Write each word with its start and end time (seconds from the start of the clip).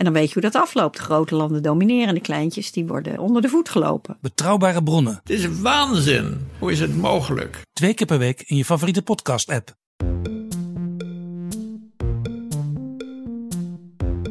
En 0.00 0.06
dan 0.06 0.14
weet 0.14 0.26
je 0.26 0.32
hoe 0.32 0.50
dat 0.50 0.62
afloopt. 0.62 0.96
De 0.96 1.02
grote 1.02 1.34
landen 1.34 1.62
domineren, 1.62 2.14
de 2.14 2.20
kleintjes 2.20 2.72
die 2.72 2.86
worden 2.86 3.18
onder 3.18 3.42
de 3.42 3.48
voet 3.48 3.68
gelopen. 3.68 4.16
Betrouwbare 4.20 4.82
bronnen, 4.82 5.20
Het 5.22 5.30
is 5.30 5.60
waanzin. 5.60 6.48
Hoe 6.58 6.72
is 6.72 6.80
het 6.80 6.96
mogelijk? 6.96 7.60
twee 7.72 7.94
keer 7.94 8.06
per 8.06 8.18
week 8.18 8.42
in 8.46 8.56
je 8.56 8.64
favoriete 8.64 9.02
podcast-app. 9.02 9.74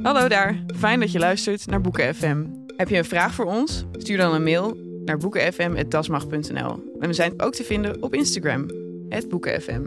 Hallo 0.02 0.28
daar, 0.28 0.64
fijn 0.78 1.00
dat 1.00 1.12
je 1.12 1.20
luistert 1.20 1.66
naar 1.66 1.82
Boeken 1.82 2.16
FM. 2.16 2.46
Heb 2.76 2.90
je 2.90 2.98
een 2.98 3.06
vraag 3.06 3.34
voor 3.34 3.46
ons? 3.46 3.86
Stuur 3.92 4.18
dan 4.18 4.34
een 4.34 4.44
mail 4.44 4.78
naar 5.06 5.18
boekenfm.dasmag.nl. 5.18 6.84
En 7.00 7.08
we 7.08 7.14
zijn 7.14 7.42
ook 7.42 7.54
te 7.54 7.64
vinden 7.64 8.04
op 8.04 8.14
Instagram, 8.14 8.66
boekenfm. 9.30 9.84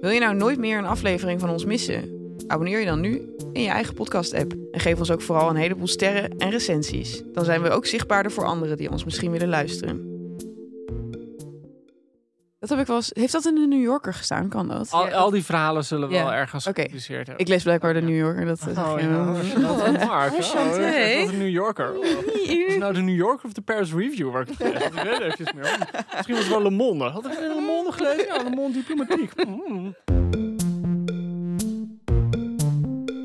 Wil 0.00 0.10
je 0.10 0.20
nou 0.20 0.34
nooit 0.36 0.58
meer 0.58 0.78
een 0.78 0.86
aflevering 0.86 1.40
van 1.40 1.50
ons 1.50 1.64
missen? 1.64 2.17
Abonneer 2.48 2.78
je 2.80 2.86
dan 2.86 3.00
nu 3.00 3.34
in 3.52 3.62
je 3.62 3.68
eigen 3.68 3.94
podcast-app. 3.94 4.54
En 4.72 4.80
geef 4.80 4.98
ons 4.98 5.10
ook 5.10 5.22
vooral 5.22 5.48
een 5.50 5.56
heleboel 5.56 5.86
sterren 5.86 6.38
en 6.38 6.50
recensies. 6.50 7.22
Dan 7.32 7.44
zijn 7.44 7.62
we 7.62 7.70
ook 7.70 7.86
zichtbaarder 7.86 8.32
voor 8.32 8.44
anderen 8.44 8.76
die 8.76 8.90
ons 8.90 9.04
misschien 9.04 9.30
willen 9.30 9.48
luisteren. 9.48 10.16
Dat 12.60 12.68
heb 12.68 12.78
ik 12.78 12.86
wel 12.86 12.96
eens... 12.96 13.10
Heeft 13.14 13.32
dat 13.32 13.46
in 13.46 13.54
de 13.54 13.66
New 13.66 13.82
Yorker 13.82 14.14
gestaan? 14.14 14.48
Kan 14.48 14.68
dat? 14.68 14.90
Al, 14.90 15.08
al 15.08 15.30
die 15.30 15.44
verhalen 15.44 15.84
zullen 15.84 16.08
wel 16.08 16.32
ergens 16.32 16.66
Oké. 16.66 16.80
gepubliceerd 16.80 17.26
hebben. 17.26 17.44
Ik 17.44 17.50
lees 17.50 17.62
blijkbaar 17.62 17.94
de 17.94 18.00
New 18.00 18.16
Yorker. 18.16 18.44
Dat, 18.46 18.60
dat 18.60 18.76
Oh, 18.86 19.00
ja. 19.00 19.30
Oh, 19.30 19.38
is 19.42 20.04
Mark. 20.06 20.32
Oh, 20.32 20.38
is 20.38 20.52
een 21.28 21.38
New 21.38 21.48
Yorker. 21.48 21.92
Oh. 21.98 22.56
Is 22.56 22.72
het 22.72 22.78
nou 22.78 22.94
de 22.94 23.00
New 23.00 23.16
Yorker 23.16 23.46
of 23.46 23.52
de 23.52 23.60
Paris 23.60 23.92
Review 23.92 24.30
waar 24.30 24.42
ik 24.42 24.48
het 24.48 24.58
weet 25.02 25.20
even 25.20 25.56
meer. 25.56 25.78
Misschien 26.14 26.34
was 26.34 26.44
het 26.44 26.48
wel 26.48 26.62
Le 26.62 26.70
Monde. 26.70 27.04
Had 27.04 27.26
ik 27.26 27.38
Le 27.38 27.60
Monde 27.66 27.92
gelezen? 27.92 28.26
Ja, 28.26 28.42
Le 28.42 28.50
Monde 28.50 28.72
Diplomatiek. 28.72 29.32
Mm. 29.46 29.94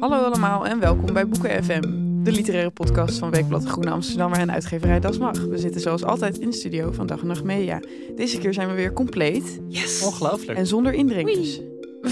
Hallo 0.04 0.24
allemaal 0.24 0.66
en 0.66 0.80
welkom 0.80 1.14
bij 1.14 1.28
Boeken 1.28 1.64
FM, 1.64 1.82
de 2.24 2.32
literaire 2.32 2.70
podcast 2.70 3.18
van 3.18 3.32
Weekblad 3.32 3.62
de 3.62 3.68
Groene 3.68 3.90
Amsterdammer 3.90 4.40
en 4.40 4.52
uitgeverij 4.52 5.00
Das 5.00 5.18
Mag. 5.18 5.40
We 5.46 5.58
zitten 5.58 5.82
zoals 5.82 6.04
altijd 6.04 6.38
in 6.38 6.50
de 6.50 6.56
studio 6.56 6.92
van 6.92 7.08
Dag 7.08 7.22
en 7.22 7.28
Nacht 7.28 7.44
Media. 7.44 7.80
Deze 8.16 8.38
keer 8.38 8.54
zijn 8.54 8.68
we 8.68 8.74
weer 8.74 8.94
compleet 8.94 9.60
Ongelooflijk. 10.06 10.58
en 10.58 10.68
zonder 10.68 10.94
indringers. 10.94 11.60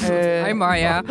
Eh, 0.09 0.44
Hi 0.45 0.53
Marja. 0.53 1.03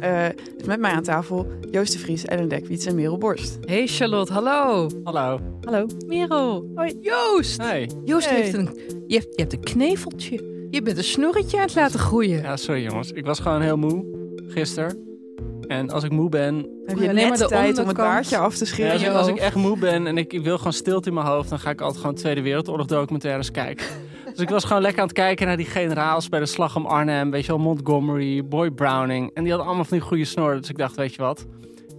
Eh, 0.00 0.26
dus 0.56 0.66
met 0.66 0.80
mij 0.80 0.90
aan 0.90 1.02
tafel 1.02 1.46
Joost 1.70 1.92
de 1.92 1.98
Vries, 1.98 2.24
Ellen 2.24 2.48
Dekwiets 2.48 2.86
en 2.86 2.94
Merel 2.94 3.18
Borst. 3.18 3.58
Hey 3.64 3.86
Charlotte, 3.86 4.32
hallo. 4.32 4.88
Hallo. 5.04 5.40
Hallo. 5.60 5.86
Merel. 6.06 6.70
Hoi. 6.74 6.98
Joost. 7.00 7.62
Hey. 7.62 7.90
Joost 8.04 8.28
Hey. 8.28 8.40
heeft 8.40 8.54
een, 8.54 8.78
je, 9.06 9.14
hebt, 9.14 9.26
je 9.34 9.40
hebt 9.40 9.52
een 9.52 9.60
kneveltje. 9.60 10.66
Je 10.70 10.82
bent 10.82 10.96
een 10.96 11.04
snorretje 11.04 11.56
aan 11.56 11.62
het 11.62 11.74
laten 11.74 11.98
groeien. 11.98 12.42
Ja, 12.42 12.56
sorry 12.56 12.82
jongens. 12.82 13.12
Ik 13.12 13.24
was 13.24 13.40
gewoon 13.40 13.60
heel 13.60 13.76
moe 13.76 14.18
gisteren. 14.48 15.06
En 15.66 15.90
als 15.90 16.04
ik 16.04 16.10
moe 16.10 16.28
ben... 16.28 16.54
Heb 16.86 16.96
Ja, 16.96 17.02
je 17.02 17.08
alleen 17.08 17.14
net 17.14 17.28
maar 17.28 17.38
de 17.38 17.46
tijd 17.54 17.78
om 17.78 17.86
het 17.86 17.96
baardje 17.96 18.36
af 18.36 18.54
te 18.56 18.64
Ja, 18.64 18.70
scheren? 18.70 19.00
ik, 19.00 19.08
als 19.08 19.26
ik 19.28 19.36
echt 19.36 19.54
moe 19.54 19.78
ben 19.78 20.06
en 20.06 20.18
ik, 20.18 20.32
ik 20.32 20.42
wil 20.44 20.58
gewoon 20.58 20.72
stilte 20.72 21.08
in 21.08 21.14
mijn 21.14 21.26
hoofd... 21.26 21.48
dan 21.48 21.58
ga 21.58 21.70
ik 21.70 21.80
altijd 21.80 22.00
gewoon 22.00 22.16
Tweede 22.16 22.42
Wereldoorlog 22.42 22.86
documentaires 22.86 23.50
kijken. 23.50 23.86
Dus 24.34 24.46
ik 24.46 24.48
was 24.52 24.64
gewoon 24.64 24.82
lekker 24.82 25.00
aan 25.00 25.06
het 25.06 25.16
kijken 25.16 25.46
naar 25.46 25.56
die 25.56 25.66
generaals 25.66 26.28
bij 26.28 26.40
de 26.40 26.46
slag 26.46 26.76
om 26.76 26.86
Arnhem. 26.86 27.30
Weet 27.30 27.44
je 27.46 27.52
wel, 27.52 27.60
Montgomery, 27.60 28.44
Boy 28.44 28.70
Browning. 28.70 29.30
En 29.34 29.42
die 29.42 29.48
hadden 29.48 29.66
allemaal 29.68 29.84
van 29.84 29.98
die 29.98 30.06
goede 30.06 30.24
snor. 30.24 30.56
Dus 30.56 30.68
ik 30.68 30.76
dacht, 30.78 30.96
weet 30.96 31.14
je 31.14 31.22
wat? 31.22 31.46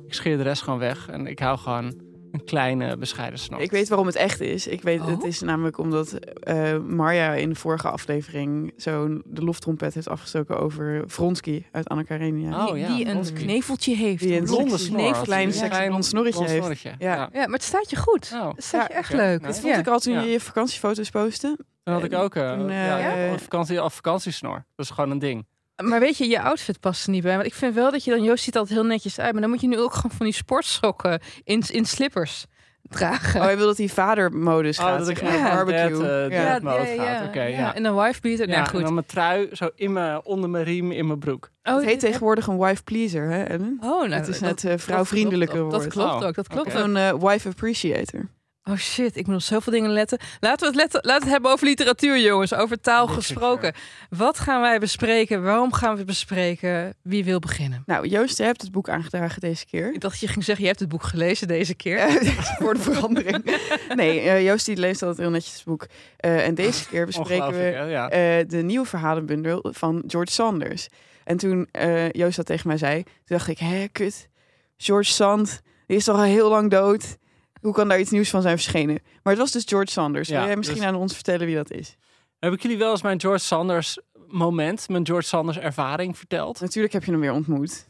Ik 0.08 0.14
scheer 0.14 0.38
de 0.38 0.44
rest 0.44 0.62
gewoon 0.62 0.80
weg. 0.80 1.10
En 1.10 1.28
ik 1.28 1.40
hou 1.40 1.58
gewoon 1.58 1.94
een 2.32 2.44
kleine, 2.44 2.98
bescheiden 2.98 3.40
snor. 3.40 3.60
Ik 3.62 3.72
weet 3.72 3.88
waarom 3.90 4.08
het 4.08 4.16
echt 4.16 4.40
is. 4.40 4.68
Ik 4.68 4.82
weet, 4.82 5.00
Oh? 5.00 5.08
Het 5.08 5.24
is 5.24 5.42
namelijk 5.42 5.78
omdat 5.78 6.14
eh 6.14 6.78
Marja 6.78 7.34
in 7.34 7.50
de 7.50 7.56
vorige 7.56 7.90
aflevering 7.90 8.74
zo 8.78 9.22
de 9.26 9.44
loftrompet 9.44 9.94
heeft 9.94 10.08
afgestoken 10.10 10.60
over 10.60 11.04
Vronsky 11.06 11.64
uit 11.72 11.88
Anna 11.88 12.04
Karenina. 12.04 12.68
Oh, 12.68 12.78
ja, 12.78 12.88
die 12.88 13.06
een 13.06 13.12
Vronsky. 13.12 13.44
kneveltje 13.44 13.96
heeft. 13.96 14.24
Die 14.24 14.38
een 14.38 14.44
blonde 14.44 14.78
snor. 14.78 15.22
klein 15.24 15.52
blond 15.88 16.06
snorretje 16.06 16.44
heeft. 16.46 16.56
snorretje. 16.56 16.94
Ja. 16.98 17.14
Ja. 17.16 17.30
Ja, 17.34 17.40
maar 17.46 17.54
het 17.54 17.64
staat 17.64 17.90
je 17.90 17.96
goed. 17.96 18.32
Oh, 18.34 18.50
Het 18.56 18.64
staat 18.64 18.88
je 18.88 18.94
Ja, 18.94 19.00
echt 19.00 19.14
leuk. 19.14 19.44
Dat 19.44 19.60
vond 19.60 19.74
Ja. 19.74 19.80
ik 19.80 19.88
al 19.88 20.00
toen 20.00 20.14
Ja. 20.14 20.22
je 20.22 20.30
je 20.30 20.40
vakantiefoto's 20.40 21.10
postte. 21.10 21.58
Dat 21.84 21.94
had 21.94 22.04
ik 22.04 22.14
ook. 22.14 22.36
eh, 22.36 22.54
Toen, 22.54 22.70
eh, 22.70 22.86
ja, 22.86 22.98
ja? 22.98 23.32
Een 23.32 23.40
vakantie, 23.40 23.84
of 23.84 23.94
vakantiesnor. 23.94 24.66
Dat 24.76 24.86
is 24.86 24.92
gewoon 24.92 25.12
een 25.12 25.20
ding. 25.20 25.46
Maar 25.84 26.00
weet 26.00 26.18
je, 26.18 26.28
je 26.28 26.42
outfit 26.42 26.80
past 26.80 27.06
er 27.06 27.12
niet 27.12 27.24
bij. 27.24 27.36
Want 27.36 27.46
ik 27.48 27.54
vind 27.54 27.74
wel 27.76 27.92
dat 27.92 28.04
je 28.04 28.12
dan, 28.12 28.24
Joost 28.24 28.44
ziet 28.44 28.58
altijd 28.58 28.80
heel 28.80 28.88
netjes 28.88 29.20
uit. 29.20 29.32
Maar 29.32 29.42
dan 29.42 29.50
moet 29.50 29.62
je 29.62 29.68
nu 29.68 29.80
ook 29.80 29.94
gewoon 29.94 30.12
van 30.18 30.26
die 30.26 30.36
sportsokken 30.36 31.20
in, 31.44 31.64
in 31.70 31.86
slippers 31.86 32.46
dragen. 32.84 33.40
Oh, 33.40 33.46
hij 33.46 33.58
wil 33.58 33.66
dat 33.66 33.78
hij 33.78 33.88
vadermodus 33.88 34.80
Oh, 34.80 34.86
gaat. 34.86 35.00
dat 35.00 35.08
ik 35.10 35.22
naar 35.22 35.34
een 35.50 35.56
barbecue. 35.56 36.00
dad, 36.02 36.32
eh, 36.32 36.38
ja. 36.38 36.52
dad 36.54 36.62
mode 36.62 36.86
gaat. 36.98 37.28
Oké, 37.28 37.42
ja. 37.44 37.76
En 37.76 37.86
een 37.86 37.96
wife 37.96 38.22
beater. 38.22 38.48
Ja, 38.48 38.52
nou 38.56 38.64
en 38.66 38.70
goed. 38.70 38.82
dan 38.82 38.94
mijn 38.94 39.06
trui 39.06 39.50
zo 39.52 39.70
in 39.76 39.94
mijn, 39.94 40.26
onder 40.26 40.50
mijn 40.50 40.64
riem 40.64 40.92
in 40.92 41.08
mijn 41.08 41.20
broek. 41.20 41.50
Oh, 41.64 41.76
Het 41.76 41.84
heet 41.86 42.00
tegenwoordig 42.00 42.48
een 42.48 42.58
wife 42.60 42.84
pleaser, 42.84 43.30
hè 43.30 43.44
Ellen? 43.44 43.78
Oh, 43.82 43.90
nou, 43.90 44.12
het 44.14 44.28
is 44.28 44.40
dat- 44.40 44.50
net 44.50 44.64
uh, 44.64 44.70
dat 44.72 44.82
vrouwvriendelijke 44.82 45.54
klopt 45.54 45.66
ook. 45.66 45.72
woord. 45.82 45.84
Dat 45.94 46.04
klopt 46.04 46.22
Oh, 46.22 46.28
ook, 46.28 46.36
dat 46.36 46.48
klopt 46.48 46.74
ook. 46.76 46.80
Zo'n 46.80 46.96
eh, 46.98 47.14
wife 47.20 47.48
appreciator. 47.48 48.30
Oh 48.70 48.76
shit, 48.78 49.16
ik 49.16 49.28
moet 49.28 49.36
op 49.36 49.42
zoveel 49.42 49.74
dingen 49.74 49.90
letten. 49.90 50.20
Laten 50.40 50.60
we 50.60 50.66
het, 50.66 50.76
letten, 50.76 51.00
laten 51.04 51.20
we 51.20 51.24
het 51.24 51.34
hebben 51.34 51.52
over 51.52 51.66
literatuur, 51.66 52.20
jongens. 52.20 52.54
Over 52.54 52.80
taal 52.82 53.08
gesproken. 53.08 53.74
Wat 54.10 54.40
gaan 54.40 54.62
wij 54.62 54.80
bespreken? 54.80 55.44
Waarom 55.44 55.74
gaan 55.74 55.92
we 55.92 55.98
het 55.98 56.06
bespreken? 56.06 56.94
Wie 57.02 57.24
wil 57.24 57.40
beginnen? 57.40 57.84
Nou, 57.86 58.08
Joost, 58.08 58.38
je 58.38 58.44
hebt 58.44 58.62
het 58.62 58.72
boek 58.72 58.90
aangedragen 58.90 59.42
deze 59.42 59.66
keer. 59.66 59.94
Ik 59.94 60.02
dacht 60.02 60.14
dat 60.14 60.22
je 60.22 60.28
ging 60.28 60.44
zeggen, 60.44 60.64
je 60.64 60.70
hebt 60.70 60.80
het 60.82 60.90
boek 60.90 61.04
gelezen 61.04 61.48
deze 61.48 61.74
keer. 61.76 62.10
Voor 62.62 62.74
de 62.74 62.80
verandering. 62.80 63.60
Nee, 63.96 64.20
eh, 64.20 64.46
Joost 64.46 64.66
die 64.66 64.78
leest 64.78 65.02
altijd 65.02 65.22
heel 65.22 65.30
netjes 65.30 65.54
het 65.54 65.64
boek. 65.66 65.88
Eh, 66.18 66.46
en 66.48 66.56
deze 66.56 66.88
keer 66.88 67.06
bespreken 67.06 67.52
we? 67.52 67.86
Ja. 67.90 68.10
eh, 68.10 68.48
de 68.48 68.62
nieuwe 68.64 68.86
verhalenbundel 68.86 69.66
van 69.72 70.04
George 70.08 70.32
Sanders. 70.32 70.88
En 71.24 71.38
toen 71.38 71.68
eh, 71.72 72.10
Joost 72.10 72.36
dat 72.36 72.46
tegen 72.46 72.68
mij 72.68 72.78
zei, 72.78 73.04
toen 73.04 73.14
dacht 73.38 73.48
ik, 73.48 73.60
hè, 73.60 73.88
kut. 73.92 74.30
George 74.78 75.12
Sand, 75.12 75.62
die 75.88 75.98
is 75.98 76.04
toch 76.04 76.16
al 76.16 76.24
heel 76.24 76.50
lang 76.50 76.70
dood. 76.70 77.18
Hoe 77.62 77.74
kan 77.74 77.88
daar 77.88 78.00
iets 78.00 78.12
nieuws 78.12 78.30
van 78.30 78.42
zijn 78.42 78.58
verschenen? 78.58 79.00
Maar 79.24 79.34
het 79.34 79.42
was 79.42 79.52
dus 79.52 79.64
George 79.66 79.92
Sanders. 79.92 80.28
Ja, 80.28 80.38
Wil 80.38 80.48
jij 80.48 80.56
misschien 80.56 80.78
dus- 80.78 80.88
aan 80.88 80.96
ons 80.96 81.14
vertellen 81.14 81.46
wie 81.46 81.56
dat 81.56 81.72
is? 81.72 81.98
Heb 82.40 82.54
ik 82.54 82.62
jullie 82.62 82.78
wel 82.78 82.92
eens 82.92 83.02
mijn 83.02 83.20
George 83.20 83.46
Sanders 83.46 84.00
moment, 84.28 84.90
mijn 84.90 85.06
George 85.06 85.28
Sanders 85.28 85.58
ervaring 85.58 86.18
verteld? 86.18 86.62
Natuurlijk 86.62 86.94
heb 86.94 87.04
je 87.04 87.12
hem 87.12 87.20
weer 87.20 87.34
ontmoet. 87.34 87.88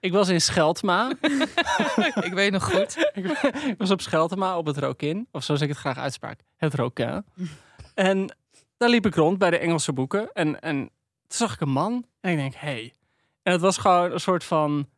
Ik 0.00 0.12
was 0.12 0.28
in 0.28 0.40
Scheltma. 0.40 1.12
ik 2.28 2.32
weet 2.32 2.52
nog 2.52 2.64
goed. 2.64 3.10
ik 3.68 3.74
was 3.78 3.90
op 3.90 4.00
Scheltema 4.00 4.58
op 4.58 4.66
het 4.66 4.78
Rokin. 4.78 5.28
Of 5.30 5.44
zoals 5.44 5.60
ik 5.60 5.68
het 5.68 5.78
graag 5.78 5.98
uitspraak, 5.98 6.40
het 6.56 6.74
Rokin. 6.74 7.24
en 7.94 8.36
daar 8.76 8.88
liep 8.88 9.06
ik 9.06 9.14
rond 9.14 9.38
bij 9.38 9.50
de 9.50 9.58
Engelse 9.58 9.92
boeken. 9.92 10.32
En, 10.32 10.60
en 10.60 10.76
toen 10.76 10.90
zag 11.38 11.54
ik 11.54 11.60
een 11.60 11.68
man. 11.70 12.04
En 12.20 12.30
ik 12.30 12.36
denk, 12.36 12.54
hé. 12.54 12.68
Hey. 12.68 12.94
En 13.42 13.52
het 13.52 13.60
was 13.60 13.78
gewoon 13.78 14.12
een 14.12 14.20
soort 14.20 14.44
van 14.44 14.88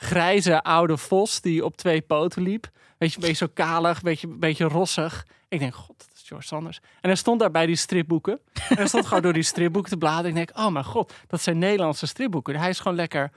grijze 0.00 0.62
oude 0.62 0.96
vos 0.96 1.40
die 1.40 1.64
op 1.64 1.76
twee 1.76 2.00
poten 2.00 2.42
liep. 2.42 2.70
Weet 2.98 3.10
je, 3.10 3.16
een 3.16 3.22
beetje 3.22 3.46
zo 3.46 3.52
kalig, 3.54 4.02
beetje, 4.02 4.28
beetje 4.28 4.64
rossig. 4.64 5.26
Ik 5.48 5.58
denk, 5.58 5.74
god, 5.74 5.98
dat 5.98 6.08
is 6.14 6.22
George 6.26 6.46
Sanders. 6.46 6.80
En 7.00 7.08
hij 7.08 7.14
stond 7.14 7.40
daar 7.40 7.50
bij 7.50 7.66
die 7.66 7.76
stripboeken. 7.76 8.40
en 8.68 8.76
hij 8.76 8.86
stond 8.86 9.06
gewoon 9.06 9.22
door 9.22 9.32
die 9.32 9.42
stripboeken 9.42 9.90
te 9.90 9.96
bladeren. 9.96 10.28
Ik 10.28 10.34
denk, 10.34 10.58
oh 10.58 10.72
mijn 10.72 10.84
god, 10.84 11.12
dat 11.26 11.40
zijn 11.40 11.58
Nederlandse 11.58 12.06
stripboeken. 12.06 12.56
Hij 12.56 12.68
is 12.68 12.80
gewoon 12.80 12.96
lekker 12.96 13.30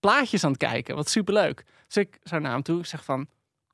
plaatjes 0.00 0.44
aan 0.44 0.50
het 0.50 0.58
kijken. 0.58 0.94
Wat 0.94 1.08
superleuk. 1.08 1.64
Dus 1.86 1.96
ik 1.96 2.18
zou 2.22 2.40
naar 2.40 2.52
hem 2.52 2.62
toe. 2.62 2.86
Zeg 2.86 3.04
van, 3.04 3.26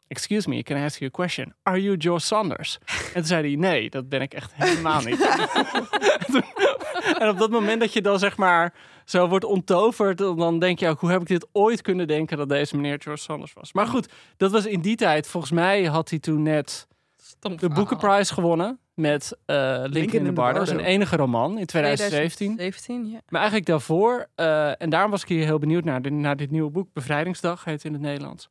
excuse 0.09 0.49
me, 0.49 0.63
can 0.63 0.77
I 0.77 0.85
ask 0.85 0.99
you 0.99 1.11
a 1.11 1.17
question? 1.17 1.55
Are 1.63 1.83
you 1.83 1.97
George 1.99 2.27
Sanders? 2.27 2.79
En 2.87 3.13
toen 3.13 3.25
zei 3.25 3.47
hij, 3.47 3.57
nee, 3.57 3.91
dat 3.91 4.09
ben 4.09 4.21
ik 4.21 4.35
echt 4.35 4.55
helemaal 4.55 5.01
niet. 5.01 5.29
En 7.19 7.29
op 7.29 7.39
dat 7.39 7.51
moment 7.51 7.81
dat 7.81 7.93
je 7.93 8.03
dan 8.03 8.19
zeg 8.19 8.37
maar 8.37 8.75
zo 9.09 9.29
wordt 9.29 9.45
onttoverd, 9.45 10.19
dan 10.19 10.59
denk 10.59 10.79
je 10.79 10.89
ook, 10.89 11.01
hoe 11.01 11.11
heb 11.11 11.21
ik 11.21 11.27
dit 11.27 11.47
ooit 11.53 11.83
kunnen 11.83 12.07
denken 12.07 12.37
dat 12.37 12.49
deze 12.49 12.77
meneer 12.77 12.97
George 13.03 13.23
Sanders 13.23 13.53
was? 13.53 13.73
Maar 13.73 13.87
goed, 13.87 14.13
dat 14.37 14.51
was 14.51 14.67
in 14.67 14.81
die 14.81 14.97
tijd, 14.97 15.27
volgens 15.29 15.53
mij 15.53 15.85
had 15.85 16.11
hij 16.11 16.19
toen 16.19 16.43
net 16.43 16.87
de 17.41 17.69
Boekenprijs 17.69 18.31
gewonnen 18.31 18.79
met 18.95 19.37
eh 19.47 19.81
Lincoln 19.85 20.19
in 20.19 20.25
the 20.25 20.33
Bardo, 20.33 20.65
zijn 20.65 20.81
enige 20.81 21.17
roman 21.17 21.59
in 21.59 21.67
2017. 21.67 22.55
2017, 22.55 23.11
ja. 23.11 23.21
Maar 23.29 23.41
eigenlijk 23.41 23.71
daarvoor, 23.71 24.27
eh, 24.35 24.83
en 24.83 24.91
daarom 24.91 25.11
was 25.11 25.23
ik 25.23 25.29
hier 25.29 25.45
heel 25.45 25.59
benieuwd 25.59 25.85
naar, 25.85 26.03
de- 26.03 26.11
naar 26.11 26.37
dit 26.37 26.51
nieuwe 26.51 26.71
boek, 26.71 26.89
Bevrijdingsdag 26.93 27.65
heet 27.65 27.75
het 27.75 27.85
in 27.85 27.93
het 27.93 28.03
Nederlands. 28.03 28.49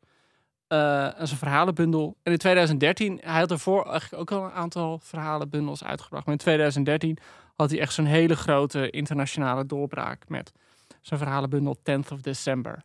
Eh 0.67 1.03
dat 1.03 1.21
is 1.21 1.31
een 1.31 1.37
verhalenbundel. 1.37 2.15
En 2.23 2.31
in 2.31 2.37
2013, 2.37 3.19
hij 3.23 3.39
had 3.39 3.49
daarvoor 3.49 3.85
eigenlijk 3.89 4.21
ook 4.21 4.39
al 4.39 4.45
een 4.45 4.51
aantal 4.53 4.99
verhalenbundels 5.03 5.83
uitgebracht. 5.83 6.25
Maar 6.25 6.33
in 6.33 6.39
2013 6.39 7.17
had 7.57 7.69
hij 7.69 7.79
echt 7.79 7.93
zo'n 7.93 8.05
hele 8.05 8.35
grote 8.35 8.89
internationale 8.89 9.65
doorbraak 9.65 10.29
met 10.29 10.51
zijn 11.01 11.19
verhalenbundel 11.19 11.77
10th 11.77 12.11
of 12.11 12.21
December. 12.21 12.83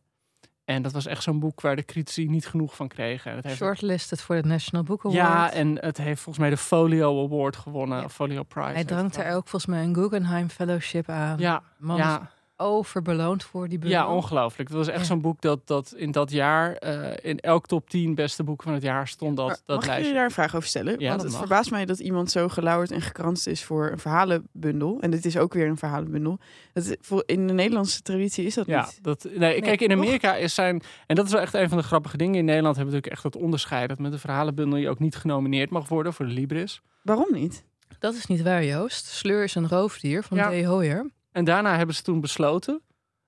En 0.64 0.82
dat 0.82 0.92
was 0.92 1.06
echt 1.06 1.22
zo'n 1.22 1.38
boek 1.38 1.60
waar 1.60 1.76
de 1.76 1.84
critici 1.84 2.28
niet 2.28 2.46
genoeg 2.46 2.76
van 2.76 2.88
kregen. 2.88 3.30
En 3.30 3.36
het 3.36 3.46
heeft 3.46 3.56
Shortlisted 3.56 4.20
voor 4.20 4.42
de 4.42 4.48
National 4.48 4.84
Book 4.84 5.04
Award. 5.04 5.14
ja, 5.14 5.52
en 5.52 5.78
het 5.78 5.96
heeft 5.96 6.20
volgens 6.20 6.38
mij 6.38 6.50
de 6.50 6.56
Folio 6.56 7.24
Award 7.24 7.56
gewonnen. 7.56 8.00
Ja. 8.00 8.08
Folio 8.08 8.42
Prize. 8.42 8.72
Hij 8.72 9.02
het 9.02 9.16
er 9.16 9.34
ook 9.34 9.48
volgens 9.48 9.66
mij 9.66 9.82
een 9.82 9.94
Guggenheim 9.94 10.48
Fellowship 10.48 11.08
aan. 11.08 11.38
Ja, 11.38 11.62
Man 11.78 11.96
ja, 11.96 12.30
overbeloond 12.62 13.44
voor 13.44 13.69
die 13.69 13.79
bundel. 13.79 13.99
ja, 13.99 14.14
ongelooflijk. 14.14 14.69
Het 14.69 14.79
was 14.79 14.88
echt 14.88 14.99
Ja. 15.00 15.05
zo'n 15.05 15.20
boek 15.20 15.41
dat, 15.41 15.67
dat 15.67 15.93
in 15.97 16.11
dat 16.11 16.31
jaar 16.31 16.73
eh, 16.75 17.31
in 17.31 17.38
elk 17.38 17.67
top 17.67 17.91
10 17.91 18.14
beste 18.14 18.44
boeken 18.44 18.64
van 18.64 18.75
het 18.75 18.82
jaar 18.82 19.09
stond 19.09 19.37
dat, 19.37 19.47
Maar 19.47 19.56
dat 19.56 19.76
mag 19.76 19.76
ik 19.79 19.82
lijstje. 19.85 20.00
jullie 20.03 20.14
daar 20.17 20.25
een 20.25 20.31
vraag 20.35 20.56
over 20.56 20.69
stellen? 20.69 20.93
Ja, 20.99 21.09
Want 21.09 21.11
dat 21.11 21.20
het 21.23 21.31
mag. 21.31 21.41
verbaast 21.41 21.70
mij 21.70 21.85
dat 21.85 21.99
iemand 21.99 22.31
zo 22.31 22.49
gelauwerd 22.49 22.91
en 22.91 23.00
gekranst 23.00 23.47
is 23.47 23.64
voor 23.64 23.91
een 23.91 23.99
verhalenbundel. 23.99 24.99
En 25.00 25.11
dit 25.11 25.25
is 25.25 25.37
ook 25.37 25.55
weer 25.55 25.67
een 25.67 25.76
verhalenbundel. 25.76 26.38
Dat, 26.73 26.85
is- 26.85 26.97
voor- 27.00 27.23
in 27.26 27.47
de 27.47 27.53
Nederlandse 27.53 28.03
traditie 28.03 28.47
is 28.47 28.55
dat 28.55 28.67
Ja, 28.67 28.81
niet. 28.85 28.99
dat, 29.03 29.26
nee, 29.37 29.61
kijk, 29.61 29.81
in? 29.81 29.93
Amerika 29.93 30.35
is 30.35 30.55
zijn. 30.55 30.82
En 31.06 31.15
dat 31.17 31.26
is 31.26 31.32
wel 31.32 31.41
echt 31.41 31.55
een 31.55 31.69
van 31.69 31.79
de 31.79 31.85
grappige 31.85 32.17
dingen. 32.17 32.35
In 32.38 32.44
Nederland 32.44 32.76
hebben 32.76 32.94
we 32.94 32.99
natuurlijk 33.00 33.25
echt 33.25 33.32
dat 33.35 33.43
onderscheid. 33.43 33.88
Dat 33.88 33.99
met 33.99 34.12
een 34.12 34.19
verhalenbundel 34.19 34.79
je 34.79 34.88
ook 34.88 34.99
niet 34.99 35.17
genomineerd 35.17 35.70
mag 35.70 35.88
worden 35.88 36.12
voor 36.12 36.26
de 36.26 36.32
Libris. 36.32 36.81
Waarom 37.03 37.29
niet? 37.32 37.65
Dat 37.99 38.15
is 38.15 38.26
niet 38.26 38.43
waar, 38.43 38.65
Joost. 38.65 39.06
Sleur 39.06 39.43
is 39.43 39.55
een 39.55 39.69
roofdier 39.69 40.23
van 40.23 40.37
Ja. 40.37 40.50
D. 40.50 40.65
Hoyer. 40.65 41.11
En 41.32 41.44
daarna 41.44 41.76
hebben 41.76 41.94
ze 41.94 42.02
toen 42.02 42.20
besloten. 42.20 42.75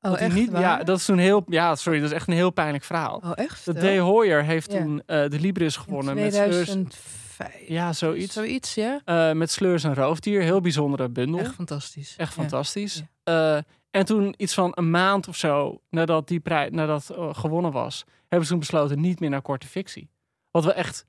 Oh, 0.01 0.11
dat 0.11 0.19
hij 0.19 0.29
echt 0.29 0.37
niet, 0.37 0.51
waar? 0.51 0.61
ja, 0.61 0.83
dat 0.83 0.99
is 0.99 1.05
toen 1.05 1.19
heel. 1.19 1.45
Ja, 1.47 1.75
sorry, 1.75 2.01
dat 2.01 2.09
is 2.11 2.15
echt 2.15 2.29
een 2.29 2.35
heel 2.35 2.51
pijnlijk 2.51 2.85
verhaal. 2.85 3.17
Oh, 3.25 3.33
echt? 3.35 3.65
Dat 3.65 3.77
wel? 3.79 3.97
D. 3.97 3.99
Hoyer 3.99 4.45
heeft 4.45 4.73
Ja. 4.73 4.79
toen 4.79 5.03
eh, 5.07 5.29
de 5.29 5.41
Libris 5.41 5.77
gewonnen 5.77 6.17
In 6.17 6.23
met 6.23 6.35
sleurs. 6.35 6.51
2005. 6.65 7.69
Ja, 7.69 7.93
zoiets. 7.93 8.33
Zoiets, 8.33 8.75
ja. 8.75 9.01
Eh, 9.05 9.33
met 9.33 9.51
sleurs 9.51 9.85
en 9.85 9.95
roofdier. 9.95 10.43
Heel 10.43 10.61
bijzondere 10.61 11.09
bundel. 11.09 11.39
Echt 11.39 11.47
Echt, 11.49 11.57
fantastisch. 11.57 12.15
Ja. 12.17 12.27
fantastisch. 12.27 13.03
Eh, 13.25 13.57
en 13.91 14.05
toen 14.05 14.35
iets 14.37 14.55
van 14.55 14.73
een 14.75 14.91
maand 14.91 15.29
of 15.29 15.37
zo 15.37 15.81
nadat 15.91 16.29
die 16.29 16.41
prijs 16.41 16.71
nadat 16.71 17.11
gewonnen 17.33 17.73
was, 17.73 18.05
hebben 18.21 18.43
ze 18.43 18.51
toen 18.51 18.59
besloten 18.61 19.01
niet 19.01 19.21
meer 19.21 19.31
naar 19.31 19.43
korte 19.43 19.67
fictie. 19.67 20.11
Wat 20.51 20.65
wel 20.65 20.75
echt 20.75 21.07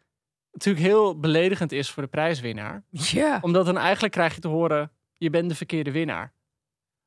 natuurlijk 0.51 0.85
heel 0.85 1.19
beledigend 1.19 1.71
is 1.71 1.89
voor 1.89 2.03
de 2.03 2.09
prijswinnaar. 2.09 2.83
Ja, 2.89 3.37
Omdat 3.41 3.65
dan 3.65 3.77
eigenlijk 3.77 4.13
krijg 4.13 4.35
je 4.35 4.41
te 4.41 4.47
horen, 4.47 4.91
je 5.13 5.29
bent 5.29 5.49
de 5.49 5.55
verkeerde 5.55 5.91
winnaar. 5.91 6.33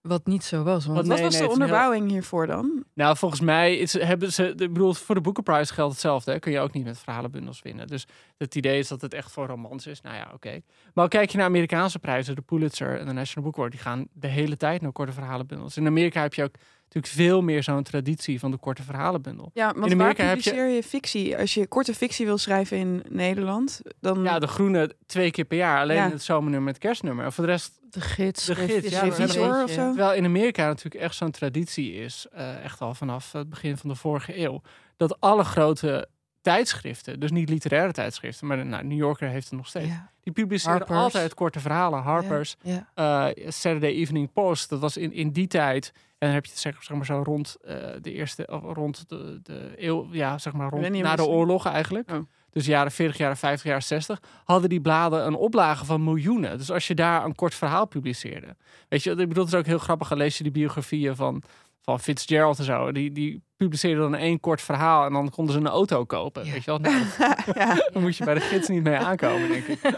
Wat 0.09 0.27
niet 0.27 0.45
zo 0.45 0.63
was. 0.63 0.87
Want 0.87 0.97
Wat 0.97 1.07
Wat 1.07 1.17
Nee, 1.17 1.25
was 1.25 1.39
nee, 1.39 1.43
de 1.43 1.53
onderbouwing 1.53 2.11
hiervoor 2.11 2.47
dan? 2.47 2.85
Nou, 2.95 3.17
volgens 3.17 3.41
mij 3.41 3.77
is, 3.77 3.93
hebben 3.93 4.33
ze, 4.33 4.49
ik 4.49 4.57
bedoel, 4.57 4.95
voor 4.95 5.15
de 5.15 5.21
Boekenprijs 5.21 5.71
geldt 5.71 5.93
hetzelfde. 5.93 6.33
Hè? 6.33 6.39
Kun 6.39 6.53
je 6.53 6.61
ook 6.61 6.73
niet 6.73 6.85
met 6.85 6.99
verhalenbundels 6.99 7.63
winnen. 7.63 7.87
Dus 7.87 8.07
het 8.37 8.55
idee 8.55 8.79
is 8.79 8.89
dat 8.89 9.01
het 9.01 9.15
echt 9.15 9.33
voor 9.33 9.47
romans 9.47 9.87
is. 9.87 10.01
Nou 10.01 10.17
ja, 10.17 10.31
oké. 10.35 10.61
Maar 10.95 11.09
kijk 11.09 11.31
je 11.31 11.37
naar 11.37 11.47
Amerikaanse 11.47 11.99
prijzen, 11.99 12.35
de 12.35 12.43
Pulitzer 12.43 12.99
en 12.99 13.07
de 13.07 13.13
National 13.13 13.45
Book 13.45 13.59
Award, 13.59 13.73
die 13.73 13.83
gaan 13.83 14.07
de 14.13 14.29
hele 14.29 14.57
tijd 14.57 14.81
naar 14.81 14.93
korte 14.93 15.13
verhalenbundels. 15.13 15.77
In 15.77 15.87
Amerika 15.87 16.23
heb 16.23 16.35
je 16.35 16.43
ook 16.43 16.55
natuurlijk 16.89 17.15
veel 17.15 17.43
meer 17.43 17.63
zo'n 17.63 17.83
traditie 17.83 18.39
van 18.39 18.51
de 18.51 18.57
korte 18.57 18.83
verhalenbundel. 18.83 19.51
Ja, 19.55 19.65
want 19.65 19.77
In 19.77 19.83
waar 19.83 19.93
Amerika 20.07 20.25
heb 20.25 20.39
je- 20.41 20.51
publiceer 20.51 20.75
je... 20.75 20.83
fictie? 20.83 21.39
Als 21.39 21.55
je 21.55 21.67
korte 21.67 21.95
fictie 21.95 22.27
wil 22.27 22.39
schrijven 22.39 22.77
in 22.77 23.03
Nederland, 23.09 23.81
dan... 24.01 24.23
Ja, 24.23 24.39
de 24.39 24.47
groene 24.47 24.95
twee 25.07 25.31
keer 25.31 25.45
per 25.45 25.57
jaar. 25.59 25.81
Alleen 25.81 25.97
Ja. 25.97 26.11
het 26.11 26.23
zomernummer 26.23 26.63
met 26.73 26.79
kerstnummer. 26.79 27.25
En 27.25 27.33
voor 27.33 27.45
de 27.45 27.51
rest, 27.51 27.79
de 27.91 28.01
gids, 28.01 28.45
De 28.47 28.55
gids, 28.55 28.89
ja, 28.89 29.13
Visor 29.13 29.51
of 29.51 29.59
beetje- 29.59 29.75
zo? 29.75 29.87
Terwijl 29.89 30.15
in 30.15 30.25
Amerika 30.25 30.67
natuurlijk 30.67 31.05
echt 31.05 31.15
zo'n 31.15 31.31
traditie 31.31 31.93
is, 31.95 32.27
eh, 32.33 32.65
echt 32.65 32.81
al 32.81 32.95
vanaf 32.95 33.33
het 33.33 33.49
begin 33.49 33.77
van 33.77 33.89
de 33.89 33.97
vorige 33.97 34.39
eeuw, 34.41 34.61
dat 34.97 35.21
alle 35.21 35.45
grote 35.45 36.09
tijdschriften, 36.41 37.21
dus 37.21 37.31
niet 37.31 37.49
literaire 37.49 37.93
tijdschriften, 37.93 38.47
maar 38.47 38.57
de 38.57 38.63
nou, 38.65 38.85
New 38.85 38.99
Yorker 38.99 39.29
heeft 39.29 39.49
het 39.49 39.59
nog 39.59 39.67
steeds, 39.67 39.89
Ja, 39.89 40.11
die 40.23 40.33
publiceren 40.33 40.77
Harper's. 40.77 40.99
altijd 40.99 41.35
korte 41.35 41.61
verhalen. 41.61 42.03
Harper's, 42.03 42.57
ja. 42.63 42.89
eh, 42.95 43.49
Saturday 43.51 43.91
Evening 43.91 44.33
Post, 44.33 44.69
dat 44.69 44.81
was 44.81 44.97
in, 44.97 45.13
in 45.13 45.31
die 45.31 45.47
tijd, 45.47 45.93
en 45.95 46.27
dan 46.27 46.31
heb 46.31 46.45
je 46.45 46.51
het 46.51 46.61
zeg, 46.61 46.83
zeg 46.83 46.97
maar 46.97 47.07
zo 47.07 47.23
rond 47.25 47.57
eh, 47.65 47.77
de 48.01 48.13
eerste, 48.13 48.47
of 48.47 48.63
rond 48.63 49.09
de, 49.09 49.41
de 49.43 49.73
eeuw, 49.77 50.09
ja, 50.11 50.39
zeg 50.39 50.53
maar 50.53 50.71
rond 50.71 50.89
na 50.89 51.17
de 51.17 51.27
oorlog 51.27 51.67
eigenlijk. 51.67 52.11
Oh. 52.11 52.19
Dus 52.51 52.67
jaren 52.67 52.93
40, 52.93 53.17
jaren 53.17 53.37
50, 53.37 53.67
jaren 53.67 53.83
60, 53.83 54.23
hadden 54.45 54.69
die 54.69 54.81
bladen 54.81 55.27
een 55.27 55.35
oplage 55.35 55.85
van 55.85 56.05
miljoenen. 56.05 56.59
Dus 56.59 56.71
als 56.71 56.87
je 56.87 56.95
daar 56.95 57.25
een 57.25 57.35
kort 57.35 57.55
verhaal 57.55 57.87
publiceerde. 57.87 58.57
Weet 58.89 59.03
je, 59.03 59.11
ik 59.11 59.17
bedoel, 59.17 59.45
het 59.45 59.53
is 59.53 59.59
ook 59.59 59.67
heel 59.67 59.79
grappig. 59.79 60.09
Dan 60.09 60.19
lees 60.19 60.37
je 60.37 60.43
die 60.43 60.53
biografieën 60.53 61.17
van, 61.17 61.43
van 61.89 62.01
Fitzgerald 62.01 62.59
en 62.59 62.65
zo. 62.65 62.93
Die, 62.93 63.13
die 63.13 63.43
publiceerden 63.57 64.11
dan 64.11 64.15
één 64.15 64.41
kort 64.41 64.63
verhaal 64.63 65.07
en 65.07 65.13
dan 65.13 65.31
konden 65.31 65.55
ze 65.55 65.61
een 65.61 65.67
auto 65.67 66.05
kopen. 66.05 66.45
Ja. 66.45 66.53
Weet 66.53 66.65
je 66.65 66.71
wel? 66.71 66.79
Nou, 66.79 67.05
ja. 67.55 67.75
dan 67.93 68.03
moet 68.03 68.17
je 68.17 68.25
bij 68.25 68.35
de 68.35 68.41
gids 68.41 68.69
niet 68.69 68.83
mee 68.83 68.97
aankomen, 68.97 69.49
denk 69.49 69.67
ik. 69.67 69.81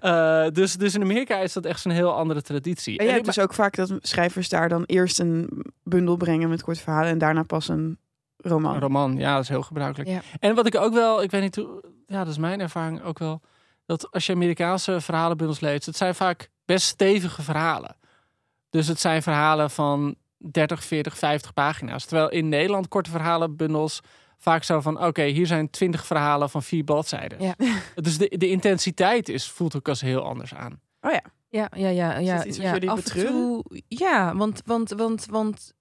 Eh, 0.00 0.46
dus, 0.52 0.74
dus 0.74 0.94
in 0.94 1.02
Amerika 1.02 1.38
is 1.38 1.52
dat 1.52 1.64
echt 1.64 1.80
zo'n 1.80 1.92
heel 1.92 2.14
andere 2.14 2.42
traditie. 2.42 2.98
En 2.98 3.06
je 3.06 3.12
hebt 3.12 3.24
dus 3.24 3.38
ook 3.38 3.54
vaak 3.54 3.76
dat 3.76 3.92
schrijvers 4.00 4.48
daar 4.48 4.68
dan 4.68 4.84
eerst 4.84 5.18
een 5.18 5.64
bundel 5.82 6.16
brengen 6.16 6.48
met 6.48 6.62
korte 6.62 6.80
verhalen 6.80 7.10
en 7.10 7.18
daarna 7.18 7.42
pas 7.42 7.68
een 7.68 7.98
roman. 8.36 8.74
Een 8.74 8.80
roman, 8.80 9.16
ja, 9.16 9.34
dat 9.34 9.42
is 9.42 9.48
heel 9.48 9.62
gebruikelijk. 9.62 10.10
Ja. 10.10 10.20
En 10.38 10.54
wat 10.54 10.66
ik 10.66 10.76
ook 10.76 10.92
wel, 10.92 11.22
ik 11.22 11.30
weet 11.30 11.42
niet 11.42 11.56
hoe, 11.56 11.82
ja, 12.06 12.18
dat 12.18 12.32
is 12.32 12.38
mijn 12.38 12.60
ervaring 12.60 13.02
ook 13.02 13.18
wel, 13.18 13.40
dat 13.86 14.10
als 14.10 14.26
je 14.26 14.32
Amerikaanse 14.32 15.00
verhalenbundels 15.00 15.60
leest, 15.60 15.86
het 15.86 15.96
zijn 15.96 16.14
vaak 16.14 16.50
best 16.64 16.86
stevige 16.86 17.42
verhalen. 17.42 17.96
Dus 18.70 18.86
het 18.86 19.00
zijn 19.00 19.22
verhalen 19.22 19.70
van 19.70 20.16
30, 20.50 20.84
40, 20.84 21.18
50 21.18 21.52
pagina's. 21.52 22.04
Terwijl 22.04 22.30
in 22.30 22.48
Nederland 22.48 22.88
korte 22.88 23.10
verhalenbundels 23.10 24.00
vaak 24.38 24.62
zo 24.62 24.80
van, 24.80 25.04
oké, 25.04 25.22
hier 25.24 25.46
zijn 25.46 25.70
20 25.70 26.06
verhalen 26.06 26.50
van 26.50 26.62
vier 26.62 26.84
bladzijden. 26.84 27.42
Ja. 27.42 27.54
Dus 27.94 28.18
de, 28.18 28.36
de 28.38 28.48
intensiteit 28.48 29.28
is, 29.28 29.48
voelt 29.50 29.76
ook 29.76 29.88
als 29.88 30.00
heel 30.00 30.22
anders 30.22 30.54
aan. 30.54 30.80
Oh 31.00 31.10
ja. 31.12 31.22
Ja, 31.48 31.68
ja, 31.76 31.88
ja. 31.88 32.18
ja, 32.18 32.44
ja. 32.44 32.72
jullie 32.72 32.90
Af 32.90 33.14
en 33.14 33.26
toe, 33.26 33.64
ja, 33.88 34.36
want, 34.36 34.62
want, 34.64 34.90
want, 34.90 35.26
want 35.30 35.74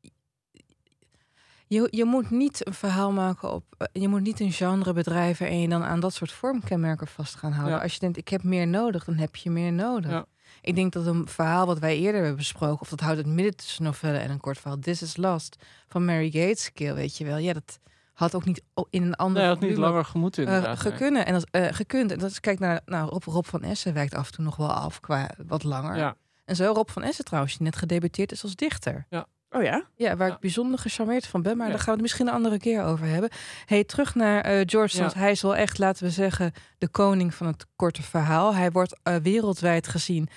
je, 1.67 1.87
je 1.91 2.05
moet 2.05 2.29
niet 2.29 2.67
een 2.67 2.73
verhaal 2.73 3.11
maken 3.11 3.51
op. 3.53 3.63
eh, 3.77 4.01
Je 4.01 4.07
moet 4.07 4.21
niet 4.21 4.39
een 4.39 4.51
genre 4.51 4.93
bedrijven 4.93 5.47
en 5.47 5.61
je 5.61 5.67
dan 5.69 5.83
aan 5.83 5.99
dat 5.99 6.13
soort 6.13 6.31
vormkenmerken 6.31 7.07
vast 7.07 7.35
gaan 7.35 7.51
houden. 7.51 7.75
Ja. 7.77 7.83
Als 7.83 7.93
je 7.93 7.99
denkt, 7.99 8.17
ik 8.17 8.27
heb 8.27 8.43
meer 8.43 8.67
nodig, 8.67 9.03
dan 9.05 9.15
heb 9.15 9.35
je 9.35 9.49
meer 9.49 9.73
nodig. 9.73 10.11
Ja. 10.11 10.25
Ik 10.69 10.75
denk 10.75 10.93
dat 10.93 11.05
een 11.05 11.27
verhaal 11.27 11.65
wat 11.65 11.79
wij 11.79 11.97
eerder 11.97 12.19
hebben 12.19 12.37
besproken, 12.37 12.81
of 12.81 12.89
dat 12.89 12.99
houdt 12.99 13.17
het 13.17 13.27
midden 13.27 13.55
tussen 13.55 13.83
novelle 13.83 14.17
en 14.17 14.29
een 14.29 14.39
kort 14.39 14.57
verhaal, 14.59 14.79
This 14.79 15.01
is 15.01 15.17
Last 15.17 15.55
van 15.87 16.05
Mary 16.05 16.29
Gateskill, 16.31 16.93
weet 16.93 17.17
je 17.17 17.25
wel. 17.25 17.37
Ja, 17.37 17.53
dat 17.53 17.79
had 18.13 18.35
ook 18.35 18.45
niet 18.45 18.61
in 18.89 19.03
een 19.03 19.15
ander 19.15 19.41
Nee, 19.41 19.51
had 19.51 19.59
niet 19.59 19.77
langer 19.77 20.07
inderdaad. 20.13 20.63
nee. 20.65 20.75
gekunnen. 20.91 21.25
En 21.25 21.33
dat, 21.33 21.47
eh, 21.51 21.67
gekund. 21.71 22.11
En 22.11 22.19
dat 22.19 22.31
is, 22.31 22.39
kijk 22.39 22.59
naar 22.59 22.81
nou, 22.85 23.09
Rob, 23.09 23.23
Rob 23.23 23.45
van 23.45 23.63
Essen 23.63 23.93
wijkt 23.93 24.15
af 24.15 24.27
en 24.27 24.33
toe 24.33 24.43
nog 24.43 24.55
wel 24.55 24.71
af 24.73 24.99
qua 24.99 25.29
wat 25.47 25.63
langer. 25.63 25.97
Ja. 25.97 26.15
En 26.45 26.55
zo 26.55 26.71
Rob 26.73 26.89
van 26.89 27.03
Essen 27.03 27.25
trouwens, 27.25 27.57
die 27.57 27.63
net 27.65 27.75
gedebuteerd 27.75 28.31
is 28.31 28.43
als 28.43 28.55
dichter. 28.55 29.05
Oh 29.51 29.63
ja? 29.63 29.83
Ja, 29.95 30.15
waar 30.15 30.27
Ja. 30.27 30.33
ik 30.33 30.39
bijzonder 30.39 30.79
gecharmeerd 30.79 31.27
van 31.27 31.41
ben. 31.41 31.57
Maar 31.57 31.65
Ja. 31.65 31.71
daar 31.71 31.81
gaan 31.81 31.87
we 31.89 31.93
het 31.93 32.01
misschien 32.01 32.27
een 32.27 32.33
andere 32.33 32.57
keer 32.59 32.83
over 32.83 33.05
hebben. 33.05 33.29
Hey, 33.65 33.83
terug 33.83 34.15
naar 34.15 34.41
eh, 34.41 34.51
George 34.65 34.97
Ja. 34.97 35.01
Sand. 35.03 35.13
Hij 35.13 35.31
is 35.31 35.41
wel 35.41 35.55
echt, 35.55 35.77
laten 35.77 36.03
we 36.03 36.11
zeggen, 36.11 36.51
de 36.77 36.87
koning 36.87 37.33
van 37.33 37.47
het 37.47 37.65
korte 37.75 38.01
verhaal. 38.01 38.55
Hij 38.55 38.71
wordt 38.71 38.99
wereldwijd 39.21 39.87
gezien 39.87 40.29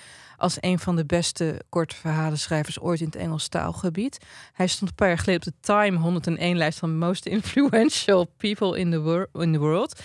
als 0.43 0.57
een 0.59 0.79
van 0.79 0.95
de 0.95 1.05
beste 1.05 1.61
korte 1.69 1.95
verhalenschrijvers 1.95 2.79
ooit 2.79 2.99
in 2.99 3.05
het 3.05 3.15
Engels 3.15 3.47
taalgebied. 3.47 4.17
Hij 4.53 4.67
stond 4.67 4.89
een 4.89 4.95
paar 4.95 5.07
jaar 5.07 5.17
geleden 5.17 5.47
op 5.47 5.53
de 5.53 5.59
Time 5.59 5.97
101 5.97 6.57
lijst 6.57 6.79
van 6.79 6.97
most 6.97 7.25
influential 7.25 8.25
people 8.37 8.79
in 8.79 8.91
the, 8.91 9.29
in 9.33 9.53
the 9.53 9.59
world. 9.59 10.01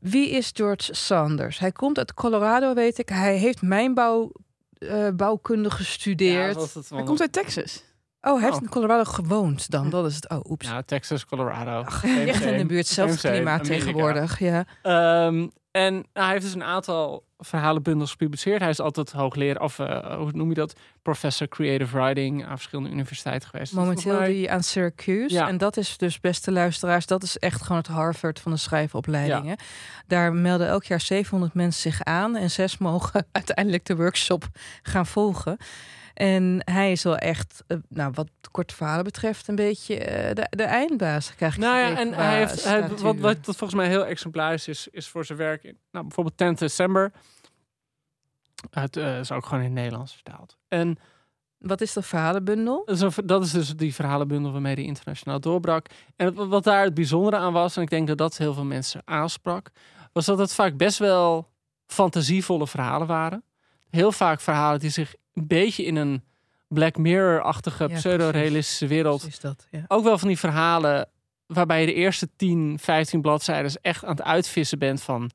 Wie 0.00 0.30
is 0.30 0.50
George 0.54 0.94
Sanders? 0.94 1.58
Hij 1.58 1.72
komt 1.72 1.98
uit 1.98 2.14
Colorado, 2.14 2.74
weet 2.74 2.98
ik. 2.98 3.08
Hij 3.08 3.36
heeft 3.36 3.62
mijnbouw, 3.62 4.32
eh, 4.78 5.08
bouwkunde 5.16 5.70
gestudeerd. 5.70 6.54
Ja, 6.54 6.80
het 6.80 6.88
Hij 6.88 7.02
komt 7.02 7.20
uit 7.20 7.32
Texas. 7.32 7.84
Oh, 8.20 8.34
hij 8.34 8.42
heeft 8.42 8.56
Oh. 8.56 8.62
in 8.62 8.68
Colorado 8.68 9.04
gewoond 9.04 9.70
dan. 9.70 9.90
Dat 9.90 10.06
is 10.06 10.14
het. 10.14 10.28
Oh, 10.28 10.50
oeps. 10.50 10.66
Ja, 10.66 10.82
Texas, 10.82 11.26
Colorado. 11.26 11.82
Ach, 11.82 12.04
echt 12.04 12.44
in 12.44 12.58
de 12.58 12.66
buurt. 12.66 12.86
Zelfs 12.86 13.20
klimaat 13.20 13.64
tegenwoordig. 13.64 14.38
Ja. 14.38 14.64
Ehm, 14.82 15.46
en 15.70 15.92
nou, 15.92 16.04
hij 16.12 16.30
heeft 16.30 16.44
dus 16.44 16.54
een 16.54 16.62
aantal 16.62 17.24
verhalenbundels 17.44 18.10
gepubliceerd. 18.10 18.60
Hij 18.60 18.70
is 18.70 18.80
altijd 18.80 19.12
hoogleraar, 19.12 19.62
of 19.62 19.78
eh, 19.78 20.16
hoe 20.16 20.30
noem 20.32 20.48
je 20.48 20.54
dat? 20.54 20.74
Professor 21.02 21.48
Creative 21.48 21.96
Writing 21.96 22.44
aan 22.44 22.56
verschillende 22.56 22.90
universiteiten 22.90 23.48
geweest. 23.48 23.72
Momenteel 23.72 24.20
die 24.20 24.50
aan 24.50 24.62
Syracuse. 24.62 25.34
Ja. 25.34 25.48
En 25.48 25.58
dat 25.58 25.76
is 25.76 25.96
dus, 25.96 26.20
beste 26.20 26.52
luisteraars, 26.52 27.06
dat 27.06 27.22
is 27.22 27.38
echt 27.38 27.62
gewoon 27.62 27.78
het 27.78 27.86
Harvard 27.86 28.40
van 28.40 28.52
de 28.52 28.58
schrijfopleidingen. 28.58 29.56
Daar 30.06 30.32
melden 30.32 30.68
elk 30.68 30.84
jaar 30.84 31.00
700 31.00 31.54
mensen 31.54 31.92
zich 31.92 32.04
aan. 32.04 32.36
En 32.36 32.50
zes 32.50 32.78
mogen 32.78 33.26
uiteindelijk 33.32 33.84
de 33.84 33.96
workshop 33.96 34.44
gaan 34.82 35.06
volgen. 35.06 35.56
En 36.14 36.62
hij 36.64 36.92
is 36.92 37.02
wel 37.02 37.16
echt, 37.16 37.64
eh, 37.66 37.76
nou, 37.88 38.12
wat 38.14 38.28
korte 38.50 38.74
verhalen 38.74 39.04
betreft, 39.04 39.48
een 39.48 39.54
beetje 39.54 39.98
eh, 39.98 40.34
de, 40.34 40.46
de 40.50 40.62
eindbaas. 40.62 41.34
Krijg 41.34 41.56
Nou 41.56 41.78
ja, 41.78 41.98
en 41.98 42.12
hij 42.12 42.38
heeft, 42.38 42.64
hij, 42.64 42.88
wat, 42.88 43.16
wat 43.16 43.44
dat 43.44 43.56
volgens 43.56 43.74
mij 43.74 43.88
heel 43.88 44.06
exemplarisch 44.06 44.68
is, 44.68 44.88
is 44.90 45.08
voor 45.08 45.24
zijn 45.24 45.38
werk. 45.38 45.64
In, 45.64 45.78
nou, 45.90 46.04
bijvoorbeeld 46.04 46.36
10 46.36 46.54
december. 46.54 47.12
Het 48.70 48.96
eh, 48.96 49.18
is 49.18 49.32
ook 49.32 49.44
gewoon 49.44 49.60
in 49.60 49.70
het 49.70 49.78
Nederlands 49.78 50.12
vertaald. 50.12 50.56
En 50.68 50.98
Wat 51.58 51.80
is 51.80 51.92
de 51.92 52.02
verhalenbundel? 52.02 52.84
dat 52.84 53.02
is, 53.02 53.14
dat 53.24 53.50
dus 53.50 53.76
die 53.76 53.94
verhalenbundel 53.94 54.52
waarmee 54.52 54.74
hij 54.74 54.84
internationaal 54.84 55.40
doorbrak. 55.40 55.86
En 56.16 56.48
wat 56.48 56.64
daar 56.64 56.84
het 56.84 56.94
bijzondere 56.94 57.36
aan 57.36 57.52
was, 57.52 57.76
en 57.76 57.82
ik 57.82 57.90
denk 57.90 58.08
dat 58.08 58.18
dat 58.18 58.36
heel 58.36 58.54
veel 58.54 58.64
mensen 58.64 59.02
aansprak, 59.04 59.70
was 60.12 60.24
dat 60.24 60.38
het 60.38 60.54
vaak 60.54 60.76
best 60.76 60.98
wel 60.98 61.50
fantasievolle 61.86 62.66
verhalen 62.66 63.06
waren. 63.06 63.44
Heel 63.90 64.12
vaak 64.12 64.40
verhalen 64.40 64.80
die 64.80 64.90
zich 64.90 65.14
een 65.34 65.46
beetje 65.46 65.84
in 65.84 65.96
een 65.96 66.24
Black 66.68 66.96
Mirror-achtige 66.96 67.88
Ja, 67.88 67.94
pseudo-realistische 67.94 68.86
wereld. 68.86 69.26
Is 69.26 69.40
dat, 69.40 69.66
ja. 69.70 69.84
Ook 69.88 70.04
wel 70.04 70.18
van 70.18 70.28
die 70.28 70.38
verhalen 70.38 71.08
waarbij 71.46 71.80
je 71.80 71.86
de 71.86 71.94
eerste 71.94 72.28
10, 72.36 72.78
15 72.80 73.20
bladzijden 73.20 73.72
echt 73.80 74.04
aan 74.04 74.10
het 74.10 74.22
uitvissen 74.22 74.78
bent 74.78 75.02
van 75.02 75.30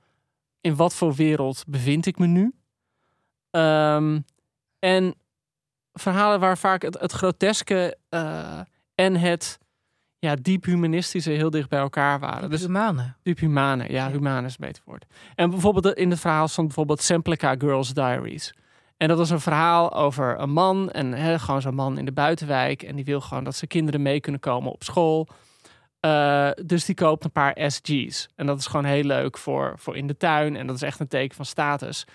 in 0.62 0.76
wat 0.76 0.94
voor 0.94 1.14
wereld 1.14 1.64
bevind 1.68 2.06
ik 2.06 2.18
me 2.18 2.28
nu. 2.28 2.54
Ehm, 3.52 4.20
en 4.80 5.16
verhalen 5.94 6.40
waar 6.40 6.58
vaak 6.58 6.82
het, 6.82 7.00
het 7.00 7.12
groteske 7.12 7.98
eh, 8.10 8.60
en 8.96 9.16
het 9.16 9.60
ja, 10.20 10.36
diep 10.36 10.66
humanistische 10.66 11.32
heel 11.32 11.50
dicht 11.50 11.70
bij 11.70 11.80
elkaar 11.80 12.20
waren. 12.20 12.50
Dus 12.50 12.62
humane. 12.62 13.14
diep 13.22 13.40
humane, 13.40 13.92
ja, 13.92 14.12
humane 14.12 14.48
is 14.48 14.56
een 14.60 14.66
beter 14.68 14.84
woord. 14.86 15.06
En 15.36 15.50
bijvoorbeeld 15.50 15.98
in 15.98 16.10
het 16.10 16.20
verhaal 16.20 16.48
stond 16.48 16.68
bijvoorbeeld 16.68 17.02
Semplica 17.02 17.56
Girls 17.58 17.94
Diaries. 17.94 18.54
En 18.98 19.08
dat 19.08 19.18
was 19.18 19.30
een 19.30 19.40
verhaal 19.40 19.94
over 19.94 20.40
een 20.40 20.50
man 20.50 20.92
en 20.92 21.40
gewoon 21.40 21.62
zo'n 21.62 21.76
man 21.76 21.98
in 21.98 22.06
de 22.06 22.12
buitenwijk. 22.12 22.84
En 22.84 22.96
die 22.96 23.06
wil 23.06 23.22
gewoon 23.22 23.44
dat 23.44 23.56
zijn 23.56 23.70
kinderen 23.70 24.02
mee 24.02 24.20
kunnen 24.20 24.42
komen 24.42 24.72
op 24.72 24.84
school. 24.84 25.28
Eh, 26.00 26.50
dus 26.66 26.86
die 26.86 26.96
koopt 26.96 27.24
een 27.24 27.32
paar 27.32 27.58
SG's. 27.68 28.28
En 28.36 28.46
dat 28.46 28.60
is 28.60 28.66
gewoon 28.66 28.86
heel 28.86 29.04
leuk 29.04 29.38
voor, 29.38 29.74
voor 29.78 29.98
in 29.98 30.08
de 30.08 30.18
tuin. 30.18 30.56
En 30.56 30.68
dat 30.68 30.76
is 30.76 30.82
echt 30.82 31.00
een 31.00 31.08
teken 31.08 31.36
van 31.36 31.46
status. 31.46 32.06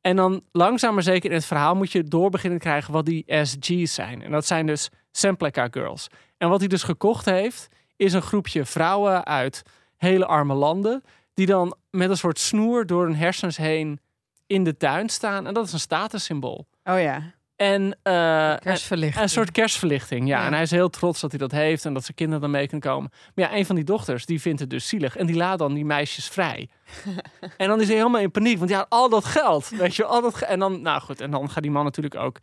En 0.00 0.16
dan 0.16 0.42
langzaam 0.52 0.94
maar 0.94 1.02
zeker 1.02 1.30
in 1.30 1.36
het 1.36 1.44
verhaal 1.44 1.74
moet 1.74 1.92
je 1.92 2.04
door 2.04 2.30
beginnen 2.30 2.58
krijgen 2.58 2.92
wat 2.92 3.06
die 3.06 3.24
SG's 3.26 3.94
zijn. 3.94 4.22
En 4.22 4.30
dat 4.30 4.46
zijn 4.46 4.66
dus 4.66 4.90
Semplica 5.10 5.68
Girls. 5.70 6.06
En 6.36 6.48
wat 6.48 6.58
hij 6.58 6.68
dus 6.68 6.82
gekocht 6.82 7.24
heeft, 7.24 7.68
is 7.96 8.12
een 8.12 8.22
groepje 8.22 8.64
vrouwen 8.64 9.24
uit 9.24 9.62
hele 9.96 10.26
arme 10.26 10.54
landen. 10.54 11.02
Die 11.34 11.46
dan 11.46 11.76
met 11.90 12.10
een 12.10 12.16
soort 12.16 12.38
snoer 12.38 12.86
door 12.86 13.04
hun 13.04 13.16
hersens 13.16 13.56
heen 13.56 14.00
in 14.48 14.64
de 14.64 14.76
tuin 14.76 15.08
staan. 15.08 15.46
En 15.46 15.54
dat 15.54 15.66
is 15.66 15.72
een 15.72 15.80
statussymbool. 15.80 16.66
Oh 16.84 17.00
ja. 17.00 17.36
En 17.56 17.98
eh, 18.02 18.12
Kerstverlichting. 18.58 19.22
een 19.22 19.28
soort 19.30 19.50
kerstverlichting, 19.50 20.28
ja. 20.28 20.40
Ja. 20.40 20.46
En 20.46 20.52
hij 20.52 20.62
is 20.62 20.70
heel 20.70 20.90
trots 20.90 21.20
dat 21.20 21.30
hij 21.30 21.38
dat 21.40 21.50
heeft 21.50 21.84
en 21.84 21.94
dat 21.94 22.02
zijn 22.04 22.16
kinderen 22.16 22.40
dan 22.42 22.50
mee 22.50 22.68
kunnen 22.68 22.90
komen. 22.90 23.10
Maar 23.34 23.50
ja, 23.50 23.56
een 23.56 23.66
van 23.66 23.74
die 23.74 23.84
dochters, 23.84 24.26
die 24.26 24.40
vindt 24.40 24.60
het 24.60 24.70
dus 24.70 24.88
zielig. 24.88 25.16
En 25.16 25.26
die 25.26 25.36
laat 25.36 25.58
dan 25.58 25.74
die 25.74 25.84
meisjes 25.84 26.28
vrij. 26.28 26.68
en 27.56 27.68
dan 27.68 27.80
is 27.80 27.86
hij 27.88 27.96
helemaal 27.96 28.20
in 28.20 28.30
paniek, 28.30 28.58
want 28.58 28.70
ja, 28.70 28.86
al 28.88 29.08
dat 29.08 29.24
geld, 29.24 29.68
weet 29.68 29.96
je, 29.96 30.04
al 30.04 30.20
dat 30.22 30.34
ge- 30.34 30.44
En 30.44 30.58
dan, 30.58 30.82
nou 30.82 31.00
goed, 31.00 31.20
en 31.20 31.30
dan 31.30 31.50
gaat 31.50 31.62
die 31.62 31.72
man 31.72 31.84
natuurlijk 31.84 32.14
ook 32.14 32.38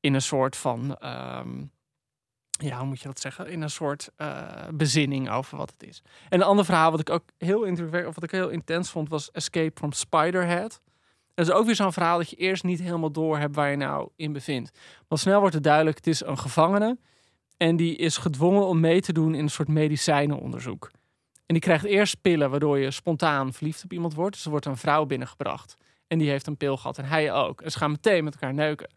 in 0.00 0.14
een 0.14 0.22
soort 0.22 0.56
van, 0.56 0.96
ehm, 0.98 1.62
ja, 2.50 2.78
hoe 2.78 2.86
moet 2.86 3.00
je 3.00 3.08
dat 3.08 3.20
zeggen? 3.20 3.48
In 3.48 3.62
een 3.62 3.70
soort 3.70 4.10
eh, 4.16 4.42
bezinning 4.74 5.30
over 5.30 5.56
wat 5.56 5.70
het 5.78 5.88
is. 5.88 6.02
En 6.28 6.40
een 6.40 6.46
ander 6.46 6.64
verhaal 6.64 6.90
wat 6.90 7.00
ik 7.00 7.10
ook 7.10 7.24
heel 7.38 7.60
of 8.06 8.14
wat 8.14 8.22
ik 8.22 8.30
heel 8.30 8.48
intens 8.48 8.90
vond, 8.90 9.08
was 9.08 9.30
Escape 9.30 9.72
from 9.74 9.92
Spiderhead. 9.92 10.80
Dat 11.36 11.46
is 11.46 11.52
ook 11.52 11.66
weer 11.66 11.74
zo'n 11.74 11.92
verhaal 11.92 12.18
dat 12.18 12.30
je 12.30 12.36
eerst 12.36 12.64
niet 12.64 12.80
helemaal 12.80 13.10
door 13.10 13.38
hebt 13.38 13.54
waar 13.54 13.70
je 13.70 13.76
nou 13.76 14.08
in 14.16 14.32
bevindt. 14.32 14.78
Want 15.08 15.20
snel 15.20 15.40
wordt 15.40 15.54
het 15.54 15.64
duidelijk, 15.64 15.96
het 15.96 16.06
is 16.06 16.24
een 16.24 16.38
gevangene. 16.38 16.98
En 17.56 17.76
die 17.76 17.96
is 17.96 18.16
gedwongen 18.16 18.66
om 18.66 18.80
mee 18.80 19.00
te 19.00 19.12
doen 19.12 19.34
in 19.34 19.42
een 19.42 19.50
soort 19.50 19.68
medicijnenonderzoek. 19.68 20.90
En 21.32 21.54
die 21.54 21.60
krijgt 21.60 21.84
eerst 21.84 22.20
pillen 22.20 22.50
waardoor 22.50 22.78
je 22.78 22.90
spontaan 22.90 23.52
verliefd 23.52 23.84
op 23.84 23.92
iemand 23.92 24.14
wordt. 24.14 24.34
Dus 24.34 24.44
er 24.44 24.50
wordt 24.50 24.66
een 24.66 24.76
vrouw 24.76 25.04
binnengebracht. 25.04 25.76
En 26.06 26.18
die 26.18 26.30
heeft 26.30 26.46
een 26.46 26.56
pil 26.56 26.76
gehad 26.76 26.98
en 26.98 27.04
hij 27.04 27.32
ook. 27.32 27.60
En 27.60 27.70
ze 27.70 27.78
gaan 27.78 27.90
meteen 27.90 28.24
met 28.24 28.32
elkaar 28.34 28.54
neuken. 28.54 28.90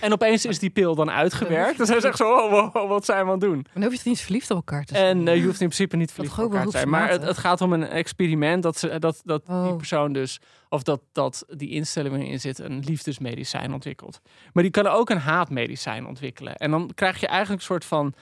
En 0.00 0.12
opeens 0.12 0.44
is 0.46 0.58
die 0.58 0.70
pil 0.70 0.94
dan 0.94 1.10
uitgewerkt. 1.10 1.78
Dus 1.78 1.88
hij 1.88 2.00
zegt 2.00 2.16
zo, 2.16 2.34
oh, 2.34 2.50
wow, 2.50 2.72
wow, 2.72 2.88
wat 2.88 3.04
zijn 3.04 3.18
we 3.18 3.24
aan 3.24 3.30
het 3.30 3.40
doen? 3.40 3.66
Dan 3.72 3.82
hoef 3.82 3.90
je 3.92 3.98
het 3.98 4.06
niet 4.06 4.20
verliefd 4.20 4.50
op 4.50 4.56
elkaar 4.56 4.84
te 4.84 4.94
zijn. 4.94 5.18
En 5.18 5.28
eh, 5.28 5.36
je 5.36 5.42
hoeft 5.44 5.60
in 5.60 5.66
principe 5.66 5.96
niet 5.96 6.12
verliefd 6.12 6.38
op 6.38 6.42
elkaar 6.44 6.64
te 6.64 6.70
zijn. 6.70 6.88
Maar 6.88 7.08
het, 7.10 7.22
het 7.22 7.38
gaat 7.38 7.60
om 7.60 7.72
een 7.72 7.88
experiment 7.88 8.62
dat, 8.62 8.76
ze, 8.78 8.98
dat, 8.98 9.20
dat 9.24 9.46
die 9.46 9.54
Oh. 9.54 9.76
persoon 9.76 10.12
dus, 10.12 10.40
of 10.68 10.82
dat, 10.82 11.00
dat 11.12 11.44
die 11.48 11.70
instelling 11.70 12.14
waarin 12.14 12.40
zit, 12.40 12.58
een 12.58 12.82
liefdesmedicijn 12.86 13.72
ontwikkelt. 13.72 14.20
Maar 14.52 14.62
die 14.62 14.72
kan 14.72 14.86
ook 14.86 15.10
een 15.10 15.18
haatmedicijn 15.18 16.06
ontwikkelen. 16.06 16.56
En 16.56 16.70
dan 16.70 16.90
krijg 16.94 17.20
je 17.20 17.26
eigenlijk 17.26 17.60
een 17.60 17.66
soort 17.66 17.84
van 17.84 18.14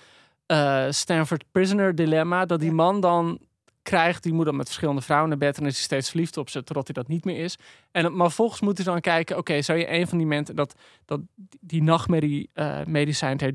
eh, 0.47 0.85
Stanford 0.91 1.45
Prisoner 1.53 1.95
dilemma. 1.95 2.47
Dat 2.47 2.61
die 2.61 2.73
man 2.73 3.01
dan 3.01 3.39
krijgt, 3.91 4.23
die 4.23 4.33
moet 4.33 4.45
dan 4.45 4.57
met 4.57 4.67
verschillende 4.67 5.01
vrouwen 5.01 5.29
naar 5.29 5.39
bed 5.39 5.59
en 5.59 5.67
is 5.67 5.75
hij 5.75 5.83
steeds 5.83 6.11
verliefd 6.11 6.37
op 6.37 6.49
ze, 6.49 6.65
totdat 6.65 6.87
hij 6.87 6.95
dat 6.95 7.09
niet 7.09 7.25
meer 7.25 7.45
is. 7.45 7.59
En, 7.91 8.17
maar 8.17 8.31
volgens 8.31 8.61
moet 8.61 8.77
hij 8.77 8.87
dan 8.87 9.01
kijken, 9.01 9.37
oké, 9.37 9.63
zou 9.63 9.79
je 9.79 9.93
een 9.93 10.09
van 10.09 10.19
die 10.19 10.27
mensen, 10.27 10.57
dat, 10.57 10.75
dat 11.05 11.21
die 11.61 11.83
nachtmerrie 11.83 12.51
eh 12.55 12.85
medicijn, 12.87 13.41
heet 13.41 13.55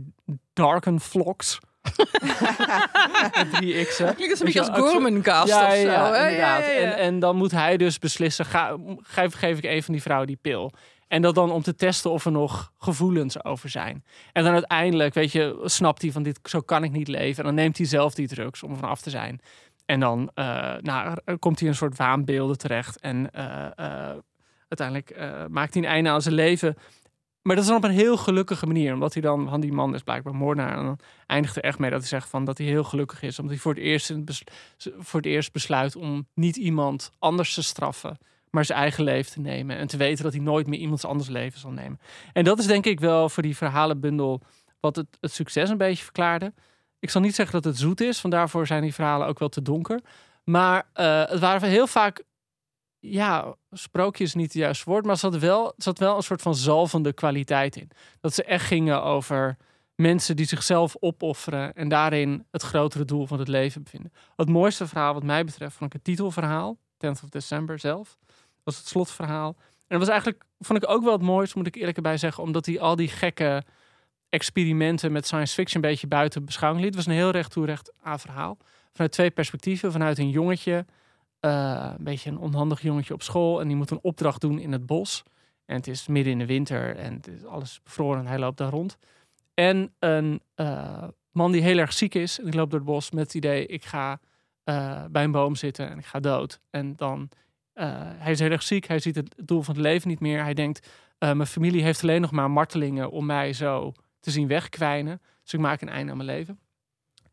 Darkenflox. 0.53 1.59
Met 3.37 3.51
drie 3.51 3.85
x'en. 3.85 4.15
Klinkt 4.15 4.39
een 4.39 4.45
beetje 4.45 4.71
als 4.71 4.79
Gormancast 4.79 5.47
ja, 5.47 5.67
of 5.67 5.73
zo. 5.73 5.85
ja. 5.85 6.27
Ja. 6.27 6.61
En, 6.61 6.97
en 6.97 7.19
dan 7.19 7.35
moet 7.35 7.51
hij 7.51 7.77
dus 7.77 7.99
beslissen, 7.99 8.45
ga, 8.45 8.77
geef, 9.01 9.33
geef 9.33 9.57
ik 9.57 9.63
een 9.63 9.83
van 9.83 9.93
die 9.93 10.03
vrouwen 10.03 10.27
die 10.27 10.39
pil. 10.41 10.71
En 11.07 11.21
dat 11.21 11.35
dan 11.35 11.51
om 11.51 11.61
te 11.61 11.75
testen 11.75 12.11
of 12.11 12.25
er 12.25 12.31
nog 12.31 12.71
gevoelens 12.77 13.43
over 13.43 13.69
zijn. 13.69 14.03
En 14.31 14.43
dan 14.43 14.53
uiteindelijk, 14.53 15.13
weet 15.13 15.31
je, 15.31 15.61
snapt 15.63 16.01
hij 16.01 16.11
van 16.11 16.23
dit, 16.23 16.39
zo 16.43 16.61
kan 16.61 16.83
ik 16.83 16.91
niet 16.91 17.07
leven. 17.07 17.37
En 17.37 17.43
dan 17.43 17.53
neemt 17.53 17.77
hij 17.77 17.85
zelf 17.85 18.13
die 18.13 18.27
drugs 18.27 18.63
om 18.63 18.71
er 18.71 18.77
van 18.77 18.89
af 18.89 19.01
te 19.01 19.09
zijn. 19.09 19.41
En 19.85 19.99
dan 19.99 20.31
eh, 20.33 20.75
nou, 20.81 21.17
komt 21.39 21.59
hij 21.59 21.69
een 21.69 21.75
soort 21.75 21.97
waanbeelden 21.97 22.57
terecht. 22.57 22.99
En 22.99 23.31
eh, 23.31 23.65
eh, 23.75 24.17
uiteindelijk 24.67 25.15
maakt 25.49 25.73
hij 25.73 25.83
een 25.83 25.89
einde 25.89 26.09
aan 26.09 26.21
zijn 26.21 26.35
leven. 26.35 26.75
Maar 27.41 27.55
dat 27.55 27.63
is 27.63 27.69
dan 27.69 27.79
op 27.79 27.83
een 27.83 27.95
heel 27.95 28.17
gelukkige 28.17 28.65
manier. 28.65 28.93
Omdat 28.93 29.13
hij 29.13 29.21
dan, 29.21 29.49
van 29.49 29.61
die 29.61 29.73
man 29.73 29.93
is 29.93 30.01
blijkbaar 30.01 30.35
moordenaar. 30.35 30.77
En 30.77 30.83
dan 30.83 30.99
eindigt 31.27 31.55
er 31.55 31.63
echt 31.63 31.79
mee 31.79 31.89
dat 31.89 31.99
hij 31.99 32.07
zegt 32.07 32.29
van 32.29 32.45
dat 32.45 32.57
hij 32.57 32.67
heel 32.67 32.83
gelukkig 32.83 33.21
is. 33.21 33.39
Omdat 33.39 33.53
hij 33.53 33.61
voor 33.63 33.73
het 33.73 33.83
eerst, 33.83 34.13
voor 34.97 35.19
het 35.19 35.29
eerst 35.29 35.51
besluit 35.51 35.95
om 35.95 36.27
niet 36.33 36.55
iemand 36.55 37.11
anders 37.19 37.53
te 37.53 37.63
straffen. 37.63 38.17
Maar 38.49 38.65
zijn 38.65 38.79
eigen 38.79 39.03
leven 39.03 39.31
te 39.31 39.39
nemen. 39.39 39.77
En 39.77 39.87
te 39.87 39.97
weten 39.97 40.23
dat 40.23 40.33
hij 40.33 40.41
nooit 40.41 40.67
meer 40.67 40.79
iemands 40.79 41.05
anders 41.05 41.29
leven 41.29 41.59
zal 41.59 41.71
nemen. 41.71 41.99
En 42.33 42.43
dat 42.43 42.59
is 42.59 42.67
denk 42.67 42.85
ik 42.85 42.99
wel 42.99 43.29
voor 43.29 43.43
die 43.43 43.57
verhalenbundel 43.57 44.41
wat 44.79 44.95
het, 44.95 45.17
het 45.19 45.31
succes 45.31 45.69
een 45.69 45.77
beetje 45.77 46.03
verklaarde. 46.03 46.53
Ik 47.05 47.11
zal 47.11 47.21
niet 47.21 47.35
zeggen 47.35 47.61
dat 47.61 47.71
het 47.71 47.81
zoet 47.81 48.01
is, 48.01 48.21
want 48.21 48.33
daarvoor 48.33 48.67
zijn 48.67 48.81
die 48.81 48.93
verhalen 48.93 49.27
ook 49.27 49.39
wel 49.39 49.49
te 49.49 49.61
donker. 49.61 50.01
Maar 50.43 50.87
eh, 50.93 51.25
het 51.25 51.39
waren 51.39 51.69
heel 51.69 51.87
vaak, 51.87 52.23
ja, 52.99 53.55
sprookje 53.71 54.23
is 54.23 54.33
niet 54.33 54.53
het 54.53 54.61
juiste 54.61 54.89
woord, 54.89 55.03
maar 55.03 55.13
er 55.13 55.19
zat 55.19 55.37
wel, 55.37 55.73
zat 55.77 55.99
wel 55.99 56.15
een 56.15 56.23
soort 56.23 56.41
van 56.41 56.55
zalvende 56.55 57.13
kwaliteit 57.13 57.75
in. 57.75 57.89
Dat 58.21 58.33
ze 58.33 58.43
echt 58.43 58.65
gingen 58.65 59.03
over 59.03 59.57
mensen 59.95 60.35
die 60.35 60.45
zichzelf 60.45 60.95
opofferen 60.99 61.73
en 61.73 61.87
daarin 61.87 62.45
het 62.51 62.61
grotere 62.61 63.05
doel 63.05 63.27
van 63.27 63.39
het 63.39 63.47
leven 63.47 63.83
bevinden. 63.83 64.13
Het 64.35 64.49
mooiste 64.49 64.87
verhaal 64.87 65.13
wat 65.13 65.23
mij 65.23 65.43
betreft 65.45 65.75
vond 65.75 65.93
ik 65.93 65.95
het 65.95 66.03
titelverhaal, 66.03 66.77
10th 67.05 67.23
of 67.23 67.29
December 67.29 67.79
zelf, 67.79 68.17
was 68.63 68.77
het 68.77 68.87
slotverhaal. 68.87 69.55
En 69.57 69.85
dat 69.87 69.99
was 69.99 70.09
eigenlijk, 70.09 70.43
vond 70.59 70.83
ik 70.83 70.89
ook 70.89 71.03
wel 71.03 71.13
het 71.13 71.21
mooiste, 71.21 71.57
moet 71.57 71.67
ik 71.67 71.75
eerlijk 71.75 71.97
erbij 71.97 72.17
zeggen, 72.17 72.43
omdat 72.43 72.65
hij 72.65 72.79
al 72.79 72.95
die 72.95 73.09
gekke 73.09 73.63
experimenten 74.35 75.11
met 75.11 75.25
science 75.25 75.53
fiction 75.53 75.83
een 75.83 75.89
beetje 75.89 76.07
buiten 76.07 76.45
beschouwing 76.45 76.83
liet. 76.83 76.95
Het 76.95 77.03
was 77.05 77.13
een 77.13 77.21
heel 77.21 77.31
recht 77.31 77.51
toe 77.51 77.65
recht 77.65 77.93
aan 78.01 78.19
verhaal. 78.19 78.57
Vanuit 78.91 79.11
twee 79.11 79.31
perspectieven. 79.31 79.91
Vanuit 79.91 80.17
een 80.17 80.29
jongetje, 80.29 80.85
eh, 81.39 81.93
een 81.97 82.03
beetje 82.03 82.29
een 82.29 82.37
onhandig 82.37 82.81
jongetje 82.81 83.13
op 83.13 83.21
school. 83.21 83.61
En 83.61 83.67
die 83.67 83.75
moet 83.75 83.91
een 83.91 83.99
opdracht 84.01 84.41
doen 84.41 84.59
in 84.59 84.71
het 84.71 84.85
bos. 84.85 85.23
En 85.65 85.75
het 85.75 85.87
is 85.87 86.07
midden 86.07 86.33
in 86.33 86.39
de 86.39 86.45
winter 86.45 86.95
en 86.95 87.13
het 87.13 87.27
is 87.27 87.45
alles 87.45 87.79
bevroren 87.83 88.19
en 88.19 88.27
hij 88.27 88.39
loopt 88.39 88.57
daar 88.57 88.69
rond. 88.69 88.97
En 89.53 89.93
een 89.99 90.41
eh, 90.55 91.03
man 91.31 91.51
die 91.51 91.61
heel 91.61 91.77
erg 91.77 91.93
ziek 91.93 92.15
is 92.15 92.39
en 92.39 92.45
die 92.45 92.55
loopt 92.55 92.71
door 92.71 92.79
het 92.79 92.89
bos 92.89 93.11
met 93.11 93.23
het 93.23 93.33
idee... 93.33 93.65
ik 93.65 93.85
ga 93.85 94.19
eh, 94.63 95.05
bij 95.11 95.23
een 95.23 95.31
boom 95.31 95.55
zitten 95.55 95.89
en 95.89 95.97
ik 95.97 96.05
ga 96.05 96.19
dood. 96.19 96.59
En 96.69 96.95
dan, 96.95 97.29
hij 98.17 98.31
is 98.31 98.39
heel 98.39 98.51
erg 98.51 98.63
ziek, 98.63 98.87
hij 98.87 98.99
ziet 98.99 99.15
het 99.15 99.35
doel 99.43 99.61
van 99.61 99.73
het 99.73 99.83
leven 99.83 100.09
niet 100.09 100.19
meer. 100.19 100.43
Hij 100.43 100.53
denkt, 100.53 100.87
mijn 101.19 101.45
familie 101.45 101.83
heeft 101.83 102.03
alleen 102.03 102.21
nog 102.21 102.31
maar 102.31 102.51
martelingen 102.51 103.11
om 103.11 103.25
mij 103.25 103.53
zo 103.53 103.93
te 104.25 104.31
zien 104.31 104.47
wegkwijnen. 104.47 105.21
Dus 105.43 105.53
ik 105.53 105.59
maak 105.59 105.81
een 105.81 105.89
einde 105.89 106.11
aan 106.11 106.17
mijn 106.17 106.29
leven. 106.29 106.59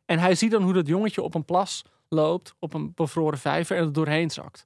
En 0.05 0.19
hij 0.19 0.35
ziet 0.35 0.51
dan 0.51 0.63
hoe 0.63 0.73
dat 0.73 0.87
jongetje 0.87 1.23
op 1.23 1.35
een 1.35 1.45
plas 1.45 1.83
loopt, 2.09 2.55
op 2.59 2.75
een 2.75 2.93
bevroren 2.95 3.39
vijver 3.39 3.77
en 3.77 3.85
er 3.85 3.93
doorheen 3.93 4.31
zakt. 4.31 4.65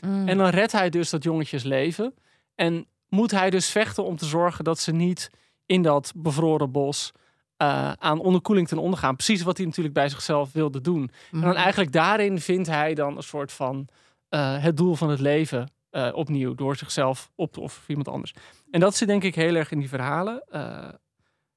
Mm. 0.00 0.28
En 0.28 0.38
dan 0.38 0.48
redt 0.48 0.72
hij 0.72 0.90
dus 0.90 1.10
dat 1.10 1.22
jongetjes 1.22 1.62
leven. 1.62 2.14
En 2.54 2.86
moet 3.08 3.30
hij 3.30 3.50
dus 3.50 3.68
vechten 3.70 4.04
om 4.04 4.16
te 4.16 4.24
zorgen 4.26 4.64
dat 4.64 4.78
ze 4.78 4.92
niet 4.92 5.30
in 5.66 5.82
dat 5.82 6.12
bevroren 6.16 6.70
bos 6.70 7.12
eh, 7.56 7.92
aan 7.92 8.18
onderkoeling 8.20 8.68
ten 8.68 8.78
onder 8.78 8.98
gaan. 8.98 9.16
Precies 9.16 9.42
wat 9.42 9.56
hij 9.56 9.66
natuurlijk 9.66 9.94
bij 9.94 10.08
zichzelf 10.08 10.52
wilde 10.52 10.80
doen. 10.80 11.02
En 11.02 11.38
Mm. 11.38 11.40
dan 11.40 11.54
eigenlijk 11.54 11.92
daarin 11.92 12.40
vindt 12.40 12.68
hij 12.68 12.94
dan 12.94 13.16
een 13.16 13.22
soort 13.22 13.52
van 13.52 13.88
eh, 14.28 14.62
het 14.62 14.76
doel 14.76 14.94
van 14.94 15.10
het 15.10 15.20
leven 15.20 15.72
eh, 15.90 16.10
opnieuw 16.12 16.54
door 16.54 16.76
zichzelf 16.76 17.30
op 17.34 17.52
te 17.52 17.60
offeren 17.60 17.82
voor 17.82 17.90
iemand 17.96 18.08
anders. 18.08 18.34
En 18.70 18.80
dat 18.80 18.96
zit 18.96 19.08
denk 19.08 19.24
ik 19.24 19.34
heel 19.34 19.54
erg 19.54 19.70
in 19.70 19.78
die 19.78 19.88
verhalen. 19.88 20.42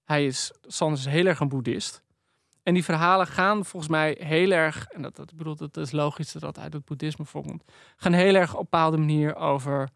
Hij 0.08 0.26
is, 0.26 0.52
Sanders 0.62 1.06
is 1.06 1.12
heel 1.12 1.26
erg 1.26 1.40
een 1.40 1.50
boeddhist. 1.50 2.04
En 2.64 2.74
die 2.74 2.84
verhalen 2.84 3.28
gaan 3.28 3.66
volgens 3.66 3.92
mij 3.92 4.18
heel 4.20 4.52
erg, 4.52 4.88
en 4.88 5.02
dat, 5.02 5.16
dat, 5.16 5.36
bedoel, 5.36 5.56
dat 5.56 5.78
is 5.78 5.92
logisch 5.92 6.32
dat 6.32 6.42
dat 6.42 6.60
uit 6.60 6.74
het 6.74 6.86
boeddhisme 6.86 7.26
voorkomt, 7.26 7.64
gaan 7.96 8.14
heel 8.14 8.36
erg 8.36 8.52
op 8.52 8.58
een 8.58 8.68
bepaalde 8.70 8.98
manier 8.98 9.36
over 9.36 9.90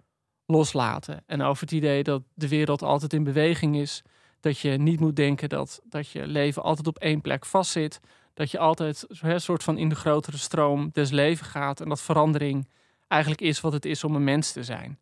loslaten. 0.45 1.23
En 1.25 1.41
over 1.41 1.63
het 1.63 1.71
idee 1.71 2.03
dat 2.03 2.21
de 2.33 2.47
wereld 2.47 2.81
altijd 2.81 3.13
in 3.13 3.23
beweging 3.23 3.75
is. 3.75 4.01
Dat 4.39 4.59
je 4.59 4.69
niet 4.69 4.99
moet 4.99 5.15
denken 5.15 5.49
dat, 5.49 5.81
dat 5.83 6.09
je 6.09 6.27
leven 6.27 6.63
altijd 6.63 6.87
op 6.87 6.97
één 6.97 7.21
plek 7.21 7.45
vastzit. 7.45 7.99
Dat 8.33 8.51
je 8.51 8.59
altijd 8.59 9.05
een 9.09 9.41
soort 9.41 9.63
van 9.63 9.77
in 9.77 9.89
de 9.89 9.95
grotere 9.95 10.37
stroom 10.37 10.89
des 10.93 11.09
leven 11.09 11.45
gaat. 11.45 11.81
En 11.81 11.89
dat 11.89 12.01
verandering 12.01 12.67
eigenlijk 13.07 13.41
is 13.41 13.61
wat 13.61 13.73
het 13.73 13.85
is 13.85 14.03
om 14.03 14.15
een 14.15 14.23
mens 14.23 14.51
te 14.51 14.63
zijn. 14.63 14.99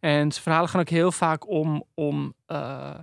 En 0.00 0.32
zijn 0.32 0.42
verhalen 0.42 0.68
gaan 0.68 0.80
ook 0.80 0.88
heel 0.88 1.12
vaak 1.12 1.48
om, 1.48 1.84
om 1.94 2.34
eh, 2.46 2.94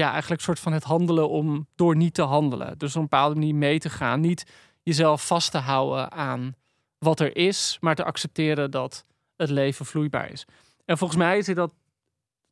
ja, 0.00 0.10
eigenlijk 0.12 0.42
soort 0.42 0.60
van 0.60 0.72
het 0.72 0.84
handelen 0.84 1.28
om 1.28 1.66
door 1.74 1.96
niet 1.96 2.14
te 2.14 2.22
handelen. 2.22 2.78
Dus 2.78 2.90
op 2.90 3.02
een 3.02 3.08
bepaalde 3.08 3.34
manier 3.34 3.54
mee 3.54 3.78
te 3.78 3.90
gaan. 3.90 4.20
Niet 4.20 4.46
jezelf 4.82 5.26
vast 5.26 5.50
te 5.50 5.58
houden 5.58 6.12
aan 6.12 6.54
wat 6.98 7.20
er 7.20 7.36
is, 7.36 7.76
maar 7.80 7.94
te 7.94 8.04
accepteren 8.04 8.70
dat 8.70 9.04
het 9.36 9.50
leven 9.50 9.86
vloeibaar 9.86 10.30
is. 10.30 10.46
En 10.84 10.98
volgens 10.98 11.18
mij 11.18 11.42
zit 11.42 11.56
dat, 11.56 11.74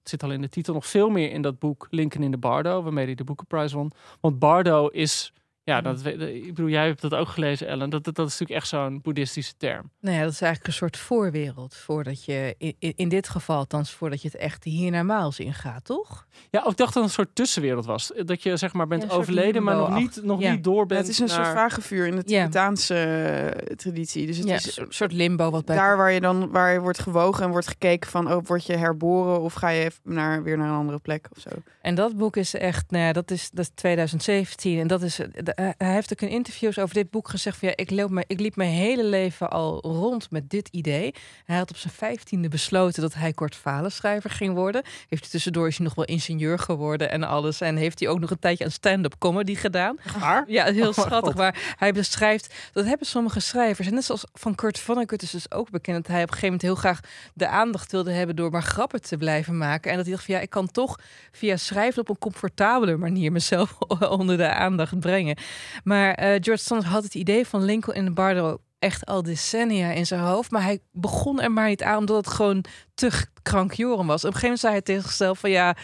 zit 0.02 0.23
al 0.23 0.33
in 0.33 0.40
de 0.40 0.49
titel, 0.49 0.75
nog 0.75 0.87
veel 0.87 1.11
meer 1.11 1.31
in 1.31 1.43
dat 1.43 1.59
boek 1.59 1.87
Lincoln 1.90 2.25
in 2.25 2.31
de 2.31 2.38
Bardo, 2.38 2.83
waarmee 2.83 3.05
hij 3.05 3.14
de 3.14 3.25
Boekenprijs 3.25 3.73
won. 3.73 3.93
Want 4.21 4.38
Bardo 4.38 4.87
is 4.87 5.33
ja, 5.68 5.80
dat, 5.80 6.02
weet- 6.02 6.20
ik 6.20 6.46
bedoel, 6.54 6.68
jij 6.68 6.87
hebt 6.87 7.00
dat 7.00 7.14
ook 7.14 7.28
gelezen, 7.28 7.66
Ellen. 7.68 7.90
Dat, 7.90 8.04
dat, 8.04 8.14
dat 8.14 8.26
is 8.26 8.32
natuurlijk 8.32 8.60
echt 8.60 8.68
zo'n 8.68 9.00
boeddhistische 9.02 9.54
term. 9.56 9.90
Nou 10.00 10.16
ja, 10.16 10.22
dat 10.22 10.32
is 10.32 10.40
eigenlijk 10.40 10.66
een 10.72 10.78
soort 10.78 10.96
voorwereld. 10.96 11.75
Voordat 11.75 12.25
je, 12.25 12.54
in, 12.58 12.75
in- 12.78 12.92
in 12.96 13.08
dit 13.08 13.28
geval 13.28 13.56
althans, 13.56 13.90
voordat 13.90 14.22
je 14.22 14.28
het 14.28 14.37
echt 14.37 14.64
hiernamaals 14.64 15.38
ingaat, 15.38 15.84
toch? 15.84 16.26
Ja, 16.50 16.62
ook 16.64 16.76
dacht 16.76 16.94
dat 16.94 16.94
het 16.94 17.02
een 17.02 17.10
soort 17.25 17.34
tussenwereld 17.34 17.84
was. 17.87 18.12
Dat 18.25 18.42
je 18.42 18.56
zeg 18.56 18.72
maar 18.72 18.87
bent 18.87 19.02
Ja, 19.02 19.08
overleden, 19.08 19.62
maar 19.62 19.76
nog 19.76 19.94
niet, 19.94 20.20
nog 20.22 20.40
Ja. 20.40 20.50
niet 20.52 20.64
door 20.64 20.80
Ja, 20.80 20.87
bent 20.87 21.00
het 21.00 21.08
is 21.10 21.18
een 21.18 21.26
naar... 21.26 21.44
soort 21.44 21.56
vagevuur 21.58 22.06
in 22.06 22.16
de 22.16 22.22
Ja. 22.26 22.40
Tibetaanse 22.40 22.94
eh, 22.94 23.75
traditie. 23.76 24.26
Dus 24.26 24.37
het 24.37 24.46
ja, 24.48 24.54
is 24.54 24.76
een 24.76 24.87
soort 24.88 25.12
limbo 25.12 25.50
wat 25.50 25.64
bij... 25.64 25.76
daar 25.76 25.96
waar 25.96 26.12
je 26.12 26.20
dan 26.20 26.50
waar 26.50 26.72
je 26.72 26.80
wordt 26.80 26.98
gewogen 26.98 27.44
en 27.44 27.50
wordt 27.50 27.68
gekeken 27.68 28.10
van, 28.10 28.32
oh, 28.32 28.44
word 28.46 28.66
je 28.66 28.76
herboren 28.76 29.40
of 29.40 29.52
ga 29.54 29.68
je 29.68 29.84
even 29.84 30.00
naar, 30.02 30.42
weer 30.42 30.56
naar 30.58 30.68
een 30.68 30.76
andere 30.76 30.98
plek 30.98 31.26
of 31.37 31.42
zo. 31.42 31.48
En 31.82 31.94
dat 31.94 32.16
boek 32.16 32.37
is 32.37 32.54
echt, 32.54 32.90
nou 32.90 33.04
ja, 33.04 33.12
dat 33.12 33.30
is, 33.30 33.50
dat 33.50 33.64
is 33.64 33.70
2017. 33.75 34.78
En 34.78 34.87
dat 34.87 35.02
is, 35.02 35.16
de- 35.16 35.54
hij 35.62 35.88
hij 35.88 35.96
heeft 35.96 36.12
ook 36.12 36.20
in 36.20 36.28
interviews 36.28 36.78
over 36.78 36.94
dit 36.94 37.10
boek 37.10 37.28
gezegd 37.28 37.58
van 37.58 37.68
ja, 37.68 37.76
ik, 37.76 37.90
loop 37.90 38.10
me, 38.10 38.24
ik 38.26 38.40
liep 38.40 38.56
mijn 38.56 38.70
hele 38.70 39.04
leven 39.04 39.50
al 39.50 39.80
rond 39.80 40.30
met 40.30 40.50
dit 40.50 40.68
idee. 40.68 41.14
Hij 41.44 41.56
had 41.56 41.70
op 41.70 41.76
zijn 41.76 41.92
vijftiende 41.92 42.48
besloten 42.48 43.02
dat 43.02 43.14
hij 43.14 43.32
kortverhalenschrijver 43.32 44.30
ging 44.30 44.54
worden. 44.54 44.82
Heeft 44.84 45.22
hij 45.22 45.30
tussendoor 45.30 45.66
is 45.66 45.76
hij 45.76 45.86
nog 45.86 45.94
wel 45.94 46.04
ingenieur 46.04 46.58
geworden 46.58 47.10
en 47.10 47.22
alles. 47.22 47.60
En 47.60 47.76
heeft 47.76 48.00
hij 48.00 48.08
ook 48.08 48.20
nog 48.20 48.30
een 48.30 48.38
tijdje 48.38 48.64
aan 48.64 48.70
stand-up 48.70 49.14
comedy 49.18 49.54
gedaan. 49.54 49.96
Waar? 50.18 50.44
Ja, 50.46 50.64
heel 50.64 50.88
Oh 50.88 50.94
schattig. 50.94 51.34
Maar 51.34 51.74
hij 51.76 51.92
beschrijft, 51.92 52.54
dat 52.72 52.84
hebben 52.84 53.06
sommige 53.06 53.40
schrijvers. 53.40 53.88
En 53.88 53.94
net 53.94 54.04
zoals 54.04 54.24
van 54.32 54.54
Kurt 54.54 54.78
Vonnegut 54.78 55.22
is 55.22 55.30
dus 55.30 55.50
ook 55.50 55.70
bekend... 55.70 55.96
dat 55.96 56.06
hij 56.06 56.22
op 56.22 56.28
een 56.28 56.34
gegeven 56.34 56.46
moment 56.46 56.62
heel 56.62 56.74
graag 56.74 57.00
de 57.34 57.48
aandacht 57.48 57.92
wilde 57.92 58.12
hebben... 58.12 58.36
door 58.36 58.50
maar 58.50 58.62
grappen 58.62 59.02
te 59.02 59.16
blijven 59.16 59.58
maken. 59.58 59.90
En 59.90 59.96
dat 59.96 60.06
hij 60.06 60.14
dacht 60.14 60.26
van 60.26 60.34
ja, 60.34 60.40
ik 60.40 60.50
kan 60.50 60.70
toch 60.70 60.98
via 61.32 61.56
schrijven 61.56 62.00
op 62.00 62.08
een 62.08 62.18
comfortabele 62.18 62.96
manier... 62.96 63.32
mezelf 63.32 63.78
onder 64.18 64.36
de 64.36 64.48
aandacht 64.48 65.00
brengen. 65.00 65.36
Maar 65.85 66.14
eh, 66.14 66.28
George 66.40 66.62
Sanders 66.62 66.90
had 66.90 67.02
het 67.02 67.14
idee 67.14 67.47
van 67.47 67.64
Lincoln 67.64 67.97
in 67.97 68.05
de 68.05 68.11
Bardo 68.11 68.59
echt 68.78 69.07
al 69.07 69.23
decennia 69.23 69.90
in 69.90 70.07
zijn 70.07 70.21
hoofd. 70.21 70.50
Maar 70.50 70.62
hij 70.62 70.81
begon 70.93 71.40
er 71.40 71.52
maar 71.52 71.69
niet 71.69 71.83
aan, 71.83 71.97
omdat 71.99 72.17
het 72.25 72.35
gewoon 72.35 72.64
te 72.95 73.11
krankjoren 73.43 74.07
was. 74.07 74.25
Op 74.25 74.35
een 74.35 74.40
gegeven 74.40 74.43
moment 74.43 74.61
zei 74.61 74.73
hij 74.73 74.83
tegen 74.83 75.02
zichzelf 75.02 75.38
van 75.38 75.50
ja... 75.50 75.76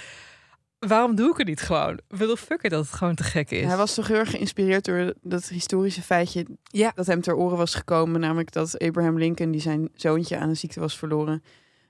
Waarom 0.78 1.14
doe 1.14 1.30
ik 1.30 1.36
het 1.36 1.46
niet 1.46 1.60
gewoon? 1.60 2.00
Wil 2.08 2.36
fuck 2.36 2.62
it 2.62 2.70
dat 2.70 2.84
het 2.84 2.94
gewoon 2.94 3.14
te 3.14 3.22
gek 3.22 3.50
is. 3.50 3.66
Hij 3.66 3.76
was 3.76 3.94
toch 3.94 4.08
heel 4.08 4.16
erg 4.16 4.30
geïnspireerd 4.30 4.84
door 4.84 5.14
dat 5.22 5.48
historische 5.48 6.02
feitje 6.02 6.46
Ja. 6.62 6.92
dat 6.94 7.06
hem 7.06 7.20
ter 7.20 7.34
oren 7.34 7.56
was 7.56 7.74
gekomen. 7.74 8.20
Namelijk 8.20 8.52
dat 8.52 8.78
Abraham 8.78 9.18
Lincoln, 9.18 9.50
die 9.50 9.60
zijn 9.60 9.88
zoontje 9.94 10.38
aan 10.38 10.48
een 10.48 10.56
ziekte 10.56 10.80
was 10.80 10.98
verloren, 10.98 11.42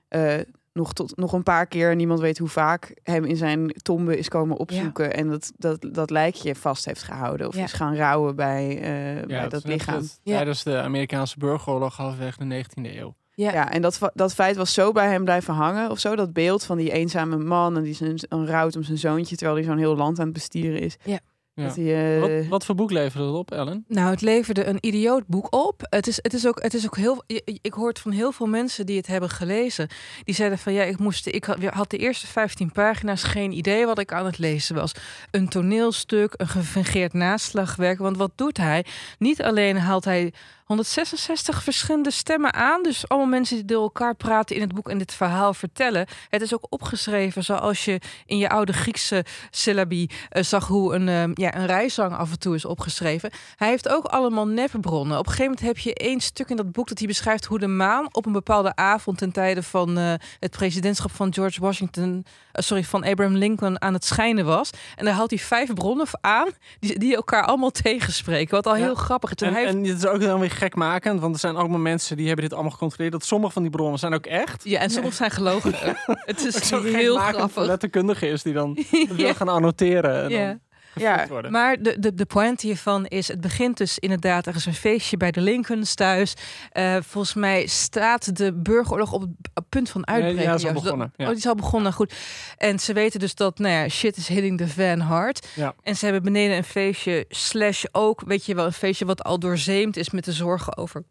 eh, 0.07 0.33
nog, 0.75 0.93
tot, 0.93 1.17
nog 1.17 1.33
een 1.33 1.43
paar 1.43 1.65
keer, 1.67 1.95
niemand 1.95 2.19
weet 2.19 2.37
hoe 2.37 2.47
vaak, 2.47 2.99
hem 3.03 3.23
in 3.25 3.35
zijn 3.35 3.67
tombe 3.81 4.17
is 4.17 4.27
komen 4.27 4.57
opzoeken. 4.57 5.13
En 5.13 5.29
dat, 5.29 5.51
dat, 5.57 5.87
dat 5.91 6.09
lijkje 6.09 6.55
vast 6.55 6.85
heeft 6.85 7.03
gehouden. 7.03 7.47
Of 7.47 7.55
Ja. 7.55 7.63
is 7.63 7.73
gaan 7.73 7.95
rouwen 7.95 8.35
bij, 8.35 8.81
eh, 8.81 9.15
Ja, 9.19 9.25
bij 9.25 9.39
het 9.39 9.51
dat 9.51 9.63
lichaam. 9.65 10.01
Ja. 10.23 10.35
Tijdens 10.35 10.63
de 10.63 10.81
Amerikaanse 10.81 11.37
burgeroorlog 11.39 11.95
halverwege 11.97 12.37
de 12.39 12.45
19e 12.45 12.97
eeuw. 12.97 13.15
Ja. 13.33 13.51
Ja, 13.53 13.71
en 13.71 13.81
dat, 13.81 13.99
dat 14.13 14.33
feit 14.33 14.55
was 14.55 14.73
zo 14.73 14.91
bij 14.91 15.07
hem 15.07 15.23
blijven 15.23 15.53
hangen 15.53 15.89
of 15.89 15.99
zo. 15.99 16.15
Dat 16.15 16.33
beeld 16.33 16.63
van 16.63 16.77
die 16.77 16.91
eenzame 16.91 17.37
man 17.37 17.77
en 17.77 17.83
die 17.83 17.93
zijn, 17.93 18.15
een 18.29 18.45
rouwt 18.47 18.75
om 18.75 18.83
zijn 18.83 18.97
zoontje, 18.97 19.35
terwijl 19.35 19.57
hij 19.57 19.67
zo'n 19.67 19.77
heel 19.77 19.95
land 19.95 20.19
aan 20.19 20.25
het 20.25 20.33
bestieren 20.33 20.79
is. 20.79 20.97
Ja. 21.03 21.19
Ja. 21.55 21.63
Dat 21.63 21.75
hij, 21.75 22.15
eh, 22.15 22.21
Wat, 22.21 22.47
wat 22.47 22.65
voor 22.65 22.75
boek 22.75 22.91
leverde 22.91 23.25
dat 23.25 23.35
op, 23.35 23.51
Ellen? 23.51 23.85
Nou, 23.87 24.09
het 24.09 24.21
leverde 24.21 24.65
een 24.65 24.77
idioot 24.81 25.27
boek 25.27 25.53
op. 25.53 25.87
Het 25.89 26.07
is, 26.07 26.19
het 26.21 26.33
is, 26.33 26.47
ook, 26.47 26.61
het 26.61 26.73
is 26.73 26.85
ook 26.85 26.97
heel. 26.97 27.23
Ik 27.61 27.73
hoor 27.73 27.87
het 27.87 27.99
van 27.99 28.11
heel 28.11 28.31
veel 28.31 28.45
mensen 28.45 28.85
die 28.85 28.97
het 28.97 29.07
hebben 29.07 29.29
gelezen. 29.29 29.87
Die 30.23 30.35
zeiden 30.35 30.57
van 30.57 30.73
ja, 30.73 30.83
ik 30.83 30.99
moest. 30.99 31.27
Ik 31.27 31.45
had, 31.45 31.63
had 31.63 31.89
de 31.89 31.97
eerste 31.97 32.27
15 32.27 32.71
pagina's 32.71 33.23
geen 33.23 33.51
idee 33.51 33.85
wat 33.85 33.99
ik 33.99 34.13
aan 34.13 34.25
het 34.25 34.37
lezen 34.37 34.75
was. 34.75 34.91
Een 35.31 35.49
toneelstuk, 35.49 36.33
een 36.37 36.47
gefingeerd 36.47 37.13
naslagwerk. 37.13 37.97
Want 37.99 38.17
wat 38.17 38.31
doet 38.35 38.57
hij? 38.57 38.85
Niet 39.19 39.41
alleen 39.41 39.77
haalt 39.77 40.05
hij 40.05 40.33
166 40.65 41.63
verschillende 41.63 42.11
stemmen 42.11 42.53
aan. 42.53 42.83
Dus 42.83 43.07
allemaal 43.07 43.29
mensen 43.29 43.55
die 43.55 43.65
door 43.65 43.81
elkaar 43.81 44.15
praten 44.15 44.55
in 44.55 44.61
het 44.61 44.73
boek 44.73 44.89
en 44.89 44.97
dit 44.97 45.13
verhaal 45.13 45.53
vertellen. 45.53 46.07
Het 46.29 46.41
is 46.41 46.53
ook 46.53 46.65
opgeschreven 46.69 47.43
zoals 47.43 47.85
je 47.85 47.99
in 48.25 48.37
je 48.37 48.49
oude 48.49 48.73
Griekse 48.73 49.25
syllabi 49.51 50.09
eh, 50.29 50.43
zag 50.43 50.67
hoe 50.67 50.95
een, 50.95 51.07
ehm, 51.09 51.31
ja, 51.33 51.55
een 51.55 51.65
rijzang 51.65 52.15
af 52.15 52.31
en 52.31 52.39
toe 52.39 52.55
is 52.55 52.65
opgeschreven. 52.65 53.29
Hij 53.55 53.69
heeft 53.69 53.89
ook 53.89 54.05
allemaal 54.05 54.47
nepbronnen. 54.47 55.17
Op 55.17 55.25
een 55.25 55.31
gegeven 55.31 55.51
moment 55.51 55.67
heb 55.75 55.77
je 55.77 55.93
één 55.93 56.19
stuk 56.19 56.49
in 56.49 56.55
dat 56.55 56.71
boek 56.71 56.87
dat 56.87 56.97
hij 56.97 57.07
beschrijft 57.07 57.45
hoe 57.45 57.59
de 57.59 57.67
maan 57.67 58.07
op 58.11 58.25
een 58.25 58.31
bepaalde 58.31 58.75
avond 58.75 59.17
ten 59.17 59.31
tijde 59.31 59.63
van 59.63 59.97
eh, 59.97 60.13
het 60.39 60.51
presidentschap 60.51 61.11
van 61.11 61.33
George 61.33 61.61
Washington, 61.61 62.25
eh, 62.51 62.63
sorry, 62.63 62.83
van 62.83 63.03
Abraham 63.03 63.35
Lincoln 63.35 63.81
aan 63.81 63.93
het 63.93 64.05
schijnen 64.05 64.45
was. 64.45 64.69
En 64.95 65.05
daar 65.05 65.13
haalt 65.13 65.29
hij 65.29 65.39
vijf 65.39 65.73
bronnen 65.73 66.07
aan 66.21 66.47
die, 66.79 66.99
die 66.99 67.15
elkaar 67.15 67.43
allemaal 67.45 67.71
tegenspreken. 67.71 68.55
Wat 68.55 68.67
al 68.67 68.75
Ja. 68.75 68.83
heel 68.83 68.95
grappig 68.95 69.29
is. 69.33 69.41
En 69.41 69.47
En, 69.47 69.53
hij 69.53 69.61
heeft- 69.63 69.75
en 69.75 69.83
het 69.83 69.97
is 69.97 70.05
ook 70.05 70.21
dan 70.21 70.39
weer 70.39 70.49
gekmakend, 70.55 71.19
want 71.19 71.33
er 71.33 71.39
zijn 71.39 71.55
allemaal 71.55 71.79
mensen 71.79 72.17
die 72.17 72.25
hebben 72.25 72.43
dit 72.43 72.53
allemaal 72.53 72.71
gecontroleerd. 72.71 73.11
Dat 73.11 73.25
sommige 73.25 73.53
van 73.53 73.61
die 73.61 73.71
bronnen 73.71 73.99
zijn 73.99 74.13
ook 74.13 74.25
echt. 74.25 74.63
ja, 74.63 74.79
en 74.79 74.89
sommige 74.89 75.15
zijn 75.15 75.31
gelogen. 75.31 75.73
het 76.05 76.45
is 76.45 76.67
zo 76.67 76.83
heel 76.83 77.17
grappig. 77.17 77.65
letterkundige 77.65 78.27
is 78.27 78.43
die 78.43 78.53
dan 78.53 78.77
wil 79.09 79.33
gaan 79.33 79.49
annoteren. 79.49 80.23
En 80.23 80.29
dan 80.29 80.59
Ja, 80.95 81.27
worden. 81.27 81.51
Maar 81.51 81.81
de, 81.81 81.99
de, 81.99 82.13
de 82.13 82.25
pointe 82.25 82.65
hiervan 82.65 83.05
is, 83.05 83.27
het 83.27 83.41
begint 83.41 83.77
dus 83.77 83.99
inderdaad, 83.99 84.47
er 84.47 84.55
is 84.55 84.65
een 84.65 84.73
feestje 84.73 85.17
bij 85.17 85.31
de 85.31 85.41
Lincolns 85.41 85.93
thuis. 85.93 86.33
Eh, 86.71 86.97
volgens 87.01 87.33
mij 87.33 87.67
staat 87.67 88.37
de 88.37 88.53
burgeroorlog 88.53 89.11
op 89.13 89.21
het 89.53 89.69
punt 89.69 89.89
van 89.89 90.07
uitbreken. 90.07 90.41
ja, 90.41 90.53
is 90.53 90.63
al 90.63 90.67
juist. 90.67 90.83
begonnen, 90.83 91.13
ja. 91.15 91.23
Oh, 91.23 91.29
die 91.29 91.39
is 91.39 91.47
al 91.47 91.55
begonnen, 91.55 91.93
goed. 91.93 92.13
En 92.57 92.79
ze 92.79 92.93
weten 92.93 93.19
dus 93.19 93.35
dat, 93.35 93.59
nou 93.59 93.73
ja, 93.73 93.89
shit 93.89 94.17
is 94.17 94.27
hitting 94.27 94.57
the 94.57 94.67
van 94.67 94.99
hard. 94.99 95.47
Ja. 95.55 95.75
En 95.83 95.95
ze 95.95 96.05
hebben 96.05 96.23
beneden 96.23 96.57
een 96.57 96.63
feestje, 96.63 97.25
slash 97.29 97.83
ook, 97.91 98.21
weet 98.25 98.45
je 98.45 98.55
wel, 98.55 98.65
een 98.65 98.73
feestje 98.73 99.05
wat 99.05 99.23
al 99.23 99.39
doorzeemd 99.39 99.97
is 99.97 100.09
met 100.09 100.25
de 100.25 100.31
zorgen 100.31 100.77
over 100.77 101.03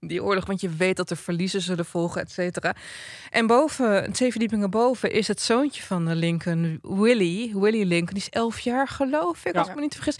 die 0.00 0.22
oorlog. 0.22 0.46
Want 0.46 0.60
je 0.60 0.68
weet 0.68 0.96
dat 0.96 1.10
er 1.10 1.16
verliezen 1.16 1.60
zullen 1.60 1.84
volgen, 1.84 2.20
et 2.20 2.30
cetera. 2.30 2.74
En 3.30 3.46
boven, 3.46 4.12
twee 4.12 4.30
verdiepingen 4.30 4.70
boven, 4.70 5.12
is 5.12 5.28
het 5.28 5.40
zoontje 5.40 5.82
van 5.82 6.04
de 6.04 6.14
Lincoln, 6.14 6.78
Willie. 6.82 7.52
Willie 7.54 7.86
Lincoln, 7.86 8.14
die 8.14 8.22
is 8.22 8.28
elf 8.30 8.60
jaar, 8.60 8.88
geloof 8.88 9.44
ik, 9.44 9.52
Ja. 9.52 9.58
als 9.58 9.68
ik 9.68 9.74
me 9.74 9.80
niet 9.80 9.94
vergis. 9.94 10.16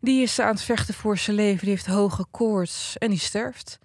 Die 0.00 0.22
is 0.22 0.38
aan 0.40 0.52
het 0.54 0.62
vechten 0.62 0.94
voor 0.94 1.18
zijn 1.18 1.36
leven. 1.36 1.60
Die 1.60 1.70
heeft 1.70 1.86
hoge 1.86 2.24
koorts 2.30 2.98
en 2.98 3.10
die 3.10 3.18
sterft. 3.18 3.78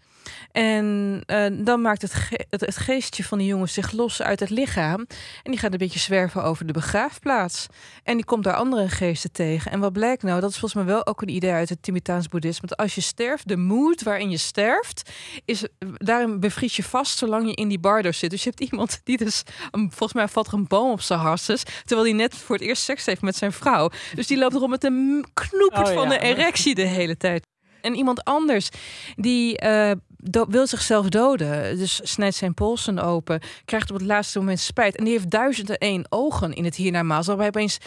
En 0.51 1.21
eh, 1.25 1.45
dan 1.51 1.81
maakt 1.81 2.01
het, 2.01 2.13
ge- 2.13 2.45
het, 2.49 2.61
het 2.61 2.77
geestje 2.77 3.23
van 3.23 3.37
die 3.37 3.47
jongen 3.47 3.69
zich 3.69 3.91
los 3.91 4.21
uit 4.21 4.39
het 4.39 4.49
lichaam. 4.49 4.99
En 5.43 5.51
die 5.51 5.57
gaat 5.59 5.71
een 5.71 5.77
beetje 5.77 5.99
zwerven 5.99 6.43
over 6.43 6.65
de 6.65 6.73
begraafplaats. 6.73 7.65
En 8.03 8.15
die 8.15 8.25
komt 8.25 8.43
daar 8.43 8.53
andere 8.55 8.89
geesten 8.89 9.31
tegen. 9.31 9.71
En 9.71 9.79
wat 9.79 9.93
blijkt 9.93 10.23
nou? 10.23 10.41
Dat 10.41 10.49
is 10.49 10.57
volgens 10.57 10.83
mij 10.83 10.93
wel 10.93 11.05
ook 11.05 11.21
een 11.21 11.29
idee 11.29 11.51
uit 11.51 11.69
het 11.69 11.83
Tibetaans 11.83 12.27
boeddhisme. 12.27 12.67
Dat 12.67 12.77
als 12.77 12.95
je 12.95 13.01
sterft, 13.01 13.47
de 13.47 13.57
moed 13.57 14.03
waarin 14.03 14.29
je 14.29 14.37
sterft, 14.37 15.09
is 15.45 15.67
daarin 15.97 16.39
bevries 16.39 16.75
je 16.75 16.83
vast 16.83 17.17
zolang 17.17 17.47
je 17.47 17.53
in 17.53 17.67
die 17.67 17.79
bardo 17.79 18.11
zit. 18.11 18.29
Dus 18.29 18.43
je 18.43 18.49
hebt 18.49 18.71
iemand 18.71 19.01
die 19.03 19.17
dus, 19.17 19.43
een- 19.71 19.89
volgens 19.89 20.13
mij 20.13 20.27
valt 20.27 20.47
er 20.47 20.53
een 20.53 20.67
boom 20.67 20.91
op 20.91 21.01
zijn 21.01 21.19
harses, 21.19 21.63
terwijl 21.63 22.07
hij 22.07 22.17
net 22.17 22.35
voor 22.35 22.55
het 22.55 22.63
eerst 22.65 22.83
seks 22.83 23.05
heeft 23.05 23.21
met 23.21 23.35
zijn 23.35 23.51
vrouw. 23.51 23.89
Dus 24.15 24.27
die 24.27 24.37
loopt 24.37 24.55
erom 24.55 24.69
met 24.69 24.83
een 24.83 25.25
knoepert 25.33 25.87
Oh, 25.89 25.93
van 25.93 26.09
ja. 26.09 26.13
een 26.15 26.21
erectie 26.21 26.75
de 26.75 26.81
hele 26.81 27.17
tijd. 27.17 27.47
En 27.81 27.95
iemand 27.95 28.23
anders 28.23 28.69
die 29.15 29.57
eh, 29.57 29.91
wil 30.49 30.67
zichzelf 30.67 31.09
doden. 31.09 31.77
Dus 31.77 31.99
snijdt 32.03 32.35
zijn 32.35 32.53
polsen 32.53 32.99
open. 32.99 33.41
Krijgt 33.65 33.89
op 33.91 33.97
het 33.97 34.05
laatste 34.05 34.39
moment 34.39 34.59
spijt. 34.59 34.95
En 34.95 35.03
die 35.03 35.13
heeft 35.13 35.29
duizend 35.29 35.69
en 35.69 35.77
één 35.77 36.05
ogen 36.09 36.53
in 36.53 36.65
het 36.65 36.75
hiernamaals. 36.75 37.27
Waarbij 37.27 37.47
opeens 37.47 37.77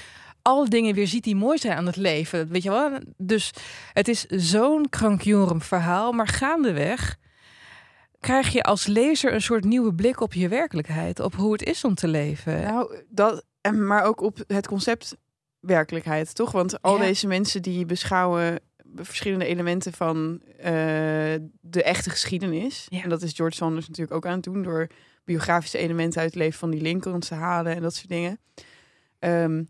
alle 0.42 0.68
dingen 0.68 0.94
weer 0.94 1.06
ziet 1.06 1.24
die 1.24 1.36
mooi 1.36 1.58
zijn 1.58 1.76
aan 1.76 1.86
het 1.86 1.96
leven. 1.96 2.48
Weet 2.48 2.62
je 2.62 2.70
wel? 2.70 2.90
Dus 3.16 3.50
het 3.92 4.08
is 4.08 4.24
zo'n 4.24 4.88
krankjorum 4.88 5.62
verhaal. 5.62 6.12
Maar 6.12 6.28
gaandeweg 6.28 7.16
krijg 8.20 8.52
je 8.52 8.62
als 8.62 8.86
lezer 8.86 9.32
een 9.32 9.42
soort 9.42 9.64
nieuwe 9.64 9.94
blik 9.94 10.20
op 10.20 10.32
je 10.34 10.48
werkelijkheid. 10.48 11.20
Op 11.20 11.34
hoe 11.34 11.52
het 11.52 11.62
is 11.62 11.84
om 11.84 11.94
te 11.94 12.08
leven. 12.08 12.62
Nou, 12.62 13.02
dat, 13.08 13.44
en 13.60 13.86
maar 13.86 14.04
ook 14.04 14.20
op 14.20 14.38
het 14.46 14.66
concept 14.66 15.16
werkelijkheid, 15.60 16.34
toch? 16.34 16.52
Want 16.52 16.82
al 16.82 16.96
Ja. 16.96 17.02
deze 17.02 17.26
mensen 17.26 17.62
die 17.62 17.86
beschouwen 17.86 18.60
verschillende 18.94 19.44
elementen 19.44 19.92
van 19.92 20.40
eh, 20.58 20.72
de 21.60 21.82
echte 21.82 22.10
geschiedenis. 22.10 22.86
Ja. 22.88 23.02
En 23.02 23.08
dat 23.08 23.22
is 23.22 23.32
George 23.32 23.56
Sanders 23.56 23.88
natuurlijk 23.88 24.16
ook 24.16 24.26
aan 24.26 24.34
het 24.34 24.42
doen 24.42 24.62
door 24.62 24.86
biografische 25.24 25.78
elementen 25.78 26.20
uit 26.20 26.30
het 26.30 26.38
leven 26.38 26.58
van 26.58 26.70
die 26.70 26.80
Lincolns 26.80 27.28
te 27.28 27.34
halen 27.34 27.74
en 27.74 27.82
dat 27.82 27.94
soort 27.94 28.08
dingen. 28.08 28.38
Ehm, 29.18 29.62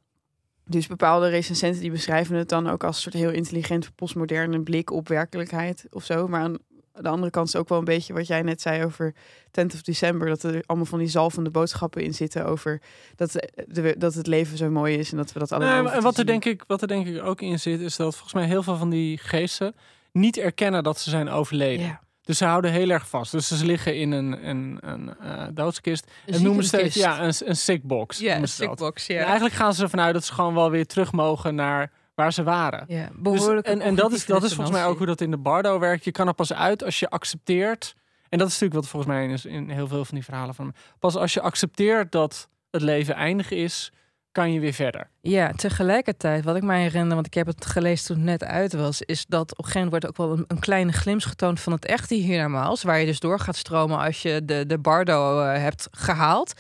dus 0.65 0.87
bepaalde 0.87 1.29
recensenten 1.29 1.81
die 1.81 1.91
beschrijven 1.91 2.37
het 2.37 2.49
dan 2.49 2.69
ook 2.69 2.85
als 2.85 2.97
een 2.97 3.03
soort 3.03 3.15
heel 3.15 3.31
intelligente 3.31 3.93
postmoderne 3.93 4.63
blik 4.63 4.91
op 4.91 5.09
werkelijkheid 5.09 5.87
of 5.91 6.05
zo. 6.05 6.29
Maar 6.29 6.41
aan, 6.41 6.59
de 7.01 7.09
andere 7.09 7.31
kant 7.31 7.49
is 7.49 7.57
ook 7.57 7.69
wel 7.69 7.79
een 7.79 7.85
beetje 7.85 8.13
wat 8.13 8.27
jij 8.27 8.43
net 8.43 8.61
zei 8.61 8.85
over 8.85 9.15
10th 9.61 9.75
of 9.75 9.83
December. 9.83 10.29
Dat 10.29 10.43
er 10.43 10.63
allemaal 10.67 10.87
van 10.87 10.99
die 10.99 11.09
zalvende 11.09 11.51
boodschappen 11.51 12.03
in 12.03 12.15
zitten 12.15 12.47
over 12.47 12.81
dat, 13.17 13.33
de, 13.67 13.95
dat 13.99 14.15
het 14.15 14.27
leven 14.27 14.57
zo 14.57 14.71
mooi 14.71 14.97
is 14.97 15.11
en 15.11 15.17
dat 15.17 15.33
we 15.33 15.39
dat 15.39 15.53
allemaal. 15.53 15.83
Nee, 15.83 15.93
en 15.93 16.03
wat 16.03 16.19
er, 16.19 16.27
denk 16.27 16.45
ik, 16.45 16.65
wat 16.67 16.83
er 16.83 16.89
denk 16.89 17.07
ik 17.07 17.23
ook 17.23 17.41
in 17.41 17.61
zit, 17.61 17.81
is 17.81 17.97
dat 17.97 18.13
volgens 18.13 18.35
mij 18.35 18.47
heel 18.47 18.63
veel 18.63 18.77
van 18.77 18.91
die 18.91 19.19
geesten 19.19 19.75
niet 20.13 20.37
erkennen 20.37 20.83
dat 20.83 21.01
ze 21.01 21.11
zijn 21.11 21.29
overleden. 21.29 22.01
Dus 22.23 22.39
ze 22.39 22.45
houden 22.45 22.73
heel 22.73 22.91
erg 22.91 23.09
vast. 23.09 23.33
Dus 23.33 23.49
ze 23.49 23.67
liggen 23.67 23.97
in 23.97 24.13
een, 24.13 24.49
een, 24.49 24.79
een 24.81 25.19
eh, 25.21 25.47
doodskist. 25.53 26.11
en 26.27 26.43
noemen 26.43 26.65
ze 26.65 26.77
het 26.77 26.95
ja, 26.95 27.23
een, 27.23 27.35
een 27.45 27.57
sick 27.57 27.83
box. 27.83 28.19
Ja, 28.19 28.37
een 28.37 28.49
sickbox, 28.49 29.07
ja. 29.07 29.25
eigenlijk 29.25 29.55
gaan 29.55 29.75
ze 29.75 29.83
ervan 29.83 30.01
uit 30.01 30.15
dat 30.15 30.25
ze 30.25 30.33
gewoon 30.33 30.55
wel 30.55 30.71
weer 30.71 30.87
terug 30.87 31.13
mogen 31.13 31.55
naar 31.55 31.91
waar 32.17 32.33
ze 32.33 32.43
waren. 32.43 32.85
ja 32.89 33.07
Dus, 33.07 33.17
behoorlijk. 33.17 33.67
en, 33.67 33.81
en 33.81 33.95
dat 33.95 34.13
is, 34.13 34.27
dat 34.27 34.43
is 34.43 34.55
volgens 34.55 34.77
mij 34.77 34.87
ook 34.87 34.97
hoe 34.97 35.07
dat 35.07 35.21
in 35.21 35.31
de 35.31 35.37
Bardo 35.37 35.79
werkt. 35.79 36.05
Je 36.05 36.11
kan 36.11 36.27
er 36.27 36.35
pas 36.35 36.53
uit 36.53 36.85
als 36.85 36.99
je 36.99 37.11
accepteert. 37.11 37.95
En 38.29 38.39
dat 38.39 38.49
is 38.49 38.53
natuurlijk 38.53 38.81
wat 38.81 38.89
volgens 38.91 39.13
mij 39.13 39.29
in, 39.29 39.53
in 39.53 39.71
heel 39.71 39.89
veel 39.89 40.05
van 40.05 40.15
die 40.15 40.25
verhalen 40.25 40.55
van. 40.55 40.75
Pas 40.99 41.17
als 41.17 41.35
je 41.35 41.41
accepteert 41.41 42.13
dat 42.13 42.49
het 42.71 42.83
leven 42.83 43.15
eindig 43.15 43.51
is, 43.51 43.93
kan 44.37 44.53
je 44.53 44.61
weer 44.61 44.73
verder. 44.73 45.11
Ja, 45.21 45.53
tegelijkertijd, 45.53 46.45
wat 46.45 46.57
ik 46.57 46.63
mij 46.63 46.83
herinner, 46.83 47.15
want 47.15 47.27
ik 47.27 47.35
heb 47.35 47.47
het 47.47 47.67
gelezen 47.67 48.07
toen 48.07 48.17
het 48.17 48.25
net 48.25 48.45
uit 48.45 48.73
was, 48.73 49.03
is 49.03 49.27
dat 49.27 49.51
op 49.51 49.59
een 49.59 49.65
gegeven 49.65 49.89
moment 49.89 50.03
wordt 50.03 50.21
ook 50.21 50.27
wel 50.27 50.39
een, 50.39 50.45
een 50.49 50.59
kleine 50.59 50.93
glimp 50.93 51.23
getoond 51.23 51.61
van 51.61 51.73
het 51.73 51.85
echte 51.85 52.15
hiernamaals, 52.15 52.83
waar 52.83 53.01
je 53.01 53.07
dus 53.07 53.21
door 53.21 53.41
gaat 53.41 53.57
stromen 53.57 53.99
als 53.99 54.23
je 54.23 54.45
de, 54.45 54.67
de 54.67 54.79
Bardo 54.79 55.41
eh, 55.41 55.61
hebt 55.61 55.89
gehaald, 55.91 56.53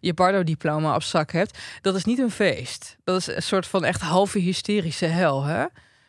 je 0.00 0.14
Bardo-diploma 0.14 0.94
op 0.94 1.02
zak 1.02 1.32
hebt. 1.32 1.58
Dat 1.80 1.94
is 1.94 2.04
niet 2.04 2.18
een 2.18 2.30
feest. 2.30 2.96
Dat 3.04 3.16
is 3.16 3.26
een 3.26 3.42
soort 3.42 3.66
van 3.66 3.84
echt 3.84 4.00
halve 4.00 4.38
hysterische 4.38 5.06
hel, 5.06 5.42
hè? 5.42 5.64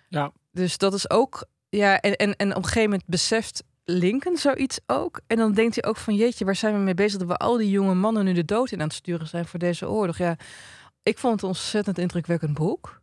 Ja. 0.10 0.32
Dus 0.52 0.78
dat 0.78 0.94
is 0.94 1.10
ook, 1.10 1.46
ja, 1.70 2.00
en, 2.00 2.16
en, 2.16 2.36
en 2.36 2.50
op 2.50 2.58
een 2.58 2.64
gegeven 2.64 2.90
moment 2.90 3.04
beseft 3.06 3.64
Lincoln 3.86 4.38
zoiets 4.38 4.80
ook. 4.88 5.22
En 5.28 5.38
dan 5.38 5.54
denkt 5.54 5.76
hij 5.76 5.90
ook 5.90 5.98
van, 5.98 6.16
jeetje, 6.16 6.46
waar 6.46 6.56
zijn 6.56 6.74
we 6.74 6.80
mee 6.80 6.94
bezig 6.94 7.20
dat 7.20 7.28
we 7.28 7.38
al 7.38 7.58
die 7.58 7.70
jonge 7.70 7.94
mannen 7.94 8.26
nu 8.26 8.34
de 8.34 8.46
dood 8.46 8.72
in 8.72 8.80
aan 8.80 8.88
het 8.88 8.96
sturen 8.96 9.28
zijn 9.28 9.46
voor 9.46 9.60
deze 9.60 9.90
oorlog? 9.90 10.18
Ja, 10.18 10.36
ik 11.06 11.18
vond 11.18 11.34
het 11.34 11.42
een 11.42 11.48
ontzettend 11.48 11.98
indrukwekkend 11.98 12.54
boek. 12.54 13.02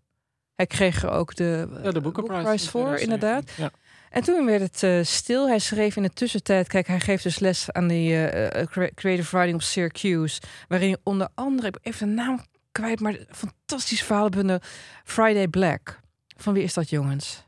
Hij 0.54 0.66
kreeg 0.66 1.02
er 1.02 1.10
ook 1.10 1.34
de, 1.34 1.68
Ja, 1.82 1.90
de 1.90 1.96
eh, 1.96 2.02
boekenprijs. 2.02 2.68
voor, 2.68 2.96
inderdaad. 2.96 3.50
Ja. 3.56 3.70
En 4.10 4.22
toen 4.22 4.46
werd 4.46 4.60
het 4.60 4.82
eh, 4.82 4.98
stil. 5.02 5.48
Hij 5.48 5.58
schreef 5.58 5.96
in 5.96 6.02
de 6.02 6.12
tussentijd, 6.12 6.68
kijk, 6.68 6.86
hij 6.86 7.00
geeft 7.00 7.22
dus 7.22 7.38
les 7.38 7.70
aan 7.72 7.88
die 7.88 8.12
eh, 8.12 8.60
eh, 8.60 8.66
cre- 8.68 8.90
creative 8.94 9.36
writing 9.36 9.54
op 9.56 9.62
Syracuse, 9.62 10.40
waarin 10.68 10.88
hij 10.90 10.98
onder 11.02 11.28
andere, 11.34 11.66
ik 11.68 11.78
even 11.82 12.08
de 12.08 12.14
naam 12.14 12.40
kwijt, 12.72 13.00
maar 13.00 13.16
fantastisch 13.30 14.02
verhalenbundel 14.02 14.58
Friday 15.04 15.48
Black. 15.48 16.00
Van 16.36 16.52
wie 16.52 16.62
is 16.62 16.74
dat, 16.74 16.90
jongens? 16.90 17.46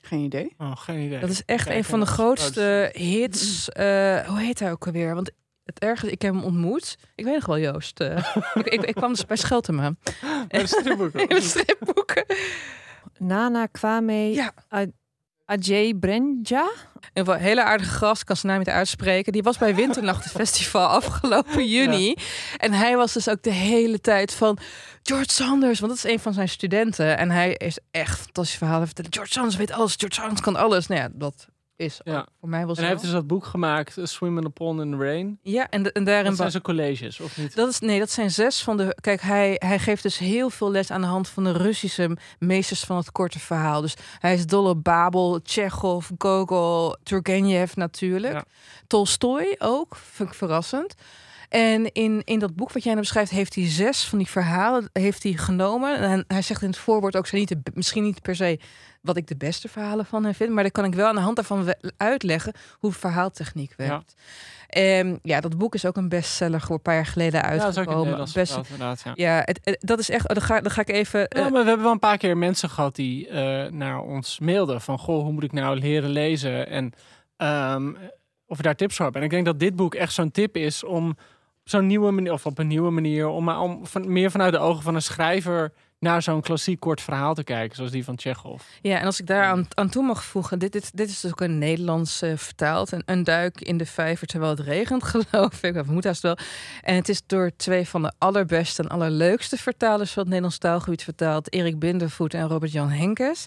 Geen 0.00 0.20
idee. 0.20 0.54
Oh, 0.58 0.76
geen 0.76 0.98
idee. 1.00 1.18
Dat 1.18 1.30
is 1.30 1.42
echt 1.44 1.64
Kijk, 1.64 1.76
een 1.76 1.84
van 1.84 2.00
de 2.00 2.06
grootste 2.06 2.90
hits. 2.92 3.68
eh, 3.68 4.18
hoe 4.26 4.40
heet 4.40 4.58
hij 4.58 4.70
ook 4.70 4.86
alweer? 4.86 5.14
Want 5.14 5.30
het 5.68 5.78
ergste, 5.78 6.10
ik 6.10 6.22
heb 6.22 6.34
hem 6.34 6.42
ontmoet. 6.44 6.96
Ik 7.14 7.24
weet 7.24 7.34
nog 7.34 7.46
wel, 7.46 7.58
Joost. 7.58 8.00
eh, 8.00 8.36
ik, 8.54 8.66
ik, 8.66 8.82
ik 8.82 8.94
kwam 8.94 9.12
dus 9.12 9.26
bij 9.26 9.36
Scheltema. 9.36 9.92
Bij 10.48 10.60
de 10.60 10.66
stripboeken. 10.66 11.20
In 11.28 11.28
de 11.28 11.40
stripboeken. 11.40 12.24
Nana 13.18 13.66
Kwame 13.66 14.12
Ja. 14.32 14.52
Ajay 15.44 15.94
Brenja. 15.94 16.70
Een 17.12 17.32
hele 17.32 17.62
aardige 17.64 17.94
gast, 17.94 18.24
kan 18.24 18.36
zijn 18.36 18.52
naam 18.52 18.58
niet 18.60 18.68
uitspreken. 18.68 19.32
Die 19.32 19.42
was 19.42 19.58
bij 19.58 19.74
Winternachtenfestival 19.74 20.86
afgelopen 20.98 21.66
juni. 21.68 22.14
En 22.56 22.72
hij 22.72 22.96
was 22.96 23.12
dus 23.12 23.28
ook 23.28 23.42
de 23.42 23.50
hele 23.50 24.00
tijd 24.00 24.34
van 24.34 24.58
George 25.02 25.32
Sanders, 25.32 25.80
want 25.80 25.92
dat 25.96 26.04
is 26.04 26.10
een 26.12 26.20
van 26.20 26.32
zijn 26.32 26.48
studenten. 26.48 27.18
En 27.18 27.30
hij 27.30 27.52
is 27.52 27.78
echt 27.90 28.20
fantastische 28.20 28.58
verhalen 28.58 28.86
vertellen. 28.86 29.12
George 29.12 29.32
Sanders 29.32 29.56
weet 29.56 29.70
alles, 29.72 29.94
George 29.96 30.20
Sanders 30.20 30.40
kan 30.40 30.56
alles. 30.56 30.86
Nou 30.86 31.00
ja, 31.00 31.08
dat 31.12 31.46
is 31.78 32.00
Ja. 32.04 32.18
ook 32.18 32.26
voor 32.40 32.48
mij 32.48 32.66
wel 32.66 32.74
En 32.74 32.80
hij 32.80 32.90
heeft 32.90 33.02
dus 33.02 33.10
dat 33.10 33.26
boek 33.26 33.44
gemaakt, 33.44 33.98
A 33.98 34.06
Swim 34.06 34.36
in 34.36 34.42
the 34.44 34.50
Pond 34.50 34.80
in 34.80 34.90
the 34.90 34.96
Rain. 34.96 35.38
Ja, 35.42 35.68
en, 35.70 35.82
de- 35.82 35.92
en 35.92 36.04
daarin... 36.04 36.24
Dat 36.26 36.36
zijn 36.36 36.50
zijn 36.50 36.62
colleges, 36.62 37.20
of 37.20 37.36
niet? 37.36 37.54
Dat 37.54 37.68
is, 37.68 37.78
nee, 37.78 37.98
dat 37.98 38.10
zijn 38.10 38.30
zes 38.30 38.62
van 38.62 38.76
de. 38.76 38.96
Kijk, 39.00 39.20
hij, 39.20 39.56
hij 39.58 39.78
geeft 39.78 40.02
dus 40.02 40.18
heel 40.18 40.50
veel 40.50 40.70
les 40.70 40.90
aan 40.90 41.00
de 41.00 41.06
hand 41.06 41.28
van 41.28 41.44
de 41.44 41.52
Russische 41.52 42.16
meesters 42.38 42.84
van 42.84 42.96
het 42.96 43.12
korte 43.12 43.38
verhaal. 43.38 43.80
Dus 43.80 43.94
hij 44.18 44.34
is 44.34 44.46
dol 44.46 44.68
op 44.68 44.84
Babel, 44.84 45.42
Tsjechov, 45.42 46.10
Gogol, 46.18 46.96
Turgenev 47.02 47.74
natuurlijk. 47.74 48.32
Ja. 48.34 48.44
Tolstoy 48.86 49.54
ook, 49.58 49.96
vind 49.96 50.28
ik 50.28 50.34
verrassend. 50.34 50.94
En 51.48 51.92
in, 51.92 52.22
in 52.24 52.38
dat 52.38 52.54
boek 52.56 52.72
wat 52.72 52.82
jij 52.82 52.92
nou 52.92 53.04
beschrijft, 53.04 53.30
heeft 53.30 53.54
hij 53.54 53.68
zes 53.68 54.04
van 54.04 54.18
die 54.18 54.26
verhalen 54.26 54.90
heeft 54.92 55.22
hij 55.22 55.32
genomen. 55.32 55.98
En 55.98 56.24
hij 56.26 56.42
zegt 56.42 56.62
in 56.62 56.68
het 56.68 56.78
voorwoord 56.78 57.16
ook, 57.16 57.26
zijn 57.26 57.40
niet 57.40 57.48
de, 57.64 57.70
misschien 57.74 58.02
niet 58.02 58.22
per 58.22 58.36
se 58.36 58.58
wat 59.02 59.16
ik 59.16 59.26
de 59.26 59.36
beste 59.36 59.68
verhalen 59.68 60.06
van 60.06 60.24
hem 60.24 60.34
vind. 60.34 60.52
Maar 60.52 60.62
dan 60.62 60.72
kan 60.72 60.84
ik 60.84 60.94
wel 60.94 61.06
aan 61.06 61.14
de 61.14 61.20
hand 61.20 61.36
daarvan 61.36 61.74
uitleggen 61.96 62.52
hoe 62.78 62.92
verhaaltechniek 62.92 63.74
werkt. 63.76 64.14
En 64.68 65.18
ja, 65.22 65.40
dat 65.40 65.58
boek 65.58 65.74
is 65.74 65.84
ook 65.86 65.96
een 65.96 66.08
bestseller 66.08 66.64
een 66.68 66.82
paar 66.82 66.94
jaar 66.94 67.06
geleden 67.06 67.40
Ja, 67.40 67.50
dat 67.50 67.68
is 67.70 67.76
uitgekomen. 67.76 68.28
Best- 68.34 68.56
inderdaad, 68.56 69.00
ja. 69.04 69.12
ja, 69.14 69.42
het, 69.44 69.60
het- 69.62 69.76
dat 69.80 69.98
is 69.98 70.10
echt. 70.10 70.28
oh, 70.28 70.34
Dan 70.34 70.42
ga, 70.44 70.60
dan 70.60 70.70
ga 70.70 70.80
ik 70.80 70.88
even. 70.90 71.20
Ja, 71.20 71.26
eh, 71.28 71.40
maar 71.42 71.50
we 71.52 71.56
hebben 71.68 71.82
wel 71.82 71.92
een 71.92 71.98
paar 71.98 72.18
keer 72.18 72.36
mensen 72.36 72.70
gehad 72.70 72.94
die 72.96 73.28
eh, 73.28 73.70
naar 73.72 74.00
ons 74.00 74.38
mailden 74.38 74.80
van 74.80 74.98
goh, 74.98 75.22
hoe 75.22 75.32
moet 75.32 75.42
ik 75.44 75.52
nou 75.52 75.78
leren 75.78 76.10
lezen 76.10 76.68
en 76.68 76.92
ehm, 77.36 77.94
of 78.46 78.56
we 78.56 78.62
daar 78.62 78.74
tips 78.76 78.94
voor 78.94 79.04
hebben. 79.04 79.20
En 79.22 79.26
ik 79.28 79.32
denk 79.34 79.46
dat 79.46 79.60
dit 79.60 79.76
boek 79.76 79.94
echt 79.94 80.12
zo'n 80.12 80.30
tip 80.30 80.56
is 80.56 80.84
om 80.84 81.16
zo'n 81.70 81.86
nieuwe 81.86 82.10
manier 82.10 82.32
of 82.32 82.46
op 82.46 82.58
een 82.58 82.66
nieuwe 82.66 82.90
manier 82.90 83.26
om, 83.26 83.44
maar 83.44 83.60
om 83.60 83.86
van, 83.86 84.12
meer 84.12 84.30
vanuit 84.30 84.52
de 84.52 84.58
ogen 84.58 84.82
van 84.82 84.94
een 84.94 85.02
schrijver 85.02 85.72
naar 85.98 86.22
zo'n 86.22 86.40
klassiek 86.40 86.80
kort 86.80 87.00
verhaal 87.00 87.34
te 87.34 87.44
kijken, 87.44 87.76
zoals 87.76 87.90
die 87.90 88.04
van 88.04 88.16
Tsjechov. 88.16 88.62
Ja, 88.80 88.98
en 88.98 89.06
als 89.06 89.20
ik 89.20 89.26
daar 89.26 89.44
aan, 89.44 89.66
aan 89.74 89.88
toe 89.88 90.02
mag 90.02 90.24
voegen, 90.24 90.58
dit, 90.58 90.72
dit, 90.72 90.90
dit 90.96 91.08
is 91.08 91.20
dus 91.20 91.30
ook 91.30 91.40
in 91.40 91.58
Nederlands 91.58 92.22
eh, 92.22 92.36
vertaald. 92.36 92.92
Een, 92.92 93.02
een 93.06 93.24
duik 93.24 93.60
in 93.60 93.76
de 93.76 93.86
vijver 93.86 94.26
terwijl 94.26 94.50
het 94.50 94.60
regent, 94.60 95.04
geloof 95.14 95.62
ik. 95.62 95.76
Of 95.76 95.86
moet 95.86 96.04
haast 96.04 96.22
wel. 96.22 96.36
En 96.82 96.94
het 96.94 97.08
is 97.08 97.22
door 97.26 97.50
twee 97.56 97.88
van 97.88 98.02
de 98.02 98.12
allerbeste 98.18 98.82
en 98.82 98.88
allerleukste 98.88 99.56
vertalers 99.56 100.10
van 100.10 100.18
het 100.18 100.28
Nederlands 100.28 100.58
taalgebied 100.58 101.02
vertaald. 101.02 101.52
Erik 101.52 101.78
Bindervoet 101.78 102.34
en 102.34 102.48
Robert-Jan 102.48 102.90
Henkes. 102.90 103.46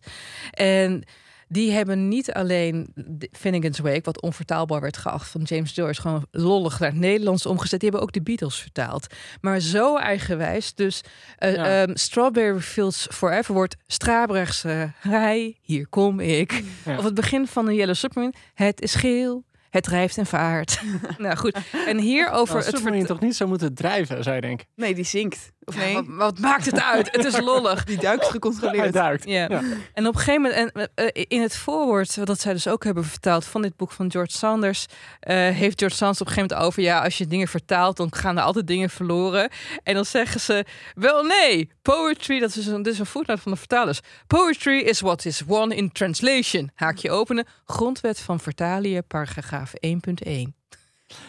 En 0.52 1.04
die 1.52 1.72
hebben 1.72 2.08
niet 2.08 2.34
alleen 2.34 2.94
Finnegan's 3.32 3.80
Wake, 3.80 4.02
wat 4.04 4.22
onvertaalbaar 4.22 4.82
werd 4.82 4.98
geacht 4.98 5.30
van 5.30 5.42
James 5.42 5.76
Joyce, 5.76 6.02
gewoon 6.02 6.26
lollig 6.32 6.80
naar 6.80 6.90
het 6.90 7.00
Nederlands 7.00 7.46
omgezet. 7.46 7.80
Die 7.80 7.90
hebben 7.90 8.08
ook 8.08 8.14
de 8.14 8.22
Beatles 8.22 8.56
vertaald. 8.60 9.08
Maar 9.42 9.60
zo 9.60 9.98
eigenwijs. 9.98 10.76
Dus 10.76 11.02
eh, 11.38 11.54
Ja. 11.56 11.82
ehm, 11.84 11.96
Strawberry 11.96 12.60
Fields 12.60 13.08
Forever 13.12 13.54
wordt 13.54 13.76
Strabrechtse 13.88 14.92
Rij, 15.02 15.58
hier 15.62 15.88
kom 15.88 16.20
ik. 16.20 16.64
Ja. 16.86 16.98
Of 16.98 17.04
het 17.04 17.14
begin 17.14 17.48
van 17.48 17.66
de 17.66 17.74
Yellow 17.76 17.96
Submarine. 17.96 18.34
Het 18.54 18.82
is 18.82 18.96
geel, 18.96 19.44
het 19.72 19.84
drijft 19.84 20.18
en 20.18 20.26
vaart. 20.26 20.82
nou 21.18 21.36
goed, 21.36 21.58
en 21.88 21.98
hier 21.98 22.30
over 22.30 22.54
Nou, 22.56 22.66
het 22.66 22.76
Submarine 22.76 23.06
vert- 23.06 23.18
toch 23.20 23.28
niet 23.28 23.36
zo 23.36 23.48
moeten 23.48 23.74
drijven, 23.74 24.24
zou 24.24 24.36
je 24.36 24.42
denken. 24.42 24.68
Nee, 24.76 24.96
die 24.96 25.04
zinkt. 25.04 25.52
Of 25.64 25.76
Ja, 25.76 25.82
nee? 25.82 25.94
wat, 25.94 26.06
wat 26.08 26.40
maakt 26.40 26.66
het 26.66 26.82
uit? 26.82 27.10
Het 27.12 27.26
is 27.26 27.40
lollig. 27.40 27.84
Die 27.92 27.98
duikt 27.98 28.22
Hij 28.22 28.32
gecontroleerd. 28.32 28.94
duikt. 28.94 29.26
Ja. 29.26 29.46
Ja. 29.50 29.62
En 29.94 30.08
op 30.08 30.14
een 30.14 30.20
gegeven 30.20 30.42
moment, 30.42 30.72
en, 30.74 30.90
eh, 30.96 31.24
in 31.28 31.42
het 31.42 31.56
voorwoord, 31.56 32.26
dat 32.26 32.40
zij 32.40 32.54
dus 32.54 32.68
ook 32.68 32.84
hebben 32.84 33.04
vertaald 33.06 33.46
van 33.46 33.62
dit 33.62 33.76
boek 33.76 33.92
van 33.92 34.12
George 34.12 34.32
Sanders, 34.38 34.86
eh, 35.20 35.36
heeft 35.36 35.80
George 35.80 35.96
Sanders 35.96 36.22
op 36.22 36.28
een 36.28 36.34
gegeven 36.34 36.56
moment 36.58 36.68
over, 36.68 36.84
ja, 36.84 37.04
als 37.04 37.18
je 37.18 37.28
dingen 37.28 37.48
vertaalt, 37.48 37.98
dan 37.98 38.14
gaan 38.14 38.38
er 38.38 38.44
altijd 38.44 38.68
dingen 38.68 38.90
verloren. 38.90 39.50
En 39.84 39.94
dan 39.94 40.06
zeggen 40.06 40.40
ze, 40.40 40.66
wel 40.96 41.24
nee, 41.24 41.70
poetry, 41.82 42.40
dat 42.40 42.56
is 42.56 42.68
een, 42.68 42.82
dit 42.82 42.94
is 42.94 43.00
een 43.00 43.06
voetnoot 43.06 43.40
van 43.40 43.52
de 43.52 43.58
vertalers. 43.58 44.00
Poetry 44.28 44.78
is 44.80 45.00
what 45.02 45.26
is 45.26 45.42
one 45.48 45.76
in 45.76 45.92
translation. 45.92 46.72
Haakje 46.76 47.12
openen, 47.12 47.46
grondwet 47.66 48.20
van 48.20 48.40
Vertalië, 48.40 49.02
paragraaf 49.02 49.61
1.1. 49.67 50.54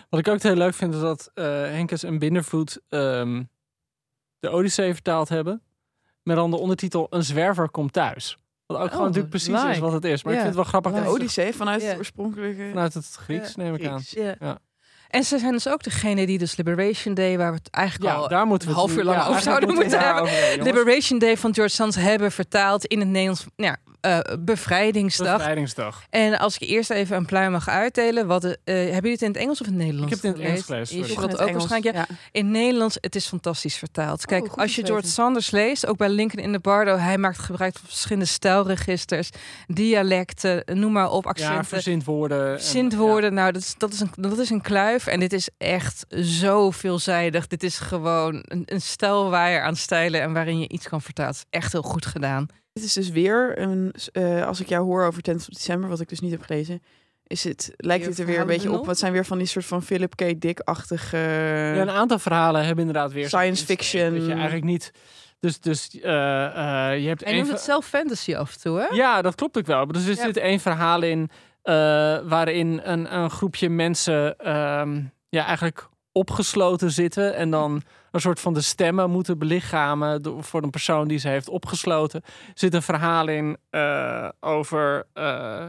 Wat 0.08 0.20
ik 0.20 0.28
ook 0.28 0.42
heel 0.42 0.54
leuk 0.54 0.74
vind 0.74 0.94
is 0.94 1.00
dat 1.00 1.30
eh 1.34 1.44
Henkes 1.44 2.02
en 2.02 2.18
Bindervoet 2.18 2.80
ehm, 2.88 3.42
de 4.38 4.50
Odyssee 4.50 4.92
vertaald 4.92 5.28
hebben. 5.28 5.62
Met 6.22 6.36
dan 6.36 6.50
de 6.50 6.56
ondertitel 6.56 7.06
Een 7.10 7.24
zwerver 7.24 7.70
komt 7.70 7.92
thuis. 7.92 8.36
Wat 8.66 8.76
ook 8.76 8.84
Oh, 8.84 8.90
gewoon 8.90 9.06
natuurlijk 9.06 9.30
precies 9.30 9.64
is 9.64 9.78
wat 9.78 9.92
het 9.92 10.04
is. 10.04 10.22
Maar 10.22 10.32
Ja, 10.32 10.38
ik 10.38 10.44
vind 10.44 10.56
het 10.56 10.70
wel 10.70 10.80
grappig 10.80 11.04
De 11.04 11.10
Odyssee 11.10 11.54
vanuit 11.54 11.82
Ja. 11.82 11.88
het 11.88 11.98
oorspronkelijke... 11.98 12.68
vanuit 12.68 12.94
het 12.94 13.06
Grieks, 13.06 13.56
neem 13.56 13.74
ik 13.74 13.86
aan. 13.86 14.00
Grieks. 14.00 14.10
Ja. 14.10 14.34
Ja. 14.40 14.58
En 15.08 15.24
ze 15.24 15.38
zijn 15.38 15.52
dus 15.52 15.68
ook 15.68 15.82
degene 15.82 16.26
die 16.26 16.38
dus 16.38 16.56
Liberation 16.56 17.14
Day, 17.14 17.38
waar 17.38 17.50
we 17.50 17.56
het 17.56 17.70
eigenlijk 17.70 18.12
Ja, 18.12 18.18
al 18.18 18.28
daar 18.28 18.46
moeten 18.46 18.68
we 18.68 18.74
een 18.74 18.80
half 18.80 18.96
uur 18.96 19.04
lang 19.04 19.22
ja, 19.22 19.26
over 19.28 19.42
zouden 19.42 19.74
moeten 19.74 20.00
hebben. 20.00 20.62
Liberation 20.62 21.18
Day 21.18 21.36
van 21.36 21.54
George 21.54 21.74
Sanders 21.74 22.04
hebben 22.04 22.32
vertaald 22.32 22.84
in 22.84 22.98
het 22.98 23.08
Nederlands 23.08 23.44
nou, 23.56 23.76
ja, 24.02 24.22
eh, 24.22 24.36
bevrijdingsdag. 24.40 25.36
Bevrijdingsdag. 25.36 26.02
En 26.10 26.38
als 26.38 26.54
ik 26.58 26.68
eerst 26.68 26.90
even 26.90 27.16
een 27.16 27.26
pluim 27.26 27.50
mag 27.52 27.68
uitdelen, 27.68 28.26
wat, 28.26 28.44
eh, 28.44 28.54
hebben 28.64 28.94
jullie 28.94 29.10
het 29.10 29.22
in 29.22 29.28
het 29.28 29.36
Engels 29.36 29.60
of 29.60 29.66
in 29.66 29.72
het 29.72 29.82
Nederlands? 29.82 30.14
Ik 30.16 30.22
heb 30.22 30.32
het 30.32 30.40
in 30.40 30.46
het 30.46 30.50
Engels 30.70 30.90
gelezen? 30.90 30.96
Je 31.08 31.28
dat 31.28 31.38
ook 31.40 31.50
waarschijnlijk. 31.50 31.94
Ja. 31.94 32.06
In 32.32 32.44
het 32.44 32.52
Nederlands, 32.52 32.96
het 33.00 33.14
is 33.14 33.26
fantastisch 33.26 33.76
vertaald. 33.76 34.26
Kijk, 34.26 34.40
goed 34.42 34.52
om 34.56 34.60
als 34.62 34.74
je 34.74 34.80
George 34.80 34.94
weten. 35.02 35.10
Sanders 35.10 35.50
leest, 35.50 35.86
ook 35.86 35.96
bij 35.96 36.08
Lincoln 36.08 36.42
in 36.44 36.52
de 36.52 36.58
Bardo, 36.58 36.96
hij 36.96 37.18
maakt 37.18 37.38
gebruik 37.38 37.78
van 37.78 37.88
verschillende 37.88 38.28
stijlregisters, 38.28 39.30
dialecten, 39.66 40.62
noem 40.72 40.92
maar 40.92 41.10
op, 41.10 41.24
Ja, 41.24 41.30
accenten. 41.30 41.64
verzindwoorden. 41.64 42.52
en- 42.52 42.60
Zintwoorden, 42.62 43.34
nou, 43.34 43.52
dat 43.52 43.62
is, 43.62 43.74
dat, 43.78 43.92
is 43.92 44.00
een, 44.00 44.10
dat 44.16 44.38
is 44.38 44.50
een 44.50 44.60
kluif. 44.60 45.06
En 45.06 45.20
dit 45.20 45.32
is 45.32 45.48
echt 45.58 46.04
zo 46.22 46.70
veelzijdig. 46.70 47.46
Dit 47.46 47.62
is 47.62 47.78
gewoon 47.78 48.44
een, 48.48 48.62
een 48.66 48.80
stijlwaaier 48.80 49.62
aan 49.62 49.76
stijlen 49.76 50.20
en 50.20 50.32
waarin 50.32 50.58
je 50.60 50.68
iets 50.68 50.88
kan 50.88 51.02
vertalen. 51.02 51.30
Het 51.32 51.46
is 51.50 51.58
echt 51.58 51.72
heel 51.72 51.82
goed 51.82 52.06
gedaan. 52.06 52.46
Dit 52.72 52.85
is 52.85 52.92
dus 52.92 53.08
weer, 53.08 53.58
een, 53.58 53.94
eh, 54.12 54.46
als 54.46 54.61
ik 54.61 54.68
jou 54.68 54.85
hoor 54.85 55.04
over 55.04 55.22
10 55.22 55.35
of 55.35 55.44
December, 55.44 55.88
wat 55.88 56.00
ik 56.00 56.08
dus 56.08 56.20
niet 56.20 56.30
heb 56.30 56.42
gelezen, 56.42 56.82
is 57.26 57.44
het, 57.44 57.72
lijkt 57.76 58.06
het 58.06 58.18
er 58.18 58.26
weer 58.26 58.40
een 58.40 58.46
beetje 58.46 58.72
op. 58.72 58.87
Wat 58.87 58.98
zijn 58.98 59.12
weer 59.12 59.24
van 59.24 59.38
die 59.38 59.46
soort 59.46 59.64
van 59.64 59.82
Philip 59.82 60.16
K. 60.16 60.40
Dick-achtige... 60.40 61.16
Ja, 61.16 61.80
een 61.80 61.90
aantal 61.90 62.18
verhalen 62.18 62.64
hebben 62.64 62.87
inderdaad 62.87 63.12
weer 63.12 63.26
Science 63.26 63.64
fiction. 63.64 64.14
Dat 64.14 64.26
je 64.26 64.32
eigenlijk 64.32 64.64
niet. 64.64 64.92
Dus, 65.40 65.61
dus 65.61 66.00
eh, 66.00 66.44
eh, 66.92 67.02
je 67.02 67.08
hebt 67.08 67.22
En 67.22 67.35
noemt 67.37 67.48
het 67.50 67.61
zelf 67.61 67.87
fantasy 67.87 68.35
af 68.35 68.54
en 68.54 68.61
toe, 68.61 68.78
hè? 68.78 68.94
Ja, 68.94 69.22
dat 69.22 69.35
klopt 69.35 69.58
ook 69.58 69.66
wel. 69.66 69.85
Maar 69.85 69.92
Dus 69.94 70.06
er 70.06 70.14
Ja. 70.16 70.22
zit 70.24 70.37
één 70.37 70.61
verhaal 70.61 71.02
in 71.02 71.30
eh, 71.62 71.74
waarin 72.24 72.80
een, 72.85 73.16
een 73.16 73.30
groepje 73.30 73.68
mensen 73.68 74.38
ehm, 74.38 75.00
ja, 75.28 75.46
eigenlijk 75.46 75.88
opgesloten 76.12 76.90
zitten 76.90 77.35
en 77.35 77.51
dan 77.51 77.83
een 78.11 78.20
soort 78.20 78.40
van 78.40 78.55
de 78.55 78.61
stemmen 78.61 79.11
moeten 79.11 79.38
belichamen 79.38 80.22
voor 80.38 80.62
een 80.62 80.70
persoon 80.70 81.09
die 81.09 81.18
ze 81.18 81.29
heeft 81.29 81.48
opgesloten. 81.48 82.22
Er 82.25 82.53
zit 82.55 82.75
een 82.75 82.83
verhaal 82.83 83.29
in 83.29 83.57
eh, 83.70 84.29
over 84.40 85.07
eh, 85.12 85.66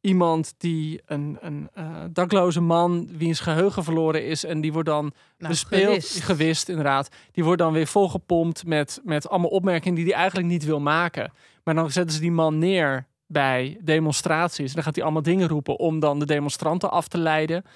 iemand 0.00 0.54
die 0.58 1.02
een, 1.06 1.38
een 1.40 1.68
eh, 1.74 1.84
dakloze 2.10 2.60
man 2.60 3.08
wiens 3.16 3.40
geheugen 3.40 3.84
verloren 3.84 4.26
is 4.26 4.44
en 4.44 4.60
die 4.60 4.72
wordt 4.72 4.88
dan 4.88 5.12
Nou, 5.38 5.52
bespeeld, 5.52 5.82
gewist. 5.82 6.22
gewist. 6.22 6.68
inderdaad. 6.68 7.08
Die 7.32 7.44
wordt 7.44 7.60
dan 7.60 7.72
weer 7.72 7.86
volgepompt 7.86 8.66
met, 8.66 9.00
met 9.04 9.28
allemaal 9.28 9.50
opmerkingen 9.50 9.96
die 9.96 10.04
hij 10.04 10.14
eigenlijk 10.14 10.48
niet 10.48 10.64
wil 10.64 10.80
maken. 10.80 11.32
Maar 11.64 11.74
dan 11.74 11.90
zetten 11.90 12.14
ze 12.14 12.20
die 12.20 12.32
man 12.32 12.58
neer 12.58 13.06
bij 13.28 13.78
demonstraties. 13.80 14.72
Dan 14.72 14.82
gaat 14.82 14.94
hij 14.94 15.04
allemaal 15.04 15.22
dingen 15.22 15.48
roepen 15.48 15.78
om 15.78 16.00
dan 16.00 16.18
de 16.18 16.26
demonstranten 16.26 16.90
af 16.90 17.08
te 17.08 17.18
leiden. 17.18 17.64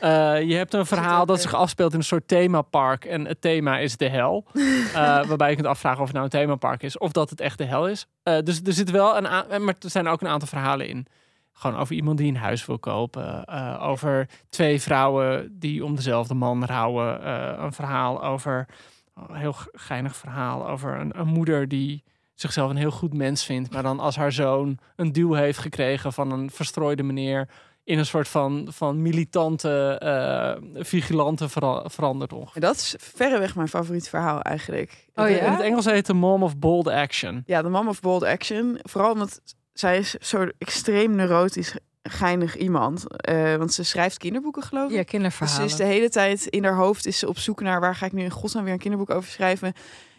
Eh, 0.00 0.42
je 0.42 0.54
hebt 0.54 0.74
een 0.74 0.86
verhaal 0.86 1.26
dat 1.26 1.40
zich 1.40 1.54
afspeelt 1.54 1.92
in 1.92 1.98
een 1.98 2.04
soort 2.04 2.28
themapark. 2.28 3.04
En 3.04 3.24
het 3.24 3.40
thema 3.40 3.78
is 3.78 3.96
de 3.96 4.08
hel. 4.08 4.44
Eh, 4.88 5.26
waarbij 5.26 5.48
je 5.48 5.54
kunt 5.54 5.66
afvragen 5.66 6.00
of 6.00 6.06
het 6.06 6.12
nou 6.12 6.24
een 6.24 6.40
themapark 6.40 6.82
is 6.82 6.98
of 6.98 7.12
dat 7.12 7.30
het 7.30 7.40
echt 7.40 7.58
de 7.58 7.64
hel 7.64 7.88
is. 7.88 8.06
Eh, 8.22 8.38
dus 8.42 8.60
er 8.64 8.72
zit 8.72 8.90
wel 8.90 9.16
een 9.16 9.64
maar 9.64 9.74
er 9.80 9.90
zijn 9.90 10.08
ook 10.08 10.20
een 10.20 10.28
aantal 10.28 10.48
verhalen 10.48 10.88
in. 10.88 11.06
Gewoon 11.52 11.80
over 11.80 11.94
iemand 11.94 12.18
die 12.18 12.28
een 12.28 12.36
huis 12.36 12.66
wil 12.66 12.78
kopen. 12.78 13.48
over 13.80 14.28
twee 14.48 14.80
vrouwen 14.80 15.56
die 15.58 15.84
om 15.84 15.96
dezelfde 15.96 16.34
man 16.34 16.64
rouwen. 16.64 17.28
een 17.64 17.72
verhaal 17.72 18.24
over, 18.24 18.66
een 19.14 19.34
heel 19.34 19.54
geinig 19.72 20.16
verhaal 20.16 20.68
over 20.68 21.00
een, 21.00 21.20
een 21.20 21.28
moeder 21.28 21.68
die 21.68 22.04
zichzelf 22.40 22.70
een 22.70 22.76
heel 22.76 22.90
goed 22.90 23.14
mens 23.14 23.44
vindt. 23.44 23.72
Maar 23.72 23.82
dan 23.82 24.00
als 24.00 24.16
haar 24.16 24.32
zoon 24.32 24.78
een 24.96 25.12
duw 25.12 25.32
heeft 25.32 25.58
gekregen 25.58 26.12
van 26.12 26.30
een 26.32 26.50
verstrooide 26.50 27.02
meneer. 27.02 27.48
In 27.84 27.98
een 27.98 28.06
soort 28.06 28.28
van, 28.28 28.68
van 28.70 29.02
militante, 29.02 29.98
eh, 29.98 30.82
vigilante 30.84 31.48
vera- 31.48 31.82
verandert 31.88 32.32
ongeveer. 32.32 32.54
En 32.54 32.60
dat 32.68 32.76
is 32.76 32.94
verreweg 32.98 33.54
mijn 33.54 33.68
favoriet 33.68 34.08
verhaal 34.08 34.42
eigenlijk. 34.42 35.06
Oh 35.14 35.28
In 35.28 35.34
ja? 35.36 35.50
het 35.50 35.60
Engels 35.60 35.84
heet 35.84 36.06
de 36.06 36.14
Mom 36.14 36.42
of 36.42 36.58
Bold 36.58 36.88
Action. 36.88 37.42
Ja, 37.46 37.62
de 37.62 37.68
Mom 37.68 37.88
of 37.88 38.00
Bold 38.00 38.22
Action. 38.22 38.78
Vooral 38.82 39.12
omdat 39.12 39.40
zij 39.72 39.98
is 39.98 40.10
zo 40.14 40.46
extreem 40.58 41.14
neurotisch 41.16 41.76
geinig 42.02 42.56
iemand. 42.56 43.16
Eh, 43.16 43.54
want 43.54 43.72
ze 43.72 43.82
schrijft 43.84 44.18
kinderboeken, 44.18 44.62
geloof 44.62 44.84
ik. 44.90 44.90
Ja, 44.96 44.96
Dus 45.02 45.10
kinderverhalen. 45.10 45.56
ze 45.68 45.74
is 45.74 45.76
de 45.76 45.84
hele 45.84 46.08
tijd 46.10 46.46
in 46.46 46.64
haar 46.64 46.76
hoofd 46.76 47.06
is 47.06 47.18
ze 47.18 47.28
op 47.28 47.38
zoek 47.38 47.60
naar 47.60 47.80
waar 47.80 47.94
ga 47.94 48.06
ik 48.06 48.12
nu 48.12 48.22
in 48.22 48.30
godsnaam 48.30 48.64
weer 48.64 48.72
een 48.72 48.78
kinderboek 48.78 49.10
over 49.10 49.30
schrijven. 49.30 49.72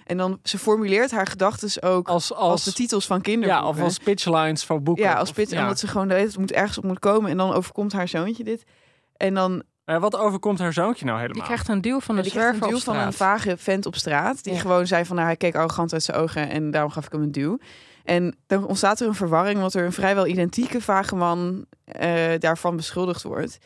En 0.09 0.17
dan 0.17 0.39
ze 0.43 0.57
formuleert 0.57 1.11
haar 1.11 1.27
gedachten 1.27 1.81
ook 1.83 2.07
als, 2.07 2.33
Als, 2.33 2.39
als, 2.49 2.63
de 2.63 2.73
titels 2.73 3.05
van 3.07 3.17
ja, 3.17 3.23
kinderboeken. 3.23 3.67
of 3.67 3.79
als 3.81 3.97
pitchlines 3.97 4.63
voor 4.65 4.81
boeken. 4.81 5.03
Ja, 5.03 5.13
als 5.13 5.29
Of- 5.29 5.35
pit, 5.35 5.49
ja. 5.49 5.61
omdat 5.61 5.79
ze 5.79 5.87
gewoon 5.87 6.07
weet 6.07 6.27
het 6.27 6.37
moet 6.37 6.51
ergens 6.51 6.77
op 6.77 6.83
moet 6.83 6.99
komen 6.99 7.31
en 7.31 7.37
dan 7.37 7.53
overkomt 7.53 7.93
haar 7.93 8.07
zoontje 8.07 8.43
dit. 8.43 8.63
En 9.17 9.33
dan 9.33 9.63
Maar 9.85 9.99
wat 9.99 10.15
overkomt 10.17 10.59
haar 10.59 10.73
zoontje 10.73 11.05
nou 11.05 11.17
Die 11.17 11.27
helemaal? 11.27 11.47
krijgt 11.47 11.67
een 11.67 11.81
duw 11.81 11.99
van 11.99 12.15
de 12.15 12.21
die 12.21 12.31
krijgt 12.31 12.47
zwerver 12.49 12.67
een 12.69 12.75
op 12.75 12.83
duw 12.85 12.93
van 12.93 13.03
een 13.05 13.13
vage 13.13 13.57
vent 13.57 13.85
op 13.85 13.95
straat. 13.95 14.43
Die 14.43 14.53
Ja. 14.53 14.59
gewoon 14.59 14.87
zei 14.87 15.05
van, 15.05 15.15
nou, 15.15 15.27
hij 15.27 15.37
keek 15.37 15.55
arrogant 15.55 15.93
uit 15.93 16.03
zijn 16.03 16.17
ogen 16.17 16.49
en 16.49 16.71
daarom 16.71 16.91
gaf 16.91 17.05
ik 17.05 17.11
hem 17.11 17.21
een 17.21 17.31
duw. 17.31 17.57
En 18.03 18.35
dan 18.47 18.65
ontstaat 18.67 18.99
er 18.99 19.07
een 19.07 19.15
verwarring, 19.15 19.59
want 19.59 19.73
er 19.73 19.85
een 19.85 19.93
vrijwel 19.93 20.27
identieke 20.27 20.81
vage 20.81 21.15
man 21.15 21.65
eh, 21.85 22.13
daarvan 22.39 22.75
beschuldigd 22.75 23.23
wordt. 23.23 23.57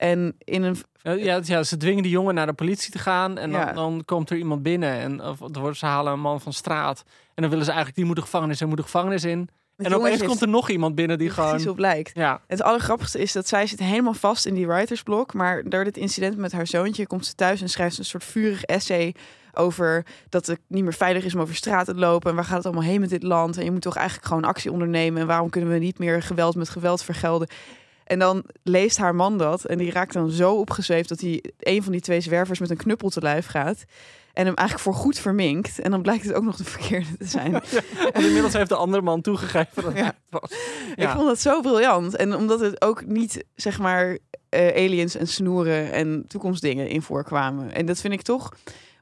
En 0.00 0.34
in 0.38 0.62
een 0.62 0.76
Ja, 1.02 1.40
ja, 1.42 1.62
ze 1.62 1.76
dwingen 1.76 2.02
die 2.02 2.12
jongen 2.12 2.34
naar 2.34 2.46
de 2.46 2.52
politie 2.52 2.92
te 2.92 2.98
gaan. 2.98 3.38
En 3.38 3.50
dan, 3.50 3.60
Ja. 3.60 3.72
dan 3.72 4.02
komt 4.04 4.30
er 4.30 4.36
iemand 4.36 4.62
binnen. 4.62 4.92
En 4.92 5.22
of, 5.24 5.38
wordt- 5.38 5.78
ze 5.78 5.86
halen 5.86 6.12
een 6.12 6.20
man 6.20 6.40
van 6.40 6.52
straat. 6.52 7.02
En 7.34 7.42
dan 7.42 7.48
willen 7.50 7.64
ze 7.64 7.70
eigenlijk, 7.70 7.96
die 7.98 8.06
moet 8.06 8.16
de 8.16 8.22
gevangenis 8.22 8.60
en 8.60 8.68
moet 8.68 8.76
de 8.76 8.82
gevangenis 8.82 9.24
in. 9.24 9.48
En 9.76 9.90
jongen 9.90 9.98
opeens 10.06 10.22
komt 10.22 10.40
er 10.40 10.48
nog 10.48 10.70
iemand 10.70 10.94
binnen 10.94 11.18
die 11.18 11.26
die 11.26 11.36
precies 11.36 11.58
gewoon... 11.60 11.72
op 11.72 11.78
lijkt. 11.78 12.10
Ja, 12.14 12.40
Het 12.46 12.62
allergrappigste 12.62 13.18
is 13.18 13.32
dat 13.32 13.48
zij 13.48 13.66
zit 13.66 13.78
helemaal 13.78 14.14
vast 14.14 14.46
in 14.46 14.54
die 14.54 14.66
writersblok. 14.66 15.34
Maar 15.34 15.62
door 15.68 15.84
dit 15.84 15.96
incident 15.96 16.36
met 16.36 16.52
haar 16.52 16.66
zoontje 16.66 17.06
komt 17.06 17.26
ze 17.26 17.34
thuis 17.34 17.60
en 17.60 17.68
schrijft 17.68 17.94
ze 17.94 18.00
een 18.00 18.06
soort 18.06 18.24
vurig 18.24 18.62
essay 18.64 19.14
over 19.52 20.04
dat 20.28 20.46
het 20.46 20.60
niet 20.68 20.82
meer 20.82 20.94
veilig 20.94 21.24
is 21.24 21.34
om 21.34 21.40
over 21.40 21.54
straat 21.54 21.84
te 21.86 21.94
lopen. 21.94 22.30
En 22.30 22.36
waar 22.36 22.44
gaat 22.44 22.56
het 22.56 22.66
allemaal 22.66 22.84
heen 22.84 23.00
met 23.00 23.10
dit 23.10 23.22
land? 23.22 23.56
En 23.58 23.64
je 23.64 23.70
moet 23.70 23.82
toch 23.82 23.96
eigenlijk 23.96 24.26
gewoon 24.28 24.44
actie 24.44 24.72
ondernemen. 24.72 25.20
En 25.20 25.26
waarom 25.26 25.50
kunnen 25.50 25.70
we 25.70 25.78
niet 25.78 25.98
meer 25.98 26.22
geweld 26.22 26.54
met 26.56 26.68
geweld 26.68 27.02
vergelden? 27.02 27.48
En 28.10 28.18
dan 28.18 28.44
leest 28.62 28.96
haar 28.98 29.14
man 29.14 29.38
dat. 29.38 29.64
En 29.64 29.78
die 29.78 29.90
raakt 29.90 30.12
dan 30.12 30.30
zo 30.30 30.54
opgezweefd 30.54 31.08
dat 31.08 31.20
hij 31.20 31.44
een 31.58 31.82
van 31.82 31.92
die 31.92 32.00
twee 32.00 32.20
zwervers 32.20 32.58
met 32.58 32.70
een 32.70 32.76
knuppel 32.76 33.08
te 33.08 33.20
lijf 33.20 33.46
gaat. 33.46 33.84
En 34.32 34.46
hem 34.46 34.54
eigenlijk 34.54 34.88
voor 34.88 35.02
goed 35.02 35.18
verminkt. 35.18 35.80
En 35.80 35.90
dan 35.90 36.02
blijkt 36.02 36.24
het 36.24 36.32
ook 36.34 36.44
nog 36.44 36.56
de 36.56 36.64
verkeerde 36.64 37.16
te 37.18 37.24
zijn. 37.26 37.54
en 38.12 38.24
inmiddels 38.24 38.52
heeft 38.52 38.68
de 38.68 38.76
andere 38.76 39.02
man 39.02 39.20
toegegeven 39.20 39.82
dat 39.82 39.96
Ja. 39.96 40.04
het 40.04 40.14
was. 40.40 40.50
Ik 40.96 41.08
vond 41.08 41.26
dat 41.26 41.40
zo 41.40 41.60
briljant. 41.60 42.16
En 42.16 42.34
omdat 42.36 42.60
het 42.60 42.82
ook 42.82 43.06
niet, 43.06 43.44
zeg 43.54 43.78
maar, 43.78 44.18
eh, 44.48 44.66
aliens 44.84 45.14
en 45.16 45.26
snoeren 45.28 45.92
en 45.92 46.24
toekomstdingen 46.28 46.88
in 46.88 47.02
voorkwamen. 47.02 47.72
En 47.74 47.86
dat 47.86 48.00
vind 48.00 48.12
ik 48.12 48.22
toch, 48.22 48.52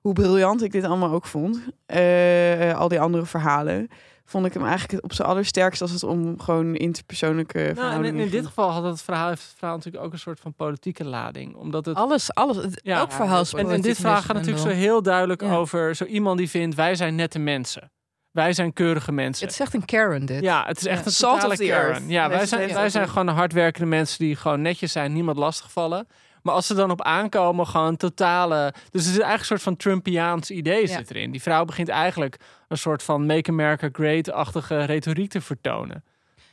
hoe 0.00 0.12
briljant 0.12 0.62
ik 0.62 0.72
dit 0.72 0.84
allemaal 0.84 1.12
ook 1.12 1.26
vond. 1.26 1.60
eh, 1.86 2.78
al 2.78 2.88
die 2.88 3.00
andere 3.00 3.26
verhalen. 3.26 3.88
Vond 4.30 4.46
ik 4.46 4.52
hem 4.54 4.64
eigenlijk 4.66 5.04
op 5.04 5.12
zijn 5.12 5.28
allersterkst 5.28 5.80
als 5.80 5.90
het 5.90 6.02
om 6.02 6.40
gewoon 6.40 6.74
interpersoonlijke 6.74 7.58
Nou, 7.58 7.68
en 7.68 7.74
verhoudingen 7.74 8.18
in, 8.18 8.24
in 8.24 8.30
dit 8.30 8.46
geval 8.46 8.70
had 8.70 8.84
het 8.84 9.02
verhaal, 9.02 9.28
heeft 9.28 9.42
het 9.42 9.54
verhaal 9.58 9.76
natuurlijk 9.76 10.04
ook 10.04 10.12
een 10.12 10.18
soort 10.18 10.40
van 10.40 10.54
politieke 10.54 11.04
lading. 11.04 11.54
Omdat 11.56 11.86
het 11.86 11.96
Alles, 11.96 12.34
alles. 12.34 12.56
Het, 12.56 12.80
Ja. 12.82 12.98
elk 12.98 13.12
verhaal 13.12 13.40
is 13.40 13.52
En, 13.52 13.58
en 13.58 13.64
politiek 13.64 13.84
dit 13.84 13.96
verhaal 13.96 14.22
gaat 14.22 14.36
natuurlijk 14.36 14.62
zo 14.62 14.68
heel 14.72 15.02
duidelijk 15.02 15.40
Ja. 15.42 15.54
over 15.56 15.94
zo 15.96 16.04
iemand 16.04 16.38
die 16.38 16.48
vindt 16.50 16.76
wij 16.76 16.94
zijn 16.94 17.14
nette 17.14 17.38
mensen. 17.38 17.90
Wij 18.30 18.52
zijn 18.52 18.72
keurige 18.72 19.12
mensen. 19.12 19.44
Het 19.46 19.54
is 19.54 19.60
echt 19.60 19.74
een 19.74 19.84
Karen 19.84 20.26
dit. 20.26 20.42
ja, 20.42 20.64
het 20.66 20.76
is 20.78 20.86
echt 20.86 21.04
Ja. 21.04 21.06
een 21.28 21.34
totale 21.34 21.56
Karen. 21.56 21.92
earth. 21.92 22.02
Ja, 22.06 22.28
wij 22.28 22.46
zijn, 22.46 22.72
wij 22.74 22.90
zijn 22.90 23.08
gewoon 23.08 23.26
de 23.26 23.32
hardwerkende 23.32 23.86
mensen 23.88 24.18
die 24.18 24.36
gewoon 24.36 24.62
netjes 24.62 24.92
zijn, 24.92 25.12
niemand 25.12 25.38
lastigvallen. 25.38 26.06
Maar 26.48 26.56
als 26.56 26.66
ze 26.66 26.74
dan 26.74 26.90
op 26.90 27.02
aankomen, 27.02 27.66
gewoon 27.66 27.96
totale... 27.96 28.72
Dus 28.90 29.04
het 29.04 29.14
is 29.14 29.20
eigenlijk 29.20 29.40
een 29.40 29.46
soort 29.46 29.62
van 29.62 29.76
Trumpiaans 29.76 30.50
idee 30.50 30.86
zit 30.86 31.10
erin. 31.10 31.30
Die 31.30 31.42
vrouw 31.42 31.64
begint 31.64 31.88
eigenlijk 31.88 32.36
een 32.68 32.78
soort 32.78 33.02
van 33.02 33.26
Make 33.26 33.50
America 33.50 33.88
Great-achtige 33.92 34.84
retoriek 34.84 35.30
te 35.30 35.40
vertonen. 35.40 36.04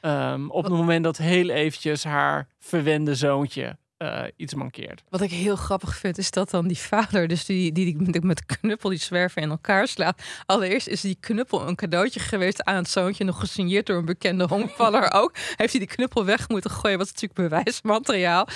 Ehm, 0.01 0.49
op 0.49 0.63
het 0.63 0.73
moment 0.73 1.03
dat 1.03 1.17
heel 1.17 1.49
eventjes 1.49 2.03
haar 2.03 2.47
verwende 2.59 3.15
zoontje 3.15 3.77
eh, 3.97 4.23
iets 4.35 4.53
mankeert. 4.53 5.03
Wat 5.09 5.21
ik 5.21 5.31
heel 5.31 5.55
grappig 5.55 5.97
vind, 5.97 6.17
is 6.17 6.31
dat 6.31 6.49
dan 6.49 6.67
die 6.67 6.77
vader, 6.77 7.27
dus 7.27 7.45
die, 7.45 7.71
die, 7.71 8.11
die 8.11 8.21
met- 8.21 8.45
knuppel 8.45 8.89
die 8.89 8.99
zwerven 8.99 9.41
in 9.41 9.49
elkaar 9.49 9.87
slaat. 9.87 10.21
Allereerst 10.45 10.87
is 10.87 11.01
die 11.01 11.17
knuppel 11.19 11.67
een 11.67 11.75
cadeautje 11.75 12.19
geweest 12.19 12.63
aan 12.63 12.75
het 12.75 12.89
zoontje, 12.89 13.23
nog 13.23 13.39
gesigneerd 13.39 13.85
door 13.85 13.97
een 13.97 14.05
bekende 14.05 14.47
honkvaller 14.47 15.11
ook. 15.11 15.31
Heeft 15.55 15.71
hij 15.71 15.79
die 15.79 15.95
knuppel 15.95 16.25
weg 16.25 16.49
moeten 16.49 16.71
gooien, 16.71 16.97
wat 16.97 17.07
natuurlijk 17.07 17.49
bewijsmateriaal. 17.49 18.47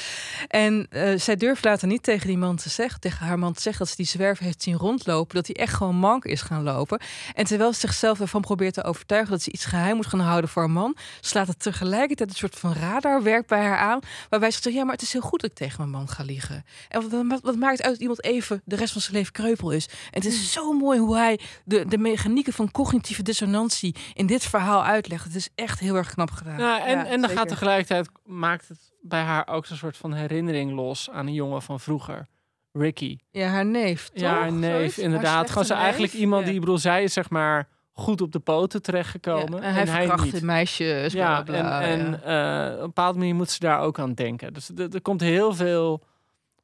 En 0.48 0.88
eh, 0.90 1.20
zij 1.20 1.36
durft 1.36 1.64
later 1.64 1.88
niet 1.88 2.04
tegen 2.04 2.28
die 2.28 2.38
man 2.38 2.56
te 2.56 2.70
zeggen, 2.70 3.00
tegen 3.00 3.26
haar 3.26 3.40
man 3.40 3.54
te 3.54 3.62
zeggen 3.62 3.86
dat 3.86 3.90
ze 3.90 4.02
die 4.02 4.12
zwerver 4.12 4.46
heeft 4.46 4.64
zien 4.64 4.78
rondlopen, 4.78 5.36
dat 5.36 5.48
hij 5.48 5.56
echt 5.56 5.74
gewoon 5.74 5.96
mank 5.96 6.26
is 6.26 6.42
gaan 6.42 6.64
lopen. 6.64 7.00
En 7.34 7.46
terwijl 7.46 7.74
ze 7.74 7.80
zichzelf 7.80 8.20
ervan 8.20 8.42
probeert 8.42 8.74
te 8.74 8.84
overtuigen 8.84 9.32
dat 9.32 9.42
ze 9.42 9.52
iets 9.52 9.66
geheim 9.66 9.96
moet 9.96 10.08
gaan 10.08 10.20
houden 10.20 10.50
voor 10.50 10.64
een 10.64 10.72
man, 10.72 10.98
slaat 11.22 11.48
het 11.48 11.60
tegelijkertijd 11.60 12.30
een 12.30 12.36
soort 12.36 12.56
van 12.56 12.74
radarwerk 12.74 13.48
bij 13.48 13.64
haar 13.64 13.78
aan, 13.78 14.00
waarbij 14.30 14.52
ze 14.52 14.60
zegt, 14.62 14.76
ja, 14.76 14.84
maar 14.84 14.94
het 14.94 15.02
is 15.02 15.14
heel 15.14 15.22
goed 15.30 15.42
dat 15.42 15.50
ik 15.50 15.56
tegen 15.56 15.78
mijn 15.78 15.90
man 15.90 16.08
ga 16.08 16.24
liegen. 16.24 16.64
En 16.90 17.02
wat, 17.10 17.26
wat, 17.28 17.42
wat 17.42 17.56
maakt 17.56 17.72
het 17.78 17.82
uit 17.82 17.92
dat 17.94 18.02
iemand 18.02 18.24
even 18.24 18.62
de 18.66 18.76
rest 18.76 18.92
van 18.94 19.02
zijn 19.02 19.16
leven 19.16 19.32
kreupel 19.34 19.72
is? 19.72 19.86
En 19.86 20.22
het 20.22 20.26
is 20.26 20.52
zo 20.52 20.74
mooi 20.74 21.00
hoe 21.00 21.16
hij 21.18 21.40
de, 21.66 21.86
de 21.86 21.98
mechanieken 21.98 22.54
van 22.54 22.72
cognitieve 22.72 23.24
dissonantie 23.24 23.96
in 24.14 24.26
dit 24.26 24.44
verhaal 24.44 24.84
uitlegt. 24.84 25.24
Het 25.24 25.36
is 25.36 25.50
echt 25.56 25.80
heel 25.80 25.96
erg 25.96 26.14
knap 26.14 26.32
gedaan. 26.32 26.60
Ja, 26.60 26.86
en, 26.86 26.98
Ja, 26.98 27.06
en 27.06 27.22
dan 27.22 27.30
gaat 27.30 27.48
tegelijkertijd 27.48 28.10
maakt 28.26 28.68
het 28.68 28.92
bij 29.02 29.22
haar 29.22 29.48
ook 29.48 29.66
zo'n 29.66 29.78
soort 29.78 29.98
van 29.98 30.14
herinnering 30.14 30.72
los 30.72 31.10
aan 31.10 31.28
een 31.28 31.34
jongen 31.34 31.62
van 31.62 31.80
vroeger. 31.80 32.28
Ricky. 32.72 33.18
Ja, 33.32 33.48
haar 33.48 33.66
neef. 33.66 34.10
Ja, 34.14 34.34
haar 34.34 34.52
neef, 34.52 34.98
inderdaad. 34.98 35.50
Gewoon 35.50 35.66
zo 35.66 35.74
eigenlijk 35.74 36.14
iemand 36.14 36.40
Ja. 36.42 36.46
die, 36.46 36.56
ik 36.56 36.60
bedoel, 36.62 36.78
zij 36.78 37.04
is 37.04 37.14
zeg 37.14 37.30
maar 37.30 37.68
goed 38.00 38.22
op 38.22 38.32
de 38.32 38.40
poten 38.40 38.80
Ja, 38.80 38.86
terechtgekomen. 38.86 39.62
en 39.62 39.74
hij 39.74 39.86
verkracht 39.88 40.34
niet. 40.34 40.42
meisjes. 40.42 41.14
Ja, 41.14 41.44
bla, 41.44 41.60
bla, 41.62 41.82
en, 41.82 42.00
en 42.00 42.20
ja. 42.26 42.68
eh, 42.68 42.74
op 42.74 42.80
een 42.80 42.86
bepaalde 42.86 43.18
manier 43.18 43.36
moet 43.36 43.50
ze 43.50 43.60
daar 43.60 43.80
ook 43.80 44.00
aan 44.00 44.14
denken. 44.14 44.54
Dus 44.54 44.70
er, 44.76 45.02
komt 45.02 45.22
heel 45.22 45.54
veel 45.54 46.04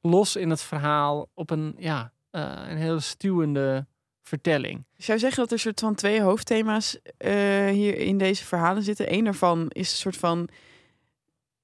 los 0.02 0.36
in 0.36 0.50
het 0.50 0.62
verhaal 0.62 1.30
op 1.34 1.50
een, 1.50 1.76
ja, 1.78 2.12
eh, 2.30 2.52
een 2.70 2.78
heel 2.78 3.00
stuwende 3.00 3.86
vertelling. 4.22 4.86
Ik 4.96 5.04
zou 5.04 5.20
zeggen 5.20 5.40
dat 5.42 5.52
er 5.52 5.60
soort 5.60 5.80
van 5.80 5.96
twee 5.96 6.22
hoofdthema's 6.22 7.00
eh, 7.18 7.68
hier 7.68 7.98
in 7.98 8.18
deze 8.18 8.46
verhalen 8.46 8.84
zitten. 8.84 9.14
Eén 9.14 9.24
daarvan 9.24 9.66
is 9.70 9.92
een 9.92 9.98
soort 9.98 10.18
van 10.18 10.50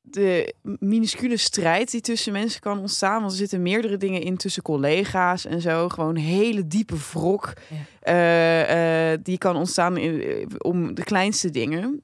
de 0.02 0.54
minuscule 0.80 1.38
strijd 1.38 1.92
die 1.92 2.02
tussen 2.02 2.34
mensen 2.34 2.62
kan 2.62 2.80
ontstaan. 2.80 3.20
Want 3.20 3.32
er 3.32 3.38
zitten 3.38 3.62
meerdere 3.62 3.98
dingen 3.98 4.22
in 4.22 4.38
tussen 4.38 4.64
collega's 4.64 5.46
en 5.46 5.62
zo. 5.62 5.90
Gewoon 5.90 6.16
hele 6.16 6.68
diepe 6.68 6.96
wrok 7.12 7.54
Ja. 7.70 7.76
eh, 8.00 9.12
eh, 9.14 9.20
die 9.24 9.38
kan 9.38 9.56
ontstaan 9.56 9.98
in- 9.98 10.22
eh, 10.22 10.46
om 10.58 10.94
de 10.94 11.04
kleinste 11.04 11.50
dingen. 11.50 12.04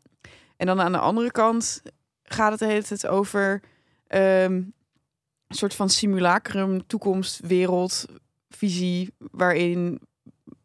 En 0.57 0.65
dan 0.65 0.81
aan 0.81 0.91
de 0.91 0.97
andere 0.97 1.31
kant 1.31 1.81
gaat 2.23 2.49
het 2.51 2.59
de 2.59 2.65
hele 2.65 2.83
tijd 2.83 3.07
over 3.07 3.61
ehm, 4.07 4.53
een 4.53 5.55
soort 5.55 5.73
van 5.73 5.89
simulacrum, 5.89 6.87
toekomst, 6.87 7.39
wereld, 7.47 8.05
visie, 8.49 9.13
waarin 9.31 9.99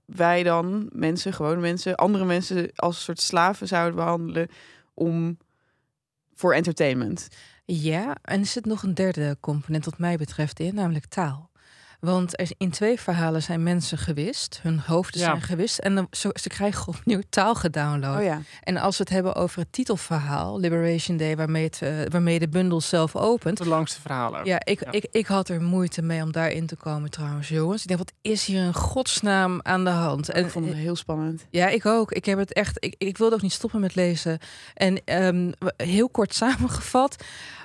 wij 0.05 0.42
dan 0.42 0.88
mensen, 0.92 1.33
gewone 1.33 1.61
mensen, 1.61 1.95
andere 1.95 2.25
mensen 2.25 2.71
als 2.77 2.97
een 2.97 3.03
soort 3.03 3.21
slaven 3.21 3.68
zouden 3.68 3.95
behandelen 3.95 4.49
om 4.95 5.38
voor 6.42 6.55
entertainment. 6.55 7.28
Ja, 7.64 8.16
en 8.22 8.40
er 8.40 8.46
zit 8.46 8.64
nog 8.64 8.83
een 8.83 8.94
derde 8.94 9.37
component 9.40 9.85
wat 9.85 9.98
mij 9.98 10.16
betreft 10.16 10.61
in, 10.61 10.74
namelijk 10.74 11.07
taal. 11.07 11.50
Want 12.06 12.40
er, 12.40 12.50
in 12.58 12.70
twee 12.70 13.00
verhalen 13.00 13.42
zijn 13.42 13.62
mensen 13.62 13.98
gewist, 13.98 14.58
hun 14.62 14.80
hoofden 14.86 15.20
Ja. 15.20 15.26
zijn 15.26 15.40
gewist 15.40 15.78
en 15.78 15.94
dan, 15.94 16.06
ze 16.10 16.48
krijgen 16.48 16.88
opnieuw 16.88 17.20
taal 17.28 17.54
gedownload. 17.54 18.16
Oh 18.18 18.24
ja. 18.24 18.40
En 18.62 18.76
als 18.76 18.96
we 18.96 19.02
het 19.02 19.12
hebben 19.12 19.34
over 19.34 19.58
het 19.58 19.72
titelverhaal, 19.72 20.60
Liberation 20.60 21.16
Day, 21.16 21.36
waarmee, 21.36 21.64
het, 21.64 21.82
eh, 21.82 21.90
waarmee 22.08 22.38
de 22.38 22.48
bundel 22.48 22.80
zelf 22.80 23.16
opent. 23.16 23.58
Het 23.58 23.68
langste 23.68 24.00
verhaal 24.00 24.38
ook. 24.38 24.44
Ja, 24.44 24.64
ik, 24.64 24.80
Ja. 24.80 24.90
Ik, 24.92 25.06
ik 25.10 25.26
had 25.26 25.48
er 25.48 25.62
moeite 25.62 26.02
mee 26.02 26.22
om 26.22 26.32
daarin 26.32 26.66
te 26.66 26.76
komen 26.76 27.10
trouwens, 27.10 27.48
jongens. 27.48 27.82
Ik 27.82 27.88
denk, 27.88 27.98
wat 28.00 28.12
is 28.20 28.44
hier 28.44 28.64
in 28.64 28.74
godsnaam 28.74 29.60
aan 29.62 29.84
de 29.84 29.90
hand? 29.90 30.28
En 30.28 30.44
ik 30.44 30.50
vond 30.50 30.66
het 30.66 30.74
heel 30.74 30.96
spannend. 30.96 31.46
Ja, 31.50 31.68
ik 31.68 31.86
ook. 31.86 32.12
Ik 32.12 32.24
heb 32.24 32.38
het 32.38 32.52
echt. 32.52 32.76
Ik, 32.84 32.94
ik 32.98 33.18
wilde 33.18 33.34
ook 33.34 33.42
niet 33.42 33.52
stoppen 33.52 33.80
met 33.80 33.94
lezen. 33.94 34.38
En 34.74 35.00
ehm, 35.04 35.52
heel 35.76 36.08
kort 36.08 36.34
samengevat, 36.44 37.24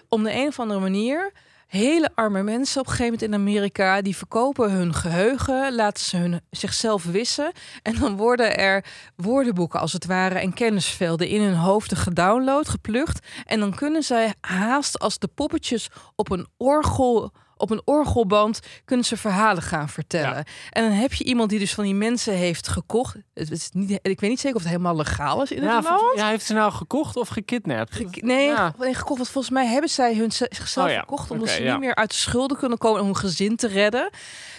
om 0.09 0.23
de 0.23 0.33
een 0.33 0.47
of 0.47 0.59
andere 0.59 0.79
manier. 0.79 1.31
Hele 1.67 2.09
arme 2.15 2.43
mensen 2.43 2.81
op 2.81 2.85
een 2.87 2.91
gegeven 2.91 3.13
moment 3.13 3.31
in 3.31 3.39
Amerika, 3.39 4.01
die 4.01 4.15
verkopen 4.15 4.71
hun 4.71 4.93
geheugen, 4.93 5.75
laten 5.75 6.03
ze 6.03 6.17
hun, 6.17 6.41
zichzelf 6.49 7.03
wissen. 7.03 7.51
En 7.81 7.95
dan 7.99 8.15
worden 8.15 8.57
er 8.57 8.85
woordenboeken 9.15 9.79
als 9.79 9.93
het 9.93 10.05
ware 10.05 10.39
en 10.39 10.53
kennisvelden 10.53 11.27
in 11.27 11.41
hun 11.41 11.55
hoofden 11.55 11.97
gedownload, 11.97 12.69
geplukt. 12.69 13.27
En 13.45 13.59
dan 13.59 13.75
kunnen 13.75 14.03
zij 14.03 14.33
haast 14.41 14.99
als 14.99 15.19
de 15.19 15.27
poppetjes 15.27 15.89
op 16.15 16.31
een 16.31 16.47
orgel. 16.57 17.31
Op 17.57 17.69
een 17.69 17.81
orgelband 17.85 18.59
kunnen 18.85 19.05
ze 19.05 19.17
verhalen 19.17 19.63
gaan 19.63 19.89
vertellen. 19.89 20.35
Ja. 20.37 20.43
En 20.69 20.83
dan 20.83 20.91
heb 20.91 21.13
je 21.13 21.23
iemand 21.23 21.49
die 21.49 21.59
dus 21.59 21.73
van 21.73 21.83
die 21.83 21.95
mensen 21.95 22.33
heeft 22.33 22.67
gekocht. 22.67 23.15
Het 23.33 23.51
is 23.51 23.69
niet, 23.73 23.99
ik 24.01 24.19
weet 24.19 24.29
niet 24.29 24.39
zeker 24.39 24.55
of 24.55 24.61
het 24.61 24.71
helemaal 24.71 24.95
legaal 24.95 25.41
is 25.41 25.51
in 25.51 25.63
Ja, 25.63 25.75
het 25.75 25.83
land. 25.89 26.01
ja, 26.17 26.27
heeft 26.29 26.45
ze 26.45 26.53
nou 26.53 26.71
gekocht 26.71 27.15
of 27.15 27.27
gekidnapt? 27.27 27.95
Ge- 27.95 28.07
Nee, 28.21 28.45
Ja. 28.45 28.73
gekocht. 28.77 29.17
Want 29.17 29.29
volgens 29.29 29.53
mij 29.53 29.65
hebben 29.67 29.89
zij 29.89 30.15
hun 30.15 30.31
ze- 30.31 30.47
zichzelf 30.49 30.91
Oh 30.91 30.99
gekocht 30.99 31.31
omdat 31.31 31.49
ze 31.49 31.61
niet 31.61 31.79
meer 31.79 31.95
uit 31.95 32.09
de 32.09 32.15
schulden 32.15 32.57
kunnen 32.57 32.77
komen 32.77 32.99
om 32.99 33.05
hun 33.05 33.15
gezin 33.15 33.55
te 33.55 33.67
redden. 33.67 34.09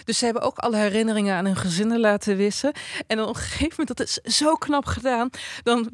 Dus 0.03 0.17
ze 0.17 0.25
hebben 0.25 0.43
ook 0.43 0.57
alle 0.57 0.77
herinneringen 0.77 1.35
aan 1.35 1.45
hun 1.45 1.55
gezinnen 1.55 1.99
laten 1.99 2.35
wissen. 2.37 2.71
En 3.07 3.17
dan 3.17 3.27
op 3.27 3.35
een 3.35 3.41
gegeven 3.41 3.75
moment, 3.77 3.97
dat 3.97 4.07
is 4.07 4.13
zo 4.37 4.53
knap 4.55 4.85
gedaan, 4.85 5.29
dan 5.63 5.89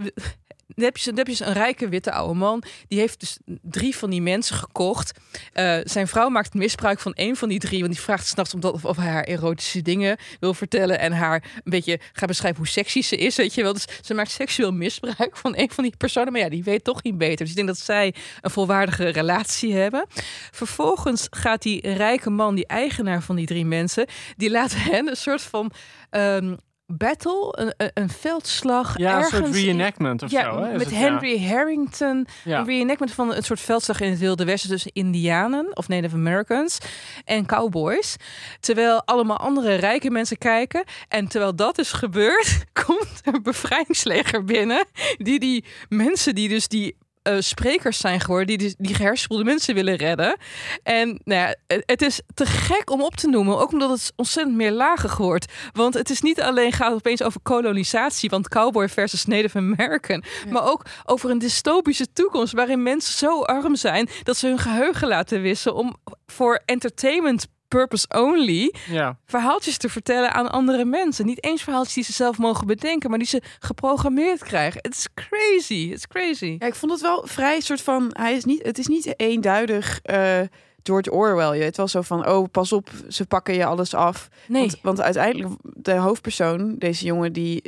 dan 0.76 0.86
heb 1.18 1.28
je, 1.28 1.36
zo'n 1.36 1.54
rijke 1.54 1.90
witte 1.90 2.12
oude 2.12 2.34
man. 2.34 2.64
Die 2.88 3.00
heeft 3.00 3.20
dus 3.20 3.38
drie 3.62 3.96
van 3.96 4.10
die 4.10 4.22
mensen 4.22 4.56
gekocht. 4.56 5.20
Eh, 5.54 5.78
zijn 5.84 6.08
vrouw 6.08 6.30
maakt 6.30 6.54
misbruik 6.54 7.00
van 7.00 7.14
één 7.14 7.36
van 7.36 7.50
die 7.50 7.60
drie. 7.60 7.80
Want 7.80 7.92
die 7.92 8.02
vraagt 8.02 8.28
s'nachts 8.28 8.54
omdat 8.54 8.74
of, 8.74 8.86
of 8.86 8.98
hij 8.98 9.10
haar 9.10 9.24
erotische 9.24 9.82
dingen 9.82 10.18
wil 10.40 10.54
vertellen. 10.54 11.00
En 11.00 11.12
haar 11.12 11.44
een 11.56 11.72
beetje 11.72 12.00
gaat 12.14 12.28
beschrijven 12.28 12.60
hoe 12.60 12.68
sexy 12.68 13.02
ze 13.02 13.16
is. 13.16 13.36
Weet 13.36 13.54
je 13.54 13.62
wel. 13.62 13.74
Dus 13.74 13.86
ze 14.02 14.14
maakt 14.14 14.32
seksueel 14.32 14.72
misbruik 14.72 15.38
van 15.38 15.58
een 15.58 15.72
van 15.72 15.84
die 15.84 15.98
personen. 15.98 16.32
Maar 16.32 16.42
ja, 16.42 16.50
die 16.50 16.64
weet 16.64 16.84
toch 16.84 17.04
niet 17.04 17.18
beter. 17.18 17.38
Dus 17.38 17.50
ik 17.50 17.56
denk 17.56 17.68
dat 17.68 17.80
zij 17.80 18.14
een 18.42 18.52
volwaardige 18.52 19.08
relatie 19.08 19.74
hebben. 19.74 20.06
Vervolgens 20.52 21.28
gaat 21.30 21.62
die 21.62 21.94
rijke 21.94 22.30
man, 22.30 22.56
die 22.56 22.68
eigenaar 22.68 23.22
van 23.22 23.36
die 23.36 23.46
drie 23.46 23.66
mensen. 23.66 24.08
Die 24.38 24.50
laat 24.50 24.74
hen 24.90 25.08
een 25.08 25.18
soort 25.18 25.42
van... 25.42 25.72
ehm, 26.10 26.56
battle, 26.88 27.48
een, 27.52 27.74
een, 27.78 27.92
een 27.94 28.10
veldslag. 28.10 28.98
Ja, 28.98 29.10
een 29.12 29.16
ergens 29.24 29.42
soort 29.46 29.56
in- 29.56 29.66
reenactment 29.66 30.24
of 30.24 30.32
ja, 30.32 30.44
zo. 30.44 30.60
Hè? 30.60 30.72
is 30.72 30.78
met 30.78 30.86
het, 30.86 30.96
Henry 30.96 31.48
Harrington. 31.48 32.28
Ja. 32.44 32.60
Een 32.60 32.66
reenactment 32.66 33.12
van 33.12 33.34
een 33.34 33.44
soort 33.44 33.60
veldslag 33.60 34.00
in 34.00 34.10
het 34.10 34.20
Wilde 34.20 34.46
Westen 34.46 34.70
tussen 34.70 34.92
Indianen 34.94 35.78
of 35.78 35.88
Native 35.88 36.16
Americans 36.16 36.78
en 37.26 37.46
cowboys. 37.46 38.16
Terwijl 38.60 39.02
allemaal 39.06 39.38
andere 39.38 39.74
rijke 39.76 40.10
mensen 40.10 40.38
kijken. 40.38 40.84
En 41.08 41.28
terwijl 41.28 41.56
dat 41.56 41.78
is 41.78 41.92
gebeurd, 41.92 42.64
komt 42.86 43.22
een 43.24 43.44
bevrijdingsleger 43.44 44.44
binnen. 44.44 44.86
Die 45.18 45.40
die 45.40 45.66
mensen 45.90 46.36
die 46.36 46.50
dus 46.50 46.68
die 46.68 46.98
eh, 47.26 47.36
sprekers 47.40 47.98
zijn 47.98 48.20
geworden, 48.20 48.58
die 48.58 48.76
die, 48.78 48.96
gehersenspoelde 48.96 49.44
mensen 49.44 49.76
willen 49.76 49.96
redden. 49.96 50.38
En 50.84 51.08
nou 51.24 51.40
ja, 51.42 51.56
het, 51.68 51.84
het 51.86 52.02
is 52.02 52.22
te 52.34 52.46
gek 52.46 52.90
om 52.90 53.02
op 53.02 53.16
te 53.16 53.28
noemen, 53.28 53.58
ook 53.58 53.72
omdat 53.72 53.90
het 53.90 54.14
ontzettend 54.16 54.56
meer 54.56 54.72
lager 54.72 55.16
wordt. 55.18 55.54
Want 55.74 55.94
het 55.94 56.10
is 56.10 56.22
niet 56.22 56.42
alleen 56.42 56.72
gaat 56.72 56.88
het 56.88 56.96
opeens 56.96 57.22
over 57.22 57.40
kolonisatie, 57.42 58.30
want 58.30 58.50
cowboy 58.50 58.90
versus 58.90 59.26
Native 59.26 59.58
American, 59.58 60.24
maar 60.50 60.66
ook 60.66 60.86
over 61.06 61.30
een 61.30 61.40
dystopische 61.40 62.14
toekomst 62.14 62.54
waarin 62.54 62.84
mensen 62.84 63.14
zo 63.14 63.42
arm 63.42 63.76
zijn 63.76 64.10
dat 64.24 64.38
ze 64.38 64.48
hun 64.48 64.60
geheugen 64.60 65.08
laten 65.08 65.42
wissen 65.42 65.76
om 65.76 65.96
voor 66.26 66.62
entertainment 66.66 67.48
purpose 67.76 68.06
only 68.16 68.74
Ja. 68.90 69.18
verhaaltjes 69.26 69.78
te 69.78 69.90
vertellen 69.90 70.32
aan 70.34 70.52
andere 70.52 70.86
mensen. 70.86 71.26
Niet 71.26 71.44
eens 71.44 71.64
verhaaltjes 71.64 71.94
die 71.96 72.04
ze 72.04 72.14
zelf 72.14 72.38
mogen 72.38 72.68
bedenken, 72.68 73.10
maar 73.10 73.20
die 73.20 73.28
ze 73.28 73.42
geprogrammeerd 73.60 74.44
krijgen. 74.44 74.80
Het 74.82 74.94
is 74.94 75.08
crazy. 75.14 75.90
Het 75.90 75.98
is 75.98 76.08
crazy. 76.08 76.56
Ja, 76.60 76.68
ik 76.68 76.76
vond 76.76 76.92
het 76.92 77.02
wel 77.02 77.24
vrij 77.28 77.60
soort 77.60 77.82
van. 77.82 78.10
Hij 78.14 78.34
is 78.36 78.46
niet, 78.46 78.64
het 78.64 78.78
is 78.78 78.88
niet 78.88 79.20
eenduidig. 79.20 80.00
eh 80.02 80.40
George 80.84 81.12
Orwell. 81.12 81.58
Je 81.58 81.64
het 81.64 81.78
wel 81.78 81.88
zo 81.88 82.02
van, 82.02 82.28
oh, 82.28 82.48
pas 82.52 82.72
op, 82.74 82.90
ze 83.10 83.26
pakken 83.26 83.54
je 83.56 83.66
alles 83.66 83.94
af. 83.94 84.28
Nee. 84.48 84.62
Want, 84.62 84.80
want 84.82 85.02
uiteindelijk, 85.02 85.54
de 85.62 85.94
hoofdpersoon, 85.94 86.76
deze 86.78 87.06
jongen, 87.06 87.34
die, 87.34 87.62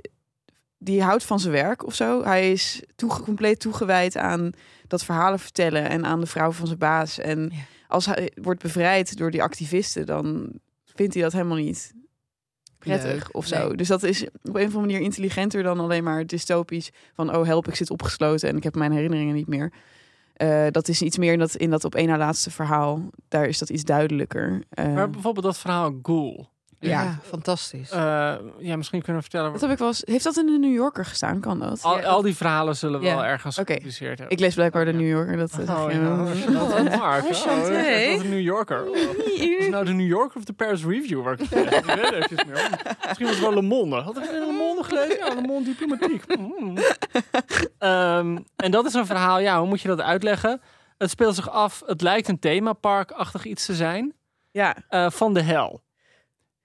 die 0.78 1.04
houdt 1.04 1.24
van 1.24 1.40
zijn 1.40 1.54
werk 1.54 1.86
of 1.86 1.94
zo. 1.96 2.24
Hij 2.24 2.52
is 2.52 2.82
toe, 2.96 3.22
compleet 3.24 3.60
toegewijd 3.60 4.18
aan 4.18 4.52
dat 4.88 5.04
verhalen 5.04 5.40
vertellen 5.40 5.90
en 5.90 6.06
aan 6.06 6.20
de 6.20 6.26
vrouw 6.26 6.52
van 6.52 6.68
zijn 6.68 6.80
baas. 6.80 7.20
En 7.20 7.52
Ja. 7.54 7.58
Als 7.88 8.06
hij 8.06 8.32
wordt 8.42 8.62
bevrijd 8.62 9.18
door 9.18 9.32
die 9.32 9.44
activisten, 9.44 10.06
dan 10.06 10.52
vindt 10.86 11.14
hij 11.14 11.24
dat 11.24 11.32
helemaal 11.34 11.58
niet 11.58 11.94
prettig 12.78 13.12
Leuk. 13.12 13.36
of 13.36 13.46
zo. 13.46 13.68
Nee. 13.68 13.78
Dus 13.78 13.88
dat 13.88 14.04
is 14.04 14.24
op 14.24 14.30
een 14.44 14.50
of 14.52 14.56
andere 14.56 14.80
manier 14.80 15.00
intelligenter 15.00 15.64
dan 15.64 15.80
alleen 15.80 16.04
maar 16.04 16.26
dystopisch 16.26 16.90
van, 17.14 17.36
oh 17.36 17.46
help, 17.46 17.68
ik 17.68 17.76
zit 17.76 17.90
opgesloten 17.90 18.50
en 18.50 18.58
ik 18.58 18.64
heb 18.64 18.76
mijn 18.76 18.92
herinneringen 18.92 19.36
niet 19.36 19.48
meer. 19.48 19.74
Eh, 20.34 20.66
dat 20.72 20.88
is 20.88 21.02
iets 21.02 21.18
meer 21.18 21.34
in 21.34 21.40
dat, 21.40 21.56
in 21.56 21.70
dat 21.70 21.84
op 21.84 21.96
één 21.96 22.08
na 22.08 22.18
laatste 22.18 22.52
verhaal. 22.52 23.10
Daar 23.28 23.46
is 23.46 23.58
dat 23.58 23.70
iets 23.70 23.84
duidelijker. 23.84 24.64
Eh, 24.70 24.94
Maar 24.94 25.10
bijvoorbeeld 25.10 25.46
dat 25.46 25.58
verhaal 25.58 26.00
Ghoul. 26.02 26.50
Ja, 26.80 27.20
fantastisch. 27.24 27.92
Eh, 27.92 28.34
ja, 28.60 28.76
misschien 28.76 29.02
kunnen 29.02 29.22
we 29.22 29.30
vertellen. 29.30 29.52
dat 29.52 29.62
heb 29.62 29.70
ik 29.72 29.78
wel 29.78 29.88
eens, 29.88 30.02
heeft 30.06 30.24
dat 30.24 30.38
in 30.38 30.46
de 30.46 30.58
New 30.58 30.74
Yorker 30.74 31.06
gestaan? 31.06 31.40
Kan 31.40 31.60
dat? 31.60 31.84
Al, 31.84 32.02
al 32.02 32.22
die 32.22 32.36
verhalen 32.36 32.76
zullen 32.76 33.02
wel 33.02 33.10
Ja. 33.10 33.26
ergens 33.26 33.58
Oké. 33.60 33.72
gepubliceerd 33.72 34.18
hebben. 34.18 34.36
Ik 34.38 34.40
lees 34.44 34.54
blijkbaar 34.56 34.86
de 34.86 34.94
New 34.94 35.08
Yorker. 35.08 35.38
Dat, 35.38 35.52
Oh, 35.60 35.86
ja. 35.92 35.92
ja. 36.00 36.62
Oh, 36.62 36.98
Mark. 37.00 37.26
Oh, 37.26 37.32
Chanté. 37.32 37.72
dat 37.72 37.86
is 37.86 38.22
de 38.22 38.28
New 38.28 38.40
Yorker. 38.42 38.86
Is 39.60 39.70
nou 39.70 39.86
de 39.86 39.94
New 39.94 40.08
Yorker 40.08 40.38
of 40.38 40.44
de 40.44 40.54
Paris 40.54 40.84
Review 40.86 41.24
waar 41.24 41.34
ik 41.34 41.40
het 41.40 41.50
weet 41.50 42.46
meer. 42.46 42.70
Misschien 43.08 43.26
was 43.28 43.36
het 43.36 43.40
wel 43.46 43.54
Le 43.54 43.62
Monde. 43.62 43.96
Had 43.96 44.18
ik 44.18 44.24
in 44.24 44.32
Le 44.46 44.52
Monde 44.58 44.84
gelezen? 44.84 45.18
Ja, 45.18 45.34
Le 45.34 45.42
Monde 45.42 45.64
Diplomatiek. 45.66 46.38
Mm. 46.38 46.78
Ehm, 47.78 48.38
en 48.56 48.72
dat 48.72 48.86
is 48.86 48.94
een 48.94 49.06
verhaal, 49.06 49.40
ja, 49.40 49.60
hoe 49.60 49.68
moet 49.68 49.82
je 49.82 49.88
dat 49.88 50.02
uitleggen? 50.02 50.62
Het 50.98 51.10
speelt 51.10 51.36
zich 51.36 51.50
af, 51.50 51.84
het 51.86 52.02
lijkt 52.02 52.28
een 52.28 52.40
themaparkachtig 52.40 53.46
iets 53.46 53.66
te 53.66 53.76
zijn, 53.76 54.14
ja. 54.52 54.76
eh, 54.90 55.10
van 55.10 55.34
de 55.34 55.42
hel. 55.42 55.82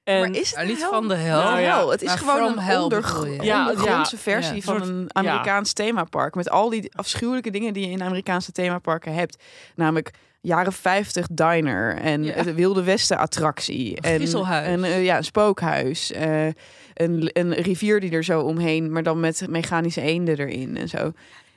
En 0.05 0.21
maar 0.21 0.31
is 0.41 0.55
het 0.57 0.67
Nou, 0.67 0.79
van 0.91 1.09
de 1.09 1.15
hel. 1.15 1.43
Nou 1.43 1.61
ja. 1.61 1.77
hel. 1.77 1.91
Het 1.91 2.03
is 2.03 2.09
Maar 2.09 2.19
gewoon 2.19 2.53
een 2.53 2.59
hell 2.59 2.77
ondergr- 2.79 3.19
bedoel 3.21 3.33
je? 3.35 3.43
Ja, 3.43 3.61
ondergrondse 3.69 4.17
ja. 4.17 4.23
versie 4.23 4.55
Ja. 4.57 4.61
van 4.63 4.83
een 4.83 5.11
Amerikaans 5.13 5.73
themapark. 5.73 6.35
Met 6.35 6.51
al 6.51 6.69
die 6.71 6.91
afschuwelijke 6.97 7.51
dingen 7.51 7.73
die 7.73 7.87
je 7.87 7.93
in 7.93 8.03
Amerikaanse 8.03 8.53
themaparken 8.53 9.15
hebt. 9.15 9.43
Namelijk 9.75 10.11
jaren 10.41 10.73
50 10.73 11.27
diner 11.33 11.97
en 11.99 12.25
Ja. 12.25 12.43
de 12.43 12.55
Wilde 12.55 12.83
Westen 12.83 13.19
attractie. 13.19 14.01
En 14.01 14.15
griezelhuis. 14.15 14.69
een, 14.69 14.85
eh, 14.85 15.05
ja, 15.05 15.17
een 15.17 15.25
spookhuis. 15.25 16.13
eh, 16.13 16.47
een, 16.95 17.31
een 17.33 17.53
rivier 17.55 18.01
die 18.01 18.11
er 18.11 18.25
zo 18.25 18.41
omheen, 18.41 18.93
maar 18.93 19.03
dan 19.03 19.21
met 19.21 19.47
mechanische 19.49 20.01
eenden 20.01 20.39
erin 20.39 20.77
en 20.77 20.89
zo. 20.89 21.13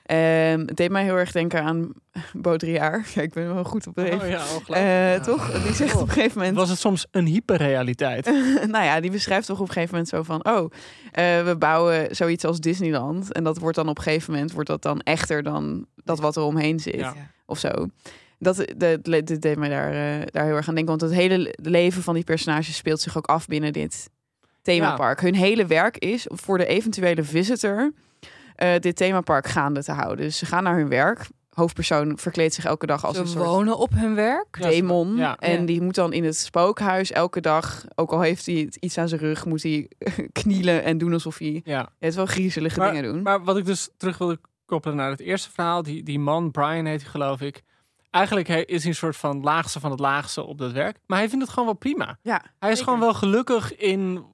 Ehm, 0.05 0.59
het 0.59 0.77
deed 0.77 0.91
mij 0.91 1.03
heel 1.03 1.15
erg 1.15 1.31
denken 1.31 1.63
aan 1.63 1.93
Baudrillard. 2.33 3.11
Ja, 3.13 3.21
ik 3.21 3.33
ben 3.33 3.53
wel 3.53 3.63
goed 3.63 3.87
op 3.87 3.95
de 3.95 4.17
Oh 4.21 4.29
ja. 4.29 5.15
Eh, 5.15 5.21
Toch? 5.21 5.63
Die 5.63 5.73
zegt 5.73 5.95
op 5.95 6.01
een 6.01 6.13
gegeven 6.13 6.37
moment... 6.37 6.57
Was 6.57 6.69
het 6.69 6.79
soms 6.79 7.07
een 7.11 7.25
hyperrealiteit? 7.25 8.25
nou 8.73 8.85
ja, 8.85 8.99
die 8.99 9.11
beschrijft 9.11 9.47
toch 9.47 9.59
op 9.59 9.67
een 9.67 9.73
gegeven 9.73 9.93
moment 9.93 10.09
zo 10.09 10.23
van... 10.23 10.45
oh, 10.45 10.71
eh, 11.11 11.43
we 11.43 11.55
bouwen 11.59 12.15
zoiets 12.15 12.45
als 12.45 12.59
Disneyland. 12.59 13.33
En 13.33 13.43
dat 13.43 13.57
wordt 13.57 13.75
dan 13.75 13.89
op 13.89 13.97
een 13.97 14.03
gegeven 14.03 14.33
moment... 14.33 14.51
wordt 14.51 14.69
dat 14.69 14.81
dan 14.81 14.99
echter 14.99 15.43
dan 15.43 15.85
dat 15.95 16.19
wat 16.19 16.35
er 16.35 16.43
omheen 16.43 16.79
zit. 16.79 16.95
Ja. 16.95 17.13
Of 17.45 17.59
zo. 17.59 17.87
Dat, 18.39 18.73
dat, 18.77 19.03
dat 19.03 19.41
deed 19.41 19.57
mij 19.57 19.69
daar, 19.69 19.91
eh, 19.91 20.27
daar 20.31 20.45
heel 20.45 20.55
erg 20.55 20.67
aan 20.67 20.75
denken. 20.75 20.97
Want 20.97 21.11
het 21.11 21.19
hele 21.19 21.55
leven 21.61 22.03
van 22.03 22.13
die 22.13 22.23
personages 22.23 22.75
speelt 22.75 23.01
zich 23.01 23.17
ook 23.17 23.27
af 23.27 23.47
binnen 23.47 23.73
dit 23.73 24.09
themapark. 24.61 25.21
Hun 25.21 25.35
hele 25.35 25.65
werk 25.65 25.97
is 25.97 26.25
voor 26.29 26.57
de 26.57 26.65
eventuele 26.65 27.23
visitor... 27.23 27.91
eh, 28.55 28.79
dit 28.79 28.95
themapark 28.95 29.47
gaande 29.47 29.83
te 29.83 29.91
houden. 29.91 30.25
Dus 30.25 30.37
ze 30.37 30.45
gaan 30.45 30.63
naar 30.63 30.77
hun 30.77 30.89
werk. 30.89 31.27
Hoofdpersoon 31.49 32.17
verkleedt 32.17 32.53
zich 32.53 32.65
elke 32.65 32.85
dag 32.85 33.05
als 33.05 33.17
een 33.17 33.27
Ze 33.27 33.31
soort 33.31 33.45
wonen 33.45 33.77
op 33.77 33.91
hun 33.93 34.15
werk. 34.15 34.61
Demon. 34.61 35.15
ja. 35.15 35.37
En 35.37 35.65
die 35.65 35.81
moet 35.81 35.95
dan 35.95 36.13
in 36.13 36.23
het 36.23 36.37
spookhuis 36.37 37.11
elke 37.11 37.41
dag, 37.41 37.85
ook 37.95 38.11
al 38.11 38.21
heeft 38.21 38.45
hij 38.45 38.71
iets 38.79 38.97
aan 38.97 39.07
zijn 39.07 39.21
rug, 39.21 39.45
moet 39.45 39.63
hij 39.63 39.89
knielen 40.41 40.83
en 40.83 40.97
doen 40.97 41.13
alsof 41.13 41.37
hij 41.37 41.61
Ja. 41.63 41.89
het 41.99 42.15
wel 42.15 42.25
griezelige 42.25 42.79
dingen 42.79 43.03
doen. 43.03 43.21
Maar 43.21 43.43
wat 43.43 43.57
ik 43.57 43.65
dus 43.65 43.89
terug 43.97 44.17
wilde 44.17 44.39
koppelen 44.65 44.97
naar 44.97 45.09
het 45.09 45.19
eerste 45.19 45.51
verhaal. 45.51 45.83
Die, 45.83 46.03
die 46.03 46.19
man, 46.19 46.51
Brian 46.51 46.85
heet 46.85 47.01
hij 47.01 47.09
geloof 47.11 47.41
ik. 47.41 47.61
eigenlijk 48.11 48.47
hij- 48.47 48.65
is 48.65 48.79
hij 48.81 48.89
een 48.91 48.97
soort 48.97 49.15
van 49.17 49.41
laagste 49.41 49.79
van 49.79 49.91
het 49.91 49.99
laagste 49.99 50.43
op 50.43 50.57
dat 50.57 50.71
werk. 50.71 50.97
Maar 51.07 51.17
hij 51.17 51.27
vindt 51.29 51.43
het 51.43 51.53
gewoon 51.53 51.67
wel 51.69 51.77
prima. 51.77 52.17
Ja, 52.21 52.41
Hij 52.59 52.71
is 52.71 52.77
zeker. 52.77 52.83
gewoon 52.83 52.99
wel 52.99 53.13
gelukkig 53.13 53.75
in 53.75 54.25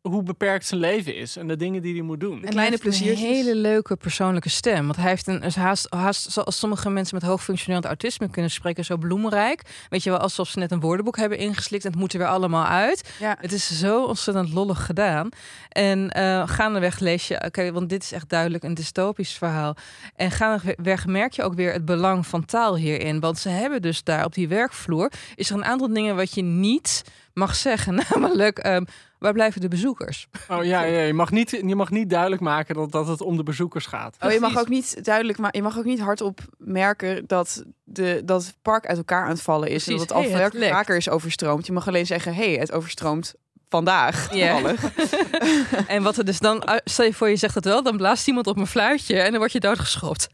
hoe 0.00 0.22
beperkt 0.22 0.66
zijn 0.66 0.80
leven 0.80 1.14
is 1.16 1.36
en 1.36 1.48
de 1.48 1.56
dingen 1.56 1.82
die 1.82 1.94
hij 1.94 2.02
moet 2.02 2.20
doen. 2.20 2.40
De 2.40 2.46
En 2.46 2.52
kleine 2.52 2.78
pleziertjes. 2.78 3.28
Een 3.28 3.34
hele 3.34 3.54
leuke 3.54 3.96
persoonlijke 3.96 4.48
stem. 4.48 4.84
Want 4.84 4.96
hij 4.96 5.08
heeft 5.08 5.26
een 5.26 5.52
haast, 5.54 5.86
haast 5.90 6.30
zoals 6.30 6.58
sommige 6.58 6.90
mensen 6.90 7.14
met 7.14 7.24
hoogfunctioneel 7.24 7.82
autisme 7.82 8.30
kunnen 8.30 8.50
spreken, 8.50 8.84
zo 8.84 8.96
bloemrijk. 8.96 9.62
Weet 9.88 10.02
je 10.02 10.10
wel, 10.10 10.18
alsof 10.18 10.48
ze 10.48 10.58
net 10.58 10.70
een 10.70 10.80
woordenboek 10.80 11.16
hebben 11.16 11.38
ingeslikt 11.38 11.84
en 11.84 11.90
het 11.90 12.00
moet 12.00 12.12
er 12.12 12.18
weer 12.18 12.28
allemaal 12.28 12.66
uit. 12.66 13.10
Ja. 13.20 13.36
Het 13.40 13.52
is 13.52 13.78
zo 13.78 14.04
ontzettend 14.04 14.52
lollig 14.52 14.86
gedaan. 14.86 15.28
En 15.68 16.10
eh 16.10 16.48
gaandeweg 16.48 16.98
lees 16.98 17.28
je, 17.28 17.44
oké, 17.44 17.72
want 17.72 17.88
dit 17.88 18.02
is 18.02 18.12
echt 18.12 18.28
duidelijk 18.28 18.64
een 18.64 18.74
dystopisch 18.74 19.32
verhaal. 19.32 19.76
En 20.16 20.30
gaandeweg 20.30 21.06
merk 21.06 21.32
je 21.32 21.42
ook 21.42 21.54
weer 21.54 21.72
het 21.72 21.84
belang 21.84 22.26
van 22.26 22.44
taal 22.44 22.76
hierin. 22.76 23.20
Want 23.20 23.38
ze 23.38 23.48
hebben 23.48 23.82
dus 23.82 24.02
daar 24.02 24.24
op 24.24 24.34
die 24.34 24.48
werkvloer, 24.48 25.12
is 25.34 25.50
er 25.50 25.56
een 25.56 25.64
aantal 25.64 25.92
dingen 25.92 26.16
wat 26.16 26.34
je 26.34 26.42
niet 26.42 27.02
mag 27.34 27.54
zeggen. 27.54 27.94
Namelijk, 28.10 28.58
ehm, 28.58 28.84
waar 29.22 29.32
blijven 29.32 29.60
de 29.60 29.68
bezoekers? 29.68 30.28
Oh 30.48 30.64
ja, 30.64 30.82
ja 30.82 31.00
je, 31.00 31.12
mag 31.12 31.30
niet, 31.30 31.50
je 31.50 31.74
mag 31.74 31.90
niet 31.90 32.10
duidelijk 32.10 32.42
maken 32.42 32.74
dat, 32.74 32.92
dat 32.92 33.06
het 33.06 33.20
om 33.20 33.36
de 33.36 33.42
bezoekers 33.42 33.86
gaat. 33.86 34.16
Oh, 34.20 34.32
je 34.32 34.40
mag 34.40 34.58
ook 34.58 34.68
niet 34.68 35.04
duidelijk, 35.04 35.38
maar 35.38 35.56
je 35.56 35.62
mag 35.62 35.78
ook 35.78 35.84
niet 35.84 36.00
hardop 36.00 36.40
merken 36.58 37.26
dat, 37.26 37.64
de, 37.84 38.22
dat 38.24 38.44
het 38.44 38.56
park 38.62 38.86
uit 38.86 38.96
elkaar 38.96 39.22
aan 39.24 39.30
het 39.30 39.42
vallen 39.42 39.68
is. 39.68 39.86
En 39.86 39.92
dat 39.92 40.00
het 40.00 40.12
al 40.12 40.22
Hey, 40.22 40.30
het 40.42 40.68
vaker- 40.68 40.96
is 40.96 41.08
overstroomd. 41.08 41.66
Je 41.66 41.72
mag 41.72 41.88
alleen 41.88 42.06
zeggen, 42.06 42.34
hé, 42.34 42.50
hey, 42.50 42.60
het 42.60 42.72
overstroomt 42.72 43.34
vandaag. 43.68 44.34
Ja. 44.34 44.52
toevallig. 44.58 44.92
En 45.86 46.02
wat 46.02 46.16
er 46.16 46.24
dus 46.24 46.38
dan, 46.38 46.62
stel 46.84 47.04
je 47.04 47.14
voor 47.14 47.28
je 47.28 47.36
zegt 47.36 47.54
het 47.54 47.64
wel, 47.64 47.82
dan 47.82 47.96
blaast 47.96 48.28
iemand 48.28 48.46
op 48.46 48.56
een 48.56 48.66
fluitje 48.66 49.20
en 49.20 49.30
dan 49.30 49.38
word 49.38 49.52
je 49.52 49.60
doodgeschopt. 49.60 50.28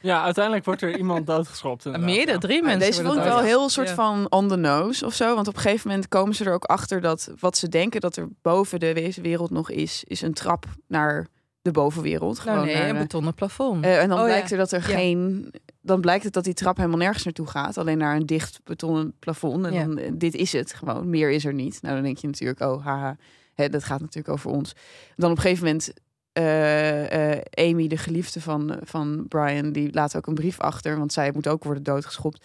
Ja, 0.00 0.22
uiteindelijk 0.22 0.64
wordt 0.64 0.82
er 0.82 0.96
iemand 0.98 1.26
doodgeschopt. 1.26 1.84
inderdaad, 1.84 2.10
Meerdere, 2.10 2.38
drie 2.38 2.62
mensen. 2.62 2.80
Deze 2.80 3.02
vond 3.04 3.16
ik 3.16 3.22
wel 3.22 3.40
heel 3.40 3.68
soort 3.68 3.88
Ja. 3.88 3.94
van 3.94 4.26
on 4.30 4.48
the 4.48 4.56
nose 4.56 5.06
of 5.06 5.14
zo. 5.14 5.34
Want 5.34 5.48
op 5.48 5.54
een 5.54 5.60
gegeven 5.60 5.88
moment 5.88 6.08
komen 6.08 6.34
ze 6.34 6.44
er 6.44 6.52
ook 6.52 6.64
achter 6.64 7.00
dat 7.00 7.30
wat 7.40 7.56
ze 7.56 7.68
denken 7.68 8.00
dat 8.00 8.16
er 8.16 8.28
boven 8.42 8.80
de 8.80 8.92
we- 8.92 9.22
wereld 9.22 9.50
nog 9.50 9.70
is, 9.70 10.04
is 10.06 10.22
een 10.22 10.34
trap 10.34 10.66
naar 10.88 11.26
de 11.62 11.70
bovenwereld. 11.70 12.36
Nou 12.36 12.48
Gewoon 12.50 12.66
nee, 12.66 12.76
naar, 12.76 12.88
een 12.88 12.98
betonnen 12.98 13.34
plafond. 13.34 13.84
eh, 13.84 14.02
en 14.02 14.08
dan 14.08 14.18
Oh, 14.18 14.24
ja. 14.24 14.30
blijkt 14.30 14.50
er 14.50 14.56
dat 14.58 14.72
er 14.72 14.78
Ja. 14.90 14.96
geen. 14.96 15.52
Dan 15.80 16.00
blijkt 16.00 16.24
het 16.24 16.32
dat 16.32 16.44
die 16.44 16.54
trap 16.54 16.76
helemaal 16.76 16.98
nergens 16.98 17.24
naartoe 17.24 17.46
gaat. 17.46 17.78
Alleen 17.78 17.98
naar 17.98 18.16
een 18.16 18.26
dicht 18.26 18.60
betonnen 18.64 19.14
plafond. 19.18 19.64
En 19.66 19.72
Ja. 19.72 19.84
dan, 19.84 19.98
eh, 19.98 20.10
dit 20.14 20.34
is 20.34 20.52
het 20.52 20.72
gewoon. 20.74 21.10
Meer 21.10 21.30
is 21.30 21.44
er 21.44 21.54
niet. 21.54 21.78
Nou, 21.82 21.94
dan 21.94 22.04
denk 22.04 22.18
je 22.18 22.26
natuurlijk, 22.26 22.60
oh 22.60 22.84
haha. 22.84 23.16
Hè, 23.54 23.68
dat 23.68 23.84
gaat 23.84 24.00
natuurlijk 24.00 24.28
over 24.34 24.50
ons. 24.50 24.72
Dan 25.16 25.30
op 25.30 25.36
een 25.36 25.42
gegeven 25.42 25.64
moment. 25.64 25.92
Eh, 26.38 27.68
Amy, 27.68 27.86
de 27.86 27.96
geliefde 27.96 28.40
van, 28.40 28.78
van 28.82 29.24
Brian, 29.28 29.72
die 29.72 29.92
laat 29.92 30.16
ook 30.16 30.26
een 30.26 30.34
brief 30.34 30.60
achter, 30.60 30.98
want 30.98 31.12
zij 31.12 31.30
moet 31.32 31.48
ook 31.48 31.64
worden 31.64 31.82
doodgeschopt. 31.82 32.44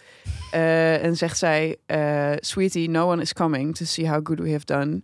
Eh, 0.52 1.04
en 1.04 1.16
zegt 1.18 1.38
zij: 1.38 1.78
Sweetie, 2.40 2.90
no 2.90 3.12
one 3.12 3.22
is 3.22 3.34
coming 3.34 3.76
to 3.76 3.86
see 3.86 4.10
how 4.10 4.20
good 4.28 4.40
we 4.40 4.52
have 4.52 4.66
done. 4.66 5.02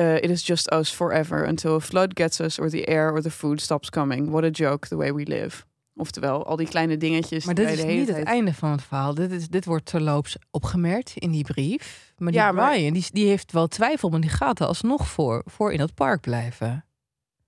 Uh, 0.00 0.14
it 0.14 0.30
is 0.30 0.46
just 0.46 0.72
us 0.72 0.90
forever 0.90 1.46
until 1.46 1.74
a 1.74 1.80
flood 1.80 2.10
gets 2.14 2.40
us 2.40 2.58
or 2.58 2.68
the 2.68 2.84
air 2.86 3.12
or 3.12 3.22
the 3.22 3.30
food 3.30 3.60
stops 3.60 3.90
coming. 3.90 4.30
What 4.30 4.44
a 4.44 4.50
joke 4.50 4.88
the 4.88 4.96
way 4.96 5.12
we 5.12 5.26
live. 5.26 5.64
Oftewel, 5.94 6.46
al 6.46 6.56
die 6.56 6.68
kleine 6.68 6.96
dingetjes. 6.96 7.44
maar 7.44 7.54
dit 7.54 7.70
is 7.70 7.84
niet 7.84 8.08
het 8.08 8.24
einde 8.24 8.54
van 8.54 8.70
het 8.70 8.82
verhaal. 8.82 9.14
Dit, 9.14 9.30
is, 9.30 9.48
dit 9.48 9.64
wordt 9.64 9.84
terloops 9.86 10.36
opgemerkt 10.50 11.12
in 11.14 11.30
die 11.30 11.44
brief. 11.44 12.12
Maar 12.16 12.32
die 12.32 12.40
Ja, 12.40 12.52
maar- 12.52 12.70
Brian, 12.70 12.92
die, 12.92 13.06
die 13.12 13.26
heeft 13.26 13.52
wel 13.52 13.66
twijfel, 13.66 14.08
maar 14.08 14.20
die 14.20 14.30
gaat 14.30 14.60
er 14.60 14.66
alsnog 14.66 15.08
voor, 15.08 15.42
voor 15.44 15.72
in 15.72 15.78
dat 15.78 15.94
park 15.94 16.20
blijven. 16.20 16.84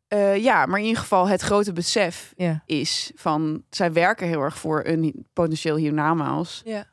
Eh, 0.09 0.37
ja, 0.37 0.67
maar 0.67 0.79
in 0.79 0.85
ieder 0.85 1.01
geval 1.01 1.29
het 1.29 1.41
grote 1.41 1.73
besef 1.73 2.33
Ja. 2.37 2.63
is 2.67 3.13
van... 3.15 3.63
zij 3.71 3.93
werken 3.93 4.27
heel 4.27 4.41
erg 4.41 4.59
voor 4.59 4.83
een 4.85 5.27
potentieel 5.33 5.77
hiernamaals. 5.77 6.63
ja. 6.65 6.87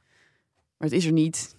Maar 0.78 0.88
het 0.90 0.98
is 0.98 1.06
er 1.06 1.12
niet. 1.12 1.56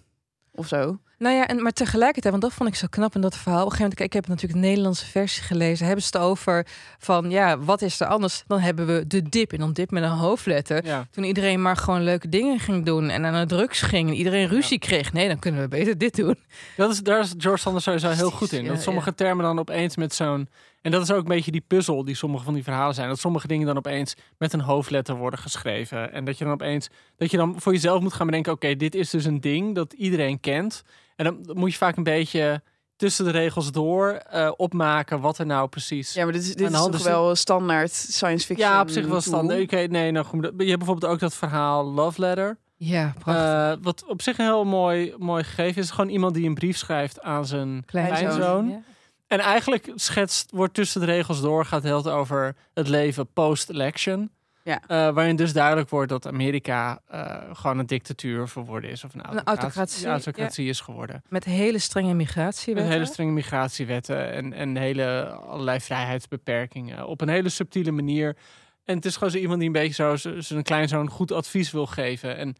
Of 0.51 0.67
zo. 0.67 0.99
Nou 1.17 1.35
ja, 1.35 1.47
en, 1.47 1.61
maar 1.61 1.71
tegelijkertijd, 1.71 2.31
want 2.31 2.45
dat 2.45 2.53
vond 2.53 2.69
ik 2.69 2.75
zo 2.75 2.87
knap 2.89 3.15
in 3.15 3.21
dat 3.21 3.37
verhaal. 3.37 3.59
Op 3.65 3.65
een 3.65 3.71
gegeven 3.71 3.89
moment, 3.89 4.13
ik 4.13 4.13
heb 4.13 4.27
natuurlijk 4.27 4.61
de 4.61 4.67
Nederlandse 4.67 5.05
versie 5.05 5.43
gelezen. 5.43 5.85
Hebben 5.85 6.03
ze 6.03 6.09
het 6.17 6.25
over 6.25 6.67
van, 6.97 7.29
ja, 7.29 7.59
wat 7.59 7.81
is 7.81 7.99
er 7.99 8.07
anders? 8.07 8.43
Dan 8.47 8.59
hebben 8.59 8.85
we 8.87 9.07
de 9.07 9.21
dip 9.29 9.51
en 9.53 9.59
dan 9.59 9.73
dip 9.73 9.91
met 9.91 10.03
een 10.03 10.09
hoofdletter. 10.09 10.85
Ja. 10.85 11.07
Toen 11.11 11.23
iedereen 11.23 11.61
maar 11.61 11.77
gewoon 11.77 12.03
leuke 12.03 12.29
dingen 12.29 12.59
ging 12.59 12.85
doen 12.85 13.09
en 13.09 13.25
aan 13.25 13.47
de 13.47 13.55
drugs 13.55 13.81
ging 13.81 14.09
en 14.09 14.15
iedereen 14.15 14.47
ruzie 14.47 14.79
kreeg. 14.79 15.13
Nee, 15.13 15.27
dan 15.27 15.39
kunnen 15.39 15.61
we 15.61 15.67
beter 15.67 15.97
dit 15.97 16.15
doen. 16.15 16.35
Dat 16.75 16.91
is, 16.91 16.99
daar 16.99 17.19
is 17.19 17.33
George 17.37 17.61
Sanders 17.61 17.83
sowieso 17.83 18.09
heel 18.09 18.31
goed 18.31 18.51
in. 18.51 18.65
Dat 18.65 18.81
sommige 18.81 19.09
ja. 19.09 19.15
termen 19.15 19.45
dan 19.45 19.59
opeens 19.59 19.95
met 19.95 20.13
zo'n... 20.13 20.49
En 20.87 20.93
dat 20.93 21.01
is 21.01 21.11
ook 21.11 21.21
een 21.21 21.35
beetje 21.35 21.51
die 21.51 21.63
puzzel 21.67 22.03
die 22.03 22.15
sommige 22.15 22.43
van 22.43 22.53
die 22.53 22.63
verhalen 22.63 22.95
zijn. 22.95 23.07
Dat 23.07 23.19
sommige 23.19 23.47
dingen 23.47 23.67
dan 23.67 23.77
opeens 23.77 24.15
met 24.37 24.53
een 24.53 24.59
hoofdletter 24.59 25.15
worden 25.15 25.39
geschreven. 25.39 26.13
En 26.13 26.25
dat 26.25 26.37
je 26.37 26.43
dan 26.43 26.53
opeens... 26.53 26.89
Dat 27.17 27.31
je 27.31 27.37
dan 27.37 27.55
voor 27.61 27.73
jezelf 27.73 28.01
moet 28.01 28.13
gaan 28.13 28.25
bedenken... 28.25 28.51
Oké, 28.51 28.75
dit 28.75 28.95
is 28.95 29.09
dus 29.09 29.25
een 29.25 29.41
ding 29.41 29.75
dat 29.75 29.93
iedereen 29.93 30.39
kent. 30.39 30.83
En 31.15 31.23
dan 31.25 31.49
moet 31.53 31.71
je 31.71 31.77
vaak 31.77 31.97
een 31.97 32.03
beetje 32.03 32.61
tussen 32.95 33.25
de 33.25 33.31
regels 33.31 33.71
door 33.71 34.09
eh, 34.09 34.51
opmaken 34.55 35.19
wat 35.19 35.37
er 35.37 35.45
nou 35.45 35.67
precies... 35.67 36.13
Ja, 36.13 36.23
maar 36.23 36.33
dit 36.33 36.41
is, 36.41 36.55
dit 36.55 36.71
is 36.71 36.77
toch 36.77 36.93
is 36.93 37.03
wel 37.03 37.35
standaard 37.35 37.91
science 37.91 38.45
fiction 38.45 38.69
Ja, 38.69 38.81
op 38.81 38.89
zich 38.89 39.07
wel 39.07 39.21
standaard. 39.21 39.61
Oké, 39.61 39.87
nee, 39.87 40.11
nou 40.11 40.25
goed. 40.25 40.43
Je 40.57 40.65
hebt 40.65 40.77
bijvoorbeeld 40.77 41.11
ook 41.11 41.19
dat 41.19 41.35
verhaal 41.35 41.85
Love 41.85 42.21
Letter. 42.21 42.57
Ja, 42.75 43.13
prachtig. 43.19 43.43
Eh, 43.43 43.73
wat 43.81 44.05
op 44.05 44.21
zich 44.21 44.37
een 44.37 44.45
heel 44.45 44.65
mooi, 44.65 45.13
mooi 45.17 45.43
gegeven 45.43 45.81
is. 45.81 45.89
Gewoon 45.89 46.09
iemand 46.09 46.33
die 46.33 46.47
een 46.47 46.53
brief 46.53 46.77
schrijft 46.77 47.21
aan 47.21 47.45
zijn 47.45 47.83
kleinzoon. 47.85 48.17
kleinzoon. 48.17 48.69
Ja. 48.69 48.81
En 49.27 49.39
eigenlijk 49.39 49.91
schetst, 49.95 50.51
wordt 50.51 50.73
tussen 50.73 50.99
de 50.99 51.07
regels 51.07 51.41
door, 51.41 51.65
gaat 51.65 51.83
heel 51.83 51.97
het 51.97 52.07
over 52.07 52.55
het 52.73 52.87
leven 52.87 53.27
post-election. 53.33 54.31
Ja. 54.63 54.81
Eh, 54.87 55.13
waarin 55.13 55.35
dus 55.35 55.53
duidelijk 55.53 55.89
wordt 55.89 56.09
dat 56.09 56.27
Amerika 56.27 57.01
eh, 57.07 57.35
gewoon 57.53 57.79
een 57.79 57.85
dictatuur 57.85 58.47
verworden 58.47 58.89
is. 58.89 59.03
Of 59.03 59.13
een 59.13 59.21
autocratie, 59.21 59.61
autocratie, 59.61 60.05
ja, 60.05 60.11
autocratie 60.11 60.69
is 60.69 60.79
geworden. 60.79 61.23
Met 61.29 61.43
hele 61.43 61.79
strenge 61.79 62.07
Met 62.07 62.17
migratiewetten. 62.17 62.91
hele 62.91 63.05
strenge 63.05 63.31
migratiewetten 63.31 64.31
en, 64.31 64.53
en 64.53 64.77
hele 64.77 65.25
allerlei 65.29 65.79
vrijheidsbeperkingen. 65.79 67.07
Op 67.07 67.21
een 67.21 67.29
hele 67.29 67.49
subtiele 67.49 67.91
manier. 67.91 68.37
En 68.85 68.95
het 68.95 69.05
is 69.05 69.13
gewoon 69.13 69.31
zo 69.31 69.37
iemand 69.37 69.57
die 69.59 69.67
een 69.67 69.73
beetje 69.73 70.17
zo 70.17 70.39
zijn 70.39 70.63
kleinzoon 70.63 71.09
goed 71.09 71.31
advies 71.31 71.71
wil 71.71 71.85
geven. 71.85 72.37
En 72.37 72.55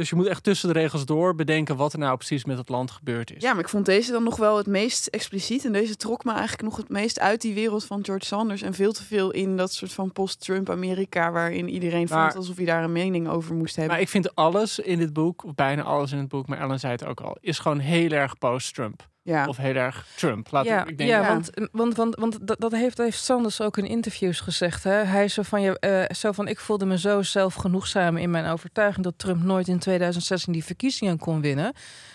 dus 0.00 0.10
je 0.10 0.16
moet 0.16 0.26
echt 0.26 0.44
tussen 0.44 0.72
de 0.72 0.78
regels 0.78 1.04
door 1.04 1.34
bedenken 1.34 1.76
wat 1.76 1.92
er 1.92 1.98
nou 1.98 2.16
precies 2.16 2.44
met 2.44 2.58
het 2.58 2.68
land 2.68 2.90
gebeurd 2.90 3.36
is. 3.36 3.42
Ja, 3.42 3.52
maar 3.52 3.62
ik 3.62 3.68
vond 3.68 3.86
deze 3.86 4.12
dan 4.12 4.22
nog 4.22 4.36
wel 4.36 4.56
het 4.56 4.66
meest 4.66 5.06
expliciet. 5.06 5.64
En 5.64 5.72
deze 5.72 5.96
trok 5.96 6.24
me 6.24 6.30
eigenlijk 6.32 6.62
nog 6.62 6.76
het 6.76 6.88
meest 6.88 7.20
uit 7.20 7.40
die 7.40 7.54
wereld 7.54 7.84
van 7.84 8.04
George 8.04 8.24
Sanders. 8.26 8.62
En 8.62 8.74
veel 8.74 8.92
te 8.92 9.04
veel 9.04 9.30
in 9.30 9.56
dat 9.56 9.72
soort 9.72 9.92
van 9.92 10.12
post-Trump 10.12 10.70
Amerika... 10.70 11.30
waarin 11.32 11.68
iedereen 11.68 12.06
Maar- 12.10 12.22
vond 12.22 12.36
alsof 12.36 12.56
hij 12.56 12.64
daar 12.64 12.84
een 12.84 12.92
mening 12.92 13.28
over 13.28 13.54
moest 13.54 13.76
hebben. 13.76 13.92
Maar 13.94 14.02
ik 14.02 14.08
vind 14.08 14.34
alles 14.34 14.78
in 14.78 14.98
dit 14.98 15.12
boek, 15.12 15.44
of 15.44 15.54
bijna 15.54 15.82
alles 15.82 16.12
in 16.12 16.18
het 16.18 16.28
boek, 16.28 16.46
maar 16.46 16.58
Ellen 16.58 16.80
zei 16.80 16.92
het 16.92 17.04
ook 17.04 17.20
al, 17.20 17.36
is 17.40 17.58
gewoon 17.58 17.78
heel 17.78 18.10
erg 18.10 18.38
post-Trump. 18.38 19.08
Ja. 19.22 19.46
Of 19.46 19.56
heel 19.56 19.74
erg 19.74 20.06
Trump. 20.16 20.50
Laat 20.50 20.64
ja, 20.64 20.82
ik, 20.82 20.88
ik 20.88 20.98
denk, 20.98 21.10
ja, 21.10 21.20
Ja. 21.20 21.28
want, 21.28 21.50
want, 21.72 21.96
want, 21.96 22.14
want 22.16 22.46
dat, 22.46 22.60
dat 22.60 22.72
heeft, 22.72 22.98
heeft 22.98 23.22
Sanders 23.22 23.60
ook 23.60 23.78
in 23.78 23.86
interviews 23.86 24.40
gezegd. 24.40 24.84
Hè? 24.84 24.92
Hij 24.92 25.24
is 25.24 25.34
zo 25.34 25.42
van, 25.42 25.60
je, 25.62 25.78
eh, 25.78 26.14
zo 26.16 26.32
van, 26.32 26.48
ik 26.48 26.60
voelde 26.60 26.86
me 26.86 26.98
zo 26.98 27.22
zelfgenoegzaam 27.22 28.16
in 28.16 28.30
mijn 28.30 28.46
overtuiging 28.46 29.04
dat 29.04 29.14
Trump 29.18 29.42
nooit 29.42 29.68
in 29.68 29.78
2016 29.78 30.52
die 30.52 30.64
verkiezingen 30.64 31.18
kon 31.18 31.40
winnen. 31.40 31.72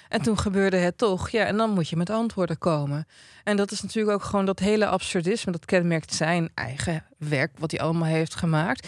En 0.10 0.22
toen 0.22 0.38
gebeurde 0.40 0.78
het 0.78 0.98
toch. 0.98 1.30
Ja, 1.30 1.46
en 1.46 1.58
dan 1.58 1.70
moet 1.70 1.90
je 1.90 1.96
met 1.96 2.10
antwoorden 2.10 2.58
komen. 2.58 3.08
En 3.44 3.58
dat 3.58 3.72
is 3.72 3.82
natuurlijk 3.82 4.16
ook 4.16 4.24
gewoon 4.24 4.46
dat 4.46 4.60
hele 4.60 4.88
absurdisme. 4.88 5.52
Dat 5.52 5.66
kenmerkt 5.66 6.14
zijn 6.14 6.50
eigen 6.54 7.06
werk, 7.18 7.52
wat 7.60 7.72
hij 7.72 7.80
allemaal 7.80 8.08
heeft 8.08 8.36
gemaakt. 8.36 8.88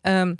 Ehm, 0.00 0.34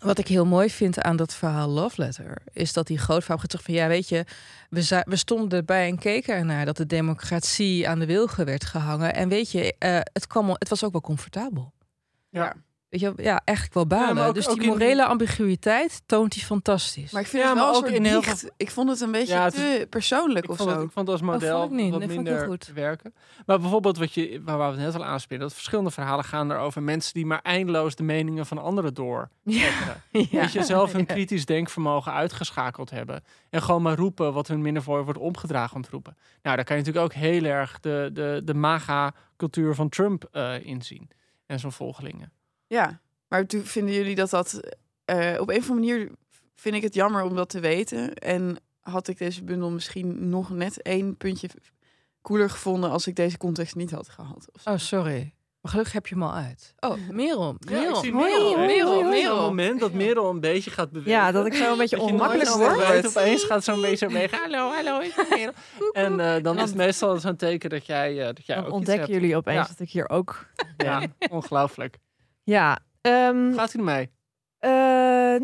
wat 0.00 0.18
ik 0.18 0.28
heel 0.28 0.46
mooi 0.46 0.70
vind 0.70 1.00
aan 1.02 1.16
dat 1.16 1.34
verhaal 1.34 1.68
Love 1.68 2.00
Letter... 2.00 2.42
is 2.52 2.72
dat 2.72 2.86
die 2.86 2.98
grootvrouw 2.98 3.36
gezegd 3.36 3.64
van... 3.64 3.74
ja, 3.74 3.88
weet 3.88 4.08
je, 4.08 4.24
we, 4.70 4.82
za- 4.82 5.04
we 5.08 5.16
stonden 5.16 5.58
erbij 5.58 5.88
en 5.88 5.98
keken 5.98 6.34
ernaar... 6.34 6.64
dat 6.64 6.76
de 6.76 6.86
democratie 6.86 7.88
aan 7.88 7.98
de 7.98 8.06
wilgen 8.06 8.44
werd 8.44 8.64
gehangen. 8.64 9.14
En 9.14 9.28
weet 9.28 9.50
je, 9.50 9.74
eh, 9.78 9.98
het, 10.12 10.26
kwam, 10.26 10.50
het 10.50 10.68
was 10.68 10.84
ook 10.84 10.92
wel 10.92 11.00
comfortabel. 11.00 11.72
Ja. 12.28 12.54
Weet 12.92 13.00
je, 13.00 13.12
ja, 13.16 13.40
eigenlijk 13.44 13.76
wel 13.76 13.86
balen. 13.98 14.26
ook- 14.26 14.34
dus 14.34 14.48
ook 14.48 14.54
die 14.54 14.62
in- 14.64 14.68
morele 14.70 15.04
ambiguïteit 15.04 16.02
toont 16.06 16.34
hij 16.34 16.42
fantastisch. 16.42 17.12
Maar 17.12 17.20
ik 17.22 17.26
vind 17.28 17.42
Ja, 17.42 17.48
het 17.48 17.58
wel 17.58 17.66
maar 17.66 17.74
ook 17.76 17.82
soort 17.84 17.96
in 17.96 18.04
heel. 18.04 18.22
Ik 18.56 18.70
vond 18.70 18.88
het 18.88 19.00
een 19.00 19.10
beetje 19.10 19.34
Ja, 19.34 19.44
het 19.44 19.54
te 19.54 19.86
persoonlijk 19.90 20.44
ik 20.44 20.50
of 20.50 20.56
vond, 20.56 20.68
zo. 20.70 20.74
het, 20.76 20.84
ik 20.84 20.92
vond 20.92 21.08
het 21.08 21.20
als 21.20 21.30
model 21.30 21.54
Oh, 21.54 21.60
vond 21.60 21.72
ik 21.72 21.78
niet. 21.78 21.90
wat 21.90 21.98
Nee, 21.98 22.08
vond 22.08 22.20
ik 22.20 22.26
heel 22.26 22.36
minder 22.46 22.58
goed. 22.66 22.74
werken. 22.74 23.14
Maar 23.46 23.60
bijvoorbeeld 23.60 23.98
wat 23.98 24.12
je, 24.14 24.40
waar 24.44 24.58
we 24.58 24.64
het 24.64 24.76
net 24.76 24.94
al 24.94 25.04
aanspelen, 25.04 25.40
dat 25.42 25.52
verschillende 25.54 25.90
verhalen 25.90 26.24
gaan 26.24 26.52
erover 26.52 26.82
mensen 26.82 27.14
die 27.14 27.26
maar 27.26 27.40
eindeloos 27.42 27.94
de 27.94 28.02
meningen 28.02 28.46
van 28.46 28.58
anderen 28.58 28.94
door. 28.94 29.28
Ja. 29.42 29.68
Ja. 30.10 30.40
Dat 30.40 30.52
je 30.52 30.62
zelf 30.62 30.92
hun 30.96 31.04
Ja. 31.06 31.14
kritisch 31.14 31.44
denkvermogen 31.46 32.12
uitgeschakeld 32.12 32.90
hebben. 32.90 33.24
En 33.50 33.62
gewoon 33.62 33.82
maar 33.82 33.96
roepen 33.96 34.32
wat 34.32 34.48
hun 34.48 34.62
minder 34.62 34.82
voor 34.82 35.04
wordt 35.04 35.18
omgedragen 35.20 35.76
om 35.76 35.82
te 35.82 35.90
roepen. 35.90 36.16
Nou, 36.42 36.56
daar 36.56 36.64
kan 36.64 36.76
je 36.76 36.82
natuurlijk 36.82 37.12
ook 37.14 37.20
heel 37.22 37.44
erg 37.44 37.80
de, 37.80 38.10
de, 38.12 38.40
de 38.44 38.54
maga-cultuur 38.54 39.74
van 39.74 39.88
Trump 39.88 40.24
eh 40.32 40.64
inzien. 40.66 41.10
En 41.46 41.58
zijn 41.60 41.72
volgelingen. 41.72 42.32
Ja, 42.72 43.00
maar 43.28 43.46
toen 43.46 43.64
vinden 43.64 43.94
jullie 43.94 44.14
dat 44.14 44.30
dat... 44.30 44.60
eh, 45.04 45.36
op 45.40 45.48
een 45.48 45.56
of 45.58 45.70
andere 45.70 45.74
manier 45.94 46.10
vind 46.54 46.74
ik 46.74 46.82
het 46.82 46.94
jammer 46.94 47.22
om 47.22 47.34
dat 47.36 47.48
te 47.48 47.60
weten. 47.60 48.14
En 48.14 48.56
had 48.80 49.08
ik 49.08 49.18
deze 49.18 49.44
bundel 49.44 49.70
misschien 49.70 50.28
nog 50.28 50.50
net 50.50 50.82
één 50.82 51.16
puntje 51.16 51.48
cooler 52.22 52.50
gevonden... 52.50 52.90
als 52.90 53.06
ik 53.06 53.16
deze 53.16 53.38
context 53.38 53.74
niet 53.74 53.90
had 53.90 54.08
gehad. 54.08 54.46
of 54.52 54.62
zo. 54.62 54.70
Oh, 54.70 54.78
sorry. 54.78 55.34
Maar 55.60 55.70
gelukkig 55.70 55.94
heb 55.94 56.06
je 56.06 56.14
hem 56.14 56.22
al 56.24 56.34
uit. 56.34 56.74
Oh, 56.80 56.96
Merel. 57.10 57.46
Ja, 57.46 57.54
ik 57.58 57.70
Merel. 57.70 57.96
zie 57.96 58.12
Hoi, 58.12 58.30
Merel. 58.32 58.58
Merel. 58.58 59.02
Merel. 59.02 59.36
Een 59.36 59.42
moment 59.42 59.80
dat 59.80 59.92
Merel 59.92 60.30
een 60.30 60.40
beetje 60.40 60.70
gaat 60.70 60.90
bewegen. 60.90 61.12
Ja, 61.12 61.32
dat 61.32 61.46
ik 61.46 61.54
zo 61.54 61.72
een 61.72 61.78
beetje 61.78 62.00
ongemakkelijk 62.00 62.48
word. 62.50 63.06
Opeens 63.06 63.44
gaat 63.44 63.64
zo'n 63.64 63.80
beetje 63.80 64.08
mee. 64.08 64.28
Hallo, 64.30 64.70
hallo, 64.72 65.00
ik 65.00 65.12
ben 65.16 65.26
Merel. 65.30 65.52
En 65.92 66.20
eh, 66.20 66.42
dan 66.42 66.56
is 66.56 66.62
het 66.62 66.74
meestal 66.74 67.18
zo'n 67.20 67.36
teken 67.36 67.70
dat 67.70 67.86
jij, 67.86 68.18
eh, 68.20 68.26
dat 68.26 68.46
jij 68.46 68.54
Dan 68.56 68.64
ook 68.64 68.70
iets 68.70 68.78
ontdekken 68.78 69.12
jullie 69.12 69.36
opeens 69.36 69.56
Ja. 69.56 69.66
dat 69.68 69.80
ik 69.80 69.90
hier 69.90 70.08
ook 70.08 70.46
Ja, 70.76 71.06
ongelooflijk. 71.30 71.98
Ja, 72.42 72.78
ehm, 73.00 73.54
Gaat 73.54 73.74
u 73.74 73.78
ermee? 73.78 74.10
eh, 74.58 74.70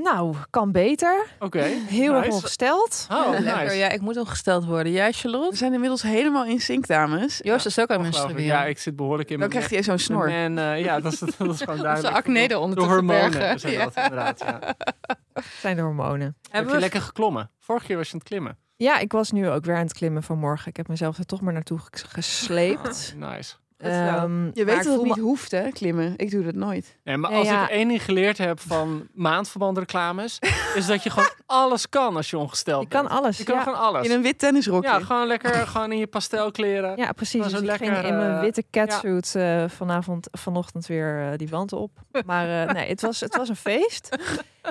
nou, 0.04 0.34
kan 0.50 0.72
beter. 0.72 1.26
Oké. 1.38 1.62
Heel 1.86 2.14
erg 2.14 2.28
ongesteld. 2.32 3.06
Oh, 3.10 3.30
nice. 3.30 3.74
Ja, 3.74 3.88
ik 3.88 4.00
moet 4.00 4.16
ongesteld 4.16 4.64
worden. 4.64 4.92
Jij, 4.92 5.06
We 5.10 5.16
Charlotte? 5.16 5.56
zijn 5.56 5.72
inmiddels 5.72 6.02
helemaal 6.02 6.44
in 6.44 6.60
sync, 6.60 6.86
dames. 6.86 7.40
Joost 7.42 7.66
is 7.66 7.78
ook 7.80 7.90
aan 7.90 8.00
menstrueren. 8.00 8.42
Ja, 8.42 8.64
ik 8.64 8.78
zit 8.78 8.96
behoorlijk 8.96 9.30
in 9.30 9.38
Dan 9.38 9.48
mijn 9.48 9.60
krijgt 9.64 9.86
hij 9.86 9.96
zo'n 9.96 10.04
snor. 10.04 10.28
En 10.30 10.58
eh, 10.58 10.84
ja, 10.84 11.00
dat 11.00 11.12
is, 11.12 11.18
dat 11.18 11.30
is 11.30 11.36
gewoon 11.36 11.56
Onze 11.70 11.82
duidelijk. 11.82 12.16
acne 12.16 12.48
Door- 12.48 12.56
eronder 12.56 12.78
te 12.78 12.84
hormonen 12.84 13.60
zijn 13.60 13.72
Ja. 13.72 13.84
dat 13.84 13.96
inderdaad, 13.96 14.38
ja. 14.40 14.74
zijn 15.60 15.76
de 15.76 15.82
hormonen. 15.82 16.36
Heb 16.50 16.64
je 16.66 16.70
we 16.72 16.78
lekker 16.80 17.00
geklommen? 17.00 17.50
Vorige 17.58 17.86
keer 17.86 17.96
was 17.96 18.06
je 18.06 18.12
aan 18.12 18.18
het 18.18 18.28
klimmen. 18.28 18.58
Ja, 18.76 18.98
ik 18.98 19.12
was 19.12 19.30
nu 19.30 19.48
ook 19.50 19.64
weer 19.64 19.74
aan 19.76 19.82
het 19.82 19.92
klimmen 19.92 20.22
vanmorgen. 20.22 20.68
Ik 20.68 20.76
heb 20.76 20.88
mezelf 20.88 21.18
er 21.18 21.26
toch 21.26 21.40
maar 21.40 21.52
naartoe 21.52 21.78
ges- 21.90 22.02
gesleept. 22.02 23.14
Nice. 23.30 23.54
Ehm, 23.78 24.44
Je 24.52 24.64
weet 24.64 24.84
dat 24.84 24.94
het 24.94 25.02
niet 25.02 25.16
me- 25.16 25.22
hoeft, 25.22 25.50
hè, 25.50 25.70
klimmen. 25.70 26.12
Ik 26.16 26.30
doe 26.30 26.42
dat 26.44 26.54
nooit. 26.54 26.96
Nee, 27.04 27.16
maar 27.16 27.30
als 27.30 27.48
ja. 27.48 27.62
ik 27.62 27.70
één 27.70 27.88
ding 27.88 28.02
geleerd 28.04 28.38
heb 28.38 28.60
van 28.60 29.06
maandverbandreclames, 29.14 30.38
is 30.74 30.86
dat 30.86 31.02
je 31.02 31.10
gewoon 31.10 31.28
alles 31.46 31.88
kan 31.88 32.16
als 32.16 32.30
je 32.30 32.38
ongesteld 32.38 32.82
Je 32.82 32.88
kan 32.88 33.02
bent. 33.06 33.14
alles. 33.14 33.38
Je 33.38 33.44
kan 33.44 33.54
ja. 33.54 33.62
gewoon 33.62 33.78
alles. 33.78 34.06
In 34.06 34.12
een 34.12 34.22
wit 34.22 34.38
tennisrokje. 34.38 34.88
Ja, 34.90 35.00
gewoon 35.00 35.26
lekker 35.26 35.54
gewoon 35.66 35.92
in 35.92 35.98
je 35.98 36.06
pastelkleren. 36.06 36.96
ja, 36.96 37.12
precies. 37.12 37.42
Dus 37.42 37.52
ik 37.52 37.56
ging 37.58 37.66
lekker, 37.90 38.04
in 38.04 38.16
mijn 38.16 38.34
eh, 38.34 38.40
witte 38.40 38.64
catsuit 38.70 39.34
eh, 39.34 39.64
vanavond, 39.68 40.28
vanochtend 40.32 40.86
weer 40.86 41.20
eh, 41.30 41.36
die 41.38 41.48
wand 41.48 41.72
op. 41.72 41.90
Maar 42.26 42.66
eh, 42.68 42.74
nee, 42.74 42.88
het 42.88 43.00
was, 43.00 43.20
het 43.20 43.36
was 43.36 43.48
een 43.48 43.56
feest. 43.56 44.08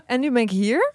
En 0.06 0.20
nu 0.20 0.32
ben 0.32 0.42
ik 0.42 0.50
hier. 0.50 0.94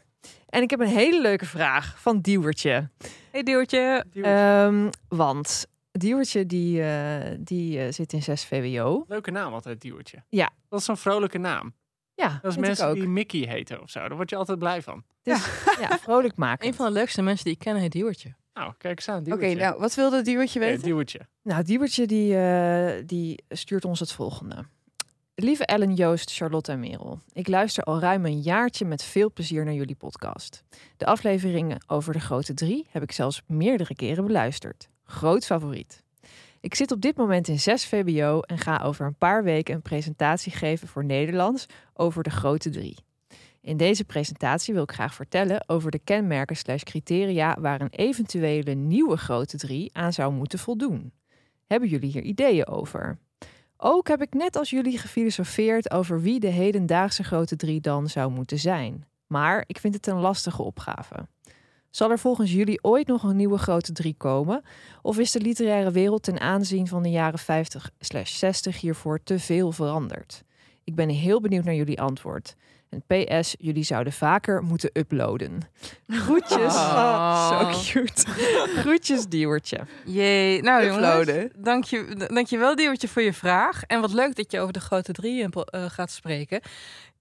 En 0.48 0.62
ik 0.62 0.70
heb 0.70 0.80
een 0.80 0.86
hele 0.86 1.20
leuke 1.20 1.46
vraag 1.46 1.94
van 1.98 2.20
Diewertje. 2.20 2.88
Hey 3.30 3.42
Duwtje. 3.42 4.04
Ehm, 4.22 4.88
want 5.08 5.66
Diewertje 5.92 6.46
die, 6.46 6.82
eh, 6.82 7.36
die 7.38 7.80
eh, 7.80 7.92
zit 7.92 8.12
in 8.12 8.22
6 8.22 8.44
VWO. 8.44 9.04
Leuke 9.08 9.30
naam 9.30 9.52
altijd, 9.52 9.80
Diewertje. 9.80 10.22
Ja. 10.28 10.50
Dat 10.68 10.78
is 10.78 10.84
zo'n 10.84 10.96
vrolijke 10.96 11.38
naam. 11.38 11.74
Ja, 12.14 12.38
Dat 12.42 12.50
is 12.50 12.56
mensen 12.58 12.86
ook. 12.88 12.94
die 12.94 13.08
Mickey 13.08 13.40
heten 13.40 13.82
of 13.82 13.90
zo. 13.90 13.98
Daar 14.00 14.16
word 14.16 14.30
je 14.30 14.36
altijd 14.36 14.58
blij 14.58 14.82
van. 14.82 15.04
Dus, 15.22 15.44
ja. 15.80 15.98
vrolijk 15.98 16.36
maken. 16.36 16.66
Een 16.68 16.74
van 16.74 16.86
de 16.86 16.92
leukste 16.92 17.22
mensen 17.22 17.44
die 17.44 17.52
ik 17.54 17.58
ken 17.58 17.76
heet 17.76 17.92
Duwtje. 17.92 18.34
Nou, 18.54 18.72
kijk 18.78 18.96
eens 18.98 19.08
aan, 19.08 19.18
Oké, 19.20 19.24
Diewertje. 19.30 19.56
nou, 19.64 19.78
wat 19.80 19.94
wilde 19.94 20.22
die 20.22 20.36
wat 20.36 20.52
je 20.52 20.58
Nee, 20.58 20.68
weten? 20.68 20.84
Diewertje. 20.84 21.20
Nou, 21.42 21.62
Diebertje 21.62 22.06
die, 22.06 22.36
eh, 22.38 23.02
die 23.06 23.42
stuurt 23.48 23.84
ons 23.84 24.00
het 24.00 24.12
volgende. 24.12 24.64
Lieve 25.34 25.66
Ellen, 25.66 25.94
Joost, 25.94 26.30
Charlotte 26.36 26.72
en 26.72 26.80
Merel. 26.80 27.20
Ik 27.32 27.48
luister 27.48 27.84
al 27.84 27.98
ruim 28.00 28.24
een 28.26 28.40
jaartje 28.40 28.84
met 28.84 29.02
veel 29.02 29.32
plezier 29.32 29.64
naar 29.64 29.74
jullie 29.74 29.94
podcast. 29.94 30.62
De 30.96 31.06
afleveringen 31.06 31.82
over 31.86 32.12
de 32.12 32.20
grote 32.20 32.54
drie 32.54 32.86
heb 32.90 33.02
ik 33.02 33.12
zelfs 33.12 33.42
meerdere 33.46 33.94
keren 33.94 34.24
beluisterd. 34.26 34.88
Groot 35.12 35.46
favoriet. 35.46 36.02
Ik 36.60 36.74
zit 36.74 36.92
op 36.92 37.00
dit 37.00 37.16
moment 37.16 37.48
in 37.48 37.60
6 37.60 37.86
VBO 37.86 38.40
en 38.40 38.58
ga 38.58 38.80
over 38.84 39.06
een 39.06 39.14
paar 39.14 39.44
weken 39.44 39.74
een 39.74 39.82
presentatie 39.82 40.52
geven 40.52 40.88
voor 40.88 41.04
Nederlands 41.04 41.66
over 41.94 42.22
de 42.22 42.30
grote 42.30 42.70
drie. 42.70 42.96
In 43.60 43.76
deze 43.76 44.04
presentatie 44.04 44.74
wil 44.74 44.82
ik 44.82 44.92
graag 44.92 45.14
vertellen 45.14 45.68
over 45.68 45.90
de 45.90 45.98
kenmerken 45.98 46.56
slash 46.56 46.82
criteria 46.82 47.56
waar 47.60 47.80
een 47.80 47.90
eventuele 47.90 48.74
nieuwe 48.74 49.16
grote 49.16 49.56
drie 49.56 49.90
aan 49.92 50.12
zou 50.12 50.32
moeten 50.32 50.58
voldoen. 50.58 51.12
Hebben 51.66 51.88
jullie 51.88 52.10
hier 52.10 52.22
ideeën 52.22 52.66
over? 52.66 53.18
Ook 53.76 54.08
heb 54.08 54.22
ik 54.22 54.34
net 54.34 54.56
als 54.56 54.70
jullie 54.70 54.98
gefilosofeerd 54.98 55.90
over 55.90 56.20
wie 56.20 56.40
de 56.40 56.50
hedendaagse 56.50 57.24
grote 57.24 57.56
drie 57.56 57.80
dan 57.80 58.08
zou 58.08 58.30
moeten 58.30 58.58
zijn. 58.58 59.06
Maar 59.26 59.64
ik 59.66 59.78
vind 59.78 59.94
het 59.94 60.06
een 60.06 60.20
lastige 60.20 60.62
opgave. 60.62 61.26
Zal 61.92 62.10
er 62.10 62.18
volgens 62.18 62.52
jullie 62.52 62.84
ooit 62.84 63.06
nog 63.06 63.22
een 63.22 63.36
nieuwe 63.36 63.58
grote 63.58 63.92
drie 63.92 64.14
komen? 64.18 64.62
Of 65.02 65.18
is 65.18 65.30
de 65.30 65.40
literaire 65.40 65.90
wereld 65.90 66.22
ten 66.22 66.40
aanzien 66.40 66.86
van 66.86 67.02
de 67.02 67.10
jaren 67.10 67.40
50-60 67.40 68.78
hiervoor 68.80 69.22
te 69.24 69.38
veel 69.38 69.72
veranderd? 69.72 70.42
Ik 70.84 70.94
ben 70.94 71.08
heel 71.08 71.40
benieuwd 71.40 71.64
naar 71.64 71.74
jullie 71.74 72.00
antwoord. 72.00 72.56
En 72.88 73.02
PS, 73.06 73.54
jullie 73.58 73.82
zouden 73.82 74.12
vaker 74.12 74.62
moeten 74.62 74.90
uploaden. 74.92 75.60
Groetjes. 76.08 76.74
Oh. 76.92 77.72
Zo 77.72 77.92
cute. 77.92 78.26
Groetjes, 78.80 79.26
Diewertje. 79.26 79.80
Jee, 80.04 80.62
nou 80.62 80.86
jongens, 80.86 81.06
Uploaden. 81.06 81.52
dank 81.56 81.84
je, 81.84 82.26
dank 82.32 82.46
je 82.46 82.58
wel 82.58 82.74
Diewertje 82.76 83.08
voor 83.08 83.22
je 83.22 83.32
vraag. 83.32 83.82
En 83.86 84.00
wat 84.00 84.12
leuk 84.12 84.36
dat 84.36 84.50
je 84.50 84.60
over 84.60 84.72
de 84.72 84.80
grote 84.80 85.12
drie 85.12 85.48
eh, 85.48 85.84
gaat 85.90 86.10
spreken. 86.10 86.60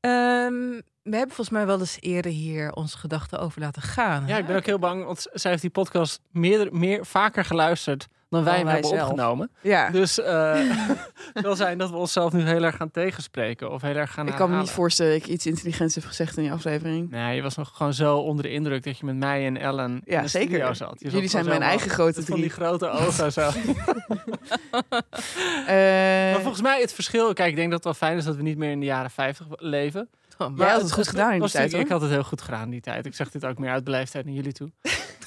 Ehm, 0.01 0.79
we 1.03 1.15
hebben 1.17 1.35
volgens 1.35 1.49
mij 1.49 1.65
wel 1.65 1.79
eens 1.79 1.97
eerder 1.99 2.31
hier 2.31 2.73
onze 2.73 2.97
gedachten 2.97 3.39
over 3.39 3.61
laten 3.61 3.81
gaan. 3.81 4.27
Ja, 4.27 4.33
hè? 4.33 4.39
ik 4.39 4.45
ben 4.45 4.55
ook 4.55 4.65
heel 4.65 4.79
bang, 4.79 5.05
want 5.05 5.27
zij 5.31 5.51
heeft 5.51 5.61
die 5.61 5.71
podcast 5.71 6.19
meer, 6.31 6.69
meer 6.71 7.05
vaker 7.05 7.45
geluisterd 7.45 8.07
dan 8.31 8.43
wij 8.43 8.55
hem 8.55 8.63
wij 8.65 8.73
hebben 8.73 8.89
zelf. 8.91 9.09
opgenomen. 9.09 9.51
Ja, 9.61 9.89
Dus 9.89 10.19
eh 10.19 10.53
het 11.33 11.43
wil 11.43 11.55
zijn 11.55 11.77
dat 11.77 11.89
we 11.89 11.95
onszelf 11.97 12.33
nu 12.33 12.41
heel 12.41 12.63
erg 12.63 12.75
gaan 12.75 12.91
tegenspreken 12.91 13.71
of 13.71 13.81
heel 13.81 13.95
erg 13.95 14.13
gaan 14.13 14.27
ik 14.27 14.35
kan 14.35 14.49
me 14.51 14.57
niet 14.57 14.69
voorstellen 14.69 15.11
dat 15.13 15.21
ik 15.21 15.27
iets 15.27 15.45
intelligents 15.45 15.95
heb 15.95 16.03
gezegd 16.03 16.37
in 16.37 16.43
die 16.43 16.51
aflevering. 16.51 17.09
Nee, 17.09 17.35
je 17.35 17.41
was 17.41 17.55
nog 17.55 17.71
gewoon 17.73 17.93
zo 17.93 18.17
onder 18.17 18.43
de 18.43 18.51
indruk 18.51 18.83
dat 18.83 18.97
je 18.97 19.05
met 19.05 19.15
mij 19.15 19.45
en 19.45 19.57
Ellen 19.57 20.01
Ja, 20.05 20.17
in 20.17 20.21
de 20.23 20.27
zeker. 20.29 20.47
studio 20.49 20.73
zat. 20.73 20.95
Je 20.97 21.03
zat 21.05 21.11
Jullie 21.13 21.29
zijn 21.29 21.45
mijn 21.45 21.61
eigen 21.61 21.89
grote 21.89 22.13
Van 22.23 22.35
die 22.35 22.35
drie. 22.35 22.49
grote 22.49 22.89
ogen 22.89 23.31
zo. 23.31 23.49
Eh, 25.67 26.31
Maar 26.31 26.41
volgens 26.41 26.61
mij 26.61 26.81
het 26.81 26.93
verschil... 26.93 27.33
Kijk, 27.33 27.49
ik 27.49 27.55
denk 27.55 27.67
dat 27.71 27.83
het 27.83 27.83
wel 27.99 28.07
fijn 28.09 28.17
is 28.17 28.23
dat 28.25 28.35
we 28.35 28.41
niet 28.41 28.57
meer 28.57 28.71
in 28.71 28.79
de 28.79 28.85
jaren 28.85 29.11
50 29.11 29.45
leven. 29.57 30.09
Oh, 30.37 30.57
Jij 30.57 30.69
had 30.69 30.81
het 30.81 30.91
goed 30.91 31.07
gedaan 31.07 31.33
in 31.33 31.39
die 31.39 31.49
tijd, 31.49 31.71
hoor. 31.71 31.81
Ik 31.81 31.89
had 31.89 32.01
het 32.01 32.09
heel 32.09 32.23
goed 32.23 32.41
gedaan 32.41 32.63
in 32.63 32.69
die 32.69 32.81
tijd. 32.81 33.05
Ik 33.05 33.15
zeg 33.15 33.31
dit 33.31 33.45
ook 33.45 33.57
meer 33.57 33.69
uit 33.71 33.83
beleefdheid 33.83 34.25
naar 34.25 34.33
jullie 34.33 34.51
toe. 34.53 34.71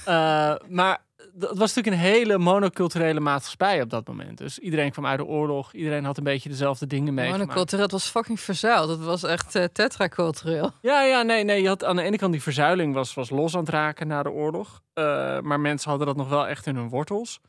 Eh, 0.05 0.55
maar 0.69 0.99
het 1.39 1.59
was 1.59 1.75
natuurlijk 1.75 1.87
een 1.87 2.11
hele 2.13 2.39
monoculturele 2.39 3.21
maatschappij 3.21 3.83
op 3.83 3.91
dat 3.91 4.07
moment. 4.07 4.39
Dus 4.39 4.59
iedereen 4.59 4.91
kwam 4.91 5.07
uit 5.07 5.19
de 5.19 5.25
oorlog. 5.25 5.73
Iedereen 5.73 6.05
had 6.05 6.17
een 6.19 6.25
beetje 6.25 6.49
dezelfde 6.49 6.87
dingen 6.87 7.15
meegemaakt. 7.15 7.43
Monocultureel, 7.45 7.83
het 7.83 7.93
was 7.93 8.07
fucking 8.09 8.41
verzuild. 8.41 8.89
Het 8.89 9.05
was 9.05 9.23
echt 9.23 9.55
eh, 9.55 9.65
tetracultureel. 9.65 10.71
Ja, 10.81 11.03
ja, 11.03 11.23
nee, 11.23 11.45
nee. 11.45 11.63
Je 11.63 11.69
had 11.69 11.85
aan 11.85 11.97
de 11.97 12.03
ene 12.03 12.19
kant 12.19 12.33
die 12.33 12.43
verzuiling 12.43 12.95
was, 12.95 13.15
was 13.15 13.31
los 13.31 13.55
aan 13.55 13.61
het 13.61 13.69
raken 13.69 14.07
na 14.07 14.23
de 14.23 14.31
oorlog. 14.31 14.81
Eh, 14.95 15.05
maar 15.41 15.61
mensen 15.61 15.89
hadden 15.91 16.07
dat 16.07 16.17
nog 16.17 16.29
wel 16.29 16.47
echt 16.47 16.67
in 16.67 16.77
hun 16.77 16.89
wortels. 16.89 17.41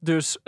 Dus 0.00 0.38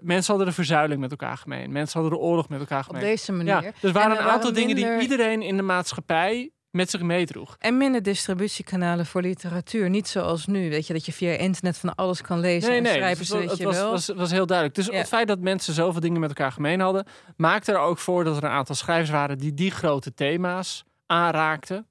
mensen 0.00 0.26
hadden 0.26 0.46
de 0.46 0.52
verzuiling 0.52 1.00
met 1.00 1.10
elkaar 1.10 1.36
gemeen. 1.36 1.72
Mensen 1.72 2.00
hadden 2.00 2.18
de 2.18 2.24
oorlog 2.24 2.48
met 2.48 2.60
elkaar 2.60 2.78
Op 2.78 2.84
gemeen. 2.84 3.02
deze 3.02 3.32
manier. 3.32 3.52
Ja, 3.52 3.60
dus 3.60 3.72
er 3.82 3.92
waren 3.92 4.10
En 4.10 4.16
er 4.16 4.22
een 4.24 4.30
aantal 4.30 4.52
waren 4.52 4.66
dingen 4.66 4.76
die 4.76 5.00
iedereen 5.00 5.42
in 5.42 5.56
de 5.56 5.62
maatschappij 5.62 6.50
met 6.74 6.90
zich 6.90 7.02
meedroeg. 7.02 7.56
En 7.58 7.76
minder 7.76 8.02
distributiekanalen 8.02 9.06
voor 9.06 9.22
literatuur. 9.22 9.90
Niet 9.90 10.08
zoals 10.08 10.46
nu, 10.46 10.70
weet 10.70 10.86
je, 10.86 10.92
dat 10.92 11.06
je 11.06 11.12
via 11.12 11.32
internet 11.32 11.78
van 11.78 11.94
alles 11.94 12.20
kan 12.20 12.40
lezen 12.40 12.68
Nee, 12.68 12.78
en 12.78 12.82
nee, 12.84 12.92
schrijven, 12.94 13.26
dus 13.40 13.50
het 13.50 13.58
je 13.58 13.64
was, 13.64 13.76
wel... 13.76 13.90
was, 13.90 14.08
was 14.08 14.30
heel 14.30 14.46
duidelijk. 14.46 14.76
Dus 14.76 14.86
Ja. 14.86 14.92
het 14.92 15.08
feit 15.08 15.28
dat 15.28 15.38
mensen 15.38 15.74
zoveel 15.74 16.00
dingen 16.00 16.20
met 16.20 16.28
elkaar 16.28 16.52
gemeen 16.52 16.80
hadden, 16.80 17.06
maakte 17.36 17.72
er 17.72 17.78
ook 17.78 17.98
voor 17.98 18.24
dat 18.24 18.36
er 18.36 18.44
een 18.44 18.50
aantal 18.50 18.74
schrijvers 18.74 19.10
waren 19.10 19.38
die 19.38 19.54
die 19.54 19.70
grote 19.70 20.14
thema's 20.14 20.84
aanraakten. 21.06 21.86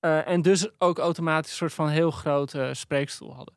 Eh, 0.00 0.28
en 0.28 0.42
dus 0.42 0.68
ook 0.78 0.98
automatisch 0.98 1.50
een 1.50 1.56
soort 1.56 1.74
van 1.74 1.88
heel 1.88 2.10
grote 2.10 2.70
spreekstoel 2.72 3.34
hadden. 3.34 3.55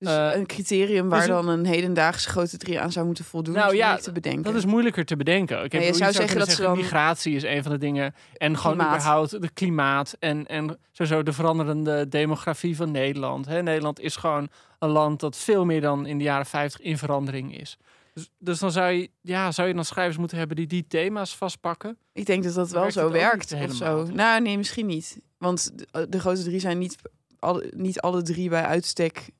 Dus 0.00 0.08
eh, 0.08 0.30
een 0.34 0.46
criterium 0.46 1.08
waar 1.08 1.18
dus 1.18 1.28
dan 1.28 1.48
een 1.48 1.66
hedendaagse 1.66 2.28
grote 2.28 2.56
drie 2.56 2.80
aan 2.80 2.92
zou 2.92 3.06
moeten 3.06 3.24
voldoen. 3.24 3.54
Nou 3.54 3.76
ja, 3.76 3.96
te 3.96 4.12
bedenken. 4.12 4.42
Dat 4.42 4.54
is 4.54 4.64
moeilijker 4.64 5.04
te 5.04 5.16
bedenken. 5.16 5.64
Ik 5.64 5.72
Ja, 5.72 5.78
je 5.78 5.84
bedoel, 5.84 6.00
zou 6.00 6.12
zeggen 6.12 6.38
dat 6.38 6.50
ze 6.50 6.62
dan- 6.62 6.76
migratie 6.76 7.34
is 7.34 7.42
een 7.42 7.62
van 7.62 7.72
de 7.72 7.78
dingen. 7.78 8.14
En 8.36 8.56
gewoon 8.58 8.76
Klimaat. 8.76 8.94
überhaupt 8.96 9.30
het 9.30 9.52
klimaat 9.52 10.16
en, 10.18 10.46
en 10.46 10.78
sowieso 10.92 11.22
de 11.22 11.32
veranderende 11.32 12.08
demografie 12.08 12.76
van 12.76 12.90
Nederland. 12.90 13.46
Nederland 13.46 14.00
is 14.00 14.16
gewoon 14.16 14.48
een 14.78 14.88
land 14.90 15.20
dat 15.20 15.36
veel 15.36 15.64
meer 15.64 15.80
dan 15.80 16.06
in 16.06 16.18
de 16.18 16.24
jaren 16.24 16.46
50 16.46 16.80
in 16.80 16.98
verandering 16.98 17.60
is. 17.60 17.76
Dus, 18.14 18.30
dus 18.38 18.58
dan 18.58 18.72
zou 18.72 18.92
je, 18.92 19.10
ja, 19.20 19.52
zou 19.52 19.68
je 19.68 19.74
dan 19.74 19.84
schrijvers 19.84 20.16
moeten 20.16 20.38
hebben 20.38 20.56
die 20.56 20.66
die 20.66 20.84
thema's 20.88 21.36
vastpakken. 21.36 21.96
Ik 22.12 22.26
denk 22.26 22.44
dat 22.44 22.54
dat 22.54 22.70
wel 22.70 22.80
Werkt 22.80 22.94
zo 22.94 23.10
werkt 23.10 23.52
of 23.52 23.72
zo. 23.74 24.06
Nou, 24.12 24.40
nee, 24.42 24.56
misschien 24.56 24.86
niet. 24.86 25.20
Want 25.38 25.70
de, 25.78 26.06
de 26.08 26.20
grote 26.20 26.42
drie 26.42 26.60
zijn 26.60 26.78
niet 26.78 26.96
alle, 27.38 27.72
niet 27.76 28.00
alle 28.00 28.22
drie 28.22 28.48
bij 28.48 28.62
uitstek 28.64 29.30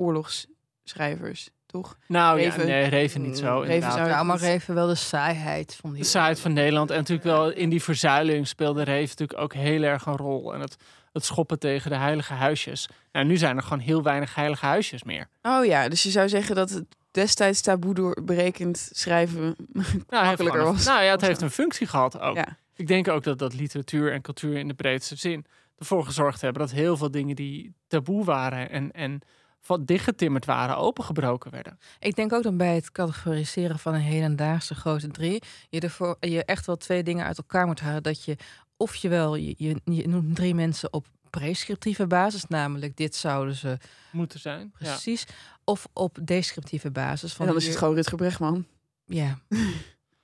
oorlogsschrijvers, 0.00 1.50
toch? 1.66 1.96
Nou 2.06 2.38
Reven- 2.38 2.60
ja, 2.60 2.66
nee, 2.66 2.88
Reven 2.88 3.22
niet 3.22 3.38
zo. 3.38 3.56
Mm, 3.56 3.62
Reven 3.64 3.92
zou- 3.92 4.08
Ja, 4.08 4.22
maar 4.22 4.40
even 4.42 4.74
wel 4.74 4.86
de 4.86 4.94
saaiheid 4.94 5.76
van 5.80 5.92
die... 5.92 6.02
de 6.02 6.08
site 6.08 6.40
van 6.40 6.52
Nederland. 6.52 6.90
En 6.90 6.96
natuurlijk 6.96 7.26
wel 7.28 7.50
in 7.50 7.68
die 7.70 7.82
verzuiling 7.82 8.48
speelde 8.48 8.82
Reven 8.82 9.08
natuurlijk 9.08 9.40
ook 9.40 9.54
heel 9.54 9.82
erg 9.82 10.06
een 10.06 10.16
rol. 10.16 10.54
En 10.54 10.60
het, 10.60 10.76
het 11.12 11.24
schoppen 11.24 11.58
tegen 11.58 11.90
de 11.90 11.96
heilige 11.96 12.32
huisjes. 12.32 12.88
Nou, 13.12 13.26
nu 13.26 13.36
zijn 13.36 13.56
er 13.56 13.62
gewoon 13.62 13.78
heel 13.78 14.02
weinig 14.02 14.34
heilige 14.34 14.66
huisjes 14.66 15.02
meer. 15.02 15.28
Oh 15.42 15.64
ja, 15.64 15.88
dus 15.88 16.02
je 16.02 16.10
zou 16.10 16.28
zeggen 16.28 16.54
dat 16.54 16.70
het 16.70 16.84
destijds 17.10 17.60
taboe 17.60 17.94
doorberekend 17.94 18.88
schrijven 18.92 19.56
Nou, 20.08 20.24
makkelijker 20.26 20.62
was. 20.64 20.84
Nou 20.84 21.02
ja, 21.02 21.10
het 21.10 21.20
heeft 21.20 21.40
een 21.40 21.50
functie 21.50 21.86
gehad 21.86 22.20
ook. 22.20 22.36
Ja. 22.36 22.58
Ik 22.74 22.86
denk 22.86 23.08
ook 23.08 23.22
dat, 23.22 23.38
dat 23.38 23.54
literatuur 23.54 24.12
en 24.12 24.20
cultuur 24.22 24.56
in 24.56 24.68
de 24.68 24.74
breedste 24.74 25.16
zin 25.16 25.44
ervoor 25.78 26.04
gezorgd 26.04 26.40
hebben 26.40 26.62
dat 26.62 26.70
heel 26.70 26.96
veel 26.96 27.10
dingen 27.10 27.36
die 27.36 27.74
taboe 27.86 28.24
waren 28.24 28.70
en, 28.70 28.90
en 28.92 29.20
wat 29.66 29.86
dichtgetimmerd 29.86 30.44
waren, 30.44 30.76
opengebroken 30.76 31.50
werden. 31.50 31.78
Ik 31.98 32.14
denk 32.14 32.32
ook 32.32 32.42
dan 32.42 32.56
bij 32.56 32.74
het 32.74 32.92
categoriseren 32.92 33.78
van 33.78 33.94
een 33.94 34.00
hedendaagse 34.00 34.74
grote 34.74 35.08
drie, 35.08 35.42
je 35.68 35.80
ervoor 35.80 36.16
je 36.20 36.44
echt 36.44 36.66
wel 36.66 36.76
twee 36.76 37.02
dingen 37.02 37.26
uit 37.26 37.38
elkaar 37.38 37.66
moet 37.66 37.80
halen. 37.80 38.02
Dat 38.02 38.24
je 38.24 38.36
of 38.76 38.94
je 38.94 39.08
wel, 39.08 39.36
je, 39.36 39.54
je, 39.56 39.80
je 39.84 40.08
noemt 40.08 40.36
drie 40.36 40.54
mensen 40.54 40.92
op 40.92 41.06
prescriptieve 41.30 42.06
basis, 42.06 42.46
namelijk 42.46 42.96
dit 42.96 43.14
zouden 43.14 43.54
ze 43.54 43.78
Moeten 44.10 44.40
zijn. 44.40 44.72
Ja. 44.78 44.90
precies, 44.90 45.26
of 45.64 45.86
op 45.92 46.18
descriptieve 46.24 46.90
basis. 46.90 47.32
Van 47.32 47.46
En 47.46 47.52
dan 47.52 47.60
is 47.60 47.68
het 47.68 47.76
gewoon 47.76 47.94
Rutger 47.94 48.16
Bregman. 48.16 48.66
Ja. 49.04 49.38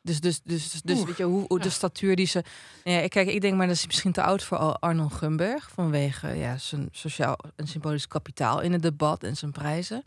Dus, 0.06 0.20
dus, 0.20 0.40
dus, 0.44 0.70
dus, 0.70 0.82
dus 0.82 1.04
weet 1.04 1.16
je, 1.16 1.22
hoe, 1.24 1.44
hoe 1.48 1.58
de 1.60 1.70
statuur 1.70 2.16
die 2.16 2.26
ze... 2.26 2.44
Ja, 2.84 2.98
ik- 2.98 3.10
kijk, 3.10 3.28
ik 3.28 3.40
denk 3.40 3.56
maar 3.56 3.66
dat 3.66 3.76
is 3.76 3.86
misschien 3.86 4.12
te 4.12 4.22
oud 4.22 4.42
voor 4.42 4.58
Ar- 4.58 4.76
Arnold 4.80 5.12
Grunberg... 5.12 5.70
vanwege 5.70 6.28
ja, 6.28 6.56
zijn 6.58 6.88
sociaal 6.92 7.38
en 7.56 7.66
symbolisch 7.66 8.08
kapitaal 8.08 8.60
in 8.60 8.72
het 8.72 8.82
debat 8.82 9.22
en 9.22 9.36
zijn 9.36 9.52
prijzen. 9.52 10.02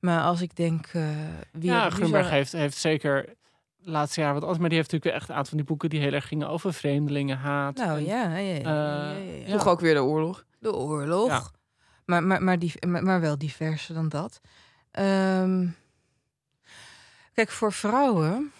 Maar 0.00 0.22
als 0.22 0.40
ik 0.40 0.56
denk... 0.56 0.86
eh 0.86 1.02
wie 1.52 1.70
ja, 1.70 1.90
zou- 1.90 2.24
heeft, 2.24 2.52
heeft 2.52 2.76
zeker 2.76 3.34
laatste 3.82 4.20
jaren 4.20 4.34
wat 4.34 4.42
anders. 4.42 4.60
Maar 4.60 4.68
die 4.68 4.78
heeft 4.78 4.92
natuurlijk 4.92 5.20
echt 5.20 5.28
een 5.30 5.34
aantal 5.34 5.48
van 5.50 5.58
die 5.58 5.66
boeken 5.66 5.90
die 5.90 6.00
heel 6.00 6.12
erg 6.12 6.26
gingen 6.28 6.48
over 6.48 6.74
vreemdelingen, 6.74 7.38
haat. 7.38 7.76
Nou 7.76 7.98
en, 7.98 8.04
ja, 8.04 8.22
ja, 8.22 8.36
ja, 8.38 8.54
ja, 8.54 8.60
ja, 8.60 9.12
eh, 9.14 9.46
ja. 9.48 9.52
Toch 9.56 9.68
ook 9.68 9.80
weer 9.80 9.94
de 9.94 10.02
oorlog. 10.02 10.44
De 10.58 10.74
oorlog. 10.74 11.28
Ja. 11.28 11.50
Maar, 12.04 12.22
maar, 12.22 12.42
maar, 12.42 12.58
die, 12.58 12.72
maar, 12.86 13.02
maar 13.02 13.20
wel 13.20 13.38
diverser 13.38 13.94
dan 13.94 14.08
dat. 14.08 14.40
Ehm, 14.90 15.66
kijk, 17.34 17.50
voor 17.50 17.72
vrouwen... 17.72 18.52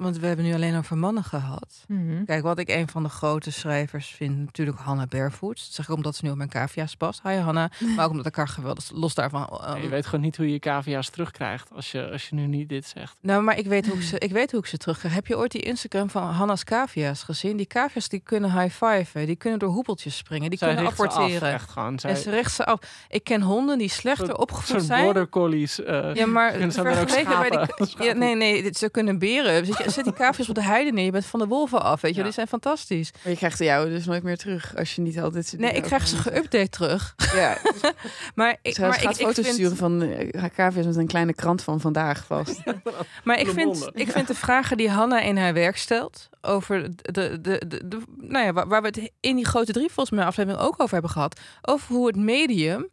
Want 0.00 0.18
we 0.18 0.26
hebben 0.26 0.44
nu 0.44 0.54
alleen 0.54 0.76
over 0.76 0.98
mannen 0.98 1.24
gehad. 1.24 1.84
Mhm. 1.88 2.24
Kijk, 2.24 2.42
wat 2.42 2.58
ik 2.58 2.68
een 2.68 2.88
van 2.88 3.02
de 3.02 3.08
grote 3.08 3.52
schrijvers 3.52 4.06
vind, 4.08 4.38
natuurlijk 4.38 4.78
Hannah 4.78 5.08
Barefoot. 5.08 5.56
Dat 5.56 5.68
zeg 5.74 5.88
ik 5.88 5.94
omdat 5.94 6.16
ze 6.16 6.24
nu 6.24 6.30
op 6.30 6.36
mijn 6.36 6.48
cavia's 6.48 6.96
past. 6.96 7.20
Hi 7.22 7.34
Hannah. 7.34 7.70
Maar 7.96 8.04
ook 8.04 8.10
omdat 8.10 8.26
ik 8.26 8.34
haar 8.36 8.48
geweldig 8.48 8.90
los 8.94 9.14
daarvan. 9.14 9.46
eh, 9.46 9.82
je 9.82 9.88
weet 9.88 10.06
gewoon 10.06 10.20
niet 10.20 10.36
hoe 10.36 10.52
je 10.52 10.58
cavia's 10.58 11.08
terugkrijgt 11.10 11.68
als 11.74 11.90
je, 11.90 12.10
als 12.10 12.28
je 12.28 12.34
nu 12.34 12.46
niet 12.46 12.68
dit 12.68 12.86
zegt. 12.86 13.16
Nou, 13.20 13.42
maar 13.42 13.58
ik 13.58 13.66
weet 13.66 13.86
hoe 13.86 13.96
ik 13.96 14.02
ze, 14.02 14.18
ik 14.18 14.30
weet 14.32 14.50
hoe 14.50 14.60
ik 14.60 14.66
ze 14.66 14.76
terugkrijg. 14.76 15.14
Heb 15.14 15.26
je 15.26 15.36
ooit 15.36 15.50
die 15.52 15.62
Instagram 15.62 16.10
van 16.10 16.22
Hanna's 16.22 16.64
cavia's 16.64 17.22
gezien? 17.22 17.56
Die 17.56 17.66
cavia's 17.66 18.08
die 18.08 18.20
kunnen 18.20 18.60
high-fiven, 18.60 19.26
die 19.26 19.36
kunnen 19.36 19.58
door 19.58 19.70
hoepeltjes 19.70 20.16
springen, 20.16 20.50
die 20.50 20.58
Zij 20.58 20.74
kunnen 20.74 20.92
ze 20.96 21.02
af, 21.02 21.08
apporteren. 21.14 21.52
echt 21.52 21.70
gewoon. 21.70 21.98
Zij, 21.98 22.10
En 22.10 22.16
ze 22.16 22.30
richt 22.30 22.52
ze 22.54 22.64
af. 22.66 22.80
Ik 23.08 23.24
ken 23.24 23.42
honden 23.42 23.78
die 23.78 23.88
slechter 23.90 24.36
opgevoed 24.38 24.82
zijn. 24.82 25.04
border 25.04 25.28
collies. 25.28 25.82
eh, 25.82 26.14
Ja, 26.14 26.26
maar 26.26 26.50
kunnen 26.50 26.72
ze 26.72 26.82
dan 26.82 26.92
ook 26.92 27.08
vergeleken 27.10 27.38
bij 27.38 27.68
die... 27.76 27.88
Ja, 28.06 28.12
nee, 28.12 28.34
nee, 28.36 28.68
ze 28.72 28.90
kunnen 28.90 29.18
beren. 29.18 29.66
Zet, 29.92 30.04
die 30.04 30.12
cavia's 30.12 30.48
op 30.48 30.54
de 30.54 30.62
heide 30.62 30.92
neer. 30.92 31.04
Je 31.04 31.10
bent 31.10 31.24
van 31.26 31.40
de 31.40 31.46
wolven 31.46 31.82
af, 31.82 32.00
weet 32.00 32.10
je. 32.12 32.18
Ja. 32.18 32.24
Die 32.24 32.32
zijn 32.32 32.46
fantastisch. 32.46 33.10
Maar 33.22 33.32
je 33.32 33.38
krijgt 33.38 33.58
de 33.58 33.64
jouwe 33.64 33.88
dus 33.90 34.04
nooit 34.04 34.22
meer 34.22 34.36
terug 34.36 34.76
als 34.76 34.94
je 34.94 35.02
niet 35.02 35.20
altijd... 35.20 35.54
Nee, 35.58 35.72
ik 35.72 35.82
krijg 35.82 36.06
ze 36.08 36.16
geüpdate 36.16 36.68
terug. 36.70 37.14
Ja, 37.34 37.58
Maar 38.34 38.56
ik, 38.62 38.78
maar 38.78 38.88
maar 38.88 38.98
gaat 38.98 39.14
ik, 39.14 39.20
ik 39.20 39.26
foto's 39.26 39.44
vind, 39.44 39.54
sturen 39.54 39.76
van 39.76 40.02
uh, 40.02 40.74
met 40.74 40.96
een 40.96 41.06
kleine 41.06 41.34
krant 41.34 41.62
van 41.62 41.80
vandaag 41.80 42.24
vast. 42.26 42.60
Maar 43.24 43.38
ik 43.40 43.48
vind, 43.48 43.90
ik 43.92 44.10
vind 44.10 44.26
de 44.26 44.34
vragen 44.34 44.76
die 44.76 44.90
Hanna 44.90 45.20
in 45.20 45.36
haar 45.36 45.52
werk 45.54 45.76
stelt 45.76 46.28
over 46.40 46.82
de, 46.96 47.12
de, 47.12 47.40
de, 47.40 47.62
de, 47.68 47.88
de- 47.88 48.02
nou 48.16 48.44
ja, 48.44 48.52
waar, 48.52 48.68
waar 48.68 48.80
we 48.82 48.86
het 48.86 49.10
in 49.20 49.36
die 49.36 49.46
grote 49.46 49.72
drie 49.72 49.86
volgens 49.90 50.10
mij 50.10 50.24
aflevering 50.24 50.62
ook 50.62 50.74
over 50.80 50.92
hebben 50.92 51.10
gehad, 51.10 51.40
over 51.62 51.94
hoe 51.94 52.06
het 52.06 52.16
medium 52.16 52.88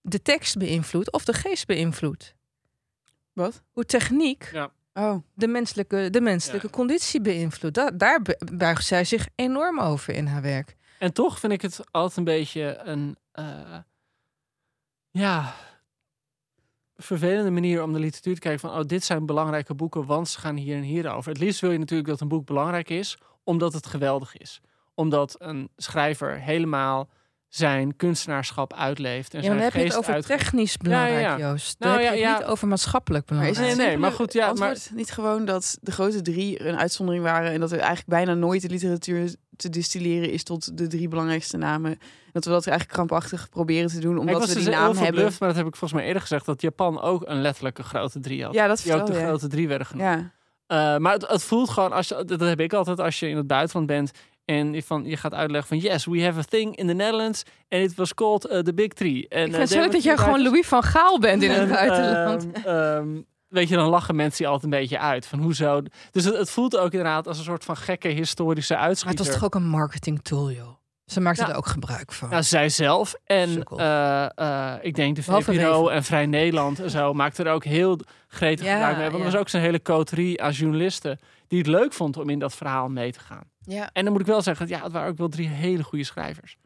de 0.00 0.22
tekst 0.22 0.58
beïnvloedt 0.58 1.12
of 1.12 1.24
de 1.24 1.32
geest 1.32 1.66
beïnvloedt. 1.66 2.34
Wat? 3.32 3.62
Hoe 3.70 3.84
techniek 3.84 4.50
Ja. 4.52 4.70
Oh, 4.94 5.16
de 5.34 5.46
menselijke, 5.48 6.08
de 6.10 6.20
menselijke 6.20 6.66
Ja. 6.66 6.72
conditie 6.72 7.20
beïnvloedt. 7.20 7.74
Da- 7.74 7.90
daar 7.90 8.22
bu- 8.22 8.36
buigt 8.56 8.84
zij 8.86 9.04
zich 9.04 9.28
enorm 9.34 9.80
over 9.80 10.14
in 10.14 10.26
haar 10.26 10.42
werk. 10.42 10.76
En 10.98 11.12
toch 11.12 11.38
vind 11.38 11.52
ik 11.52 11.62
het 11.62 11.80
altijd 11.90 12.16
een 12.16 12.24
beetje 12.24 12.78
een, 12.84 13.16
eh, 13.32 13.78
ja, 15.10 15.54
vervelende 16.96 17.50
manier 17.50 17.82
om 17.82 17.92
de 17.92 17.98
literatuur 17.98 18.34
te 18.34 18.40
kijken 18.40 18.60
van, 18.60 18.78
oh, 18.78 18.84
dit 18.86 19.04
zijn 19.04 19.26
belangrijke 19.26 19.74
boeken, 19.74 20.06
want 20.06 20.28
ze 20.28 20.38
gaan 20.38 20.56
hier 20.56 20.76
en 20.76 20.82
hier 20.82 21.10
over. 21.12 21.30
Het 21.32 21.40
liefst 21.40 21.60
wil 21.60 21.70
je 21.70 21.78
natuurlijk 21.78 22.08
dat 22.08 22.20
een 22.20 22.28
boek 22.28 22.46
belangrijk 22.46 22.90
is, 22.90 23.18
omdat 23.44 23.72
het 23.72 23.86
geweldig 23.86 24.36
is. 24.36 24.60
Omdat 24.94 25.34
een 25.38 25.68
schrijver 25.76 26.40
helemaal 26.40 27.08
zijn 27.54 27.96
kunstenaarschap 27.96 28.74
uitleeft. 28.74 29.34
En 29.34 29.42
Ja, 29.42 29.48
dan 29.48 29.58
heb 29.58 29.72
je 29.72 29.78
het 29.80 29.96
over 29.96 30.14
uitge- 30.14 30.32
technisch 30.36 30.76
belangrijk, 30.76 31.20
ja. 31.20 31.38
Joost. 31.38 31.76
Nou, 31.78 31.94
Dan 31.94 32.04
heb 32.04 32.12
je 32.14 32.18
ja, 32.20 32.26
het 32.28 32.38
ja. 32.38 32.38
niet 32.44 32.52
over 32.52 32.68
maatschappelijk 32.68 33.30
maar 33.30 33.38
is 33.38 33.50
belangrijk. 33.52 33.68
het 33.78 33.86
Nee, 33.86 33.96
nee, 33.96 34.02
maar 34.10 34.12
goed, 34.18 34.32
ja, 34.32 34.40
maar- 34.40 34.48
antwoord 34.48 34.90
niet 34.94 35.10
gewoon 35.10 35.44
dat 35.44 35.78
de 35.80 35.90
grote 35.92 36.22
drie 36.22 36.66
een 36.66 36.76
uitzondering 36.78 37.24
waren 37.24 37.52
en 37.52 37.60
dat 37.60 37.70
er 37.72 37.78
eigenlijk 37.78 38.08
bijna 38.08 38.34
nooit 38.34 38.62
de 38.62 38.68
literatuur 38.68 39.34
te 39.56 39.68
distilleren 39.68 40.30
is 40.32 40.42
tot 40.42 40.78
de 40.78 40.86
drie 40.86 41.08
belangrijkste 41.08 41.56
namen. 41.56 41.98
Dat 42.32 42.44
we 42.44 42.50
dat 42.50 42.66
eigenlijk 42.66 42.96
krampachtig 42.96 43.48
proberen 43.48 43.88
te 43.90 44.00
doen 44.00 44.18
omdat 44.18 44.40
we 44.48 44.54
dus 44.54 44.64
die 44.64 44.72
naam 44.74 44.96
hebben. 44.96 45.22
maar 45.24 45.48
dat 45.48 45.56
heb 45.56 45.66
ik 45.66 45.76
volgens 45.76 45.92
mij 45.92 46.04
eerder 46.04 46.22
gezegd, 46.22 46.46
dat 46.46 46.60
Japan 46.60 47.00
ook 47.00 47.22
een 47.26 47.40
letterlijke 47.40 47.82
grote 47.82 48.20
drie 48.20 48.44
had. 48.44 48.54
Ja, 48.54 48.66
dat 48.66 48.80
die 48.82 48.94
ook 48.94 49.06
de 49.06 49.14
grote 49.14 49.46
drie 49.48 49.68
werden 49.68 49.86
genoemd. 49.86 50.08
Ja. 50.08 50.30
Eh, 50.66 50.98
maar 50.98 51.12
het, 51.12 51.26
het 51.28 51.42
voelt 51.42 51.70
gewoon, 51.70 51.92
als 51.92 52.08
je, 52.08 52.24
dat 52.24 52.40
heb 52.40 52.60
ik 52.60 52.72
altijd 52.72 53.00
als 53.00 53.18
je 53.20 53.28
in 53.28 53.36
het 53.36 53.46
buitenland 53.46 53.86
bent 53.86 54.10
en 54.44 54.72
je, 54.72 54.82
van, 54.82 55.04
je 55.04 55.16
gaat 55.16 55.34
uitleggen 55.34 55.68
van 55.68 55.90
yes, 55.90 56.06
we 56.06 56.22
have 56.24 56.38
a 56.38 56.42
thing 56.42 56.76
in 56.76 56.86
the 56.86 56.92
Netherlands 56.92 57.42
and 57.68 57.82
it 57.82 57.94
was 57.94 58.14
called 58.14 58.50
uh, 58.50 58.58
the 58.58 58.74
Big 58.74 58.92
Three. 58.92 59.28
En, 59.28 59.46
Ik 59.46 59.52
eh, 59.52 59.56
vind 59.58 59.68
het 59.68 59.78
leuk 59.78 59.92
dat 59.92 60.02
jij 60.02 60.16
gewoon 60.16 60.42
Louis 60.42 60.66
van 60.66 60.82
Gaal 60.82 61.18
bent 61.18 61.42
in 61.42 61.50
het 61.50 61.60
En, 61.60 61.68
buitenland. 61.68 62.52
ehm, 62.52 62.66
ehm, 62.66 63.08
weet 63.48 63.68
je, 63.68 63.74
dan 63.76 63.88
lachen 63.88 64.16
mensen 64.16 64.38
die 64.38 64.46
altijd 64.46 64.72
een 64.72 64.78
beetje 64.80 64.98
uit. 64.98 65.26
Van 65.26 65.38
hoezo. 65.38 65.82
Dus 66.10 66.24
het, 66.24 66.36
het 66.36 66.50
voelt 66.50 66.76
ook 66.76 66.90
inderdaad 66.92 67.26
als 67.28 67.38
een 67.38 67.44
soort 67.44 67.64
van 67.64 67.76
gekke 67.76 68.08
historische 68.08 68.72
Maar 68.72 68.80
het 68.82 68.88
uitschieter. 68.90 69.24
was 69.24 69.34
toch 69.34 69.44
ook 69.44 69.54
een 69.54 69.68
marketing 69.68 70.22
tool, 70.22 70.50
joh. 70.50 70.68
Ze 71.06 71.20
maakt 71.20 71.38
Ja. 71.38 71.48
er 71.48 71.56
ook 71.56 71.66
gebruik 71.66 72.12
van. 72.12 72.28
Nou, 72.28 72.42
zij 72.42 72.68
zelf 72.68 73.14
en 73.24 73.62
eh, 73.76 74.24
eh, 74.38 74.74
ik 74.80 74.94
denk 74.94 75.16
de 75.16 75.22
VPRO 75.22 75.88
en 75.88 76.04
Vrij 76.04 76.26
Nederland 76.26 76.80
en 76.80 76.90
zo 76.90 77.12
maakten 77.14 77.46
er 77.46 77.52
ook 77.52 77.64
heel 77.64 77.98
gretig 78.28 78.66
Ja, 78.66 78.72
gebruik 78.72 78.96
mee. 78.96 79.04
Want 79.04 79.16
ja. 79.18 79.24
er 79.24 79.30
was 79.32 79.40
ook 79.40 79.48
zo'n 79.48 79.60
hele 79.60 79.82
coterie 79.82 80.42
aan 80.42 80.50
journalisten 80.52 81.18
die 81.52 81.60
het 81.60 81.70
leuk 81.70 81.92
vond 81.92 82.16
om 82.16 82.28
in 82.28 82.38
dat 82.38 82.54
verhaal 82.54 82.88
mee 82.88 83.12
te 83.12 83.20
gaan. 83.20 83.44
ja. 83.64 83.90
En 83.92 84.02
dan 84.04 84.12
moet 84.12 84.20
ik 84.22 84.26
wel 84.26 84.42
zeggen, 84.42 84.68
ja, 84.68 84.82
het 84.82 84.92
waren 84.92 85.10
ook 85.10 85.18
wel 85.18 85.28
drie 85.28 85.48
hele 85.48 85.82
goede 85.82 86.04
schrijvers. 86.04 86.56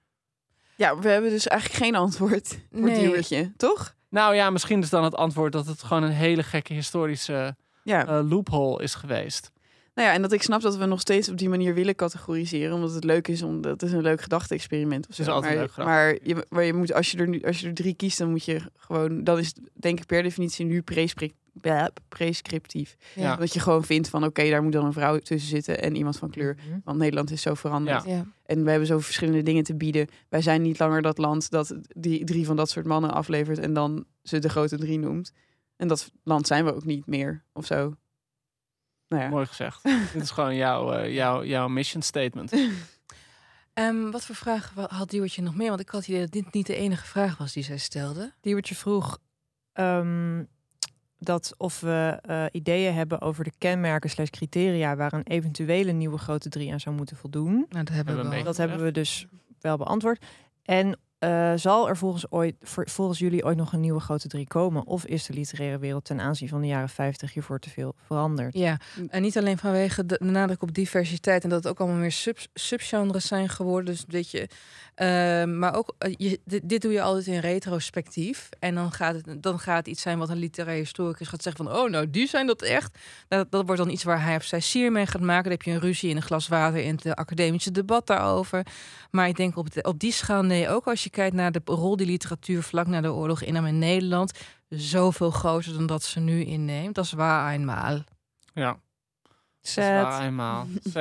ja, 0.77 0.99
we 0.99 1.09
hebben 1.09 1.31
dus 1.31 1.47
eigenlijk 1.47 1.83
geen 1.85 1.95
antwoord 1.95 2.49
voor 2.73 2.81
Nee. 2.81 2.99
Diewertje, 3.01 3.53
toch? 3.57 3.95
Nou 4.09 4.35
ja, 4.35 4.51
misschien 4.51 4.83
is 4.83 4.91
dan 4.91 5.05
het 5.05 5.15
antwoord 5.15 5.53
dat 5.53 5.67
het 5.67 5.83
gewoon 5.83 6.03
een 6.03 6.11
hele 6.11 6.43
gekke 6.43 6.73
historische 6.73 7.57
Ja. 7.83 8.07
eh, 8.07 8.29
loophole 8.31 8.83
is 8.83 8.95
geweest. 8.95 9.51
Nou 9.95 10.09
ja, 10.09 10.15
en 10.15 10.23
dat 10.23 10.33
ik 10.33 10.43
snap 10.43 10.61
dat 10.61 10.77
we 10.77 10.85
nog 10.87 11.01
steeds 11.01 11.29
op 11.29 11.39
die 11.39 11.49
manier 11.49 11.75
willen 11.75 11.95
categoriseren, 11.95 12.75
omdat 12.75 12.95
het 12.95 13.05
leuk 13.05 13.29
is, 13.29 13.43
omdat 13.43 13.73
het 13.73 13.83
is 13.83 13.93
een 13.93 14.03
leuk 14.03 14.21
gedachte-experiment. 14.21 15.07
Het 15.07 15.19
is 15.19 15.29
altijd 15.29 15.55
maar, 15.55 15.63
leuk 15.63 15.77
maar, 15.77 16.17
je, 16.23 16.47
maar 16.49 16.65
je 16.65 16.73
moet, 16.73 16.93
als 16.93 17.11
je 17.11 17.19
er 17.19 17.29
nu, 17.29 17.43
als 17.43 17.61
je 17.61 17.67
er 17.67 17.75
drie 17.75 17.95
kiest, 17.95 18.19
dan 18.19 18.31
moet 18.31 18.45
je 18.45 18.61
gewoon, 18.77 19.25
dan 19.25 19.39
is 19.39 19.47
het 19.47 19.61
denk 19.73 20.01
ik 20.01 20.07
per 20.07 20.23
definitie 20.23 20.65
nu 20.65 20.83
blah, 20.83 21.09
prescriptief. 22.09 22.97
Ja. 23.15 23.37
Dat 23.37 23.53
je 23.53 23.61
gewoon 23.61 23.85
vindt 23.85 24.09
van, 24.09 24.25
oké, 24.25 24.51
daar 24.51 24.63
moet 24.63 24.73
dan 24.73 24.85
een 24.85 24.93
vrouw 24.93 25.19
tussen 25.19 25.51
zitten 25.51 25.83
en 25.83 25.97
iemand 25.97 26.19
van 26.19 26.31
kleur, 26.31 26.57
Mhm. 26.69 26.79
want 26.85 26.99
Nederland 26.99 27.31
is 27.31 27.43
zo 27.43 27.55
veranderd. 27.55 28.05
Ja. 28.05 28.11
Ja. 28.15 28.27
En 28.45 28.65
we 28.65 28.71
hebben 28.71 28.87
zo 28.89 28.99
verschillende 28.99 29.43
dingen 29.43 29.65
te 29.65 29.75
bieden. 29.75 30.07
Wij 30.29 30.43
zijn 30.43 30.63
niet 30.63 30.79
langer 30.79 31.03
dat 31.03 31.19
land 31.19 31.51
dat 31.51 31.75
die 31.89 32.25
drie 32.25 32.47
van 32.47 32.57
dat 32.57 32.71
soort 32.71 32.87
mannen 32.87 33.13
aflevert 33.13 33.59
en 33.59 33.73
dan 33.73 34.05
ze 34.23 34.39
de 34.39 34.49
grote 34.49 34.77
drie 34.79 34.99
noemt. 34.99 35.33
En 35.77 35.89
dat 35.89 36.11
land 36.23 36.47
zijn 36.47 36.65
we 36.65 36.75
ook 36.75 36.85
niet 36.85 37.07
meer, 37.07 37.45
of 37.53 37.67
zo. 37.67 37.95
Nou 39.09 39.23
ja. 39.23 39.29
Mooi 39.29 39.47
gezegd. 39.47 39.83
Dit 40.13 40.23
is 40.23 40.31
gewoon 40.31 40.55
jouw, 40.57 40.93
eh, 40.93 41.15
jouw, 41.15 41.45
jouw 41.45 41.69
mission 41.69 42.03
statement. 42.03 42.53
Ehm, 43.73 44.11
wat 44.11 44.25
voor 44.25 44.35
vragen 44.35 44.77
wa- 44.77 44.89
had 44.95 45.11
Diewertje 45.11 45.43
nog 45.43 45.55
meer? 45.57 45.69
Want 45.69 45.81
ik 45.81 45.89
had 45.89 46.01
het 46.01 46.09
idee 46.09 46.21
dat 46.21 46.33
dit 46.33 46.53
niet 46.53 46.67
de 46.67 46.75
enige 46.77 47.07
vraag 47.07 47.37
was 47.39 47.53
die 47.53 47.63
zij 47.63 47.77
stelde. 47.79 48.33
Diewertje 48.41 48.75
vroeg 48.75 49.19
ehm, 49.73 50.45
dat 51.19 51.55
of 51.57 51.81
we 51.81 52.19
eh, 52.23 52.45
ideeën 52.53 52.95
hebben 52.95 53.21
over 53.21 53.45
de 53.45 53.53
kenmerken 53.59 54.11
slash 54.11 54.29
criteria 54.29 54.97
waar 54.97 55.13
een 55.13 55.27
eventuele 55.27 55.93
nieuwe 55.93 56.19
grote 56.19 56.49
drie 56.49 56.73
aan 56.73 56.81
zou 56.81 56.97
moeten 56.97 57.17
voldoen. 57.17 57.53
Nou, 57.53 57.85
dat 57.85 57.89
hebben 57.95 58.15
Hebben 58.15 58.25
we 58.25 58.35
wel. 58.37 58.45
Dat 58.45 58.57
hebben 58.57 58.83
we 58.83 58.91
dus 58.93 59.27
wel 59.61 59.77
beantwoord. 59.77 60.25
En 60.63 60.99
eh, 61.19 61.53
zal 61.57 61.89
er 61.89 61.97
volgens, 61.97 62.31
ooit, 62.31 62.57
voor- 62.61 62.89
volgens 62.91 63.19
jullie 63.19 63.45
ooit 63.45 63.57
nog 63.57 63.73
een 63.73 63.81
nieuwe 63.81 64.01
grote 64.01 64.29
drie 64.29 64.47
komen? 64.47 64.87
Of 64.87 65.05
is 65.07 65.27
de 65.27 65.33
literaire 65.33 65.79
wereld 65.79 66.05
ten 66.05 66.21
aanzien 66.21 66.49
van 66.49 66.61
de 66.61 66.67
jaren 66.67 66.89
50 66.89 67.33
hiervoor 67.33 67.59
te 67.59 67.71
veel 67.71 67.95
veranderd? 68.07 68.55
Ja, 68.55 68.81
en 69.09 69.23
niet 69.23 69.39
alleen 69.39 69.59
vanwege 69.59 70.07
de, 70.07 70.17
de 70.23 70.31
nadruk 70.31 70.63
op 70.63 70.75
diversiteit 70.75 71.45
en 71.45 71.49
dat 71.49 71.59
het 71.65 71.73
ook 71.73 71.81
allemaal 71.81 71.99
meer 71.99 72.13
sub, 72.13 72.39
subgenres 72.55 73.27
zijn 73.27 73.49
geworden. 73.49 73.85
Dus 73.95 74.05
dat 74.05 74.31
je, 74.31 74.49
ehm, 74.97 75.59
maar 75.59 75.75
ook, 75.75 75.95
eh, 75.99 76.15
je, 76.17 76.41
dit, 76.45 76.69
dit 76.69 76.83
doe 76.83 76.93
je 76.93 77.03
altijd 77.03 77.27
in 77.27 77.39
retrospectief. 77.39 78.49
En 78.59 78.75
dan 78.75 78.93
gaat, 78.93 79.15
het, 79.15 79.43
dan 79.43 79.59
gaat 79.59 79.77
het 79.77 79.87
iets 79.87 80.03
zijn 80.03 80.19
wat 80.19 80.29
een 80.29 80.37
literaire 80.37 80.83
historicus 80.83 81.29
gaat 81.29 81.43
zeggen 81.43 81.65
van, 81.65 81.77
oh 81.77 81.91
nou, 81.91 82.11
die 82.11 82.27
zijn 82.27 82.47
dat 82.47 82.63
echt. 82.63 82.99
Dat, 83.29 83.51
dat 83.51 83.67
wordt 83.67 83.81
dan 83.81 83.91
iets 83.91 84.05
waar 84.05 84.23
hij 84.23 84.37
of 84.37 84.45
zij 84.45 84.61
sier 84.61 84.93
mee 84.93 85.07
gaat 85.07 85.21
maken. 85.21 85.43
Dan 85.43 85.53
heb 85.53 85.63
je 85.63 85.71
een 85.71 85.81
ruzie 85.81 86.11
in 86.11 86.17
een 86.17 86.23
glas 86.23 86.49
water 86.49 86.81
in 86.81 86.95
het 86.95 87.15
academische 87.15 87.71
debat 87.71 88.07
daarover. 88.07 88.67
Maar 89.11 89.29
ik 89.29 89.37
denk 89.37 89.57
op, 89.57 89.73
de, 89.73 89.83
op 89.83 89.99
die 89.99 90.13
schaal, 90.13 90.43
nee, 90.43 90.69
ook 90.69 90.87
als 90.87 91.05
je 91.05 91.11
kijkt 91.11 91.37
naar 91.37 91.53
de 91.53 91.61
rol 91.65 91.97
die 91.97 92.07
literatuur 92.07 92.63
vlak 92.63 92.87
na 92.87 93.01
de 93.01 93.13
oorlog 93.13 93.43
innam 93.43 93.67
in 93.67 93.79
Nederland, 93.79 94.39
zoveel 94.69 95.31
groter 95.31 95.73
dan 95.73 95.87
dat 95.87 96.03
ze 96.03 96.21
nu 96.21 96.45
inneemt. 96.45 96.95
Dat 96.95 97.05
is 97.05 97.13
waar 97.13 97.53
eenmaal. 97.53 97.99
Ja, 98.55 98.79
dat 99.23 99.31
is 99.61 99.75
waar 99.75 100.25
eenmaal. 100.25 100.67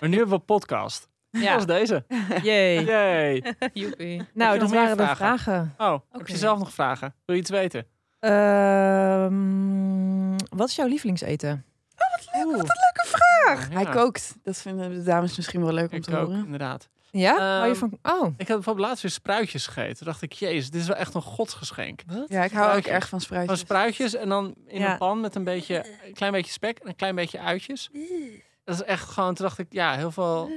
Maar 0.00 0.08
nu 0.08 0.16
hebben 0.16 0.28
we 0.28 0.34
een 0.34 0.44
podcast. 0.44 1.10
Dat 1.32 1.42
Ja. 1.42 1.54
was 1.54 1.66
deze. 1.66 2.04
Yay. 2.42 2.84
Yay. 2.84 3.54
Joepie. 3.72 4.22
Nou, 4.34 4.58
dat 4.58 4.70
waren 4.70 4.96
de 4.96 5.06
vragen? 5.16 5.74
Oh, 5.78 5.98
heb 6.10 6.28
je 6.28 6.36
zelf 6.36 6.58
nog 6.58 6.72
vragen? 6.72 7.14
Wil 7.24 7.34
je 7.36 7.40
iets 7.40 7.50
weten? 7.50 7.86
Ehm, 9.12 10.36
wat 10.56 10.68
is 10.68 10.74
jouw 10.76 10.86
lievelingseten? 10.86 11.64
Oeh. 12.44 12.62
vraag. 12.94 13.68
Ja, 13.70 13.74
Hij 13.74 13.84
kookt. 13.84 14.34
Dat 14.42 14.56
vinden 14.56 14.90
de 14.94 15.02
dames 15.02 15.36
misschien 15.36 15.62
wel 15.64 15.72
leuk 15.72 15.90
om 15.90 15.96
Ik 15.96 16.02
te 16.02 16.16
ook, 16.16 16.26
horen. 16.26 16.44
inderdaad. 16.44 16.88
Ja? 17.10 17.62
Ehm, 17.66 17.74
van... 17.74 17.98
Oh. 18.02 18.26
Ik 18.36 18.46
heb 18.48 18.56
bijvoorbeeld 18.56 18.86
laatst 18.86 19.02
weer 19.02 19.10
spruitjes 19.12 19.66
gegeten. 19.66 19.96
Toen 19.96 20.06
dacht 20.06 20.22
ik, 20.22 20.32
jezus, 20.32 20.70
dit 20.70 20.80
is 20.80 20.86
wel 20.86 20.96
echt 20.96 21.14
een 21.14 21.22
godsgeschenk. 21.22 22.00
Ja, 22.26 22.44
ik 22.44 22.50
hou 22.52 22.64
ook 22.64 22.68
Spruitjes. 22.70 22.92
erg 22.92 23.08
van 23.08 23.20
Van 23.20 23.20
spruitjes. 23.20 23.58
spruitjes 23.58 24.14
en 24.14 24.28
dan 24.28 24.54
in 24.66 24.80
Ja. 24.80 24.92
een 24.92 24.98
pan 24.98 25.20
met 25.20 25.34
een 25.34 25.44
beetje, 25.44 25.84
een 26.06 26.12
klein 26.14 26.32
beetje 26.32 26.52
spek 26.52 26.78
en 26.78 26.88
een 26.88 26.96
klein 26.96 27.14
beetje 27.14 27.38
uitjes. 27.40 27.90
Dat 28.64 28.74
is 28.74 28.82
echt 28.82 29.08
gewoon, 29.08 29.34
toen 29.34 29.46
dacht 29.46 29.58
ik, 29.58 29.66
ja, 29.70 29.96
heel 29.96 30.10
veel... 30.10 30.50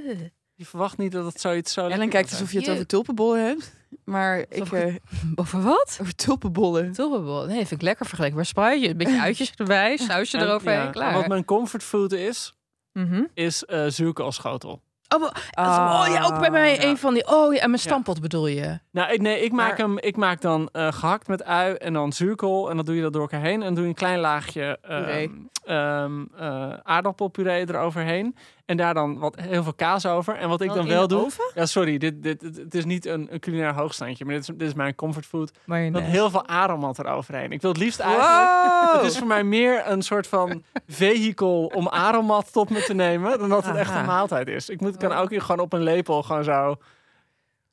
Je 0.58 0.66
verwacht 0.66 0.98
niet 0.98 1.12
dat 1.12 1.24
het 1.24 1.40
zoiets 1.40 1.72
zo 1.72 1.80
lekker 1.80 1.98
Ellen 1.98 2.12
kijkt 2.12 2.30
alsof 2.30 2.52
je 2.52 2.58
het 2.58 2.68
over 2.70 2.86
tulpenbollen 2.86 3.44
hebt. 3.46 3.74
Maar 4.04 4.38
ik... 4.48 4.72
Eh, 4.72 4.94
Over 5.34 5.62
wat? 5.62 5.98
over 6.00 6.14
tulpenbollen. 6.14 6.92
Tulpenbol. 6.92 7.44
Nee, 7.46 7.56
vind 7.56 7.70
ik 7.70 7.82
lekker 7.82 8.06
vergeleken. 8.06 8.36
Maar 8.36 8.46
spruitje, 8.46 8.88
een 8.88 8.96
beetje 8.96 9.20
uitjes 9.28 9.52
erbij, 9.56 9.96
sausje 9.96 10.38
eroverheen, 10.38 10.78
ja, 10.78 10.86
en 10.86 10.92
klaar. 10.92 11.12
wat 11.14 11.26
mijn 11.28 11.44
comfortfood 11.44 12.12
is, 12.12 12.54
Mhm. 12.92 13.22
is 13.34 13.64
eh 13.64 13.86
zuurkoolschotel. 13.86 14.82
Oh, 15.14 15.22
oh, 15.22 16.04
ja, 16.08 16.24
ook 16.24 16.38
bij 16.40 16.50
mij 16.50 16.74
ja. 16.74 16.82
een 16.82 16.96
van 16.98 17.14
die... 17.14 17.26
Oh 17.26 17.54
ja, 17.54 17.60
en 17.60 17.68
mijn 17.70 17.80
stampot 17.82 18.20
bedoel 18.20 18.46
je? 18.46 18.78
Nou, 18.90 19.12
ik, 19.12 19.20
nee, 19.20 19.40
ik 19.40 19.52
maak, 19.52 19.68
Maar- 19.68 19.78
hem, 19.78 19.98
ik 19.98 20.16
maak 20.16 20.40
dan 20.40 20.68
eh, 20.72 20.92
gehakt 20.92 21.28
met 21.28 21.44
ui 21.44 21.74
en 21.74 21.92
dan 21.92 22.12
zuurkool. 22.12 22.70
En 22.70 22.76
dan 22.76 22.84
doe 22.84 22.94
je 22.96 23.02
dat 23.02 23.12
door 23.12 23.22
elkaar 23.22 23.40
heen. 23.40 23.54
En 23.54 23.60
dan 23.60 23.74
doe 23.74 23.82
je 23.82 23.88
een 23.88 23.94
klein 23.94 24.18
laagje 24.18 24.78
ehm, 24.82 25.28
ehm, 25.64 26.24
eh, 26.38 26.72
aardappelpuree 26.82 27.68
eroverheen. 27.68 28.36
En 28.66 28.76
daar 28.76 28.94
dan 28.94 29.18
wat, 29.18 29.36
heel 29.40 29.62
veel 29.62 29.74
kaas 29.74 30.06
over. 30.06 30.34
En 30.36 30.48
wat 30.48 30.60
ik 30.60 30.68
Dan 30.68 30.76
dan 30.76 30.86
wel 30.88 31.08
doe... 31.08 31.24
oven? 31.24 31.44
Ja, 31.54 31.66
sorry, 31.66 31.98
dit, 31.98 32.22
dit, 32.22 32.40
dit- 32.40 32.56
het 32.56 32.74
is 32.74 32.84
niet 32.84 33.06
een, 33.06 33.26
een 33.30 33.40
culinair 33.40 33.74
hoogstandje. 33.74 34.24
Maar 34.24 34.34
dit 34.34 34.42
is, 34.48 34.54
dit 34.56 34.68
is 34.68 34.74
mijn 34.74 34.94
comfortfood. 34.94 35.50
Nee. 35.64 36.00
heel 36.00 36.30
veel 36.30 36.46
aromat 36.46 36.98
eroverheen. 36.98 37.52
Ik 37.52 37.60
wil 37.60 37.70
het 37.70 37.80
liefst 37.80 38.00
eigenlijk... 38.00 38.92
Het 38.92 39.02
is 39.12 39.18
voor 39.18 39.26
mij 39.26 39.44
meer 39.44 39.82
een 39.86 40.02
soort 40.02 40.26
van 40.26 40.62
vehikel 40.88 41.70
om 41.74 41.88
aromat 41.88 42.52
tot 42.52 42.70
me 42.70 42.82
te 42.82 42.94
nemen... 42.94 43.38
dan 43.38 43.48
dat 43.48 43.66
het 43.66 43.76
echt 43.76 43.90
Aha. 43.90 44.00
een 44.00 44.06
maaltijd 44.06 44.48
is. 44.48 44.68
Ik 44.68 44.80
moet, 44.80 44.95
kan 44.98 45.12
ook 45.12 45.30
hier 45.30 45.40
gewoon 45.42 45.60
op 45.60 45.72
een 45.72 45.82
lepel 45.82 46.22
gewoon 46.22 46.44
zo 46.44 46.76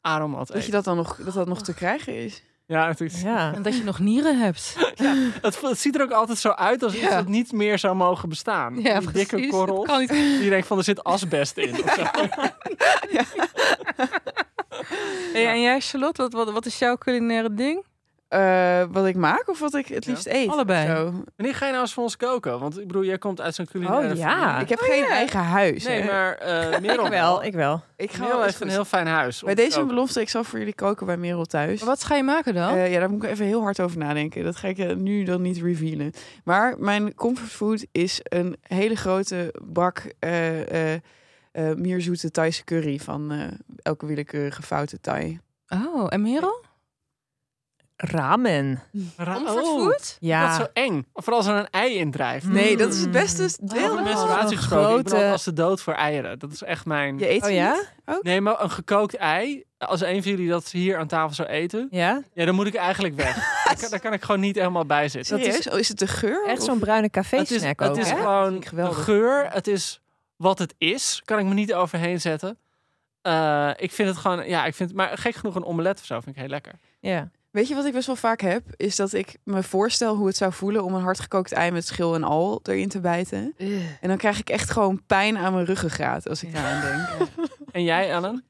aromat 0.02 0.48
Dat 0.48 0.66
je 0.66 0.72
dat 0.72 0.84
dan 0.84 0.96
nog, 0.96 1.16
dat 1.16 1.34
dat 1.34 1.48
nog 1.48 1.62
te 1.62 1.74
krijgen 1.74 2.16
is. 2.18 2.44
Ja, 2.66 2.88
het, 2.88 3.02
is, 3.02 3.22
Ja. 3.22 3.52
En 3.56 3.62
dat 3.62 3.78
je 3.78 3.84
nog 3.84 4.00
nieren 4.00 4.40
hebt. 4.40 4.76
het, 5.42 5.62
het 5.62 5.80
ziet 5.80 5.96
er 5.96 6.02
ook 6.02 6.12
altijd 6.12 6.38
zo 6.38 6.50
uit 6.50 6.84
als 6.84 6.94
Ja. 7.00 7.10
dat 7.10 7.28
niet 7.28 7.52
meer 7.52 7.80
zou 7.80 7.96
mogen 7.96 8.30
bestaan. 8.30 8.82
Ja, 8.82 9.00
Die 9.00 9.12
dikke 9.12 9.48
korrels. 9.48 9.86
Kan 9.88 10.00
niet. 10.00 10.10
Die 10.10 10.50
denkt 10.50 10.68
van 10.68 10.78
er 10.78 10.84
zit 10.84 11.04
asbest 11.04 11.58
in. 11.58 11.84
of 11.84 11.94
zo. 11.94 12.04
Hey, 15.34 15.48
en 15.48 15.62
jij, 15.62 15.80
Charlotte, 15.80 16.22
wat, 16.22 16.34
wat, 16.34 16.52
wat 16.52 16.66
is 16.66 16.80
jouw 16.80 16.98
culinaire 16.98 17.54
ding? 17.54 17.86
Eh, 18.34 18.84
wat 18.92 19.06
ik 19.06 19.16
maak 19.16 19.44
of 19.50 19.60
wat 19.60 19.74
ik 19.76 19.88
het 19.88 20.06
Ja. 20.06 20.12
liefst 20.12 20.28
eet? 20.28 20.50
Allebei. 20.50 20.88
Zo. 20.88 21.04
Wanneer 21.36 21.56
ga 21.56 21.66
je 21.66 21.72
nou 21.72 21.84
eens 21.84 21.94
voor 21.94 22.04
ons 22.04 22.18
koken? 22.18 22.60
Want 22.60 22.80
ik 22.80 22.88
bedoel, 22.88 23.04
jij 23.04 23.18
komt 23.18 23.42
uit 23.42 23.56
zo'n 23.56 23.66
culinaire 23.66 24.12
Oh, 24.12 24.18
ja. 24.18 24.40
familie. 24.40 24.62
Ik 24.62 24.70
heb 24.70 24.80
geen 24.80 25.06
eigen 25.06 25.40
huis. 25.40 25.84
Nee, 25.84 26.02
hè. 26.02 26.08
maar 26.12 26.34
eh 26.34 26.80
Merel 26.82 27.06
Ik 27.06 27.12
wel, 27.12 27.44
ik 27.44 27.54
wel. 27.54 27.82
ik 27.96 28.12
ga 28.12 28.20
Merel 28.22 28.36
wel 28.38 28.46
heeft 28.46 28.62
een 28.62 28.70
heel 28.70 28.86
fijn 28.86 29.08
huis. 29.08 29.42
Bij 29.42 29.56
deze 29.56 29.72
koken. 29.78 29.88
belofte, 29.88 30.22
ik 30.22 30.30
zal 30.30 30.44
voor 30.44 30.60
jullie 30.60 30.74
koken 30.76 31.06
bij 31.06 31.18
Merel 31.18 31.46
thuis. 31.46 31.80
Maar 31.80 31.90
wat 31.90 32.04
ga 32.04 32.16
je 32.16 32.24
maken 32.24 32.54
dan? 32.54 32.74
Eh, 32.76 32.92
ja, 32.92 33.00
daar 33.00 33.10
moet 33.10 33.24
ik 33.24 33.30
even 33.30 33.46
heel 33.46 33.62
hard 33.62 33.80
over 33.80 33.98
nadenken. 33.98 34.44
Dat 34.44 34.56
ga 34.56 34.68
ik 34.68 34.96
nu 34.98 35.24
dan 35.24 35.42
niet 35.42 35.58
revealen. 35.62 36.12
Maar 36.44 36.76
mijn 36.78 37.14
comfortfood 37.16 37.86
is 37.92 38.20
een 38.24 38.56
hele 38.62 38.96
grote 38.96 39.54
bak 39.64 40.04
eh 40.20 40.94
eh 40.94 41.00
eh, 41.52 41.76
mierzoete 41.76 42.32
Thaise 42.32 42.64
curry 42.64 43.00
van 43.00 43.32
eh, 43.32 43.40
elke 43.82 44.06
willekeurige 44.06 44.62
foute 44.62 45.00
Thai. 45.02 45.40
oh, 45.68 46.06
en 46.10 46.22
Merel? 46.22 46.64
Ramen. 48.06 48.82
Ra- 49.18 49.34
Comfort 49.34 49.64
Oh, 49.64 49.80
food? 49.80 49.90
Dat 49.92 50.00
is 50.02 50.18
Ja. 50.20 50.56
zo 50.56 50.66
eng. 50.74 51.06
Vooral 51.14 51.38
als 51.40 51.48
er 51.50 51.56
een 51.58 51.70
ei 51.70 51.96
in 51.98 52.12
drijft. 52.12 52.48
Nee, 52.48 52.78
dat 52.78 52.94
is 52.94 53.00
het 53.02 53.12
beste 53.12 53.58
deel. 53.62 53.84
Over 53.90 53.98
Oh, 53.98 54.04
menstruatie 54.04 54.58
gesproken. 54.58 54.98
Ik 54.98 55.04
ben 55.04 55.12
grote- 55.14 55.32
als 55.32 55.44
de 55.44 55.54
dood 55.54 55.82
voor 55.82 55.94
eieren. 55.94 56.40
Dat 56.40 56.52
is 56.52 56.64
echt 56.64 56.86
mijn... 56.86 57.18
Je 57.20 57.30
eet 57.30 57.44
Oh 57.44 57.52
ja? 57.52 57.74
niet? 58.06 58.24
Nee, 58.24 58.42
maar 58.42 58.64
een 58.64 58.70
gekookt 58.72 59.16
ei. 59.16 59.64
Als 59.78 60.02
een 60.02 60.22
van 60.24 60.32
jullie 60.32 60.50
dat 60.50 60.70
hier 60.72 60.98
aan 60.98 61.08
tafel 61.08 61.36
zou 61.36 61.48
eten. 61.50 61.88
Ja? 61.92 62.22
Ja, 62.34 62.46
dan 62.46 62.56
moet 62.56 62.68
ik 62.68 62.76
eigenlijk 62.76 63.16
weg. 63.16 63.36
daar, 63.66 63.78
kan, 63.80 63.90
daar 63.90 64.00
kan 64.00 64.14
ik 64.14 64.22
gewoon 64.22 64.42
niet 64.42 64.56
helemaal 64.56 64.86
bij 64.86 65.08
zitten. 65.10 65.38
Dat 65.38 65.48
is? 65.48 65.70
Oh, 65.70 65.80
is 65.80 65.88
het 65.88 66.00
de 66.00 66.08
geur? 66.08 66.46
Echt 66.48 66.64
zo'n 66.64 66.80
bruine 66.80 67.08
Het 67.12 67.16
is, 67.16 67.30
café-snack 67.30 67.82
ook, 67.82 67.88
het 67.96 68.06
is 68.06 68.12
hè? 68.12 68.18
gewoon 68.18 68.60
de 68.76 68.94
geur. 68.94 69.48
Het 69.52 69.68
is 69.68 70.02
wat 70.36 70.60
het 70.60 70.74
is. 70.78 71.22
Kan 71.26 71.40
ik 71.40 71.46
me 71.46 71.54
niet 71.54 71.74
overheen 71.74 72.22
zetten. 72.22 72.58
Eh, 73.22 73.70
ik 73.76 73.92
vind 73.92 74.10
het 74.10 74.18
gewoon... 74.18 74.48
Ja, 74.48 74.66
ik 74.66 74.76
vind... 74.76 74.94
Maar 74.94 75.18
gek 75.18 75.36
genoeg 75.36 75.56
een 75.56 75.66
omelet 75.66 76.00
of 76.00 76.06
zo 76.06 76.20
vind 76.20 76.36
ik 76.36 76.42
heel 76.42 76.50
lekker. 76.52 76.74
Ja. 77.00 77.30
Weet 77.54 77.68
je 77.68 77.76
wat 77.76 77.86
ik 77.86 77.94
best 77.94 78.08
wel 78.08 78.16
vaak 78.16 78.42
heb? 78.42 78.64
Is 78.76 78.96
dat 78.96 79.14
ik 79.14 79.38
me 79.44 79.64
voorstel 79.64 80.16
hoe 80.16 80.28
het 80.28 80.36
zou 80.38 80.54
voelen 80.54 80.84
om 80.84 80.94
een 80.94 81.02
hardgekookt 81.02 81.52
ei 81.52 81.72
met 81.72 81.88
schil 81.88 82.16
en 82.16 82.24
al 82.24 82.60
erin 82.64 82.90
te 82.90 83.00
bijten. 83.00 83.54
En 84.02 84.08
dan 84.08 84.18
krijg 84.18 84.40
ik 84.40 84.50
echt 84.50 84.70
gewoon 84.70 85.06
pijn 85.08 85.38
aan 85.38 85.54
mijn 85.54 85.66
ruggengraat 85.66 86.30
als 86.30 86.44
ik 86.44 86.54
daaraan 86.54 86.82
denk. 86.82 87.30
En 87.72 87.84
jij, 87.84 88.10
Ellen? 88.12 88.44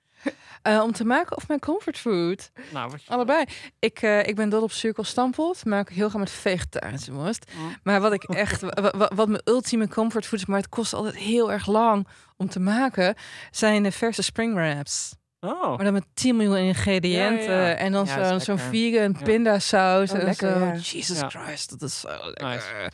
Eh, 0.62 0.82
om 0.84 0.92
te 0.92 1.06
maken 1.06 1.38
of 1.38 1.48
mijn 1.48 1.60
comfortfood? 1.60 2.52
Nou, 2.72 2.90
wat 2.92 3.04
je... 3.04 3.12
Allebei. 3.12 3.44
Ik, 3.80 4.02
eh, 4.02 4.28
ik 4.28 4.36
ben 4.36 4.50
dol 4.50 4.62
op 4.62 4.72
cirkelstampot, 4.72 5.66
maar 5.66 5.80
ook 5.80 5.90
heel 5.90 6.10
graag 6.10 6.22
met 6.22 6.32
vegetarische 6.32 7.12
worst. 7.14 7.52
Maar 7.84 8.02
wat 8.02 8.14
ik 8.14 8.24
echt, 8.24 8.62
wa- 8.62 8.92
wa- 8.98 9.12
wat 9.16 9.28
mijn 9.28 9.42
ultieme 9.46 9.88
comfortfood 9.88 10.40
is, 10.40 10.46
maar 10.46 10.58
het 10.60 10.70
kost 10.70 10.94
altijd 10.94 11.16
heel 11.16 11.52
erg 11.52 11.68
lang 11.68 12.08
om 12.38 12.50
te 12.50 12.60
maken, 12.60 13.16
zijn 13.52 13.84
de 13.84 13.92
verse 13.92 14.22
spring 14.22 14.54
wraps. 14.54 15.16
Oh. 15.44 15.76
Maar 15.76 15.84
dan 15.84 15.94
met 15.94 16.06
10 16.14 16.36
miljoen 16.36 16.58
ingrediënten 16.58 17.54
Ja, 17.54 17.62
ja, 17.62 17.68
ja. 17.68 17.74
en 17.76 17.92
dan 17.92 18.06
Ja, 18.06 18.40
zo'n 18.40 18.58
vegan 18.60 19.16
Ja. 19.20 19.24
pindasaus 19.24 20.12
Oh, 20.12 20.18
en 20.20 20.26
lekker, 20.26 20.52
zo. 20.54 20.60
ja. 20.66 20.74
Jesus 20.74 21.20
Ja. 21.20 21.30
Christ, 21.30 21.70
dat 21.80 21.82
is 21.90 22.00
zo 22.00 22.08
lekker. 22.26 22.48
Nice. 22.48 22.92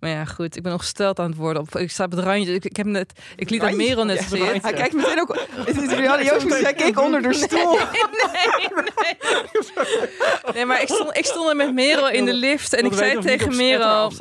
Maar 0.00 0.10
ja, 0.10 0.24
goed, 0.24 0.56
ik 0.56 0.62
ben 0.62 0.72
nog 0.72 0.80
gesteld 0.80 1.18
aan 1.18 1.26
het 1.28 1.36
worden. 1.36 1.62
Op, 1.62 1.76
ik 1.76 1.90
sta 1.90 2.04
op 2.04 2.10
het 2.10 2.20
randje. 2.20 2.54
Ik, 2.54 2.64
ik 2.64 2.76
heb 2.76 2.86
net, 2.86 3.12
ik 3.36 3.50
liet 3.50 3.60
dat? 3.60 3.72
Merel 3.72 4.04
net 4.04 4.18
Ja, 4.20 4.26
zien. 4.28 4.44
Hij 4.62 4.72
kijkt 4.72 4.92
meteen 4.94 5.20
ook... 5.20 5.38
Juliane 5.90 6.24
Joost, 6.24 6.60
hij 6.62 6.74
keek 6.74 7.00
onder 7.00 7.22
de 7.22 7.34
stoel. 7.34 7.78
Nee, 10.54 10.64
maar 10.64 10.82
ik 10.82 10.88
stond, 10.88 11.16
ik 11.16 11.24
stond 11.24 11.48
er 11.48 11.56
met 11.56 11.74
Merel 11.74 12.10
in 12.10 12.24
de 12.24 12.34
lift 12.34 12.72
en 12.72 12.84
ik 12.84 12.92
zei 12.92 13.18
tegen 13.20 13.56
Merel... 13.56 14.12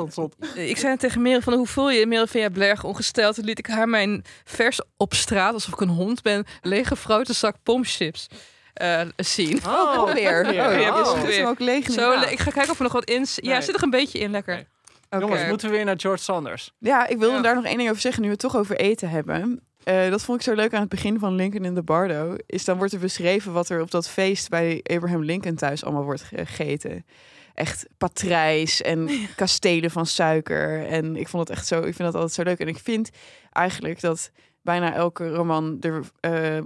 Ik 0.55 0.77
zei 0.77 0.97
tegen 0.97 1.21
Merel 1.21 1.41
van 1.41 1.53
hoe 1.53 1.67
voel 1.67 1.89
je? 1.89 2.05
Merel 2.05 2.27
van 2.27 2.41
ja, 2.41 2.49
blerg 2.49 2.83
ongesteld. 2.83 3.35
Toen 3.35 3.45
liet 3.45 3.59
ik 3.59 3.67
haar 3.67 3.89
mijn 3.89 4.23
vers 4.43 4.81
op 4.97 5.13
straat, 5.13 5.53
alsof 5.53 5.73
ik 5.73 5.79
een 5.81 5.89
hond 5.89 6.21
ben, 6.21 6.45
lege 6.61 6.95
grote 6.95 7.33
zak 7.33 7.55
pomchips 7.63 8.27
eh 8.73 9.01
zien. 9.15 9.59
Oh, 9.67 10.13
weer. 10.13 10.45
Oh, 10.47 10.53
ja, 10.53 10.99
Oh. 11.01 11.23
hem 11.23 11.45
ook 11.45 11.59
leeg 11.59 11.91
Zo, 11.91 12.11
ik 12.11 12.39
ga 12.39 12.51
kijken 12.51 12.71
of 12.71 12.77
er 12.77 12.83
nog 12.83 12.91
wat 12.93 13.09
in 13.09 13.25
zit. 13.25 13.45
Ja, 13.45 13.51
Nee. 13.51 13.61
zit 13.61 13.75
er 13.75 13.83
een 13.83 13.89
beetje 13.89 14.19
in, 14.19 14.31
lekker. 14.31 14.53
Nee. 14.55 14.67
Oké. 15.09 15.23
Jongens, 15.23 15.47
moeten 15.47 15.69
we 15.69 15.75
weer 15.75 15.85
naar 15.85 15.99
George 15.99 16.23
Sanders? 16.23 16.73
Ja, 16.79 17.07
ik 17.07 17.17
wilde 17.17 17.35
Ja. 17.35 17.41
daar 17.41 17.55
nog 17.55 17.65
één 17.65 17.77
ding 17.77 17.89
over 17.89 18.01
zeggen, 18.01 18.21
nu 18.21 18.27
we 18.27 18.33
het 18.33 18.41
toch 18.43 18.55
over 18.55 18.75
eten 18.75 19.09
hebben. 19.09 19.61
Eh, 19.83 20.09
dat 20.09 20.21
vond 20.23 20.39
ik 20.39 20.43
zo 20.45 20.53
leuk 20.53 20.73
aan 20.73 20.79
het 20.79 20.89
begin 20.89 21.19
van 21.19 21.35
Lincoln 21.35 21.65
in 21.65 21.73
the 21.75 21.83
Bardo. 21.83 22.35
Is 22.45 22.65
dan 22.65 22.77
wordt 22.77 22.93
er 22.93 22.99
beschreven 22.99 23.53
wat 23.53 23.69
er 23.69 23.81
op 23.81 23.91
dat 23.91 24.09
feest 24.09 24.49
bij 24.49 24.79
Abraham 24.83 25.23
Lincoln 25.23 25.55
thuis 25.55 25.83
allemaal 25.83 26.03
wordt 26.03 26.21
gegeten. 26.35 27.05
Echt 27.53 27.85
patrijs 27.97 28.81
en 28.81 29.09
kastelen 29.35 29.91
van 29.91 30.05
suiker. 30.05 30.85
En 30.87 31.15
ik 31.15 31.27
vond 31.27 31.47
het 31.47 31.57
echt 31.57 31.67
zo, 31.67 31.77
ik 31.77 31.83
vind 31.83 31.97
dat 31.97 32.13
altijd 32.13 32.33
zo 32.33 32.43
leuk. 32.43 32.59
En 32.59 32.67
ik 32.67 32.77
vind 32.77 33.09
eigenlijk 33.51 34.01
dat 34.01 34.31
bijna 34.61 34.93
elke 34.93 35.29
roman 35.29 35.77
er 35.79 36.01
eh, 36.19 36.57
eh, 36.57 36.63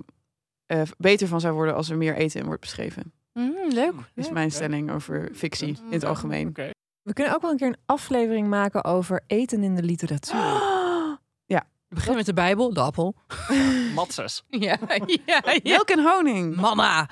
beter 0.98 1.28
van 1.28 1.40
zou 1.42 1.54
worden 1.54 1.76
als 1.76 1.90
er 1.90 1.98
meer 1.98 2.16
eten 2.16 2.40
in 2.40 2.46
wordt 2.46 2.62
beschreven. 2.62 3.14
Mm, 3.34 3.56
leuk. 3.70 3.94
Is 4.16 4.30
mijn 4.30 4.52
stelling 4.52 4.92
over 4.92 5.30
fictie 5.34 5.68
in 5.68 5.94
het 5.94 6.04
algemeen. 6.06 6.48
Oké. 6.48 6.70
We 7.04 7.14
kunnen 7.14 7.34
ook 7.34 7.42
wel 7.42 7.52
een 7.52 7.58
keer 7.58 7.68
een 7.68 7.78
aflevering 7.86 8.48
maken 8.48 8.84
over 8.84 9.24
eten 9.28 9.64
in 9.64 9.76
de 9.76 9.84
literatuur. 9.84 10.72
We 11.94 12.00
beginnen 12.00 12.26
met 12.26 12.36
de 12.36 12.42
Bijbel, 12.42 12.74
de 12.74 12.80
appel. 12.80 13.16
Matses. 13.96 14.44
Ja, 14.50 14.78
ja, 15.26 15.42
ja. 15.44 15.60
Melk 15.64 15.90
en 15.90 16.04
honing. 16.04 16.56
Mama. 16.56 17.10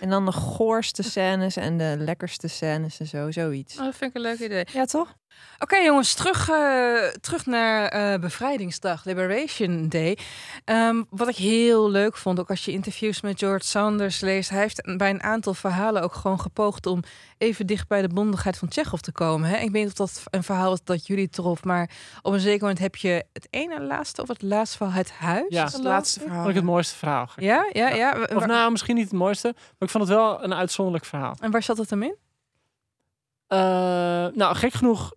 En 0.00 0.10
dan 0.10 0.24
de 0.24 0.32
goorste 0.32 1.02
scènes 1.02 1.56
en 1.56 1.78
de 1.78 1.96
lekkerste 1.98 2.48
scènes 2.48 3.00
en 3.00 3.06
zo, 3.06 3.30
zoiets. 3.30 3.78
Oh, 3.78 3.84
dat 3.84 3.96
vind 3.96 4.10
ik 4.10 4.16
een 4.16 4.22
leuk 4.22 4.38
idee. 4.38 4.64
Ja, 4.72 4.84
toch? 4.84 5.14
Oké 5.58 5.76
jongens, 5.76 6.14
terug, 6.14 6.48
eh, 6.50 7.08
terug 7.20 7.46
naar 7.46 7.86
eh, 7.88 8.20
Bevrijdingsdag, 8.20 9.04
Liberation 9.04 9.88
Day. 9.88 10.18
Ehm, 10.64 11.02
wat 11.10 11.28
ik 11.28 11.36
heel 11.36 11.90
leuk 11.90 12.16
vond, 12.16 12.40
ook 12.40 12.50
als 12.50 12.64
je 12.64 12.72
interviews 12.72 13.20
met 13.20 13.38
George 13.38 13.66
Sanders 13.66 14.20
leest, 14.20 14.50
hij 14.50 14.60
heeft 14.60 14.96
bij 14.96 15.10
een 15.10 15.22
aantal 15.22 15.54
verhalen 15.54 16.02
ook 16.02 16.14
gewoon 16.14 16.40
gepoogd 16.40 16.86
om 16.86 17.02
even 17.38 17.66
dicht 17.66 17.88
bij 17.88 18.02
de 18.02 18.08
bondigheid 18.08 18.58
van 18.58 18.68
Tsjechov 18.68 19.00
te 19.00 19.12
komen. 19.12 19.48
Hè? 19.48 19.56
Ik 19.56 19.70
weet 19.70 19.82
niet 19.82 20.00
of 20.00 20.08
dat 20.10 20.22
een 20.30 20.42
verhaal 20.42 20.72
is 20.72 20.80
dat 20.84 21.06
jullie 21.06 21.28
trof, 21.28 21.64
maar 21.64 21.90
op 22.22 22.32
een 22.32 22.40
zeker 22.40 22.60
moment 22.60 22.78
heb 22.78 22.96
je 22.96 23.24
het 23.32 23.46
ene 23.50 23.80
laatste 23.82 24.22
of 24.22 24.28
het 24.28 24.42
laatste 24.42 24.76
van 24.78 24.90
het 24.90 25.10
huis. 25.12 25.44
Ja. 25.48 25.64
Het 25.64 25.82
laatste 25.82 26.20
verhaal. 26.20 26.36
Vond 26.38 26.48
ik 26.50 26.54
het 26.56 26.64
mooiste 26.64 26.96
verhaal. 26.96 27.28
Ja, 27.36 27.68
ja, 27.72 27.88
ja. 27.88 28.18
Wa- 28.18 28.36
Of 28.36 28.46
nou, 28.46 28.70
misschien 28.70 28.94
niet 28.94 29.04
het 29.10 29.18
mooiste, 29.18 29.52
maar 29.54 29.64
ik 29.78 29.90
vond 29.90 30.04
het 30.08 30.12
wel 30.16 30.44
een 30.44 30.54
uitzonderlijk 30.54 31.04
verhaal. 31.04 31.34
En 31.40 31.50
waar 31.50 31.62
zat 31.62 31.78
het 31.78 31.90
hem 31.90 32.02
in? 32.02 32.16
Eh, 33.46 33.58
nou, 34.34 34.54
gek 34.56 34.72
genoeg 34.72 35.12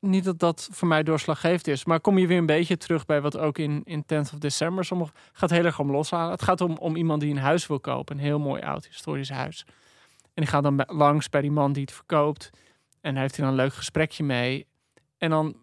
niet 0.00 0.24
dat 0.24 0.38
dat 0.38 0.68
voor 0.72 0.88
mij 0.88 1.02
doorslaggevend 1.02 1.66
is. 1.66 1.84
Maar 1.84 2.00
kom 2.00 2.18
je 2.18 2.26
weer 2.26 2.38
een 2.38 2.46
beetje 2.46 2.76
terug 2.76 3.06
bij 3.06 3.20
wat 3.20 3.38
ook 3.38 3.58
in, 3.58 3.80
in 3.84 4.02
10th 4.02 4.32
of 4.34 4.38
December 4.38 4.84
sommige 4.84 5.12
gaat 5.32 5.50
heel 5.50 5.64
erg 5.64 5.78
om 5.78 5.90
loshalen. 5.90 6.30
Het 6.30 6.42
gaat 6.42 6.60
om, 6.60 6.76
om 6.76 6.96
iemand 6.96 7.20
die 7.20 7.30
een 7.30 7.38
huis 7.38 7.66
wil 7.66 7.80
kopen. 7.80 8.16
Een 8.16 8.22
heel 8.22 8.38
mooi 8.38 8.62
oud 8.62 8.86
historisch 8.86 9.30
huis. 9.30 9.64
En 10.22 10.44
die 10.44 10.46
gaat 10.46 10.62
dan 10.62 10.84
langs 10.86 11.28
bij 11.28 11.40
die 11.40 11.50
man 11.50 11.72
die 11.72 11.82
het 11.82 11.92
verkoopt. 11.92 12.50
En 13.00 13.16
heeft 13.16 13.36
hij 13.36 13.44
dan 13.44 13.54
een 13.54 13.60
leuk 13.60 13.74
gesprekje 13.74 14.24
mee. 14.24 14.66
En 15.18 15.30
dan 15.30 15.56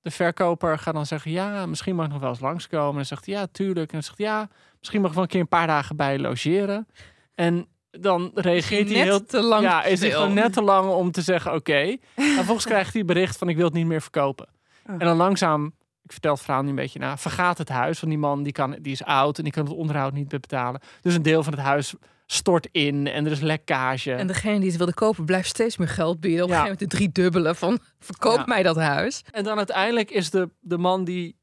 de 0.00 0.10
verkoper 0.10 0.78
gaat 0.78 0.94
dan 0.94 1.06
zeggen... 1.06 1.30
ja, 1.30 1.66
misschien 1.66 1.94
mag 1.94 2.06
ik 2.06 2.12
nog 2.12 2.20
wel 2.20 2.30
eens 2.30 2.40
langskomen. 2.40 2.90
En 2.90 2.96
dan 2.96 3.04
zegt 3.04 3.26
ja, 3.26 3.46
tuurlijk. 3.46 3.86
En 3.86 3.92
dan 3.92 4.02
zegt 4.02 4.18
ja, 4.18 4.48
misschien 4.78 5.00
mag 5.00 5.10
ik 5.10 5.14
wel 5.14 5.24
een 5.24 5.30
keer 5.30 5.40
een 5.40 5.48
paar 5.48 5.66
dagen 5.66 5.96
bij 5.96 6.18
logeren. 6.18 6.86
En 7.34 7.66
dan 8.00 8.30
reageert 8.34 8.88
hij 8.88 8.96
Net 8.96 9.04
heel... 9.06 9.24
te 9.24 9.40
lang 9.42 9.62
Ja, 9.62 9.82
is 9.84 10.00
hij 10.00 10.08
stil. 10.08 10.20
gewoon 10.20 10.34
net 10.34 10.52
te 10.52 10.62
lang 10.62 10.90
om 10.90 11.10
te 11.10 11.22
zeggen 11.22 11.54
oké. 11.54 11.96
En 12.14 12.34
vervolgens 12.34 12.66
krijgt 12.66 12.94
hij 12.94 13.04
bericht 13.04 13.36
van 13.38 13.48
ik 13.48 13.56
wil 13.56 13.64
het 13.64 13.74
niet 13.74 13.86
meer 13.86 14.02
verkopen. 14.02 14.46
Oh. 14.86 14.92
En 14.92 14.98
dan 14.98 15.16
langzaam, 15.16 15.66
ik 16.02 16.12
vertel 16.12 16.32
het 16.32 16.42
verhaal 16.42 16.62
nu 16.62 16.68
een 16.68 16.74
beetje 16.74 16.98
na, 16.98 17.16
vergaat 17.18 17.58
het 17.58 17.68
huis. 17.68 18.00
Want 18.00 18.12
die 18.12 18.20
man 18.20 18.42
die, 18.42 18.52
kan, 18.52 18.76
die 18.80 18.92
is 18.92 19.04
oud 19.04 19.38
en 19.38 19.44
die 19.44 19.52
kan 19.52 19.64
het 19.64 19.74
onderhoud 19.74 20.12
niet 20.12 20.30
meer 20.30 20.40
betalen. 20.40 20.80
Dus 21.00 21.14
een 21.14 21.22
deel 21.22 21.42
van 21.42 21.52
het 21.52 21.62
huis 21.62 21.94
stort 22.26 22.68
in 22.70 23.06
en 23.06 23.26
er 23.26 23.32
is 23.32 23.40
lekkage. 23.40 24.12
En 24.12 24.26
degene 24.26 24.58
die 24.58 24.68
het 24.68 24.76
wilde 24.76 24.94
kopen 24.94 25.24
blijft 25.24 25.48
steeds 25.48 25.76
meer 25.76 25.88
geld 25.88 26.20
bieden. 26.20 26.42
Op 26.44 26.48
een 26.50 26.54
Ja. 26.56 26.60
gegeven 26.62 26.78
moment 26.80 26.90
de 26.90 26.96
drie 27.12 27.24
dubbele 27.24 27.54
van 27.54 27.78
verkoop 27.98 28.36
Ja. 28.36 28.44
mij 28.46 28.62
dat 28.62 28.76
huis. 28.76 29.22
En 29.30 29.44
dan 29.44 29.56
uiteindelijk 29.56 30.10
is 30.10 30.30
de, 30.30 30.48
de 30.60 30.78
man 30.78 31.04
die 31.04 31.36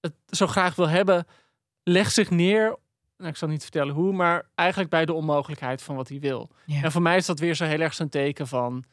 het 0.00 0.12
zo 0.26 0.46
graag 0.46 0.74
wil 0.74 0.88
hebben, 0.88 1.26
legt 1.82 2.12
zich 2.14 2.30
neer. 2.30 2.76
Nou, 3.16 3.30
ik 3.30 3.36
zal 3.36 3.48
niet 3.48 3.62
vertellen 3.62 3.94
hoe, 3.94 4.12
maar 4.12 4.48
eigenlijk 4.54 4.90
bij 4.90 5.04
de 5.04 5.12
onmogelijkheid 5.12 5.82
van 5.82 5.96
wat 5.96 6.08
hij 6.08 6.20
wil. 6.20 6.50
Ja. 6.66 6.82
En 6.82 6.92
voor 6.92 7.02
mij 7.02 7.16
is 7.16 7.26
dat 7.26 7.38
weer 7.38 7.54
zo 7.54 7.64
heel 7.64 7.80
erg 7.80 7.94
zo'n 7.94 8.08
teken 8.08 8.46
van. 8.46 8.84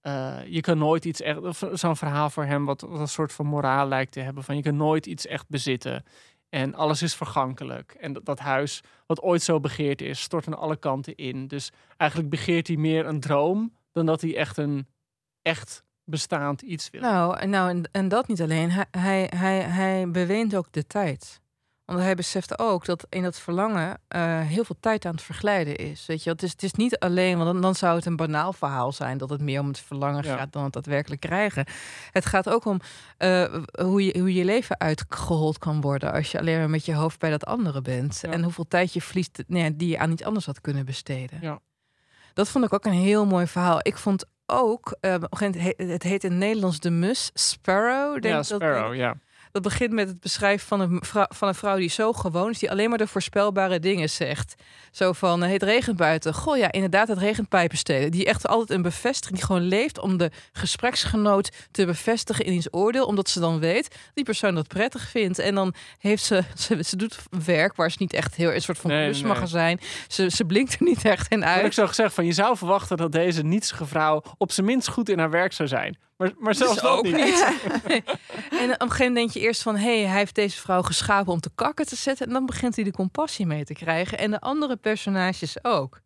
eh, 0.00 0.38
je 0.46 0.60
kan 0.60 0.78
nooit 0.78 1.04
iets 1.04 1.20
echt. 1.20 1.40
Zo'n 1.72 1.96
verhaal 1.96 2.30
voor 2.30 2.44
hem, 2.44 2.64
wat, 2.64 2.80
wat 2.80 3.00
een 3.00 3.08
soort 3.08 3.32
van 3.32 3.46
moraal 3.46 3.88
lijkt 3.88 4.12
te 4.12 4.20
hebben. 4.20 4.44
Van 4.44 4.56
je 4.56 4.62
kan 4.62 4.76
nooit 4.76 5.06
iets 5.06 5.26
echt 5.26 5.48
bezitten. 5.48 6.04
En 6.48 6.74
alles 6.74 7.02
is 7.02 7.14
vergankelijk. 7.14 7.96
En 8.00 8.12
dat, 8.12 8.24
dat 8.24 8.38
huis, 8.38 8.80
wat 9.06 9.20
ooit 9.22 9.42
zo 9.42 9.60
begeerd 9.60 10.00
is, 10.02 10.20
stort 10.20 10.46
aan 10.46 10.58
alle 10.58 10.76
kanten 10.76 11.14
in. 11.14 11.46
Dus 11.48 11.70
eigenlijk 11.96 12.30
begeert 12.30 12.66
hij 12.66 12.76
meer 12.76 13.06
een 13.06 13.20
droom 13.20 13.72
dan 13.92 14.06
dat 14.06 14.20
hij 14.20 14.36
echt 14.36 14.56
een 14.56 14.86
echt 15.42 15.84
bestaand 16.04 16.62
iets 16.62 16.90
wil. 16.90 17.00
Nou, 17.00 17.38
en, 17.38 17.50
nou 17.50 17.70
en, 17.70 17.88
en 17.92 18.08
dat 18.08 18.28
niet 18.28 18.42
alleen. 18.42 18.70
Hij, 18.70 18.86
hij, 18.90 19.30
hij, 19.36 19.60
hij 19.60 20.10
beweent 20.10 20.56
ook 20.56 20.72
de 20.72 20.86
tijd. 20.86 21.40
Want 21.88 22.00
hij 22.00 22.14
besefte 22.14 22.58
ook 22.58 22.84
dat 22.84 23.06
in 23.08 23.22
dat 23.22 23.38
verlangen 23.38 23.98
eh, 24.08 24.40
heel 24.40 24.64
veel 24.64 24.76
tijd 24.80 25.04
aan 25.04 25.12
het 25.12 25.22
verglijden 25.22 25.76
is. 25.76 26.06
Weet 26.06 26.22
je, 26.22 26.30
het 26.30 26.42
is, 26.42 26.50
het 26.50 26.62
is 26.62 26.72
niet 26.72 26.98
alleen, 26.98 27.36
want 27.38 27.52
dan, 27.52 27.60
dan 27.62 27.74
zou 27.74 27.96
het 27.96 28.06
een 28.06 28.16
banaal 28.16 28.52
verhaal 28.52 28.92
zijn 28.92 29.18
dat 29.18 29.30
het 29.30 29.40
meer 29.40 29.60
om 29.60 29.66
het 29.68 29.78
verlangen 29.80 30.24
Ja. 30.24 30.36
gaat 30.36 30.52
dan 30.52 30.64
het 30.64 30.72
daadwerkelijk 30.72 31.20
krijgen. 31.20 31.66
Het 32.10 32.26
gaat 32.26 32.48
ook 32.48 32.64
om 32.64 32.80
eh, 33.16 33.54
hoe, 33.80 34.04
je, 34.04 34.18
hoe 34.18 34.34
je 34.34 34.44
leven 34.44 34.78
uitgehold 34.80 35.58
kan 35.58 35.80
worden 35.80 36.12
als 36.12 36.30
je 36.30 36.38
alleen 36.38 36.58
maar 36.58 36.70
met 36.70 36.84
je 36.84 36.94
hoofd 36.94 37.18
bij 37.18 37.30
dat 37.30 37.46
andere 37.46 37.80
bent. 37.82 38.18
Ja. 38.22 38.30
En 38.30 38.42
hoeveel 38.42 38.68
tijd 38.68 38.92
je 38.92 39.02
verliest 39.02 39.42
ja, 39.46 39.70
die 39.74 39.88
je 39.88 39.98
aan 39.98 40.10
iets 40.12 40.22
anders 40.24 40.46
had 40.46 40.60
kunnen 40.60 40.84
besteden. 40.84 41.38
Ja. 41.40 41.58
Dat 42.34 42.48
vond 42.48 42.64
ik 42.64 42.72
ook 42.72 42.84
een 42.84 42.92
heel 42.92 43.26
mooi 43.26 43.46
verhaal. 43.46 43.78
Ik 43.82 43.96
vond 43.96 44.24
ook, 44.46 44.96
he- 45.00 45.72
het 45.76 46.02
heet 46.02 46.24
in 46.24 46.30
het 46.30 46.38
Nederlands 46.38 46.80
de 46.80 46.90
mus, 46.90 47.30
Sparrow. 47.34 48.12
Denk 48.12 48.24
ja, 48.24 48.34
dat- 48.36 48.46
Sparrow, 48.46 48.94
ja. 48.94 49.14
Dat 49.52 49.62
begint 49.62 49.92
met 49.92 50.08
het 50.08 50.20
beschrijven 50.20 50.66
van 50.66 50.80
een, 50.80 51.02
vrouw, 51.04 51.26
van 51.28 51.48
een 51.48 51.54
vrouw 51.54 51.76
die 51.76 51.90
zo 51.90 52.12
gewoon 52.12 52.50
is, 52.50 52.58
die 52.58 52.70
alleen 52.70 52.88
maar 52.88 52.98
de 52.98 53.06
voorspelbare 53.06 53.78
dingen 53.78 54.10
zegt. 54.10 54.54
Zo 54.90 55.12
van, 55.12 55.42
eh, 55.42 55.50
het 55.50 55.62
regent 55.62 55.96
buiten. 55.96 56.34
Goh 56.34 56.56
ja, 56.56 56.72
inderdaad, 56.72 57.08
het 57.08 57.18
regent 57.18 57.48
pijpenstelen. 57.48 58.10
Die 58.10 58.24
echt 58.24 58.46
altijd 58.46 58.70
een 58.70 58.82
bevestiging, 58.82 59.38
die 59.38 59.46
gewoon 59.46 59.62
leeft 59.62 59.98
om 59.98 60.16
de 60.16 60.30
gespreksgenoot 60.52 61.50
te 61.70 61.86
bevestigen 61.86 62.44
in 62.44 62.52
iets 62.52 62.72
oordeel. 62.72 63.06
Omdat 63.06 63.28
ze 63.28 63.40
dan 63.40 63.58
weet 63.58 63.96
die 64.14 64.24
persoon 64.24 64.54
dat 64.54 64.68
prettig 64.68 65.08
vindt. 65.08 65.38
En 65.38 65.54
dan 65.54 65.74
heeft 65.98 66.24
ze, 66.24 66.42
ze, 66.66 66.82
ze 66.82 66.96
doet 66.96 67.18
werk 67.44 67.76
waar 67.76 67.90
ze 67.90 67.96
niet 68.00 68.12
echt 68.12 68.34
heel, 68.34 68.52
een 68.52 68.62
soort 68.62 68.78
van 68.78 68.90
Nee, 68.90 69.04
plusmagazijn. 69.04 69.80
Ze, 70.08 70.30
ze 70.30 70.44
blinkt 70.44 70.72
er 70.72 70.82
niet 70.82 71.04
echt 71.04 71.30
in 71.30 71.40
Wat 71.40 71.48
ik 71.48 71.62
uit. 71.62 71.74
zo 71.74 71.86
gezegd 71.86 72.14
van 72.14 72.24
je 72.24 72.32
zou 72.32 72.56
verwachten 72.56 72.96
dat 72.96 73.12
deze 73.12 73.42
nietsige 73.42 73.86
vrouw 73.86 74.22
op 74.38 74.52
zijn 74.52 74.66
minst 74.66 74.88
goed 74.88 75.08
in 75.08 75.18
haar 75.18 75.30
werk 75.30 75.52
zou 75.52 75.68
zijn. 75.68 75.98
Maar, 76.18 76.32
maar 76.38 76.54
zelfs 76.54 76.80
dat 76.80 76.90
ook 76.90 77.04
niet. 77.04 77.44
En 78.50 78.72
op 78.72 78.80
een 78.80 78.90
gegeven 78.90 79.06
moment 79.06 79.14
denk 79.14 79.30
je 79.30 79.40
eerst 79.40 79.62
van... 79.62 79.76
hé, 79.76 79.98
hey, 79.98 80.08
hij 80.08 80.18
heeft 80.18 80.34
deze 80.34 80.60
vrouw 80.60 80.82
geschapen 80.82 81.32
om 81.32 81.40
te 81.40 81.50
kakken 81.54 81.86
te 81.86 81.96
zetten. 81.96 82.26
En 82.26 82.32
dan 82.32 82.46
begint 82.46 82.74
hij 82.74 82.84
de 82.84 82.92
compassie 82.92 83.46
mee 83.46 83.64
te 83.64 83.74
krijgen. 83.74 84.18
En 84.18 84.30
de 84.30 84.40
andere 84.40 84.76
personages 84.76 85.64
ook. 85.64 86.00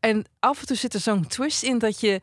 En 0.00 0.24
af 0.38 0.60
en 0.60 0.66
toe 0.66 0.76
zit 0.76 0.94
er 0.94 1.00
zo'n 1.00 1.26
twist 1.26 1.62
in 1.62 1.78
dat 1.78 2.00
je... 2.00 2.20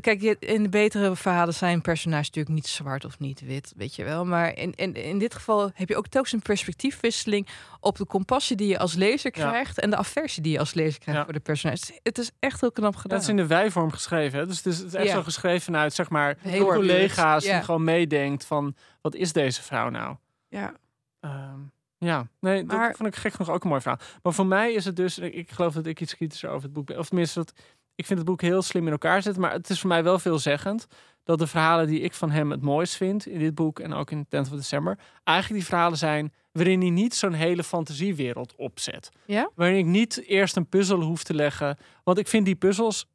Kijk, 0.00 0.22
in 0.22 0.62
de 0.62 0.68
betere 0.68 1.16
verhalen 1.16 1.54
zijn 1.54 1.80
personages 1.80 2.26
natuurlijk 2.26 2.54
niet 2.54 2.66
zwart 2.66 3.04
of 3.04 3.18
niet 3.18 3.40
wit, 3.40 3.72
weet 3.76 3.94
je 3.94 4.04
wel. 4.04 4.24
Maar 4.24 4.56
in, 4.56 4.74
in, 4.74 4.94
in 4.94 5.18
dit 5.18 5.34
geval 5.34 5.70
heb 5.74 5.88
je 5.88 5.96
ook 5.96 6.06
telkens 6.08 6.32
een 6.32 6.42
perspectiefwisseling 6.42 7.48
op 7.80 7.96
de 7.96 8.06
compassie 8.06 8.56
die 8.56 8.68
je 8.68 8.78
als 8.78 8.94
lezer 8.94 9.38
Ja. 9.38 9.48
krijgt 9.48 9.80
en 9.80 9.90
de 9.90 9.96
aversie 9.96 10.42
die 10.42 10.52
je 10.52 10.58
als 10.58 10.74
lezer 10.74 11.00
krijgt 11.00 11.18
Ja. 11.20 11.24
voor 11.24 11.34
de 11.34 11.40
personages. 11.40 11.92
Het 12.02 12.18
is 12.18 12.30
echt 12.38 12.60
heel 12.60 12.72
knap 12.72 12.96
gedaan. 12.96 13.16
Dat 13.18 13.22
is 13.22 13.28
in 13.32 13.36
de 13.36 13.46
wijvorm 13.46 13.90
geschreven. 13.90 14.38
Hè? 14.38 14.46
Dus 14.46 14.56
het 14.56 14.66
is, 14.66 14.78
het 14.78 14.86
is 14.86 14.94
echt 14.94 15.06
Ja. 15.06 15.14
zo 15.14 15.22
geschreven 15.22 15.60
vanuit 15.60 15.92
zeg 15.94 16.08
maar 16.10 16.36
Heel 16.40 16.66
de 16.66 16.72
collega's 16.74 17.44
Ja. 17.44 17.54
die 17.54 17.64
gewoon 17.64 17.84
meedenkt 17.84 18.44
van 18.44 18.74
wat 19.00 19.14
is 19.14 19.32
deze 19.32 19.62
vrouw 19.62 19.88
nou? 19.88 20.16
Ja. 20.48 20.72
Ehm, 21.20 21.58
ja, 21.98 22.26
nee, 22.40 22.64
Maar- 22.64 22.86
dat 22.88 22.96
vond 22.96 23.08
ik 23.08 23.16
gek 23.16 23.38
nog 23.38 23.50
ook 23.50 23.62
een 23.62 23.68
mooi 23.68 23.80
verhaal. 23.80 24.00
Maar 24.22 24.32
voor 24.32 24.46
mij 24.46 24.72
is 24.72 24.84
het 24.84 24.96
dus, 24.96 25.18
ik, 25.18 25.34
ik 25.34 25.50
geloof 25.50 25.74
dat 25.74 25.86
ik 25.86 26.00
iets 26.00 26.14
kritischer 26.16 26.48
over 26.50 26.62
het 26.62 26.72
boek 26.72 26.86
ben. 26.86 26.98
Of 26.98 27.08
tenminste, 27.08 27.38
dat, 27.38 27.52
ik 27.98 28.06
vind 28.06 28.18
het 28.18 28.28
boek 28.28 28.40
heel 28.40 28.62
slim 28.62 28.86
in 28.86 28.92
elkaar 28.92 29.22
zitten. 29.22 29.42
Maar 29.42 29.52
het 29.52 29.70
is 29.70 29.80
voor 29.80 29.88
mij 29.88 30.02
wel 30.02 30.18
veelzeggend 30.18 30.86
dat 31.24 31.38
de 31.38 31.46
verhalen 31.46 31.86
die 31.86 32.00
ik 32.00 32.14
van 32.14 32.30
hem 32.30 32.50
het 32.50 32.62
mooist 32.62 32.96
vind 32.96 33.26
in 33.26 33.38
dit 33.38 33.54
boek 33.54 33.80
en 33.80 33.92
ook 33.92 34.10
in 34.10 34.26
10th 34.26 34.38
of 34.40 34.48
December, 34.48 34.98
eigenlijk 35.24 35.60
die 35.60 35.68
verhalen 35.68 35.98
zijn 35.98 36.32
waarin 36.52 36.80
hij 36.80 36.90
niet 36.90 37.14
zo'n 37.14 37.32
hele 37.32 37.64
fantasiewereld 37.64 38.54
opzet. 38.56 39.10
Ja? 39.24 39.50
Waarin 39.54 39.78
ik 39.78 39.84
niet 39.84 40.22
eerst 40.26 40.56
een 40.56 40.68
puzzel 40.68 41.00
hoef 41.00 41.22
te 41.22 41.34
leggen. 41.34 41.76
Want 42.04 42.18
ik 42.18 42.28
vind 42.28 42.44
die 42.44 42.56
puzzels 42.56 43.06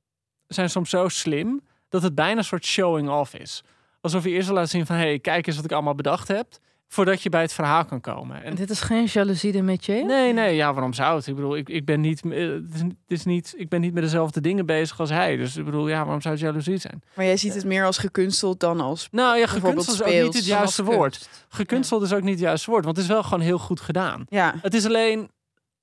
zijn 0.47 0.69
soms 0.69 0.89
zo 0.89 1.07
slim 1.07 1.61
dat 1.89 2.01
het 2.01 2.15
bijna 2.15 2.37
een 2.37 2.43
soort 2.43 2.65
showing 2.65 3.09
off 3.09 3.33
is. 3.33 3.63
Alsof 4.01 4.23
je 4.23 4.29
eerst 4.29 4.45
wil 4.45 4.55
laten 4.55 4.69
zien 4.69 4.85
van, 4.85 4.95
hé, 4.95 5.01
hey, 5.01 5.19
kijk 5.19 5.47
eens 5.47 5.55
wat 5.55 5.65
ik 5.65 5.71
allemaal 5.71 5.95
bedacht 5.95 6.27
heb. 6.27 6.47
Voordat 6.93 7.21
je 7.21 7.29
bij 7.29 7.41
het 7.41 7.53
verhaal 7.53 7.85
kan 7.85 8.01
komen. 8.01 8.43
En 8.43 8.55
dit 8.55 8.69
is 8.69 8.81
geen 8.81 9.05
jaloezie 9.05 9.51
de 9.51 9.61
métier? 9.61 10.05
Nee, 10.05 10.33
nee, 10.33 10.55
ja, 10.55 10.73
waarom 10.73 10.93
zou 10.93 11.15
het? 11.17 11.27
Ik 11.27 11.35
bedoel, 11.35 11.55
ik, 11.55 11.69
ik 11.69 11.85
ben 11.85 12.01
niet, 12.01 12.21
eh, 12.25 12.47
het 12.51 12.73
is, 12.73 12.79
het 12.81 12.93
is 13.07 13.25
niet, 13.25 13.53
ik 13.57 13.69
ben 13.69 13.81
niet 13.81 13.93
met 13.93 14.03
dezelfde 14.03 14.41
dingen 14.41 14.65
bezig 14.65 14.99
als 14.99 15.09
hij. 15.09 15.35
Dus 15.35 15.57
ik 15.57 15.65
bedoel, 15.65 15.87
ja, 15.87 16.01
waarom 16.03 16.21
zou 16.21 16.33
het 16.33 16.43
jaloezie 16.43 16.77
zijn? 16.77 17.03
Maar 17.13 17.25
jij 17.25 17.37
ziet 17.37 17.53
het 17.53 17.65
meer 17.65 17.85
als 17.85 17.97
gekunsteld 17.97 18.59
dan 18.59 18.79
als... 18.79 19.07
Nou 19.11 19.37
ja, 19.37 19.45
Bijvoorbeeld 19.51 19.71
gekunsteld 19.85 20.09
is 20.09 20.15
ook 20.17 20.23
niet 20.23 20.33
het 20.33 20.45
juiste 20.45 20.83
woord. 20.83 21.17
kunst. 21.17 21.45
Gekunsteld 21.49 22.01
is 22.01 22.13
ook 22.13 22.21
niet 22.21 22.29
het 22.33 22.39
juiste 22.39 22.69
woord, 22.71 22.83
want 22.83 22.95
het 22.95 23.05
is 23.05 23.11
wel 23.11 23.23
gewoon 23.23 23.39
heel 23.41 23.59
goed 23.59 23.81
gedaan. 23.81 24.25
Ja, 24.29 24.55
Het 24.61 24.73
is 24.73 24.85
alleen, 24.85 25.29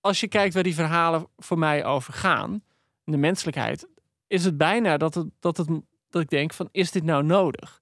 als 0.00 0.20
je 0.20 0.28
kijkt 0.28 0.54
waar 0.54 0.62
die 0.62 0.74
verhalen 0.74 1.26
voor 1.38 1.58
mij 1.58 1.84
over 1.84 2.12
gaan, 2.12 2.62
de 3.04 3.16
menselijkheid, 3.16 3.86
is 4.26 4.44
het 4.44 4.56
bijna 4.56 4.96
dat, 4.96 5.14
het, 5.14 5.26
dat, 5.40 5.56
het, 5.56 5.68
dat 6.10 6.22
ik 6.22 6.30
denk 6.30 6.52
van, 6.52 6.68
is 6.72 6.90
dit 6.90 7.04
nou 7.04 7.22
nodig? 7.24 7.79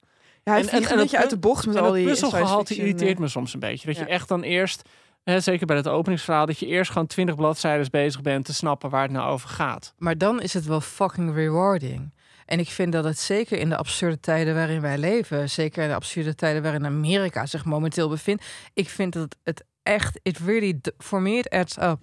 Ja 0.48 0.54
hij 0.54 0.68
En- 0.68 0.82
een 0.82 0.90
en 0.90 0.96
beetje 0.96 1.16
het 1.16 1.24
uit 1.24 1.30
de 1.30 1.38
bocht 1.38 1.66
met 1.66 1.76
al 1.76 1.82
dat 1.82 1.94
die 1.94 2.06
puzzelgehalte 2.06 2.74
irriteert 2.74 3.14
eh, 3.14 3.20
me 3.20 3.28
soms 3.28 3.54
een 3.54 3.60
beetje. 3.60 3.86
Dat 3.86 3.96
ja. 3.96 4.02
je 4.02 4.08
echt 4.08 4.28
dan 4.28 4.42
eerst, 4.42 4.88
hè, 5.24 5.40
zeker 5.40 5.66
bij 5.66 5.76
het 5.76 5.88
openingsverhaal, 5.88 6.46
dat 6.46 6.58
je 6.58 6.66
eerst 6.66 6.90
gewoon 6.90 7.06
twintig 7.06 7.36
bladzijden 7.36 7.90
bezig 7.90 8.22
bent 8.22 8.44
te 8.44 8.54
snappen 8.54 8.90
waar 8.90 9.02
het 9.02 9.10
nou 9.10 9.30
over 9.30 9.48
gaat. 9.48 9.94
Maar 9.98 10.18
dan 10.18 10.40
is 10.40 10.54
het 10.54 10.64
wel 10.64 10.80
fucking 10.80 11.34
rewarding. 11.34 12.16
En 12.46 12.58
ik 12.58 12.68
vind 12.68 12.92
dat 12.92 13.04
het 13.04 13.18
zeker 13.18 13.58
in 13.58 13.68
de 13.68 13.76
absurde 13.76 14.20
tijden 14.20 14.54
waarin 14.54 14.80
wij 14.80 14.98
leven, 14.98 15.50
zeker 15.50 15.82
in 15.82 15.88
de 15.88 15.94
absurde 15.94 16.34
tijden 16.34 16.62
waarin 16.62 16.86
Amerika 16.86 17.46
zich 17.46 17.64
momenteel 17.64 18.08
bevindt, 18.08 18.44
ik 18.74 18.88
vind 18.88 19.12
dat 19.12 19.36
het 19.42 19.64
echt, 19.82 20.20
it 20.22 20.38
really, 20.38 20.80
for 20.98 21.22
me 21.22 21.30
it 21.30 21.48
adds 21.48 21.76
up. 21.76 21.98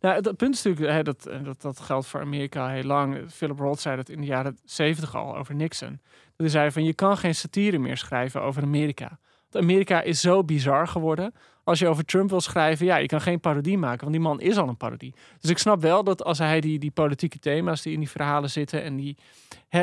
Nou, 0.00 0.14
het 0.14 0.36
punt 0.36 0.54
is 0.54 0.62
natuurlijk, 0.62 0.96
hè, 0.96 1.02
dat, 1.02 1.26
eh, 1.26 1.44
dat, 1.44 1.60
dat 1.60 1.80
geldt 1.80 2.06
voor 2.06 2.20
Amerika 2.20 2.68
heel 2.68 2.82
lang. 2.82 3.32
Philip 3.32 3.58
Roth 3.58 3.80
zei 3.80 3.96
dat 3.96 4.08
in 4.08 4.20
de 4.20 4.26
jaren 4.26 4.58
zeventig 4.64 5.14
al 5.14 5.36
over 5.36 5.54
Nixon. 5.54 6.00
Hij 6.36 6.48
zei 6.48 6.70
van, 6.70 6.84
je 6.84 6.94
kan 6.94 7.16
geen 7.16 7.34
satire 7.34 7.78
meer 7.78 7.96
schrijven 7.96 8.42
over 8.42 8.62
Amerika. 8.62 9.18
Want 9.50 9.64
Amerika 9.64 10.02
is 10.02 10.20
zo 10.20 10.44
bizar 10.44 10.88
geworden. 10.88 11.34
Als 11.64 11.78
je 11.78 11.88
over 11.88 12.04
Trump 12.04 12.30
wil 12.30 12.40
schrijven, 12.40 12.86
ja, 12.86 12.96
je 12.96 13.06
kan 13.06 13.20
geen 13.20 13.40
parodie 13.40 13.78
maken, 13.78 14.00
want 14.00 14.12
die 14.12 14.20
man 14.20 14.40
is 14.40 14.56
al 14.56 14.68
een 14.68 14.76
parodie. 14.76 15.14
Dus 15.40 15.50
ik 15.50 15.58
snap 15.58 15.80
wel 15.80 16.04
dat 16.04 16.24
als 16.24 16.38
hij 16.38 16.60
die, 16.60 16.78
die 16.78 16.90
politieke 16.90 17.38
thema's 17.38 17.82
die 17.82 17.92
in 17.92 17.98
die 17.98 18.10
verhalen 18.10 18.50
zitten 18.50 18.82
en 18.82 18.96
die, 18.96 19.16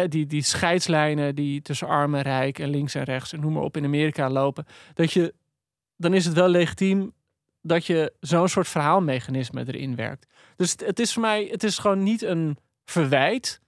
die, 0.09 0.25
die 0.25 0.43
scheidslijnen 0.43 1.35
die 1.35 1.61
tussen 1.61 1.87
arm 1.87 2.15
en 2.15 2.21
rijk 2.21 2.59
en 2.59 2.69
links 2.69 2.95
en 2.95 3.03
rechts 3.03 3.33
en 3.33 3.39
noem 3.39 3.53
maar 3.53 3.63
op 3.63 3.77
in 3.77 3.85
Amerika 3.85 4.29
lopen, 4.29 4.65
dat 4.93 5.11
je, 5.11 5.33
dan 5.97 6.13
is 6.13 6.25
het 6.25 6.33
wel 6.33 6.47
legitiem 6.47 7.13
dat 7.61 7.85
je 7.85 8.13
zo'n 8.19 8.47
soort 8.47 8.67
verhaalmechanisme 8.67 9.63
erin 9.67 9.95
werkt. 9.95 10.27
Dus 10.55 10.71
het, 10.71 10.85
het 10.85 10.99
is 10.99 11.13
voor 11.13 11.21
mij, 11.21 11.47
het 11.51 11.63
is 11.63 11.77
gewoon 11.77 12.03
niet 12.03 12.21
een 12.21 12.57
verwijt 12.85 13.61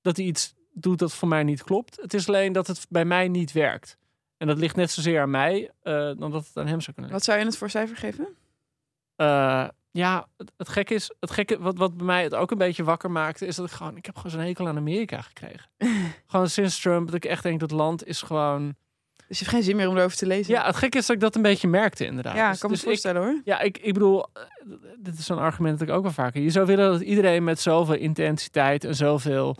dat 0.00 0.16
hij 0.16 0.26
iets 0.26 0.54
doet 0.82 0.98
dat 0.98 1.14
voor 1.14 1.28
mij 1.28 1.42
niet 1.42 1.62
klopt. 1.62 1.98
Het 2.00 2.14
is 2.14 2.28
alleen 2.28 2.52
dat 2.52 2.66
het 2.66 2.86
bij 2.88 3.04
mij 3.04 3.28
niet 3.28 3.52
werkt. 3.52 3.96
En 4.36 4.46
dat 4.46 4.58
ligt 4.58 4.76
net 4.76 4.90
zozeer 4.90 5.20
aan 5.20 5.30
mij 5.30 5.70
eh, 5.82 5.92
dan 5.94 6.30
dat 6.30 6.46
het 6.46 6.56
aan 6.56 6.66
hem 6.66 6.80
zou 6.80 6.94
kunnen 6.94 6.94
liggen. 6.94 7.10
Wat 7.12 7.24
zou 7.24 7.38
je 7.38 7.44
het 7.44 7.56
voor 7.56 7.70
cijfer 7.70 7.96
geven? 7.96 8.28
Eh, 9.16 9.68
ja, 9.90 10.28
het, 10.36 10.52
het 10.56 10.68
gekke 10.68 10.94
is, 10.94 11.10
het 11.20 11.30
gekke 11.30 11.58
wat, 11.58 11.78
wat 11.78 11.96
bij 11.96 12.06
mij 12.06 12.22
het 12.22 12.34
ook 12.34 12.50
een 12.50 12.58
beetje 12.58 12.84
wakker 12.84 13.10
maakte, 13.10 13.46
is 13.46 13.56
dat 13.56 13.66
ik 13.66 13.72
gewoon, 13.72 13.96
ik 13.96 14.06
heb 14.06 14.16
gewoon 14.16 14.30
zo'n 14.32 14.40
hekel 14.40 14.68
aan 14.68 14.76
Amerika 14.76 15.20
gekregen. 15.22 15.70
gewoon 16.26 16.48
sinds 16.48 16.80
Trump, 16.80 17.06
dat 17.06 17.14
ik 17.14 17.24
echt 17.24 17.42
denk 17.42 17.60
dat 17.60 17.70
land 17.70 18.06
is 18.06 18.22
gewoon, 18.22 18.74
Dus 19.28 19.38
je 19.38 19.44
hebt 19.44 19.56
geen 19.56 19.62
zin 19.64 19.76
meer 19.76 19.88
om 19.88 19.96
erover 19.96 20.16
te 20.16 20.26
lezen. 20.26 20.54
Ja, 20.54 20.66
het 20.66 20.76
gekke 20.76 20.98
is 20.98 21.06
dat 21.06 21.16
ik 21.16 21.22
dat 21.22 21.36
een 21.36 21.42
beetje 21.42 21.68
merkte 21.68 22.04
inderdaad. 22.04 22.36
ja, 22.36 22.46
Dus- 22.46 22.54
ik 22.54 22.60
kan 22.60 22.70
me 22.70 22.76
dus 22.76 22.84
voorstellen 22.84 23.22
hoor. 23.22 23.40
Ja, 23.44 23.60
ik, 23.60 23.78
ik 23.78 23.92
bedoel, 23.92 24.26
eh, 24.32 24.42
dit 24.98 25.18
is 25.18 25.26
zo'n 25.26 25.38
argument 25.38 25.78
dat 25.78 25.88
ik 25.88 25.94
ook 25.94 26.02
wel 26.02 26.12
vaker. 26.12 26.42
Je 26.42 26.50
zou 26.50 26.66
willen 26.66 26.90
dat 26.90 27.00
iedereen 27.00 27.44
met 27.44 27.60
zoveel 27.60 27.94
intensiteit 27.94 28.84
en 28.84 28.94
zoveel 28.94 29.56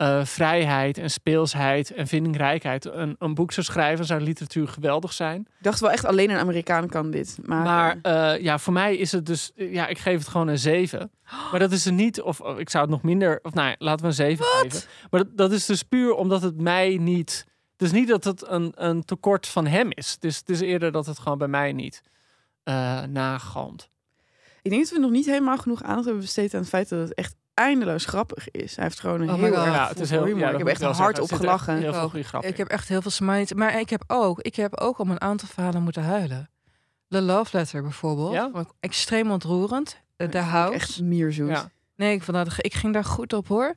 eh, 0.00 0.24
vrijheid 0.24 0.98
en 0.98 1.10
speelsheid 1.10 1.92
en 1.92 2.06
vindingrijkheid 2.06 2.84
een, 2.84 3.16
een 3.18 3.34
boek 3.34 3.52
zou 3.52 3.66
schrijven. 3.66 4.04
Zou 4.04 4.20
literatuur 4.20 4.68
geweldig 4.68 5.12
zijn. 5.12 5.40
Ik 5.40 5.62
dacht 5.64 5.80
wel 5.80 5.90
echt 5.90 6.04
alleen 6.04 6.30
een 6.30 6.38
Amerikaan 6.38 6.88
kan 6.88 7.10
dit 7.10 7.38
maken. 7.42 7.64
Maar 7.64 7.98
eh, 8.34 8.42
ja, 8.42 8.58
voor 8.58 8.72
mij 8.72 8.96
is 8.96 9.12
het 9.12 9.26
dus, 9.26 9.50
ja, 9.54 9.86
ik 9.86 9.98
geef 9.98 10.18
het 10.18 10.28
gewoon 10.28 10.48
een 10.48 10.58
7. 10.58 11.10
Maar 11.50 11.60
dat 11.60 11.72
is 11.72 11.86
er 11.86 11.92
niet, 11.92 12.20
of, 12.20 12.40
of 12.40 12.58
ik 12.58 12.70
zou 12.70 12.82
het 12.82 12.92
nog 12.92 13.02
minder, 13.02 13.38
of 13.42 13.54
nou, 13.54 13.74
laten 13.78 14.00
we 14.00 14.06
een 14.06 14.14
7 14.14 14.44
geven. 14.44 14.88
Maar 15.10 15.24
dat, 15.24 15.36
dat 15.36 15.52
is 15.52 15.66
dus 15.66 15.82
puur 15.82 16.14
omdat 16.14 16.42
het 16.42 16.60
mij 16.60 16.96
niet. 17.00 17.46
Het 17.72 17.82
is 17.82 17.92
niet 17.92 18.08
dat 18.08 18.24
het 18.24 18.48
een, 18.48 18.72
een 18.74 19.04
tekort 19.04 19.46
van 19.46 19.66
hem 19.66 19.90
is. 19.90 20.16
Dus 20.18 20.36
het 20.36 20.48
is 20.48 20.60
eerder 20.60 20.92
dat 20.92 21.06
het 21.06 21.18
gewoon 21.18 21.38
bij 21.38 21.48
mij 21.48 21.72
niet 21.72 22.02
eh 22.62 23.02
nagalmt. 23.02 23.90
Ik 24.62 24.70
denk 24.70 24.82
dat 24.82 24.92
we 24.92 24.98
nog 24.98 25.10
niet 25.10 25.26
helemaal 25.26 25.58
genoeg 25.58 25.82
aandacht 25.82 26.04
hebben 26.04 26.22
besteed 26.22 26.54
aan 26.54 26.60
het 26.60 26.68
feit 26.68 26.88
dat 26.88 27.00
het 27.00 27.14
echt 27.14 27.34
eindeloos 27.60 28.04
grappig 28.04 28.50
is. 28.50 28.76
Hij 28.76 28.84
heeft 28.84 29.00
gewoon 29.00 29.20
een 29.20 29.30
Oh 29.30 29.34
heel 29.34 29.44
erg 29.54 29.64
Ja, 29.64 29.88
het 29.88 30.00
is 30.00 30.10
heel- 30.10 30.24
humor. 30.24 30.38
ja, 30.40 30.50
ik 30.50 30.58
heb 30.58 30.66
echt 30.66 30.82
hard 30.82 31.18
op 31.20 31.32
gelachen. 31.32 31.76
Heel 31.76 31.92
veel 31.92 32.02
ook. 32.02 32.10
goede 32.10 32.24
grappen. 32.24 32.50
Ik 32.50 32.56
heb 32.56 32.68
echt 32.68 32.88
heel 32.88 33.02
veel 33.02 33.10
smileys. 33.10 33.52
Maar 33.52 33.80
ik 33.80 33.90
heb 33.90 34.04
ook, 34.06 34.40
ik 34.40 34.56
heb 34.56 34.80
ook 34.80 34.98
om 34.98 35.10
een 35.10 35.20
aantal 35.20 35.48
verhalen 35.48 35.82
moeten 35.82 36.02
huilen. 36.02 36.50
The 37.08 37.20
Love 37.22 37.56
Letter 37.56 37.82
bijvoorbeeld. 37.82 38.32
Ja? 38.32 38.50
Extreem 38.80 39.30
ontroerend. 39.30 39.88
De 40.16 40.24
vond 40.24 40.34
het 40.34 40.42
House. 40.44 40.74
Echt 40.74 41.00
mierzoet. 41.00 41.48
Ja. 41.48 41.70
Nee, 41.96 42.14
ik, 42.14 42.22
vond 42.22 42.36
dat, 42.36 42.54
ik 42.58 42.74
ging 42.74 42.92
daar 42.92 43.04
goed 43.04 43.32
op 43.32 43.48
hoor. 43.48 43.74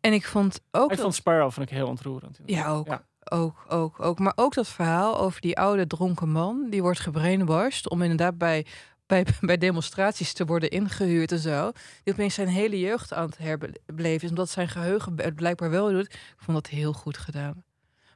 En 0.00 0.12
ik 0.12 0.26
vond 0.26 0.60
ook... 0.70 0.82
Ik 0.84 0.90
dat- 0.90 1.00
vond 1.00 1.14
Sparrow 1.14 1.50
vond 1.52 1.70
ik 1.70 1.76
heel 1.76 1.86
ontroerend. 1.86 2.38
Ja, 2.44 2.66
ook. 2.68 2.86
Ja. 2.86 3.08
Ook, 3.24 3.64
ook, 3.68 4.02
ook. 4.04 4.18
Maar 4.18 4.32
ook 4.36 4.54
dat 4.54 4.68
verhaal 4.68 5.18
over 5.18 5.40
die 5.40 5.58
oude 5.58 5.86
dronken 5.86 6.28
man. 6.28 6.66
Die 6.70 6.82
wordt 6.82 7.00
gebrainwashed 7.00 7.88
om 7.90 8.02
inderdaad 8.02 8.38
bij, 8.38 8.66
bij, 9.10 9.26
bij 9.40 9.58
demonstraties 9.58 10.32
te 10.32 10.44
worden 10.44 10.70
ingehuurd 10.70 11.32
en 11.32 11.38
zo. 11.38 11.72
Die 12.02 12.12
opeens 12.12 12.34
zijn 12.34 12.48
hele 12.48 12.78
jeugd 12.78 13.12
aan 13.12 13.26
het 13.26 13.38
herbeleven 13.38 14.22
is. 14.22 14.28
Omdat 14.28 14.50
zijn 14.50 14.68
geheugen 14.68 15.12
het 15.16 15.34
blijkbaar 15.34 15.70
wel 15.70 15.90
doet. 15.90 16.12
Ik 16.12 16.36
vond 16.36 16.56
dat 16.56 16.66
heel 16.66 16.92
goed 16.92 17.18
gedaan. 17.18 17.64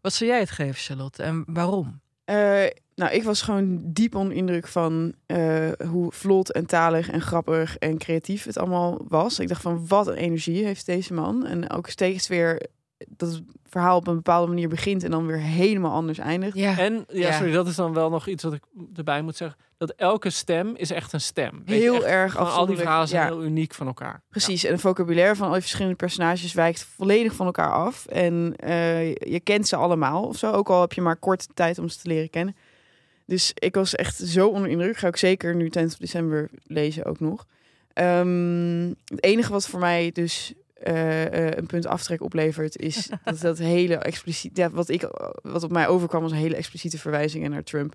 Wat 0.01 0.13
zou 0.13 0.31
jij 0.31 0.39
het 0.39 0.51
geven, 0.51 0.75
Charlotte? 0.75 1.23
En 1.23 1.45
waarom? 1.47 2.01
Eh, 2.25 2.65
nou, 2.95 3.13
ik 3.13 3.23
was 3.23 3.43
gewoon 3.43 3.81
diep 3.93 4.15
onder 4.15 4.37
indruk 4.37 4.67
van 4.67 5.15
eh, 5.27 5.71
hoe 5.89 6.13
vlot 6.13 6.53
en 6.53 6.67
talig 6.67 7.11
en 7.11 7.21
grappig 7.21 7.79
en 7.79 7.99
creatief 7.99 8.45
het 8.45 8.59
allemaal 8.59 9.05
was. 9.09 9.39
Ik 9.39 9.49
dacht 9.49 9.63
van 9.63 9.87
wat 9.89 10.07
een 10.07 10.15
energie 10.15 10.65
heeft 10.65 10.87
deze 10.87 11.15
man. 11.15 11.47
En 11.47 11.71
ook 11.71 11.89
steeds 11.89 12.29
weer 12.29 12.67
dat 13.09 13.33
het 13.33 13.43
verhaal 13.69 13.97
op 13.97 14.07
een 14.07 14.15
bepaalde 14.15 14.49
manier 14.49 14.69
begint 14.69 15.05
en 15.05 15.11
dan 15.11 15.27
weer 15.27 15.39
helemaal 15.41 15.93
anders 15.93 16.19
eindigt. 16.19 16.57
Ja, 16.57 16.79
En 16.79 17.05
ja, 17.09 17.19
Ja. 17.29 17.33
sorry, 17.33 17.53
dat 17.53 17.67
is 17.67 17.75
dan 17.77 17.93
wel 17.93 18.11
nog 18.11 18.27
iets 18.27 18.43
wat 18.43 18.53
ik 18.53 18.63
erbij 18.97 19.23
moet 19.23 19.37
zeggen. 19.37 19.59
Dat 19.77 19.91
elke 19.91 20.31
stem 20.31 20.75
is 20.77 20.91
echt 20.91 21.13
een 21.13 21.21
stem. 21.21 21.63
Weet 21.65 21.77
je, 21.77 21.83
Heel 21.83 21.95
echt, 21.95 22.05
erg 22.05 22.37
al 22.37 22.67
die 22.67 22.77
verhalen 22.77 23.09
zijn 23.09 23.23
Ja. 23.23 23.29
heel 23.35 23.45
uniek 23.45 23.75
van 23.75 23.87
elkaar. 23.87 24.23
Precies, 24.29 24.65
en 24.65 24.73
het 24.73 24.81
vocabulaire 24.81 25.37
van 25.37 25.47
al 25.47 25.53
die 25.53 25.61
verschillende 25.61 25.97
personages 25.97 26.53
wijkt 26.53 26.85
volledig 26.85 27.35
van 27.35 27.47
elkaar 27.47 27.73
af. 27.73 28.07
En 28.07 28.55
eh, 28.57 29.15
je 29.15 29.41
kent 29.43 29.69
ze 29.69 29.77
allemaal 29.77 30.23
of 30.25 30.37
zo, 30.37 30.51
ook 30.51 30.69
al 30.71 30.81
heb 30.81 30.93
je 30.93 31.01
maar 31.01 31.17
korte 31.17 31.47
tijd 31.55 31.79
om 31.79 31.89
ze 31.89 31.99
te 31.99 32.09
leren 32.09 32.31
kennen. 32.31 32.57
Dus 33.27 33.53
ik 33.55 33.75
was 33.75 33.95
echt 33.95 34.17
zo 34.17 34.49
onder 34.49 34.71
indruk. 34.71 34.97
Ga 34.97 35.09
ik 35.09 35.17
zeker 35.17 35.55
nu 35.55 35.71
10 35.71 35.91
december 35.99 36.51
lezen 36.67 37.05
ook 37.05 37.21
nog. 37.21 37.47
Ehm, 37.93 38.89
het 39.05 39.25
enige 39.25 39.53
wat 39.53 39.67
voor 39.69 39.81
mij 39.81 40.11
dus 40.13 40.53
eh, 40.85 41.47
eh, 41.47 41.57
een 41.57 41.67
punt 41.67 41.87
aftrek 41.87 42.23
oplevert, 42.23 42.77
is 42.77 43.09
dat 43.25 43.41
dat 43.41 43.59
hele 43.59 43.97
expliciet, 43.97 44.57
ja, 44.57 44.71
wat, 44.71 44.89
ik, 44.89 45.09
wat 45.43 45.63
op 45.63 45.71
mij 45.71 45.89
overkwam 45.89 46.23
als 46.23 46.33
een 46.33 46.39
hele 46.39 46.57
expliciete 46.57 46.99
verwijzingen 46.99 47.51
naar 47.51 47.63
Trump. 47.63 47.95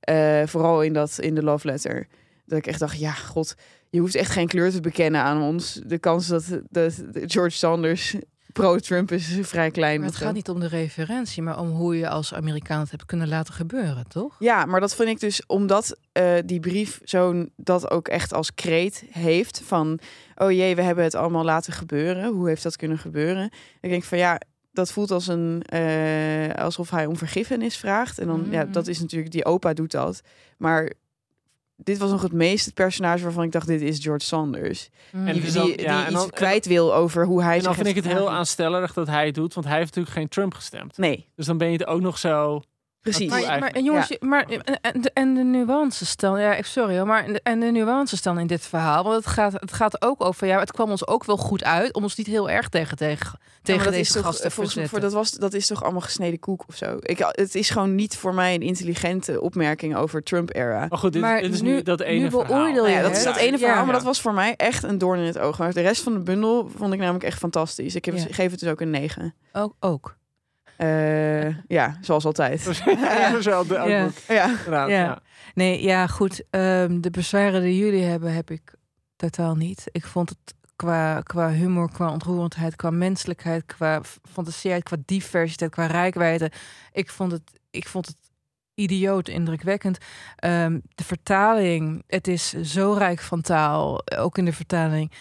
Eh, 0.00 0.42
vooral 0.46 0.82
in, 0.82 0.92
dat, 0.92 1.18
in 1.18 1.34
de 1.34 1.42
love 1.42 1.66
letter. 1.66 2.06
Dat 2.46 2.58
ik 2.58 2.66
echt 2.66 2.78
dacht, 2.78 2.98
ja, 2.98 3.12
god, 3.12 3.54
je 3.90 4.00
hoeft 4.00 4.14
echt 4.14 4.30
geen 4.30 4.46
kleur 4.46 4.70
te 4.70 4.80
bekennen 4.80 5.20
aan 5.20 5.42
ons. 5.42 5.80
De 5.86 5.98
kans 5.98 6.26
dat, 6.26 6.44
dat 6.70 7.02
George 7.12 7.56
Sanders 7.56 8.14
pro-Trump 8.52 9.12
is 9.12 9.38
vrij 9.40 9.70
klein. 9.70 9.98
maar 9.98 10.08
het 10.08 10.16
gaat 10.16 10.34
niet 10.34 10.48
om 10.48 10.60
de 10.60 10.68
referentie, 10.68 11.42
maar 11.42 11.58
om 11.58 11.70
hoe 11.70 11.98
je 11.98 12.08
als 12.08 12.34
Amerikaan 12.34 12.80
het 12.80 12.90
hebt 12.90 13.04
kunnen 13.04 13.28
laten 13.28 13.54
gebeuren, 13.54 14.08
toch? 14.08 14.36
Ja, 14.38 14.64
maar 14.64 14.80
dat 14.80 14.94
vind 14.94 15.08
ik 15.08 15.20
dus 15.20 15.46
omdat 15.46 15.98
die 16.44 16.60
brief 16.60 17.00
zo'n 17.04 17.52
dat 17.56 17.90
ook 17.90 18.08
echt 18.08 18.32
als 18.32 18.54
kreet 18.54 19.04
heeft 19.10 19.62
van 19.64 20.00
oh 20.42 20.50
jee, 20.52 20.74
we 20.76 20.82
hebben 20.82 21.04
het 21.04 21.14
allemaal 21.14 21.44
laten 21.44 21.72
gebeuren. 21.72 22.32
Hoe 22.32 22.48
heeft 22.48 22.62
dat 22.62 22.76
kunnen 22.76 22.98
gebeuren? 22.98 23.50
Ik 23.80 23.90
denk 23.90 24.04
van 24.04 24.18
ja, 24.18 24.40
dat 24.72 24.92
voelt 24.92 25.10
als 25.10 25.26
een 25.26 25.62
eh, 25.62 26.54
alsof 26.64 26.90
hij 26.90 27.06
om 27.06 27.16
vergiffenis 27.16 27.76
vraagt 27.76 28.18
en 28.18 28.26
dan 28.26 28.46
ja, 28.50 28.62
Mhm. 28.62 28.72
dat 28.72 28.86
is 28.86 29.00
natuurlijk 29.00 29.32
die 29.32 29.44
opa 29.44 29.72
doet 29.72 29.90
dat, 29.90 30.20
maar 30.58 30.92
dit 31.76 31.98
was 31.98 32.10
nog 32.10 32.22
het 32.22 32.32
meest 32.32 32.64
het 32.64 32.74
personage 32.74 33.22
waarvan 33.22 33.44
ik 33.44 33.52
dacht 33.52 33.66
dit 33.66 33.80
is 33.80 33.98
George 33.98 34.24
Sanders. 34.26 34.88
Mm. 35.12 35.26
En 35.26 35.32
Die, 35.34 35.42
is 35.42 35.52
die, 35.52 35.60
dan- 35.60 35.68
ja, 35.70 35.74
die 35.76 36.06
en 36.06 36.12
dan- 36.12 36.22
iets 36.26 36.32
kwijt 36.36 36.66
wil 36.66 36.94
over 36.94 37.26
hoe 37.26 37.42
hij 37.42 37.56
En 37.56 37.62
dan 37.62 37.74
vind 37.74 37.86
ik 37.86 37.94
het 37.94 38.06
heel 38.06 38.30
aanstellerig 38.30 38.92
dat 38.92 39.06
hij 39.06 39.26
het 39.26 39.34
doet, 39.34 39.54
want 39.54 39.66
hij 39.66 39.76
heeft 39.76 39.86
natuurlijk 39.88 40.16
geen 40.16 40.28
Trump 40.28 40.54
gestemd. 40.54 40.98
Nee, 40.98 41.28
Dus 41.36 41.46
dan 41.46 41.58
ben 41.58 41.66
je 41.70 41.78
het 41.78 41.86
ook 41.86 42.00
nog 42.00 42.18
zo. 42.18 42.62
Precies. 43.02 43.30
Maar- 43.30 43.78
jongens, 43.80 44.08
je- 44.08 44.16
maar 44.20 44.44
en, 44.46 44.80
en 44.80 45.00
de, 45.00 45.10
en 45.14 45.34
de 45.34 45.42
nuances 45.42 46.16
dan, 46.16 46.40
ja, 46.40 46.54
ik- 46.54 46.66
sorry 46.66 46.96
hoor, 46.96 47.06
maar 47.06 47.24
en 47.42 47.60
de, 47.60 47.66
nuances 47.66 48.22
dan 48.22 48.38
in 48.38 48.46
dit 48.46 48.66
verhaal, 48.66 49.02
want 49.04 49.16
het 49.16 49.26
gaat, 49.26 49.52
het 49.52 49.72
gaat 49.72 50.02
ook 50.02 50.24
over, 50.24 50.46
ja, 50.46 50.58
het 50.58 50.72
kwam 50.72 50.90
ons 50.90 51.06
ook 51.06 51.24
wel 51.24 51.36
goed 51.36 51.64
uit 51.64 51.94
om 51.94 52.02
ons 52.02 52.16
niet 52.16 52.26
heel 52.26 52.50
erg 52.50 52.68
tegen 52.68 52.96
tegen 52.96 53.38
Ja, 53.42 53.48
tegen 53.62 53.86
deze 53.90 54.00
is 54.00 54.12
toch, 54.12 54.22
gasten 54.24 54.48
te 54.48 54.54
volgens 54.54 54.74
mij, 54.76 54.88
voor, 54.88 55.00
dat, 55.00 55.12
was, 55.12 55.30
dat 55.30 55.54
is 55.54 55.66
toch 55.66 55.82
allemaal 55.82 56.00
gesneden 56.00 56.38
koek 56.38 56.64
of 56.68 56.76
zo. 56.76 56.96
Ik, 57.00 57.18
het 57.18 57.54
is 57.54 57.70
gewoon 57.70 57.94
niet 57.94 58.16
voor 58.16 58.34
mij 58.34 58.54
een 58.54 58.62
intelligente 58.62 59.40
opmerking 59.40 59.96
over 59.96 60.22
Trump-era. 60.22 60.86
Maar 60.88 60.98
goed, 60.98 61.12
dit, 61.12 61.22
Maar 61.22 61.40
dit 61.40 61.54
is 61.54 61.62
nu- 61.62 61.70
nu, 61.72 61.82
dat 61.82 62.00
ene 62.00 62.22
nu 62.22 62.30
verhaal. 62.30 62.46
beoordeel 62.46 62.74
Nou 62.74 62.88
je 62.88 62.94
ja, 62.94 63.02
dat 63.02 63.16
is 63.16 63.24
dat 63.24 63.36
ene 63.36 63.58
verhaal, 63.58 63.76
Ja. 63.76 63.84
maar 63.84 63.94
dat 63.94 64.02
was 64.02 64.20
voor 64.20 64.34
mij 64.34 64.54
echt 64.56 64.82
een 64.82 64.98
doorn 64.98 65.18
in 65.20 65.26
het 65.26 65.38
oog. 65.38 65.58
Maar 65.58 65.72
de 65.72 65.80
rest 65.80 66.02
van 66.02 66.12
de 66.12 66.18
bundel 66.18 66.70
vond 66.76 66.92
ik 66.92 66.98
namelijk 66.98 67.24
echt 67.24 67.38
fantastisch. 67.38 67.94
Ik 67.94 68.04
heb, 68.04 68.16
Ja. 68.16 68.24
geef 68.30 68.50
het 68.50 68.60
dus 68.60 68.68
ook 68.68 68.80
een 68.80 68.90
9. 68.90 69.34
Ook, 69.52 69.74
ook. 69.80 70.16
Eh, 70.82 71.48
ja, 71.66 71.96
zoals 72.00 72.24
altijd. 72.24 72.60
Zo, 72.60 72.72
de- 73.66 73.78
ook 73.78 73.88
Ja. 73.88 74.08
Ja. 74.28 74.50
Ja. 74.68 74.86
ja. 74.86 75.20
Nee, 75.54 75.82
ja, 75.82 76.06
goed. 76.06 76.42
ehm, 76.50 77.00
de 77.00 77.10
bezwaren 77.10 77.62
die 77.62 77.76
jullie 77.76 78.02
hebben, 78.04 78.34
heb 78.34 78.50
ik 78.50 78.74
totaal 79.16 79.54
niet. 79.54 79.84
Ik 79.92 80.04
vond 80.06 80.28
het 80.28 80.54
qua, 80.76 81.20
qua 81.20 81.50
humor, 81.50 81.90
qua 81.92 82.10
ontroerendheid, 82.10 82.76
qua 82.76 82.90
menselijkheid, 82.90 83.66
qua 83.66 84.00
fantasieheid, 84.32 84.82
qua 84.82 84.96
diversiteit, 85.04 85.70
qua 85.70 85.86
rijkwijde. 85.86 86.50
Ik 86.92 87.10
vond 87.10 87.32
het, 87.32 87.60
ik 87.70 87.88
vond 87.88 88.06
het 88.06 88.16
idioot 88.74 89.28
indrukwekkend. 89.28 89.98
Ehm, 90.36 90.78
de 90.94 91.04
vertaling, 91.04 92.02
het 92.06 92.28
is 92.28 92.50
zo 92.52 92.92
rijk 92.98 93.20
van 93.20 93.40
taal, 93.40 94.00
ook 94.18 94.38
in 94.38 94.44
de 94.44 94.52
vertaling. 94.52 95.12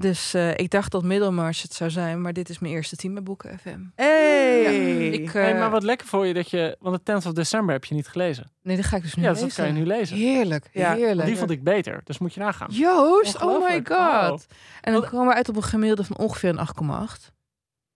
Dus 0.00 0.34
eh, 0.34 0.50
ik 0.56 0.70
dacht 0.70 0.92
dat 0.92 1.02
Middelmars 1.04 1.62
het 1.62 1.74
zou 1.74 1.90
zijn, 1.90 2.20
maar 2.20 2.32
dit 2.32 2.48
is 2.48 2.58
mijn 2.58 2.72
eerste 2.74 2.96
team 2.96 3.14
bij 3.14 3.22
Boeken 3.22 3.58
FM. 3.58 3.78
Hey! 3.94 5.08
Ik, 5.08 5.26
eh, 5.26 5.32
Hey, 5.32 5.58
maar 5.58 5.70
wat 5.70 5.82
lekker 5.82 6.06
voor 6.06 6.26
je 6.26 6.34
dat 6.34 6.50
je... 6.50 6.76
Want 6.80 7.06
de 7.06 7.12
10th 7.12 7.26
of 7.26 7.32
December 7.32 7.74
heb 7.74 7.84
je 7.84 7.94
niet 7.94 8.08
gelezen. 8.08 8.50
nee, 8.62 8.76
dat 8.76 8.84
ga 8.84 8.96
ik 8.96 9.02
dus 9.02 9.14
nu 9.14 9.22
Ja, 9.22 9.28
dus 9.32 9.40
lezen. 9.40 9.56
dat 9.56 9.66
kan 9.66 9.74
je 9.76 9.80
nu 9.82 9.86
lezen. 9.86 10.16
Heerlijk, 10.16 10.68
Ja, 10.72 10.94
heerlijk. 10.94 11.26
Die 11.28 11.36
vond 11.36 11.50
ik 11.50 11.62
beter, 11.62 12.00
dus 12.04 12.18
moet 12.18 12.34
je 12.34 12.40
nagaan. 12.40 12.68
Joost, 12.70 13.42
oh 13.42 13.68
my 13.68 13.80
god. 13.84 14.46
En 14.80 14.92
dan 14.92 15.00
Wat- 15.00 15.10
komen 15.10 15.26
we 15.28 15.34
uit 15.34 15.48
op 15.48 15.56
een 15.56 15.62
gemiddelde 15.62 16.04
van 16.04 16.16
ongeveer 16.16 16.48
een 16.48 16.58
8,8. 16.58 17.32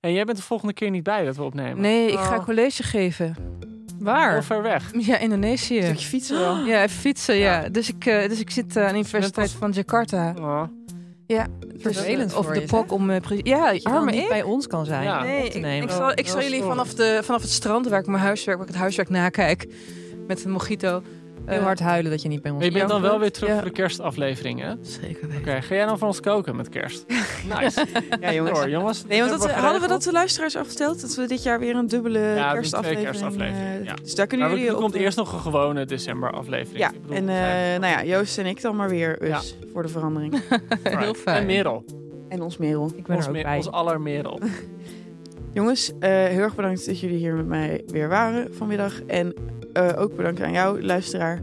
En 0.00 0.12
jij 0.12 0.24
bent 0.24 0.36
de 0.38 0.44
volgende 0.44 0.72
keer 0.72 0.90
niet 0.90 1.02
bij 1.02 1.24
dat 1.24 1.36
we 1.36 1.42
opnemen. 1.42 1.80
Nee, 1.80 2.12
ik 2.12 2.18
ga 2.18 2.36
Oh. 2.36 2.44
college 2.44 2.82
geven. 2.82 3.36
Heel 4.04 4.42
ver 4.42 4.62
weg. 4.62 4.90
Ja, 4.98 5.18
Indonesië. 5.18 5.76
Een 5.78 5.84
stukje 5.84 6.06
fietsen 6.06 6.38
wel. 6.38 6.56
Ja, 6.64 6.82
even 6.82 6.96
fietsen, 7.00 7.36
ja. 7.36 7.68
Dus, 7.68 7.88
ik, 7.88 8.06
eh, 8.06 8.28
dus 8.28 8.40
ik 8.40 8.50
zit 8.50 8.76
eh, 8.76 8.82
aan 8.86 8.92
de 8.92 8.98
Universiteit 8.98 9.50
van 9.50 9.70
Jakarta. 9.70 10.34
Oh. 10.38 10.62
Ja, 11.32 11.46
dus, 11.66 11.82
Vervelend 11.82 12.32
eh, 12.32 12.38
of 12.38 12.46
de 12.46 12.62
pok 12.62 12.92
om... 12.92 13.10
eh, 13.10 13.16
ja, 13.42 13.70
Dat 13.72 13.82
je 13.82 13.88
dan 13.88 13.98
arme 13.98 14.10
niet 14.10 14.22
ik. 14.22 14.28
bij 14.28 14.42
ons 14.42 14.66
kan 14.66 14.84
zijn. 14.84 15.02
Ja. 15.02 15.18
om 15.20 15.26
Nee, 15.26 15.44
op 15.44 15.50
te 15.50 15.56
ik, 15.56 15.62
nemen. 15.64 15.82
ik 15.88 15.94
zal, 15.94 16.10
ik 16.10 16.18
Oh, 16.20 16.26
zal 16.26 16.38
is 16.38 16.44
jullie 16.48 16.62
vanaf, 16.62 16.94
de, 16.94 17.20
vanaf 17.22 17.42
het 17.42 17.50
strand, 17.50 17.88
waar 17.88 18.00
ik 18.00 18.06
mijn 18.06 18.22
huiswerk, 18.22 18.56
waar 18.58 18.66
ik 18.66 18.72
het 18.72 18.82
huiswerk 18.82 19.08
nakijk, 19.08 19.66
met 20.26 20.44
een 20.44 20.50
mojito. 20.50 21.02
Heel 21.46 21.58
eh, 21.58 21.64
hard 21.64 21.80
huilen 21.80 22.10
dat 22.10 22.22
je 22.22 22.28
niet 22.28 22.42
bij 22.42 22.50
ons 22.50 22.60
Maar 22.60 22.70
je 22.72 22.76
bent 22.78 22.88
dan 22.90 23.00
wel 23.02 23.18
weer 23.18 23.32
terug 23.32 23.48
Ja. 23.48 23.54
voor 23.54 23.64
de 23.64 23.70
kerstaflevering, 23.70 24.60
hè? 24.60 24.70
Oké, 24.72 24.84
Zeker 24.84 25.28
weten. 25.28 25.62
ga 25.62 25.74
jij 25.74 25.86
dan 25.86 25.98
voor 25.98 26.06
ons 26.08 26.20
koken 26.20 26.56
met 26.56 26.68
kerst? 26.68 27.04
Nice. 27.60 27.86
Ja, 28.20 28.32
jongens. 28.32 28.58
Door, 28.58 28.68
jongens. 28.70 29.04
Nee, 29.06 29.18
want 29.24 29.30
dat, 29.40 29.50
hadden 29.52 29.80
we 29.80 29.88
dat 29.88 30.02
de 30.02 30.12
luisteraars 30.12 30.56
al 30.56 30.64
verteld? 30.64 31.00
Dat 31.00 31.14
we 31.14 31.26
dit 31.26 31.42
jaar 31.42 31.58
weer 31.58 31.76
een 31.76 31.86
dubbele 31.88 32.18
Ja, 32.18 32.52
kerstaflevering... 32.52 33.06
kerstafleveringen, 33.06 33.80
eh, 33.80 33.84
ja. 33.84 33.94
Dus 34.02 34.14
daar 34.14 34.26
kunnen 34.26 34.46
Maar 34.46 34.56
we- 34.56 34.62
jullie 34.62 34.76
er 34.78 34.84
op... 34.84 34.90
komt 34.90 35.02
eerst 35.02 35.16
nog 35.16 35.32
een 35.32 35.40
gewone 35.40 35.84
december 35.84 36.32
aflevering. 36.32 36.78
Ja, 36.78 36.90
Ik 36.90 37.00
bedoel, 37.02 37.16
en 37.16 37.28
eh, 37.28 37.34
zijn- 37.34 37.80
nou 37.80 37.92
ja, 37.92 38.04
Joost 38.16 38.38
en 38.38 38.46
ik 38.46 38.60
dan 38.62 38.76
maar 38.76 38.88
weer 38.88 39.22
us 39.32 39.56
voor 39.72 39.82
de 39.82 39.88
verandering. 39.88 40.40
Heel 40.82 41.14
fijn. 41.14 41.36
En 41.36 41.46
Merel. 41.46 41.84
en 42.28 42.42
ons 42.42 42.56
Merel. 42.56 42.92
Ik 42.96 43.06
ben 43.06 43.16
Ons, 43.16 43.26
er 43.26 43.36
ook 43.36 43.42
bij. 43.42 43.56
ons 43.56 43.70
aller 43.70 44.00
Merel. 44.00 44.40
Jongens, 45.52 45.92
eh, 45.98 46.10
heel 46.10 46.40
erg 46.40 46.54
bedankt 46.54 46.86
dat 46.86 47.00
jullie 47.00 47.16
hier 47.16 47.34
met 47.34 47.46
mij 47.46 47.84
weer 47.86 48.08
waren 48.08 48.54
vanmiddag. 48.54 49.02
En 49.06 49.34
eh, 49.72 49.88
ook 49.98 50.16
bedankt 50.16 50.40
aan 50.40 50.52
jou, 50.52 50.82
luisteraar. 50.82 51.42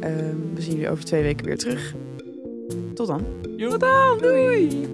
Ehm, 0.00 0.36
we 0.54 0.60
zien 0.60 0.72
jullie 0.72 0.90
over 0.90 1.04
twee 1.04 1.22
weken 1.22 1.46
weer 1.46 1.58
terug. 1.58 1.94
Tot 2.94 3.06
dan. 3.06 3.24
Joep. 3.56 3.80
Doei! 4.20 4.88